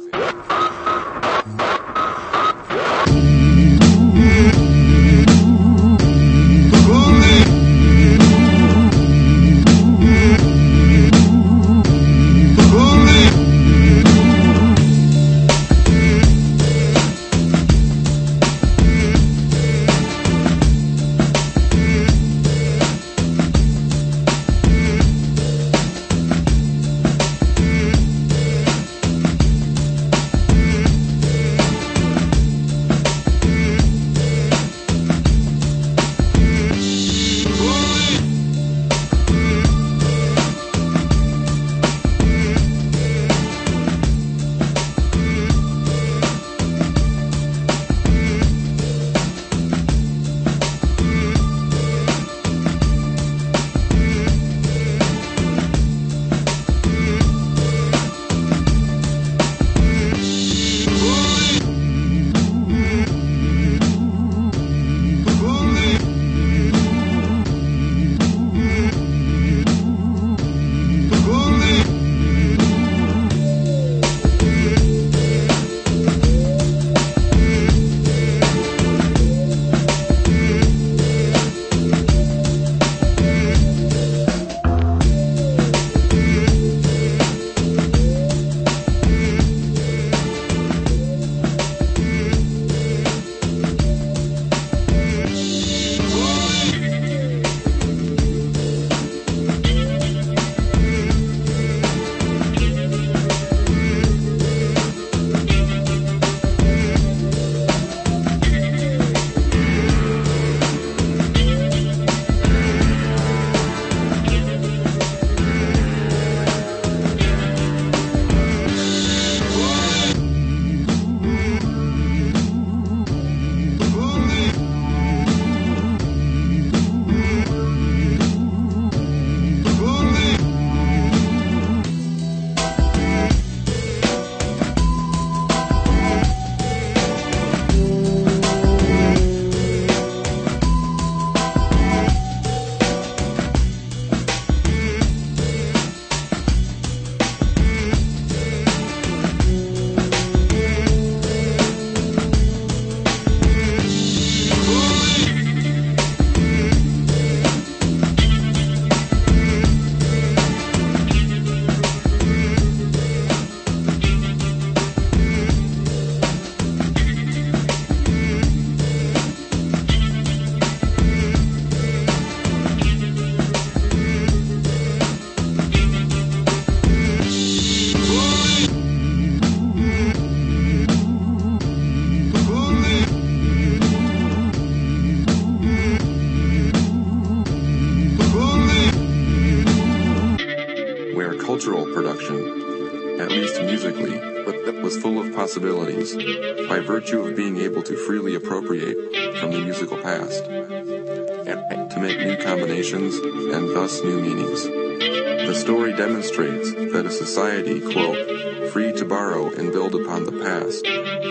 Virtue 197.01 197.23
of 197.23 197.35
being 197.35 197.57
able 197.57 197.83
to 197.83 197.97
freely 197.97 198.35
appropriate 198.35 198.95
from 199.39 199.51
the 199.53 199.59
musical 199.59 199.97
past, 199.97 200.45
and 200.45 201.91
to 201.91 201.99
make 201.99 202.19
new 202.19 202.37
combinations 202.37 203.17
and 203.17 203.71
thus 203.71 204.05
new 204.05 204.21
meanings. 204.21 204.65
The 204.65 205.55
story 205.55 205.95
demonstrates 205.95 206.71
that 206.93 207.07
a 207.07 207.11
society, 207.11 207.81
quote, 207.81 208.71
free 208.71 208.93
to 208.93 209.07
borrow 209.07 209.49
and 209.49 209.73
build 209.73 209.95
upon 209.95 210.25
the 210.25 210.45
past, 210.45 210.87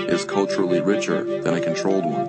is 0.10 0.26
culturally 0.26 0.82
richer 0.82 1.24
than 1.24 1.54
a 1.54 1.62
controlled 1.62 2.04
one. 2.04 2.29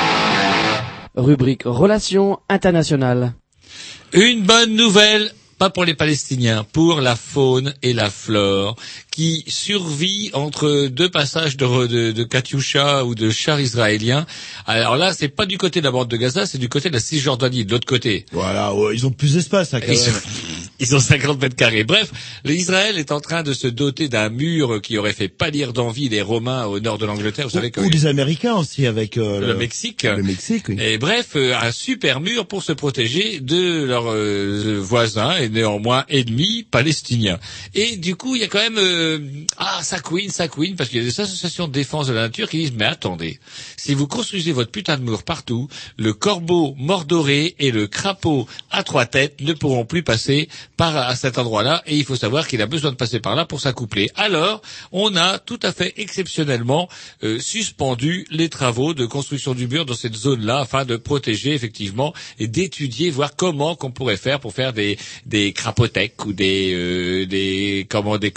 Rubrique 1.15 1.63
Relations 1.65 2.39
internationales. 2.49 3.33
Une 4.13 4.43
bonne 4.43 4.75
nouvelle, 4.75 5.31
pas 5.61 5.69
pour 5.69 5.85
les 5.85 5.93
Palestiniens, 5.93 6.65
pour 6.73 7.01
la 7.01 7.15
faune 7.15 7.75
et 7.83 7.93
la 7.93 8.09
flore 8.09 8.75
qui 9.11 9.43
survit 9.47 10.31
entre 10.33 10.87
deux 10.87 11.09
passages 11.09 11.55
de, 11.55 11.85
de, 11.85 12.11
de 12.11 12.23
Katyusha 12.23 13.05
ou 13.05 13.13
de 13.13 13.29
chars 13.29 13.59
israéliens. 13.59 14.25
Alors 14.65 14.95
là, 14.95 15.13
c'est 15.13 15.27
pas 15.27 15.45
du 15.45 15.59
côté 15.59 15.79
de 15.79 15.85
la 15.85 15.91
bande 15.91 16.07
de 16.07 16.17
Gaza, 16.17 16.47
c'est 16.47 16.57
du 16.57 16.67
côté 16.67 16.89
de 16.89 16.95
la 16.95 16.99
Cisjordanie, 16.99 17.65
de 17.65 17.71
l'autre 17.71 17.85
côté. 17.85 18.25
Voilà, 18.31 18.73
ouais, 18.73 18.95
ils 18.95 19.05
ont 19.05 19.11
plus 19.11 19.35
d'espace, 19.35 19.75
hein, 19.75 19.81
quand 19.81 19.91
Ils 19.91 19.99
même. 19.99 20.13
sont, 20.13 20.29
ils 20.79 20.95
ont 20.95 20.99
50 20.99 21.39
mètres 21.39 21.55
carrés. 21.55 21.83
Bref, 21.83 22.11
l'Israël 22.43 22.97
est 22.97 23.11
en 23.11 23.19
train 23.19 23.43
de 23.43 23.53
se 23.53 23.67
doter 23.67 24.07
d'un 24.07 24.29
mur 24.29 24.81
qui 24.81 24.97
aurait 24.97 25.13
fait 25.13 25.27
pâlir 25.27 25.73
d'envie 25.73 26.09
les 26.09 26.23
Romains 26.23 26.65
au 26.65 26.79
nord 26.79 26.97
de 26.97 27.05
l'Angleterre. 27.05 27.45
Vous 27.45 27.53
savez 27.53 27.69
que 27.69 27.81
Ou 27.81 27.89
les 27.89 28.07
Américains 28.07 28.55
aussi 28.55 28.87
avec 28.87 29.17
euh, 29.17 29.41
le 29.41 29.55
Mexique. 29.55 30.03
Le 30.03 30.23
Mexique, 30.23 30.69
oui. 30.69 30.77
Et 30.79 30.97
bref, 30.97 31.33
euh, 31.35 31.53
un 31.61 31.71
super 31.71 32.19
mur 32.19 32.47
pour 32.47 32.63
se 32.63 32.71
protéger 32.71 33.39
de 33.41 33.83
leurs 33.83 34.09
euh, 34.11 34.79
voisins 34.81 35.35
et 35.37 35.50
néanmoins 35.51 36.05
ennemis 36.09 36.63
palestiniens. 36.63 37.39
Et 37.73 37.97
du 37.97 38.15
coup, 38.15 38.35
il 38.35 38.41
y 38.41 38.43
a 38.43 38.47
quand 38.47 38.59
même 38.59 38.77
euh, 38.77 39.19
ah 39.57 39.79
ça 39.83 39.99
couine, 39.99 40.29
ça 40.29 40.47
couine 40.47 40.75
parce 40.75 40.89
qu'il 40.89 40.99
y 40.99 41.01
a 41.01 41.05
des 41.05 41.19
associations 41.19 41.67
de 41.67 41.73
défense 41.73 42.07
de 42.07 42.13
la 42.13 42.21
nature 42.21 42.49
qui 42.49 42.57
disent 42.57 42.73
mais 42.73 42.85
attendez, 42.85 43.39
si 43.77 43.93
vous 43.93 44.07
construisez 44.07 44.51
votre 44.51 44.71
putain 44.71 44.97
de 44.97 45.03
mur 45.03 45.23
partout, 45.23 45.67
le 45.97 46.13
corbeau 46.13 46.75
mordoré 46.77 47.55
et 47.59 47.71
le 47.71 47.87
crapaud 47.87 48.47
à 48.69 48.83
trois 48.83 49.05
têtes 49.05 49.41
ne 49.41 49.53
pourront 49.53 49.85
plus 49.85 50.03
passer 50.03 50.49
par 50.77 50.95
à 50.95 51.15
cet 51.15 51.37
endroit-là 51.37 51.83
et 51.85 51.97
il 51.97 52.05
faut 52.05 52.15
savoir 52.15 52.47
qu'il 52.47 52.61
a 52.61 52.65
besoin 52.65 52.91
de 52.91 52.95
passer 52.95 53.19
par 53.19 53.35
là 53.35 53.45
pour 53.45 53.61
s'accoupler. 53.61 54.09
Alors, 54.15 54.61
on 54.91 55.15
a 55.15 55.39
tout 55.39 55.59
à 55.63 55.71
fait 55.71 55.93
exceptionnellement 55.97 56.89
euh, 57.23 57.39
suspendu 57.39 58.25
les 58.31 58.49
travaux 58.49 58.93
de 58.93 59.05
construction 59.05 59.53
du 59.53 59.67
mur 59.67 59.85
dans 59.85 59.93
cette 59.93 60.15
zone-là 60.15 60.59
afin 60.59 60.85
de 60.85 60.95
protéger 60.95 61.53
effectivement 61.53 62.13
et 62.39 62.47
d'étudier, 62.47 63.09
voir 63.09 63.35
comment 63.35 63.75
qu'on 63.75 63.91
pourrait 63.91 64.17
faire 64.17 64.39
pour 64.39 64.53
faire 64.53 64.73
des 64.73 64.97
crapothèques 65.49 66.25
ou 66.25 66.33
des 66.33 66.73
euh, 66.73 67.25
des 67.25 67.87
comment 67.89 68.17
des 68.17 68.31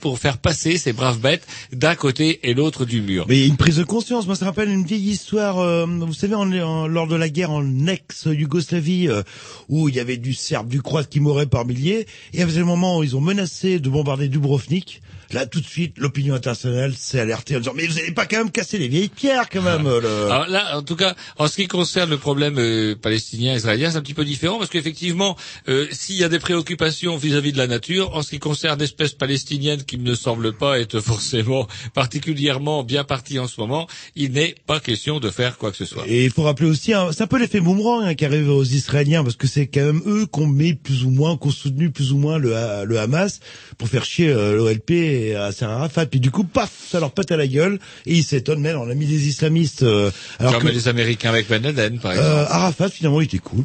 pour 0.00 0.18
faire 0.18 0.38
passer 0.38 0.76
ces 0.76 0.92
braves 0.92 1.18
bêtes 1.18 1.46
d'un 1.72 1.94
côté 1.94 2.40
et 2.48 2.54
l'autre 2.54 2.84
du 2.84 3.00
mur. 3.00 3.26
Mais 3.28 3.46
une 3.46 3.56
prise 3.56 3.76
de 3.76 3.84
conscience. 3.84 4.26
Moi, 4.26 4.36
ça 4.36 4.46
rappelle 4.46 4.68
une 4.68 4.84
vieille 4.84 5.10
histoire. 5.10 5.58
euh, 5.58 5.86
vous 5.86 6.12
savez, 6.12 6.34
en, 6.34 6.86
lors 6.86 7.06
de 7.06 7.16
la 7.16 7.28
guerre 7.28 7.50
en 7.50 7.86
ex-Yougoslavie, 7.86 9.08
euh, 9.08 9.22
où 9.68 9.88
il 9.88 9.94
y 9.94 10.00
avait 10.00 10.16
du 10.16 10.34
Serbe, 10.34 10.68
du 10.68 10.82
Croate 10.82 11.08
qui 11.08 11.20
mouraient 11.20 11.46
par 11.46 11.64
milliers, 11.64 12.06
et 12.32 12.42
à 12.42 12.46
un 12.46 12.64
moment 12.64 12.98
où 12.98 13.02
ils 13.04 13.16
ont 13.16 13.20
menacé 13.20 13.78
de 13.78 13.88
bombarder 13.88 14.28
Dubrovnik. 14.28 15.02
Là, 15.34 15.46
tout 15.46 15.60
de 15.60 15.66
suite, 15.66 15.94
l'opinion 15.98 16.34
internationale 16.34 16.94
s'est 16.96 17.18
alertée 17.18 17.56
en 17.56 17.58
disant 17.58 17.72
mais 17.74 17.86
vous 17.86 17.94
n'allez 17.94 18.12
pas 18.12 18.24
quand 18.26 18.38
même 18.38 18.50
casser 18.52 18.78
les 18.78 18.88
vieilles 18.88 19.08
pierres, 19.08 19.48
quand 19.50 19.62
même. 19.62 19.82
le- 19.82 20.06
Alors 20.30 20.46
là, 20.48 20.78
en 20.78 20.82
tout 20.82 20.96
cas, 20.96 21.14
en 21.38 21.48
ce 21.48 21.56
qui 21.56 21.66
concerne 21.66 22.08
le 22.10 22.18
problème 22.18 22.56
euh, 22.58 22.94
palestinien-israélien, 22.94 23.90
c'est 23.90 23.96
un 23.96 24.02
petit 24.02 24.14
peu 24.14 24.24
différent 24.24 24.58
parce 24.58 24.70
qu'effectivement, 24.70 25.36
euh, 25.68 25.86
s'il 25.90 26.14
y 26.16 26.24
a 26.24 26.28
des 26.28 26.38
préoccupations 26.38 27.16
vis-à-vis 27.16 27.52
de 27.52 27.58
la 27.58 27.66
nature, 27.66 28.14
en 28.16 28.22
ce 28.22 28.30
qui 28.30 28.38
concerne 28.38 28.78
l'espèce 28.78 29.12
palestinienne 29.12 29.82
qui 29.82 29.98
ne 29.98 30.14
semble 30.14 30.52
pas 30.52 30.78
être 30.78 31.00
forcément 31.00 31.66
particulièrement 31.94 32.84
bien 32.84 33.02
partie 33.02 33.38
en 33.40 33.48
ce 33.48 33.60
moment, 33.60 33.88
il 34.14 34.32
n'est 34.32 34.54
pas 34.66 34.78
question 34.78 35.18
de 35.20 35.30
faire 35.30 35.58
quoi 35.58 35.70
que 35.72 35.76
ce 35.76 35.84
soit. 35.84 36.04
Et 36.06 36.24
il 36.24 36.30
faut 36.30 36.42
rappeler 36.44 36.68
aussi, 36.68 36.92
hein, 36.92 37.08
c'est 37.12 37.22
un 37.22 37.26
peu 37.26 37.38
l'effet 37.40 37.60
boomerang 37.60 38.04
hein, 38.04 38.14
qui 38.14 38.24
arrive 38.24 38.48
aux 38.50 38.62
Israéliens, 38.64 39.24
parce 39.24 39.36
que 39.36 39.46
c'est 39.48 39.66
quand 39.66 39.84
même 39.84 40.02
eux 40.06 40.26
qu'on 40.26 40.46
met 40.46 40.74
plus 40.74 41.04
ou 41.04 41.10
moins, 41.10 41.36
qu'on 41.36 41.50
soutenu 41.50 41.90
plus 41.90 42.12
ou 42.12 42.18
moins 42.18 42.38
le, 42.38 42.54
Ha- 42.56 42.84
le 42.84 42.98
Hamas 43.00 43.40
pour 43.78 43.88
faire 43.88 44.04
chier 44.04 44.28
euh, 44.28 44.54
l'OLP 44.56 44.90
et 45.28 45.30
Yasser 45.32 45.64
Arafat. 45.64 46.06
Puis 46.06 46.20
du 46.20 46.30
coup, 46.30 46.44
paf, 46.44 46.70
ça 46.90 47.00
leur 47.00 47.10
pète 47.12 47.32
à 47.32 47.36
la 47.36 47.46
gueule 47.46 47.78
et 48.06 48.14
ils 48.14 48.24
s'étonnent. 48.24 48.60
Mais 48.60 48.74
on 48.74 48.88
a 48.88 48.94
mis 48.94 49.06
des 49.06 49.28
islamistes. 49.28 49.82
euh, 49.82 50.10
alors 50.38 50.54
Comme 50.58 50.62
que 50.62 50.68
les 50.74 50.88
Américains 50.88 51.30
avec 51.30 51.48
Ben 51.48 51.62
Laden, 51.62 51.98
par 51.98 52.12
exemple. 52.12 52.28
euh, 52.28 52.46
Arafat 52.48 52.88
finalement 52.90 53.20
il 53.20 53.24
était 53.24 53.38
cool. 53.38 53.64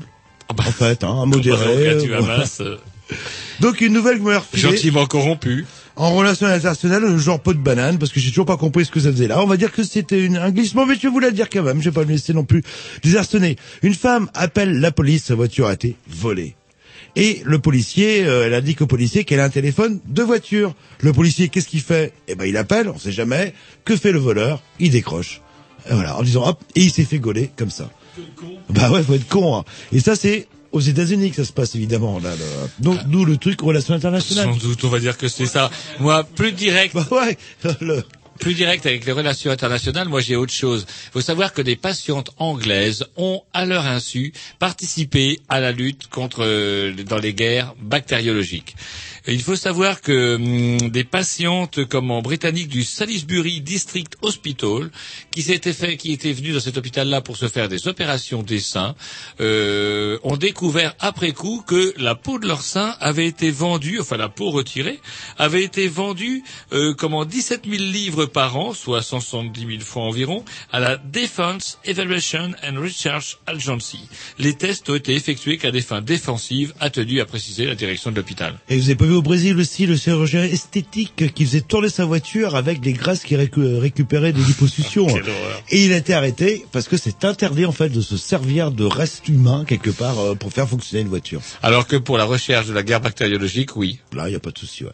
en 0.49 0.56
fait, 0.64 1.03
hein, 1.03 1.10
un 1.10 1.26
modéré. 1.26 1.88
euh, 1.90 2.18
Hamas, 2.18 2.61
euh, 2.61 2.77
Donc 3.60 3.81
une 3.81 3.94
nouvelle 3.94 4.22
refilée. 4.22 4.61
Gentiment 4.61 5.06
corrompu. 5.06 5.65
En 5.95 6.15
relation 6.15 6.48
internationale, 6.48 7.18
genre 7.18 7.41
pot 7.41 7.53
de 7.53 7.60
banane, 7.60 7.98
parce 7.99 8.14
que 8.14 8.22
j'ai 8.22 8.30
toujours 8.30 8.45
pas 8.45 8.56
compris 8.56 8.86
ce 8.86 8.91
que 8.91 9.02
ça 9.02 9.11
faisait 9.11 9.27
là. 9.27 9.41
On 9.44 9.48
va 9.48 9.57
dire 9.57 9.72
que 9.73 9.84
c'était 9.84 10.23
une- 10.23 10.38
un 10.38 10.49
glissement, 10.52 10.86
mais 10.86 10.95
je 10.95 11.02
vais 11.02 11.10
vous 11.10 11.19
la 11.19 11.31
dire 11.31 11.49
quand 11.49 11.61
même. 11.64 11.81
Je 11.81 11.90
vais 11.90 11.94
pas 11.94 12.06
me 12.06 12.11
laisser 12.11 12.34
non 12.34 12.45
plus 12.45 12.64
désarçonner. 13.03 13.57
Une 13.81 13.94
femme 13.95 14.30
appelle 14.34 14.80
la 14.80 14.91
police, 14.91 15.26
sa 15.26 15.36
voiture 15.36 15.68
a 15.68 15.73
été 15.73 15.95
volée. 16.07 16.56
Et 17.22 17.41
le 17.46 17.60
policier, 17.60 18.24
euh, 18.26 18.46
elle 18.46 18.54
indique 18.54 18.82
au 18.82 18.88
policier 18.88 19.24
qu'elle 19.26 19.40
a 19.40 19.46
un 19.46 19.50
téléphone 19.50 20.00
de 20.08 20.24
voiture. 20.24 20.74
Le 21.02 21.12
policier, 21.14 21.50
qu'est-ce 21.50 21.68
qu'il 21.68 21.82
fait? 21.82 22.14
Eh 22.28 22.36
ben, 22.36 22.46
il 22.46 22.56
appelle, 22.58 22.90
on 22.90 22.98
sait 22.98 23.12
jamais. 23.12 23.54
Que 23.86 23.96
fait 23.98 24.12
le 24.12 24.20
voleur? 24.20 24.62
Il 24.80 24.91
décroche. 24.91 25.41
Et 25.90 25.94
voilà, 25.94 26.18
en 26.18 26.24
disant 26.24 26.48
hop, 26.48 26.62
et 26.76 26.82
il 26.82 26.91
s'est 26.91 27.04
fait 27.06 27.20
gauler 27.20 27.50
comme 27.58 27.70
ça. 27.72 27.90
Bah 28.70 28.91
ouais, 28.91 29.02
faut 29.04 29.14
être 29.14 29.28
con. 29.28 29.58
hein. 29.58 29.64
Et 29.91 30.00
ça, 30.00 30.16
c'est 30.16 30.48
aux 30.72 30.80
États-Unis 30.82 31.30
que 31.32 31.38
ça 31.38 31.46
se 31.46 31.52
passe 31.54 31.74
évidemment. 31.76 32.20
Là, 32.20 32.32
le- 32.36 32.84
Donc, 32.84 33.00
d'où 33.08 33.26
le 33.26 33.38
truc 33.38 33.60
relations 33.62 33.94
internationales. 33.96 34.50
Sans 34.54 34.58
doute, 34.68 34.84
on 34.84 34.90
va 34.90 35.00
dire 35.00 35.18
que 35.18 35.28
c'est 35.28 35.46
ça. 35.46 35.72
Moi, 36.00 36.24
plus 36.24 36.52
direct. 36.52 36.94
Bah 36.94 37.08
ouais, 37.12 37.38
le- 37.82 38.04
Plus 38.40 38.53
direct 38.53 38.86
avec 38.86 39.06
les 39.06 39.11
relations 39.11 39.52
internationales, 39.52 40.07
moi 40.07 40.22
j'ai 40.22 40.36
autre 40.38 40.53
chose. 40.53 40.86
Il 41.07 41.11
faut 41.11 41.22
savoir 41.22 41.53
que 41.53 41.61
des 41.61 41.76
patientes 41.76 42.32
anglaises 42.38 43.06
ont, 43.18 43.41
à 43.53 43.66
leur 43.66 43.86
insu, 43.86 44.32
participé 44.60 45.40
à 45.49 45.60
la 45.60 45.74
lutte 45.74 46.07
contre 46.07 46.45
euh, 46.45 46.94
dans 47.03 47.18
les 47.18 47.34
guerres 47.34 47.74
bactériologiques. 47.82 48.76
Il 49.28 49.41
faut 49.41 49.56
savoir 49.56 50.02
que 50.02 50.36
hum, 50.36 50.90
des 50.90 51.03
patientes 51.03 51.86
comme 51.86 52.11
en 52.11 52.22
britannique 52.22 52.70
du 52.70 52.84
Salisbury 52.84 53.61
District 53.61 54.14
Hospital, 54.22 54.90
qui 55.32 55.44
s'étaient 55.44 55.74
fait, 55.74 55.98
qui 55.98 56.14
étaient 56.14 56.32
venues 56.32 56.53
dans 56.53 56.60
cet 56.60 56.78
hôpital-là 56.78 57.22
pour 57.22 57.38
se 57.38 57.48
faire 57.48 57.68
des 57.68 57.88
opérations 57.88 58.41
des 58.41 58.60
seins, 58.60 58.95
euh, 59.41 60.18
ont 60.24 60.38
découvert 60.38 60.95
après 60.99 61.34
coup 61.34 61.64
que 61.68 61.94
la 61.98 62.16
peau 62.16 62.40
de 62.40 62.48
leur 62.48 62.61
sein 62.61 62.95
avait 62.99 63.28
été 63.28 63.52
vendue, 63.52 63.99
enfin 63.99 64.18
la 64.18 64.30
peau 64.30 64.49
retirée, 64.49 64.99
avait 65.38 65.64
été 65.64 65.88
vendue 65.88 66.44
euh, 66.72 66.94
comme 66.94 67.14
en 67.14 67.26
17 67.26 67.66
000 67.70 67.84
livres 67.84 68.26
par 68.30 68.56
an, 68.57 68.73
soit 68.73 69.01
170 69.01 69.60
000 69.60 69.80
francs 69.81 70.10
environ, 70.10 70.43
à 70.72 70.80
la 70.80 70.97
Defense 70.97 71.77
Evaluation 71.85 72.51
and 72.64 72.80
Research 72.81 73.38
Agency. 73.47 73.99
Les 74.38 74.53
tests 74.53 74.89
ont 74.89 74.95
été 74.95 75.14
effectués 75.15 75.57
qu'à 75.57 75.72
des 75.72 75.81
fins 75.81 76.01
défensives, 76.01 76.73
a 76.80 76.89
tenu 76.89 77.19
à 77.19 77.26
préciser 77.26 77.65
la 77.65 77.76
direction 77.76 78.11
de 78.11 78.15
l'hôpital. 78.15 78.56
Et 78.69 78.77
vous 78.77 78.85
avez 78.85 78.95
pas 78.95 79.06
vu 79.06 79.14
au 79.14 79.22
Brésil 79.22 79.57
aussi 79.60 79.85
le 79.85 79.97
chirurgien 79.97 80.43
esthétique 80.43 81.34
qui 81.34 81.45
faisait 81.45 81.61
tourner 81.61 81.89
sa 81.89 82.06
voiture 82.06 82.56
avec 82.56 82.80
des 82.81 82.93
graisses 82.93 83.23
qui 83.23 83.35
récu- 83.35 83.77
récupéraient 83.80 84.34
des 84.34 84.43
liposuctions. 84.43 85.07
Et 85.69 85.85
il 85.85 85.93
a 85.93 85.97
été 85.97 86.14
arrêté 86.14 86.65
parce 86.72 86.88
que 86.88 86.97
c'est 86.97 87.26
interdit 87.26 87.65
en 87.65 87.72
fait 87.72 87.89
de 87.89 88.01
se 88.01 88.18
servir 88.18 88.72
de 88.72 88.85
restes 88.85 89.27
humains 89.27 89.65
quelque 89.65 89.89
part 89.89 90.19
euh, 90.19 90.35
pour 90.35 90.53
faire 90.53 90.68
fonctionner 90.69 91.01
une 91.01 91.10
voiture. 91.10 91.41
Alors 91.61 91.88
que 91.88 91.95
pour 91.95 92.18
la 92.18 92.26
recherche 92.26 92.68
de 92.68 92.73
la 92.73 92.84
guerre 92.84 93.01
bactériologique, 93.01 93.76
oui. 93.76 93.99
Là, 94.14 94.27
il 94.27 94.31
n'y 94.31 94.35
a 94.35 94.39
pas 94.39 94.51
de 94.51 94.57
souci, 94.60 94.84
ouais. 94.84 94.91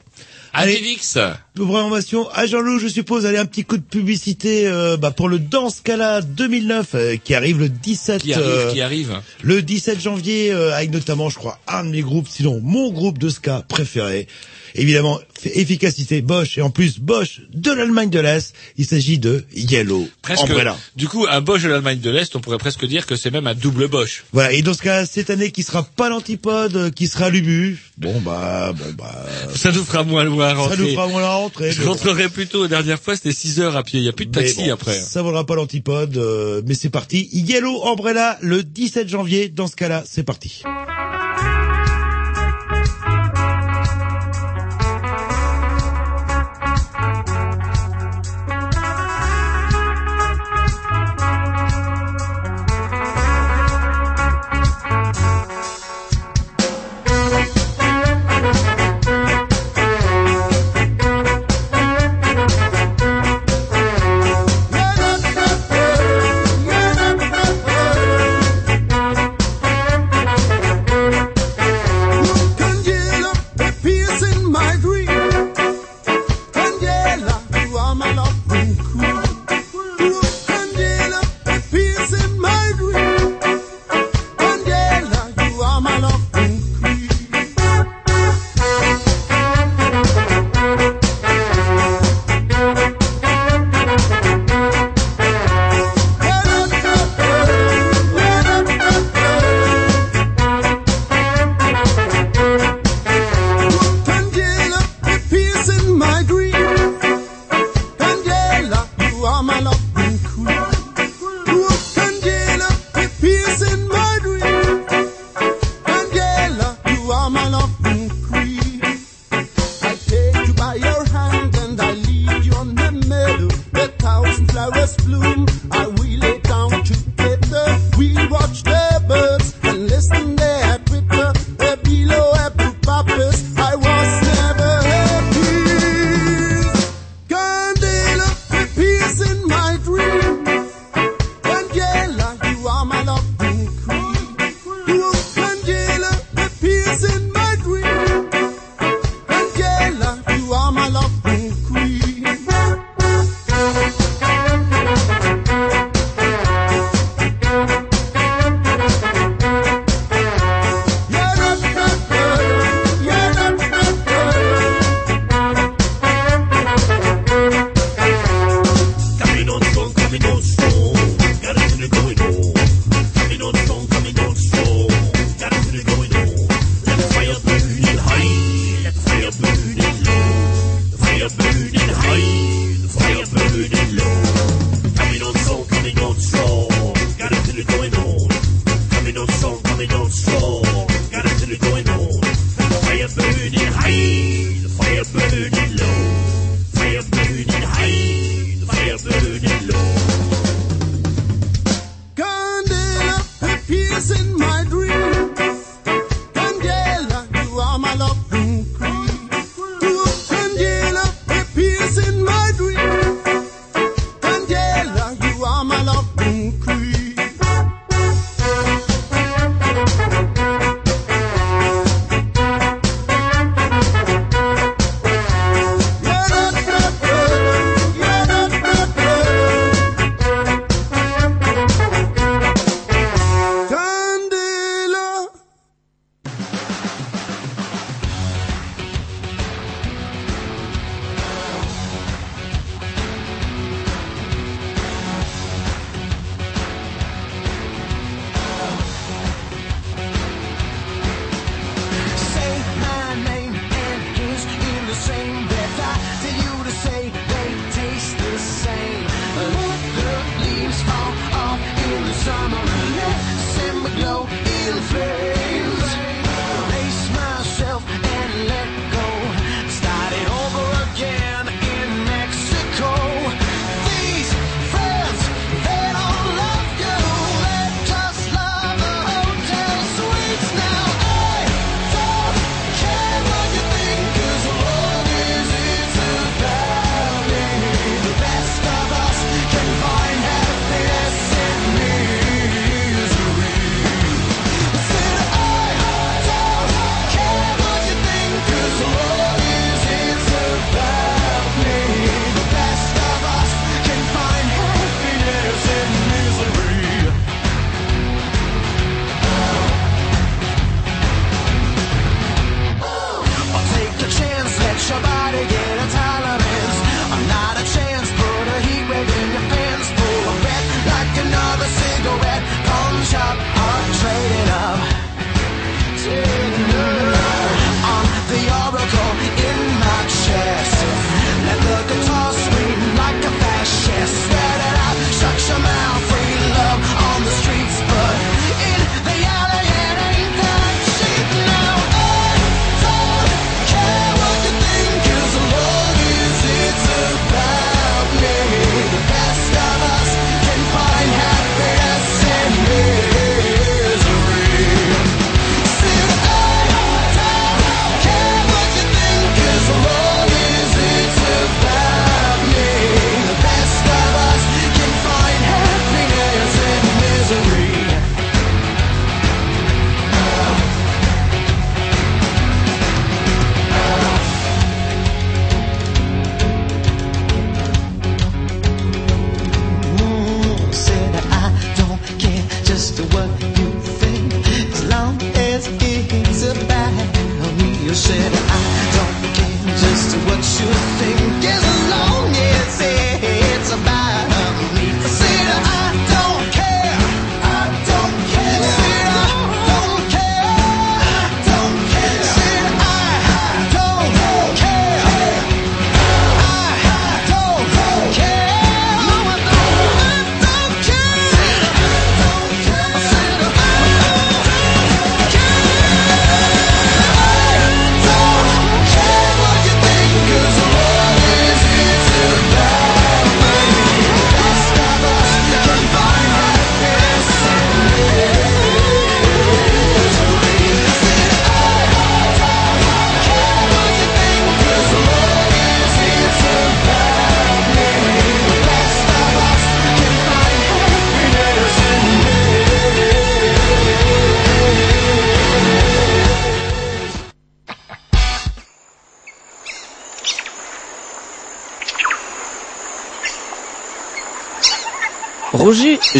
Adivix 0.56 1.18
Programmation 1.56 2.30
à 2.30 2.45
Jean-Loup, 2.45 2.80
je 2.80 2.88
suppose. 2.88 3.26
Allez, 3.26 3.38
un 3.38 3.45
petit 3.45 3.64
coup 3.64 3.77
de 3.77 3.84
publicité 3.84 4.68
euh, 4.68 4.98
bah, 4.98 5.11
pour 5.11 5.27
le 5.27 5.40
Dance 5.40 5.77
Scala 5.77 6.22
2009 6.22 6.95
euh, 6.95 7.15
qui 7.22 7.34
arrive 7.36 7.60
le 7.60 7.69
17 7.69 8.22
Qui 8.22 8.34
arrive, 8.34 8.45
euh, 8.45 8.72
qui 8.72 8.82
arrive 8.82 9.19
le 9.41 9.61
17 9.61 9.99
janvier 10.02 10.52
euh, 10.52 10.73
avec 10.73 10.91
notamment, 10.91 11.30
je 11.30 11.36
crois, 11.36 11.60
un 11.68 11.84
de 11.84 11.90
mes 11.90 12.02
groupes, 12.02 12.27
sinon 12.30 12.61
mon 12.64 12.91
groupe 12.91 13.18
de 13.18 13.30
ska 13.30 13.64
préféré. 13.68 14.27
Évidemment, 14.76 15.20
efficacité 15.46 16.22
Bosch 16.22 16.58
et 16.58 16.62
en 16.62 16.70
plus 16.70 17.00
Bosch 17.00 17.42
de 17.54 17.72
l'Allemagne 17.72 18.10
de 18.10 18.20
l'Est. 18.20 18.54
Il 18.78 18.86
s'agit 18.86 19.20
de 19.20 19.46
Yellow 19.56 20.08
Presque. 20.22 20.44
Umbrella. 20.44 20.78
Du 20.96 21.08
coup, 21.08 21.26
un 21.30 21.42
Bosch 21.42 21.64
de 21.64 21.70
l'Allemagne 21.70 22.00
de 22.00 22.10
l'Est, 22.10 22.36
on 22.36 22.42
pourrait 22.42 22.58
presque 22.58 22.86
dire 22.86 23.06
que 23.06 23.16
c'est 23.16 23.32
même 23.32 23.48
un 23.48 23.54
double 23.54 23.88
Bosch. 23.88 24.26
Voilà, 24.34 24.52
et 24.52 24.62
dans 24.62 24.74
ce 24.74 24.82
cas, 24.82 25.06
cette 25.06 25.30
année 25.30 25.52
qui 25.52 25.64
sera 25.64 25.84
pas 25.84 26.10
l'antipode, 26.10 26.76
euh, 26.76 26.90
qui 26.90 27.08
sera 27.08 27.30
l'Ubu. 27.30 27.80
Bon 27.98 28.20
bah, 28.20 28.74
bon 28.74 28.94
bah. 28.98 29.26
Ça 29.56 29.72
nous 29.72 29.84
fera 29.84 30.04
moins 30.04 30.26
loin 30.26 30.50
à 30.50 30.54
rentrer. 30.54 30.76
Ça 30.76 30.84
nous 30.84 30.90
fera 30.90 31.08
moins 31.08 31.22
la 31.22 31.36
rentrée. 31.36 31.72
Je 31.72 31.80
mais 31.80 31.86
bon. 31.86 31.92
rentrerai 31.92 32.30
plutôt, 32.30 32.64
la 32.64 32.68
dernière 32.68 33.00
fois, 33.00 33.16
c'était 33.16 33.32
6 33.32 33.62
heures 33.62 33.78
à 33.78 33.84
pied. 33.84 34.00
Il 34.00 34.04
n'y 34.04 34.10
a 34.10 34.14
plus 34.14 34.26
de 34.26 34.32
taxi 34.32 34.66
bon, 34.66 34.74
après. 34.74 35.00
Ça 35.00 35.22
vaudra 35.22 35.46
pas 35.46 35.56
l'antipode, 35.56 36.18
euh, 36.18 36.62
mais 36.66 36.74
c'est 36.74 36.90
parti. 36.90 37.30
Yellow 37.32 37.88
Umbrella 37.88 38.38
le 38.42 38.64
17 38.64 39.08
janvier. 39.08 39.50
Dans 39.50 39.68
ce 39.68 39.76
cas-là, 39.76 40.04
c'est 40.06 40.24
parti. 40.24 40.64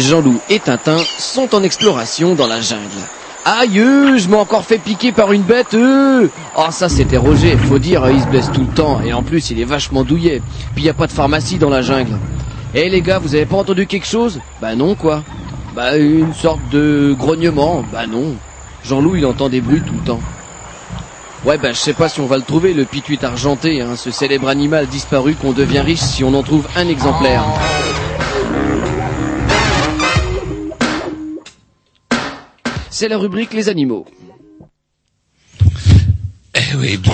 Jean-Loup 0.00 0.40
et 0.50 0.58
Tintin 0.58 0.98
sont 1.18 1.54
en 1.54 1.62
exploration 1.62 2.34
dans 2.34 2.46
la 2.46 2.60
jungle. 2.60 2.82
Aïe, 3.44 4.18
je 4.18 4.28
m'ai 4.28 4.36
encore 4.36 4.64
fait 4.64 4.78
piquer 4.78 5.12
par 5.12 5.32
une 5.32 5.42
bête. 5.42 5.74
Euh. 5.74 6.28
Oh, 6.56 6.66
ça 6.70 6.88
c'était 6.88 7.16
Roger, 7.16 7.56
faut 7.56 7.78
dire, 7.78 8.04
il 8.10 8.20
se 8.20 8.26
blesse 8.26 8.50
tout 8.52 8.62
le 8.62 8.74
temps 8.74 9.00
et 9.02 9.12
en 9.12 9.22
plus 9.22 9.50
il 9.50 9.60
est 9.60 9.64
vachement 9.64 10.02
douillet. 10.02 10.42
Puis 10.74 10.84
y 10.84 10.88
a 10.88 10.94
pas 10.94 11.06
de 11.06 11.12
pharmacie 11.12 11.56
dans 11.56 11.70
la 11.70 11.80
jungle. 11.80 12.18
Eh 12.74 12.88
les 12.90 13.00
gars, 13.00 13.18
vous 13.18 13.34
avez 13.34 13.46
pas 13.46 13.56
entendu 13.56 13.86
quelque 13.86 14.06
chose? 14.06 14.40
Bah 14.60 14.74
non 14.74 14.96
quoi. 14.96 15.22
Bah 15.74 15.96
une 15.96 16.34
sorte 16.34 16.60
de 16.70 17.14
grognement. 17.16 17.84
Bah 17.92 18.06
non. 18.06 18.34
Jean-Loup 18.84 19.16
il 19.16 19.24
entend 19.24 19.48
des 19.48 19.60
bruits 19.60 19.82
tout 19.86 19.94
le 19.94 20.04
temps. 20.04 20.20
Ouais, 21.44 21.56
bah 21.56 21.70
je 21.70 21.78
sais 21.78 21.92
pas 21.92 22.08
si 22.08 22.20
on 22.20 22.26
va 22.26 22.36
le 22.36 22.42
trouver, 22.42 22.74
le 22.74 22.84
pituit 22.84 23.20
argenté, 23.22 23.80
hein, 23.80 23.94
ce 23.94 24.10
célèbre 24.10 24.48
animal 24.48 24.88
disparu 24.88 25.34
qu'on 25.34 25.52
devient 25.52 25.80
riche 25.80 26.00
si 26.00 26.24
on 26.24 26.34
en 26.34 26.42
trouve 26.42 26.66
un 26.74 26.88
exemplaire. 26.88 27.44
C'est 32.98 33.08
la 33.08 33.18
rubrique 33.18 33.52
Les 33.52 33.68
animaux. 33.68 34.06
Oui, 36.76 36.96
bon, 37.02 37.12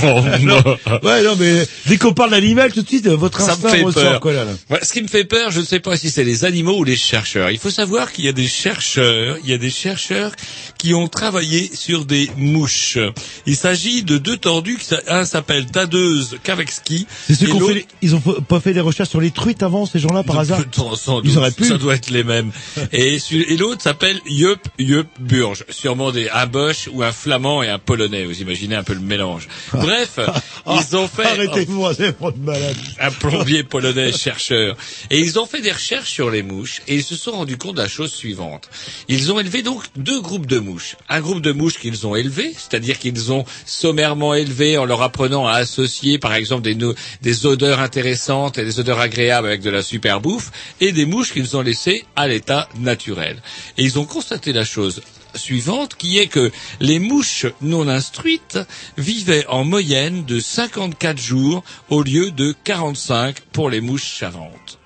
bon, 0.00 0.22
bon. 0.22 0.78
ouais, 1.08 1.22
non, 1.22 1.36
mais 1.38 1.66
dès 1.86 1.96
qu'on 1.98 2.12
parle 2.12 2.30
d'animal, 2.30 2.72
tout 2.72 2.82
de 2.82 2.88
suite, 2.88 3.06
votre 3.08 3.40
Ça 3.40 3.46
me 3.48 3.52
instinct 3.52 3.68
fait 3.70 3.82
ressort, 3.82 4.02
peur. 4.02 4.20
quoi, 4.20 4.32
là, 4.32 4.44
là. 4.44 4.52
Ouais, 4.70 4.78
ce 4.82 4.92
qui 4.92 5.02
me 5.02 5.08
fait 5.08 5.24
peur, 5.24 5.50
je 5.50 5.60
ne 5.60 5.64
sais 5.64 5.80
pas 5.80 5.96
si 5.96 6.10
c'est 6.10 6.24
les 6.24 6.44
animaux 6.44 6.78
ou 6.78 6.84
les 6.84 6.96
chercheurs. 6.96 7.50
Il 7.50 7.58
faut 7.58 7.70
savoir 7.70 8.12
qu'il 8.12 8.24
y 8.24 8.28
a 8.28 8.32
des 8.32 8.46
chercheurs, 8.48 9.36
il 9.44 9.50
y 9.50 9.52
a 9.52 9.58
des 9.58 9.70
chercheurs 9.70 10.32
qui 10.78 10.94
ont 10.94 11.08
travaillé 11.08 11.70
sur 11.74 12.04
des 12.04 12.30
mouches. 12.36 12.98
Il 13.46 13.56
s'agit 13.56 14.02
de 14.02 14.18
deux 14.18 14.36
tordus, 14.36 14.78
un 15.08 15.24
s'appelle 15.24 15.66
Tadeuse 15.66 16.38
Kavekski. 16.42 17.06
C'est 17.26 17.34
ceux 17.34 17.44
et 17.46 17.48
qui 17.48 17.52
ont 17.54 17.60
l'autre- 17.60 17.72
fait, 17.74 17.78
les- 17.80 17.86
ils 18.02 18.14
ont 18.14 18.20
pas 18.20 18.60
fait 18.60 18.72
des 18.72 18.80
recherches 18.80 19.10
sur 19.10 19.20
les 19.20 19.30
truites 19.30 19.62
avant, 19.62 19.86
ces 19.86 19.98
gens-là, 19.98 20.22
par 20.22 20.38
hasard? 20.38 20.60
Sans 20.96 21.20
Ils 21.22 21.28
doute, 21.28 21.36
auraient 21.36 21.50
pu. 21.50 21.64
Ça 21.66 21.78
doit 21.78 21.94
être 21.94 22.10
les 22.10 22.24
mêmes. 22.24 22.50
et 22.92 23.18
et 23.32 23.56
l'autre 23.56 23.82
s'appelle 23.82 24.18
Yup 24.26 24.60
Yup 24.78 25.06
Burge. 25.18 25.64
Sûrement 25.68 26.12
des, 26.12 26.28
un 26.30 26.46
Bosch 26.46 26.88
ou 26.92 27.02
un 27.02 27.12
Flamand 27.12 27.62
et 27.62 27.68
un 27.68 27.78
Polonais. 27.78 28.24
Vous 28.24 28.40
imaginez 28.40 28.69
un 28.76 28.82
peu 28.82 28.94
le 28.94 29.00
mélange. 29.00 29.48
Bref, 29.72 30.18
ils 30.66 30.96
ont 30.96 31.08
fait... 31.08 31.22
C'est 31.36 31.66
de 31.66 32.44
malade. 32.44 32.76
un 33.00 33.10
plombier 33.10 33.64
polonais 33.64 34.12
chercheur. 34.12 34.76
Et 35.10 35.20
ils 35.20 35.38
ont 35.38 35.46
fait 35.46 35.60
des 35.60 35.72
recherches 35.72 36.10
sur 36.10 36.30
les 36.30 36.42
mouches 36.42 36.82
et 36.88 36.94
ils 36.94 37.04
se 37.04 37.16
sont 37.16 37.32
rendus 37.32 37.56
compte 37.56 37.76
de 37.76 37.82
la 37.82 37.88
chose 37.88 38.12
suivante. 38.12 38.68
Ils 39.08 39.32
ont 39.32 39.40
élevé 39.40 39.62
donc 39.62 39.84
deux 39.96 40.20
groupes 40.20 40.46
de 40.46 40.58
mouches. 40.58 40.96
Un 41.08 41.20
groupe 41.20 41.40
de 41.40 41.52
mouches 41.52 41.78
qu'ils 41.78 42.06
ont 42.06 42.16
élevé, 42.16 42.54
c'est-à-dire 42.56 42.98
qu'ils 42.98 43.32
ont 43.32 43.44
sommairement 43.66 44.34
élevé 44.34 44.78
en 44.78 44.84
leur 44.84 45.02
apprenant 45.02 45.46
à 45.46 45.54
associer 45.54 46.18
par 46.18 46.34
exemple 46.34 46.62
des, 46.62 46.76
des 47.22 47.46
odeurs 47.46 47.80
intéressantes 47.80 48.58
et 48.58 48.64
des 48.64 48.80
odeurs 48.80 49.00
agréables 49.00 49.46
avec 49.46 49.62
de 49.62 49.70
la 49.70 49.82
super 49.82 50.20
bouffe 50.20 50.50
et 50.80 50.92
des 50.92 51.06
mouches 51.06 51.32
qu'ils 51.32 51.56
ont 51.56 51.62
laissées 51.62 52.04
à 52.16 52.28
l'état 52.28 52.68
naturel. 52.78 53.42
Et 53.78 53.84
ils 53.84 53.98
ont 53.98 54.04
constaté 54.04 54.52
la 54.52 54.64
chose 54.64 55.02
suivante 55.34 55.94
qui 55.94 56.18
est 56.18 56.26
que 56.26 56.50
les 56.80 56.98
mouches 56.98 57.46
non 57.60 57.88
instruites 57.88 58.58
vivaient 58.96 59.46
en 59.46 59.64
moyenne 59.64 60.24
de 60.24 60.40
54 60.40 61.18
jours 61.20 61.64
au 61.88 62.02
lieu 62.02 62.30
de 62.30 62.54
45 62.64 63.40
pour 63.52 63.70
les 63.70 63.80
mouches 63.80 64.18
savantes. 64.18 64.78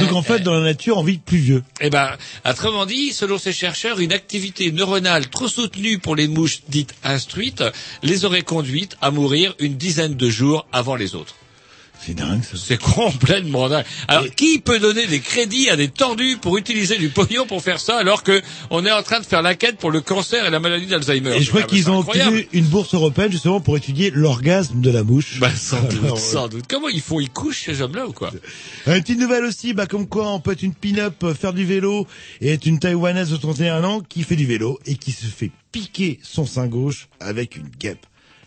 Donc, 0.00 0.12
en 0.12 0.22
fait, 0.22 0.40
dans 0.40 0.54
la 0.54 0.64
nature, 0.64 0.98
on 0.98 1.04
vit 1.04 1.18
plus 1.18 1.38
vieux. 1.38 1.62
Eh 1.80 1.90
ben, 1.90 2.16
autrement 2.44 2.84
dit, 2.84 3.12
selon 3.12 3.38
ces 3.38 3.52
chercheurs, 3.52 4.00
une 4.00 4.12
activité 4.12 4.72
neuronale 4.72 5.28
trop 5.28 5.48
soutenue 5.48 5.98
pour 5.98 6.16
les 6.16 6.26
mouches 6.26 6.62
dites 6.68 6.94
instruites 7.04 7.62
les 8.02 8.24
aurait 8.24 8.42
conduites 8.42 8.96
à 9.00 9.10
mourir 9.10 9.54
une 9.60 9.76
dizaine 9.76 10.14
de 10.14 10.30
jours 10.30 10.66
avant 10.72 10.96
les 10.96 11.14
autres. 11.14 11.36
C'est 12.04 12.14
dingue, 12.14 12.42
ça. 12.42 12.56
C'est 12.56 12.80
complètement 12.80 13.68
dingue. 13.68 13.84
Alors, 14.08 14.26
qui 14.36 14.58
peut 14.58 14.78
donner 14.78 15.06
des 15.06 15.20
crédits 15.20 15.70
à 15.70 15.76
des 15.76 15.88
tordus 15.88 16.36
pour 16.36 16.58
utiliser 16.58 16.98
du 16.98 17.08
pognon 17.08 17.46
pour 17.46 17.62
faire 17.62 17.80
ça 17.80 17.96
alors 17.96 18.22
que 18.22 18.42
on 18.70 18.84
est 18.84 18.92
en 18.92 19.02
train 19.02 19.20
de 19.20 19.24
faire 19.24 19.40
la 19.40 19.54
quête 19.54 19.78
pour 19.78 19.90
le 19.90 20.02
cancer 20.02 20.44
et 20.44 20.50
la 20.50 20.60
maladie 20.60 20.86
d'Alzheimer? 20.86 21.34
Et 21.36 21.42
je 21.42 21.48
crois 21.48 21.62
C'est 21.62 21.68
qu'ils 21.68 21.90
ont 21.90 22.00
obtenu 22.00 22.46
une 22.52 22.66
bourse 22.66 22.94
européenne 22.94 23.32
justement 23.32 23.60
pour 23.60 23.76
étudier 23.76 24.10
l'orgasme 24.10 24.80
de 24.80 24.90
la 24.90 25.02
mouche. 25.02 25.40
Bah, 25.40 25.50
sans 25.54 25.80
doute, 25.82 26.18
sans 26.18 26.48
doute. 26.48 26.64
Comment 26.68 26.88
ils 26.88 27.00
font 27.00 27.20
Ils 27.20 27.30
couchent 27.30 27.64
ces 27.64 27.80
hommes-là 27.80 28.06
ou 28.06 28.12
quoi? 28.12 28.32
Une 28.86 29.00
petite 29.00 29.18
nouvelle 29.18 29.44
aussi, 29.44 29.72
bah 29.72 29.86
comme 29.86 30.06
quoi 30.06 30.30
on 30.30 30.40
peut 30.40 30.52
être 30.52 30.62
une 30.62 30.74
pin-up, 30.74 31.14
euh, 31.22 31.34
faire 31.34 31.54
du 31.54 31.64
vélo 31.64 32.06
et 32.40 32.52
être 32.52 32.66
une 32.66 32.78
taïwanaise 32.80 33.30
de 33.30 33.36
31 33.36 33.82
ans 33.84 34.00
qui 34.06 34.24
fait 34.24 34.36
du 34.36 34.46
vélo 34.46 34.78
et 34.84 34.96
qui 34.96 35.12
se 35.12 35.26
fait 35.26 35.50
piquer 35.72 36.20
son 36.22 36.44
sein 36.44 36.66
gauche 36.66 37.08
avec 37.18 37.56
une 37.56 37.68
guêpe. 37.68 38.04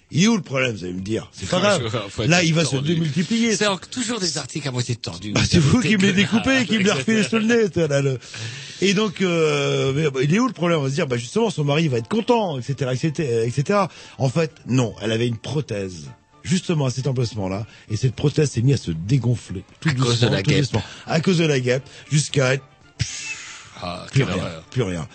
Il 0.10 0.24
est 0.24 0.28
où 0.28 0.38
le 0.38 0.42
problème, 0.42 0.74
vous 0.74 0.84
allez 0.86 0.94
me 0.94 1.02
dire? 1.02 1.30
C'est 1.34 1.50
pas 1.50 1.60
grave. 1.60 2.10
Là, 2.28 2.42
il 2.44 2.54
va 2.54 2.64
se 2.64 2.78
démultiplier. 2.78 3.56
C'est 3.58 3.66
toujours 3.92 4.20
des 4.22 4.38
articles 4.38 4.66
à 4.68 4.72
moitié 4.72 4.96
tordus. 4.96 5.34
Bah, 5.34 5.42
c'est 5.50 5.60
vous 5.60 5.82
qui 5.82 5.98
me 5.98 6.04
les 6.04 6.14
découpez, 6.14 6.66
qui 6.66 6.78
me 6.78 6.84
les 6.84 6.92
refilez 6.92 7.24
sur 7.24 7.40
le 7.40 7.46
nez. 7.46 7.70
toi, 7.70 7.88
là, 7.88 8.02
le- 8.02 8.18
Et 8.82 8.94
donc, 8.94 9.22
euh, 9.22 9.92
mais, 9.94 10.10
bah, 10.10 10.22
il 10.24 10.34
est 10.34 10.40
où 10.40 10.48
le 10.48 10.54
problème? 10.54 10.80
On 10.80 10.84
va 10.84 10.90
se 10.90 10.94
dire, 10.96 11.08
bah 11.08 11.18
justement, 11.18 11.50
son 11.50 11.66
mari 11.66 11.88
va 11.90 11.98
être 11.98 12.08
content, 12.08 12.58
etc., 12.58 12.92
etc., 12.94 13.44
etc. 13.46 13.80
En 14.18 14.30
fait, 14.30 14.52
non, 14.68 14.94
elle 15.02 15.12
avait 15.12 15.28
une 15.28 15.38
prothèse. 15.38 16.06
Justement 16.44 16.86
à 16.86 16.90
cet 16.92 17.08
emplacement-là, 17.08 17.66
et 17.90 17.98
cette 17.98 18.16
prothèse 18.16 18.52
s'est 18.52 18.62
mise 18.62 18.76
à 18.76 18.78
se 18.78 18.92
dégonfler 18.92 19.66
tout 19.82 19.90
À 19.90 19.94
doucement, 19.94 20.06
cause 20.12 20.20
de 20.22 20.28
la 20.28 20.42
tout 20.44 20.50
guêpe. 20.52 20.60
doucement, 20.62 20.84
à 21.06 21.20
cause 21.20 21.38
de 21.40 21.46
la 21.46 21.60
guêpe, 21.60 21.84
jusqu'à 22.10 22.54
être 22.54 22.64
Ah, 23.82 24.06
plus 24.12 24.24
rien, 24.24 24.36
plus 24.72 24.82
rien. 24.84 25.08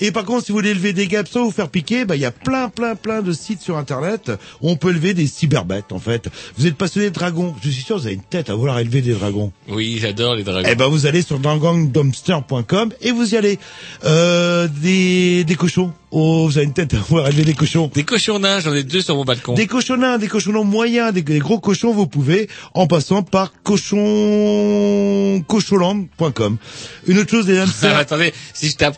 Et 0.00 0.10
par 0.12 0.24
contre, 0.24 0.44
si 0.46 0.52
vous 0.52 0.58
voulez 0.58 0.70
élever 0.70 0.92
des 0.92 1.06
guêpes 1.06 1.28
sans 1.28 1.44
vous 1.44 1.50
faire 1.50 1.68
piquer, 1.68 2.04
bah 2.04 2.16
il 2.16 2.22
y 2.22 2.24
a 2.24 2.30
plein, 2.30 2.68
plein, 2.68 2.94
plein 2.96 3.22
de 3.22 3.32
sites 3.32 3.60
sur 3.60 3.76
Internet 3.76 4.30
où 4.60 4.70
on 4.70 4.76
peut 4.76 4.90
élever 4.90 5.14
des 5.14 5.26
cyberbêtes. 5.26 5.92
En 5.92 5.98
fait, 6.00 6.28
vous 6.56 6.66
êtes 6.66 6.76
passionné 6.76 7.10
de 7.10 7.14
dragons. 7.14 7.54
Je 7.62 7.70
suis 7.70 7.82
sûr, 7.82 7.98
vous 7.98 8.06
avez 8.06 8.14
une 8.16 8.22
tête 8.22 8.50
à 8.50 8.54
vouloir 8.54 8.78
élever 8.78 9.02
des 9.02 9.12
dragons. 9.12 9.52
Oui, 9.68 9.98
j'adore 10.00 10.34
les 10.34 10.42
dragons. 10.42 10.68
Eh 10.70 10.74
ben, 10.74 10.86
vous 10.88 11.06
allez 11.06 11.22
sur 11.22 11.38
dragongdumpster.com 11.38 12.92
et 13.00 13.10
vous 13.12 13.34
y 13.34 13.36
allez. 13.36 13.58
Euh, 14.04 14.68
des, 14.82 15.44
des 15.44 15.54
cochons. 15.54 15.92
Oh, 16.10 16.46
vous 16.46 16.58
avez 16.58 16.66
une 16.66 16.72
tête 16.72 16.94
à 16.94 16.98
vouloir 16.98 17.26
élever 17.28 17.42
des 17.44 17.54
cochons. 17.54 17.90
Des 17.92 18.04
cochons 18.04 18.38
nains, 18.38 18.60
j'en 18.60 18.72
ai 18.72 18.84
deux 18.84 19.00
sur 19.02 19.16
mon 19.16 19.24
balcon. 19.24 19.54
Des 19.54 19.66
cochons 19.66 19.96
nains, 19.96 20.16
des 20.18 20.28
cochons 20.28 20.62
moyens, 20.64 21.12
des, 21.12 21.22
des 21.22 21.40
gros 21.40 21.58
cochons, 21.58 21.92
vous 21.92 22.06
pouvez, 22.06 22.48
en 22.74 22.86
passant 22.86 23.22
par 23.24 23.52
cochon, 23.64 25.42
cocholand.com. 25.48 26.56
Une 27.08 27.18
autre 27.18 27.30
chose, 27.30 27.50
Ah, 27.50 27.62
hamsters. 27.62 27.96
attendez, 27.98 28.32
si 28.52 28.68
je 28.68 28.76
tape 28.76 28.96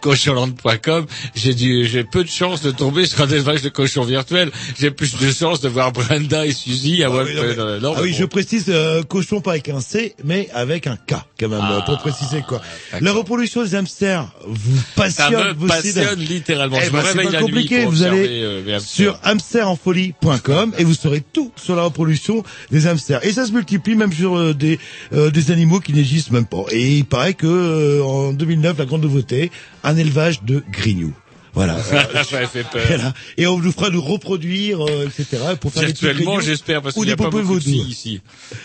j'ai 1.35 1.55
du, 1.55 1.87
j'ai 1.87 2.05
peu 2.05 2.25
de 2.25 2.29
chances 2.29 2.63
de 2.63 2.71
tomber 2.71 3.07
sur 3.07 3.21
un 3.23 3.29
élevage 3.29 3.63
de 3.63 3.69
cochons 3.69 4.05
virtuels. 4.05 4.51
J'ai 4.79 4.91
plus 4.91 5.17
de 5.17 5.31
chances 5.33 5.61
de 5.61 5.69
voir 5.69 5.93
Brenda 5.93 6.47
et 6.47 6.53
Suzy 6.53 7.03
à 7.03 7.07
Ah 7.07 7.11
oui, 7.11 7.17
Wolf- 7.17 7.35
non, 7.35 7.43
mais- 7.75 7.81
non, 7.81 7.93
ah 7.95 7.99
mais 7.99 8.03
oui, 8.05 8.11
bon. 8.13 8.19
je 8.19 8.25
précise 8.25 8.65
euh, 8.69 9.03
cochon 9.03 9.41
pas 9.41 9.53
avec 9.53 9.69
un 9.69 9.81
C, 9.81 10.15
mais 10.25 10.49
avec 10.55 10.87
un 10.87 10.97
K 10.97 11.15
quand 11.39 11.49
même 11.49 11.61
euh, 11.71 11.81
pour 11.83 11.99
préciser 11.99 12.43
quoi. 12.47 12.61
La 13.01 13.13
reproduction 13.13 13.63
des 13.65 13.75
hamsters 13.75 14.27
vous 14.47 14.77
Ça 14.77 14.85
passionne, 14.97 15.49
me 15.49 15.53
vous 15.55 15.67
passionne 15.67 16.21
littéralement. 16.21 16.79
Eh 16.81 16.87
je 16.87 16.91
ben, 16.91 16.99
me 16.99 17.03
c'est 17.03 17.09
réveille 17.11 17.27
pas 17.27 17.33
la 17.33 17.41
compliqué, 17.41 17.85
vous 17.85 18.03
allez 18.03 18.43
euh, 18.43 18.79
sur 18.81 19.19
hamsterenfolie.com 19.25 20.73
et 20.79 20.85
vous 20.85 20.95
saurez 20.95 21.23
tout 21.33 21.53
sur 21.57 21.77
la 21.77 21.83
reproduction 21.85 22.43
des 22.71 22.87
hamsters. 22.87 23.25
Et 23.25 23.33
ça 23.33 23.47
se 23.47 23.53
multiplie 23.53 23.95
même 23.97 24.13
sur 24.13 24.37
euh, 24.37 24.55
des 24.55 24.79
euh, 25.13 25.31
des 25.31 25.51
animaux 25.51 25.81
qui 25.81 25.93
n'existent 25.93 26.33
même 26.33 26.47
pas. 26.47 26.65
Et 26.71 26.97
il 26.99 27.05
paraît 27.05 27.35
que 27.35 27.47
euh, 27.47 28.03
en 28.03 28.33
2009, 28.33 28.79
la 28.79 28.85
grande 28.85 29.03
nouveauté, 29.03 29.51
un 29.85 29.97
élevage 29.97 30.43
de 30.43 30.63
grignoux. 30.77 31.15
Voilà. 31.57 31.83
Ça 31.83 32.47
fait 32.47 32.65
peur. 32.65 32.83
Voilà. 32.87 33.15
Et 33.39 33.47
on 33.47 33.59
nous 33.59 33.73
fera 33.73 33.89
nous 33.89 34.03
reproduire, 34.03 34.87
euh, 34.87 35.07
etc. 35.07 35.43
pour 35.59 35.73
faire 35.73 35.85
Virtuellement, 35.85 36.39
j'espère, 36.39 36.83
parce 36.83 36.95
qu'il 36.95 37.05
n'y 37.05 37.13
a 37.13 37.17
pas 37.17 37.31
beaucoup 37.31 37.59
de 37.59 37.65
filles 37.65 37.89
ici. 37.89 38.21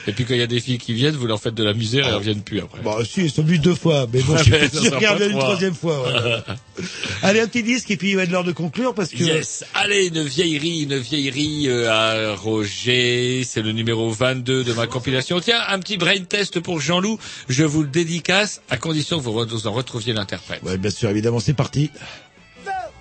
Et 0.08 0.12
puis 0.12 0.26
quand 0.26 0.34
il 0.34 0.42
y 0.42 0.44
a 0.44 0.48
des 0.48 0.60
filles 0.60 0.78
qui 0.78 0.94
viennent, 0.94 1.16
vous 1.16 1.26
leur 1.26 1.40
faites 1.40 1.56
de 1.56 1.64
la 1.64 1.74
misère 1.74 2.06
et 2.06 2.10
elles 2.10 2.16
reviennent 2.16 2.42
plus 2.42 2.60
après. 2.60 2.82
Bah 2.84 2.98
si, 3.10 3.22
ils 3.22 3.32
sont 3.32 3.44
venus 3.44 3.62
deux 3.62 3.76
fois, 3.76 4.08
mais 4.12 4.22
bon, 4.22 4.36
je 4.36 4.44
sera 4.44 4.98
regarde 4.98 5.22
une 5.22 5.30
trois. 5.30 5.44
troisième 5.44 5.74
fois. 5.74 6.00
voilà. 6.00 6.44
Allez, 7.24 7.40
un 7.40 7.48
petit 7.48 7.64
disque 7.64 7.90
et 7.92 7.98
puis 7.98 8.12
il 8.12 8.18
va 8.18 8.24
être 8.24 8.32
l'heure 8.32 8.44
de 8.44 8.52
conclure 8.52 8.94
parce 8.94 9.10
que... 9.10 9.24
Yes. 9.24 9.64
Allez, 9.74 10.08
une 10.08 10.24
vieillerie, 10.24 10.82
une 10.82 10.98
vieillerie 10.98 11.70
euh, 11.70 11.90
à 11.90 12.36
Roger. 12.36 13.44
C'est 13.46 13.62
le 13.62 13.72
numéro 13.72 14.10
22 14.12 14.66
de 14.66 14.74
ma 14.74 14.88
compilation. 14.88 15.40
Tiens, 15.40 15.62
un 15.70 15.80
petit 15.80 15.96
brain 15.96 16.20
test 16.28 16.60
pour 16.60 16.82
Jean-Loup. 16.82 17.18
Je 17.48 17.64
vous 17.64 17.84
le 17.84 17.90
dédicace 17.90 18.62
à 18.70 18.76
condition 18.76 19.18
que 19.20 19.24
vous 19.24 19.68
en 19.68 19.72
retrouviez 19.72 20.12
l'interprète. 20.12 20.62
Ouais, 20.64 20.78
bien 20.78 20.92
sûr, 20.92 21.10
évidemment, 21.10 21.40
c'est 21.40 21.54
parti. 21.54 21.90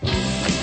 Voilà, 0.03 0.60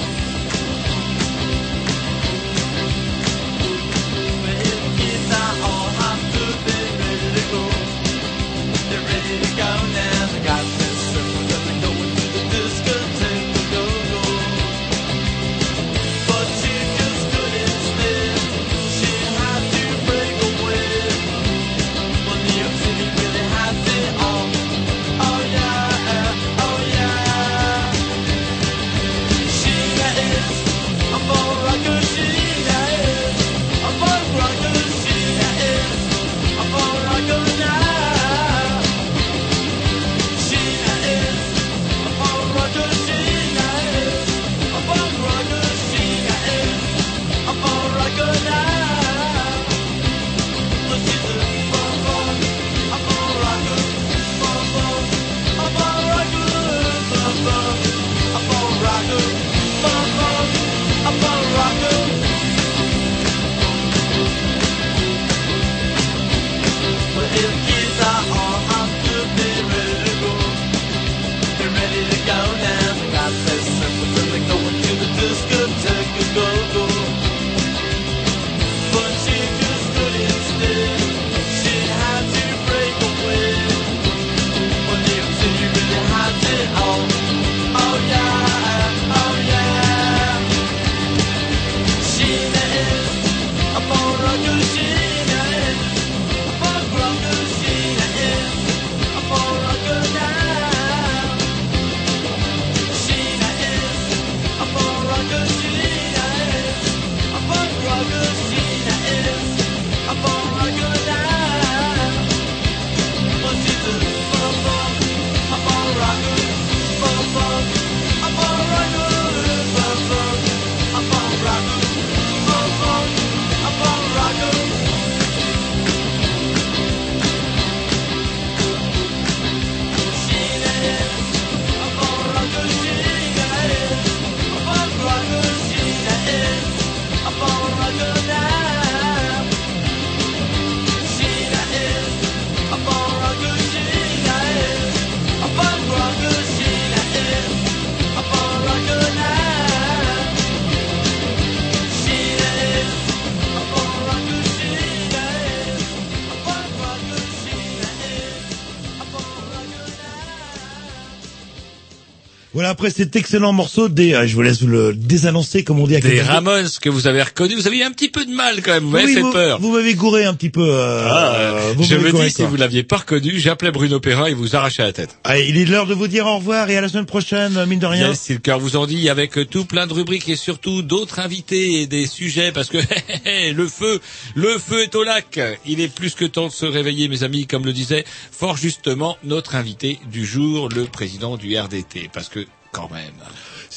après 162.78 162.92
cet 162.92 163.16
excellent 163.16 163.54
morceau 163.54 163.90
des... 163.90 164.14
ah, 164.14 164.28
je 164.28 164.36
vous 164.36 164.44
laisse 164.44 164.62
vous 164.62 164.68
le 164.68 164.94
désannoncer, 164.94 165.64
comme 165.64 165.80
on 165.80 165.88
dit 165.88 165.96
à 165.96 166.00
Des. 166.00 166.22
Ramones 166.22 166.68
que 166.80 166.90
vous 166.92 167.08
avez 167.08 167.24
reconnus. 167.24 167.58
Vous 167.58 167.66
avez 167.66 167.80
eu 167.80 167.82
un 167.82 167.90
petit 167.90 168.08
peu 168.10 168.24
de 168.24 168.30
mal 168.32 168.62
quand 168.62 168.72
même. 168.72 168.84
Vous 168.84 168.92
m'avez 168.92 169.06
Oui, 169.06 169.14
fait 169.16 169.22
vous, 169.22 169.32
peur. 169.32 169.60
Vous 169.60 169.72
m'avez 169.74 169.96
gouré 169.96 170.26
un 170.26 170.36
petit 170.36 170.52
peu. 170.52 170.62
euh, 170.64 171.08
Ah, 171.10 171.56
vous 171.76 171.84
je 171.86 171.96
m'avez 171.96 172.14
me 172.14 172.24
dis, 172.26 172.30
si 172.30 172.44
vous 172.44 172.56
l'aviez 172.56 172.84
pas 172.84 172.98
reconnu, 172.98 173.40
j'appelais 173.40 173.72
Bruno 173.72 174.00
Perrin 174.00 174.28
et 174.28 174.36
vous 174.36 174.56
arrachez 174.56 174.84
la 174.84 174.94
tête. 174.94 175.18
Allez, 175.24 175.48
il 175.50 175.58
est 175.58 175.66
l'heure 175.66 175.88
de 175.88 175.96
vous 175.96 176.08
dire 176.08 176.28
au 176.28 176.36
revoir 176.38 176.70
et 176.70 176.78
à 176.78 176.82
la 176.82 176.88
semaine 176.88 177.08
prochaine, 177.08 177.66
mine 177.66 177.80
de 177.80 177.88
rien. 177.88 178.10
Yes, 178.10 178.20
si 178.22 178.34
le 178.34 178.40
cœur 178.40 178.60
vous 178.60 178.76
en 178.76 178.86
dit, 178.86 179.10
avec 179.10 179.40
euh, 179.40 179.46
tout 179.46 179.66
plein 179.66 179.88
de 179.88 179.94
rubriques 179.94 180.30
et 180.30 180.36
surtout 180.36 180.84
d'autres 180.84 181.18
invités 181.18 181.82
et 181.82 181.88
des 181.88 182.06
sujets, 182.06 182.52
parce 182.52 182.70
que 182.70 182.78
le 183.56 183.68
feu, 183.68 184.00
le 184.36 184.60
feu 184.60 184.84
est 184.84 184.94
au 184.94 185.04
lac. 185.04 185.40
Il 185.66 185.82
est 185.82 185.88
plus 185.92 186.14
que 186.14 186.26
temps 186.26 186.46
de 186.46 186.52
se 186.52 186.68
réveiller, 186.68 187.08
mes 187.08 187.24
amis, 187.24 187.48
comme 187.48 187.66
le 187.66 187.74
disait 187.74 188.06
fort 188.32 188.56
justement 188.56 189.18
notre 189.24 189.56
invité 189.56 189.98
du 190.12 190.28
jour, 190.28 190.70
le 190.70 190.84
président 190.84 191.38
du 191.38 191.58
RDT, 191.58 192.12
parce 192.14 192.30
que 192.30 192.46
quand 192.78 192.92
même. 192.92 193.12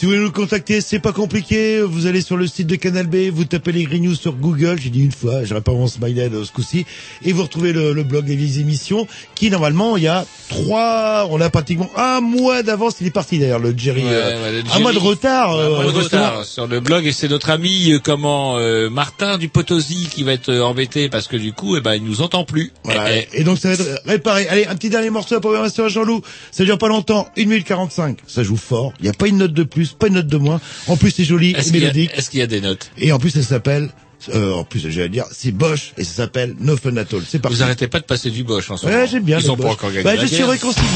Si 0.00 0.06
vous 0.06 0.12
voulez 0.12 0.24
nous 0.24 0.32
contacter, 0.32 0.80
c'est 0.80 0.98
pas 0.98 1.12
compliqué. 1.12 1.82
Vous 1.82 2.06
allez 2.06 2.22
sur 2.22 2.38
le 2.38 2.46
site 2.46 2.66
de 2.66 2.76
Canal 2.76 3.06
B, 3.06 3.28
vous 3.30 3.44
tapez 3.44 3.70
les 3.70 3.84
Green 3.84 4.02
News 4.02 4.14
sur 4.14 4.32
Google. 4.32 4.78
J'ai 4.80 4.88
dit 4.88 5.02
une 5.02 5.12
fois, 5.12 5.44
j'aurais 5.44 5.60
pas 5.60 5.72
mon 5.72 5.88
smiley 5.88 6.30
euh, 6.32 6.42
ce 6.42 6.52
coup-ci. 6.52 6.86
Et 7.22 7.34
vous 7.34 7.42
retrouvez 7.42 7.74
le, 7.74 7.92
le 7.92 8.02
blog 8.02 8.24
des 8.24 8.34
vieilles 8.34 8.60
émissions, 8.60 9.06
qui 9.34 9.50
normalement, 9.50 9.98
il 9.98 10.04
y 10.04 10.08
a 10.08 10.24
trois, 10.48 11.28
on 11.30 11.38
a 11.40 11.50
pratiquement 11.50 11.90
un 11.96 12.22
mois 12.22 12.62
d'avance. 12.62 12.96
Il 13.02 13.08
est 13.08 13.10
parti 13.10 13.38
d'ailleurs, 13.38 13.58
le 13.58 13.74
Jerry. 13.76 14.02
Ouais, 14.02 14.08
euh, 14.10 14.42
ouais, 14.42 14.62
le 14.62 14.70
un 14.74 14.78
mois 14.80 14.92
de 14.94 14.98
retard. 14.98 15.52
Un 15.52 15.58
euh, 15.58 15.74
mois 15.82 15.92
de 15.92 16.00
justement. 16.00 16.22
retard 16.24 16.44
sur 16.44 16.66
le 16.66 16.80
blog 16.80 17.06
et 17.06 17.12
c'est 17.12 17.28
notre 17.28 17.50
ami 17.50 17.92
euh, 17.92 17.98
comment 18.02 18.56
euh, 18.58 18.88
Martin 18.90 19.36
du 19.38 19.48
Potosi 19.48 20.08
qui 20.10 20.24
va 20.24 20.32
être 20.32 20.48
euh, 20.48 20.62
embêté 20.62 21.08
parce 21.10 21.28
que 21.28 21.36
du 21.36 21.52
coup 21.52 21.76
eh 21.76 21.80
ben 21.80 21.94
il 21.94 22.04
nous 22.04 22.22
entend 22.22 22.44
plus. 22.44 22.72
Voilà. 22.84 23.14
Eh, 23.14 23.28
Et 23.34 23.44
donc 23.44 23.58
ça 23.58 23.68
va 23.68 23.74
être 23.74 24.02
réparé. 24.06 24.48
Allez, 24.48 24.66
un 24.66 24.74
petit 24.76 24.90
dernier 24.90 25.10
morceau 25.10 25.34
de 25.36 25.40
programmation 25.40 25.84
à 25.84 25.88
Jean-Loup. 25.88 26.22
Ça 26.50 26.64
dure 26.64 26.78
pas 26.78 26.88
longtemps, 26.88 27.28
1 27.38 27.42
minute 27.44 27.66
45. 27.66 28.18
Ça 28.26 28.42
joue 28.42 28.56
fort. 28.56 28.92
Il 29.00 29.04
n'y 29.04 29.10
a 29.10 29.12
pas 29.12 29.28
une 29.28 29.36
note 29.38 29.52
de 29.52 29.62
plus, 29.62 29.89
pas 29.96 30.08
une 30.08 30.14
note 30.14 30.26
de 30.26 30.36
moins. 30.36 30.60
En 30.86 30.96
plus, 30.96 31.10
c'est 31.10 31.24
joli 31.24 31.50
et 31.52 31.56
a- 31.56 31.72
mélodique. 31.72 32.10
est-ce 32.14 32.30
qu'il 32.30 32.40
y 32.40 32.42
a 32.42 32.46
des 32.46 32.60
notes 32.60 32.90
Et 32.98 33.12
en 33.12 33.18
plus, 33.18 33.30
ça 33.30 33.42
s'appelle, 33.42 33.90
euh, 34.34 34.52
en 34.52 34.64
plus, 34.64 34.80
j'allais 34.90 35.08
dire, 35.08 35.24
c'est 35.32 35.50
Bosch 35.52 35.92
et 35.98 36.04
ça 36.04 36.12
s'appelle 36.14 36.54
No 36.60 36.76
Fun 36.76 36.96
At 36.96 37.06
All. 37.12 37.22
C'est 37.26 37.38
parti. 37.38 37.56
Vous 37.56 37.62
arrêtez 37.62 37.88
pas 37.88 38.00
de 38.00 38.04
passer 38.04 38.30
du 38.30 38.44
Bosch 38.44 38.70
en 38.70 38.76
ce 38.76 38.86
moment. 38.86 38.98
Ouais, 38.98 39.06
j'aime 39.08 39.22
bien. 39.24 39.38
Ils 39.38 39.50
ont 39.50 39.56
pas 39.56 39.68
encore 39.68 39.90
gagné 39.90 40.02
Bah, 40.04 40.14
la 40.16 40.22
je 40.22 40.26
suis 40.26 40.42
réconcilié. 40.44 40.86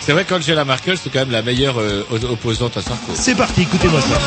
C'est 0.00 0.12
vrai 0.12 0.24
qu'Angela 0.24 0.64
Merkel 0.64 0.96
c'est 1.02 1.10
quand 1.10 1.20
même 1.20 1.30
la 1.30 1.42
meilleure 1.42 1.78
euh, 1.78 2.02
opposante 2.30 2.76
à 2.76 2.82
Sarkozy. 2.82 3.20
C'est 3.20 3.34
parti, 3.34 3.62
écoutez-moi 3.62 4.00
ça. 4.00 4.18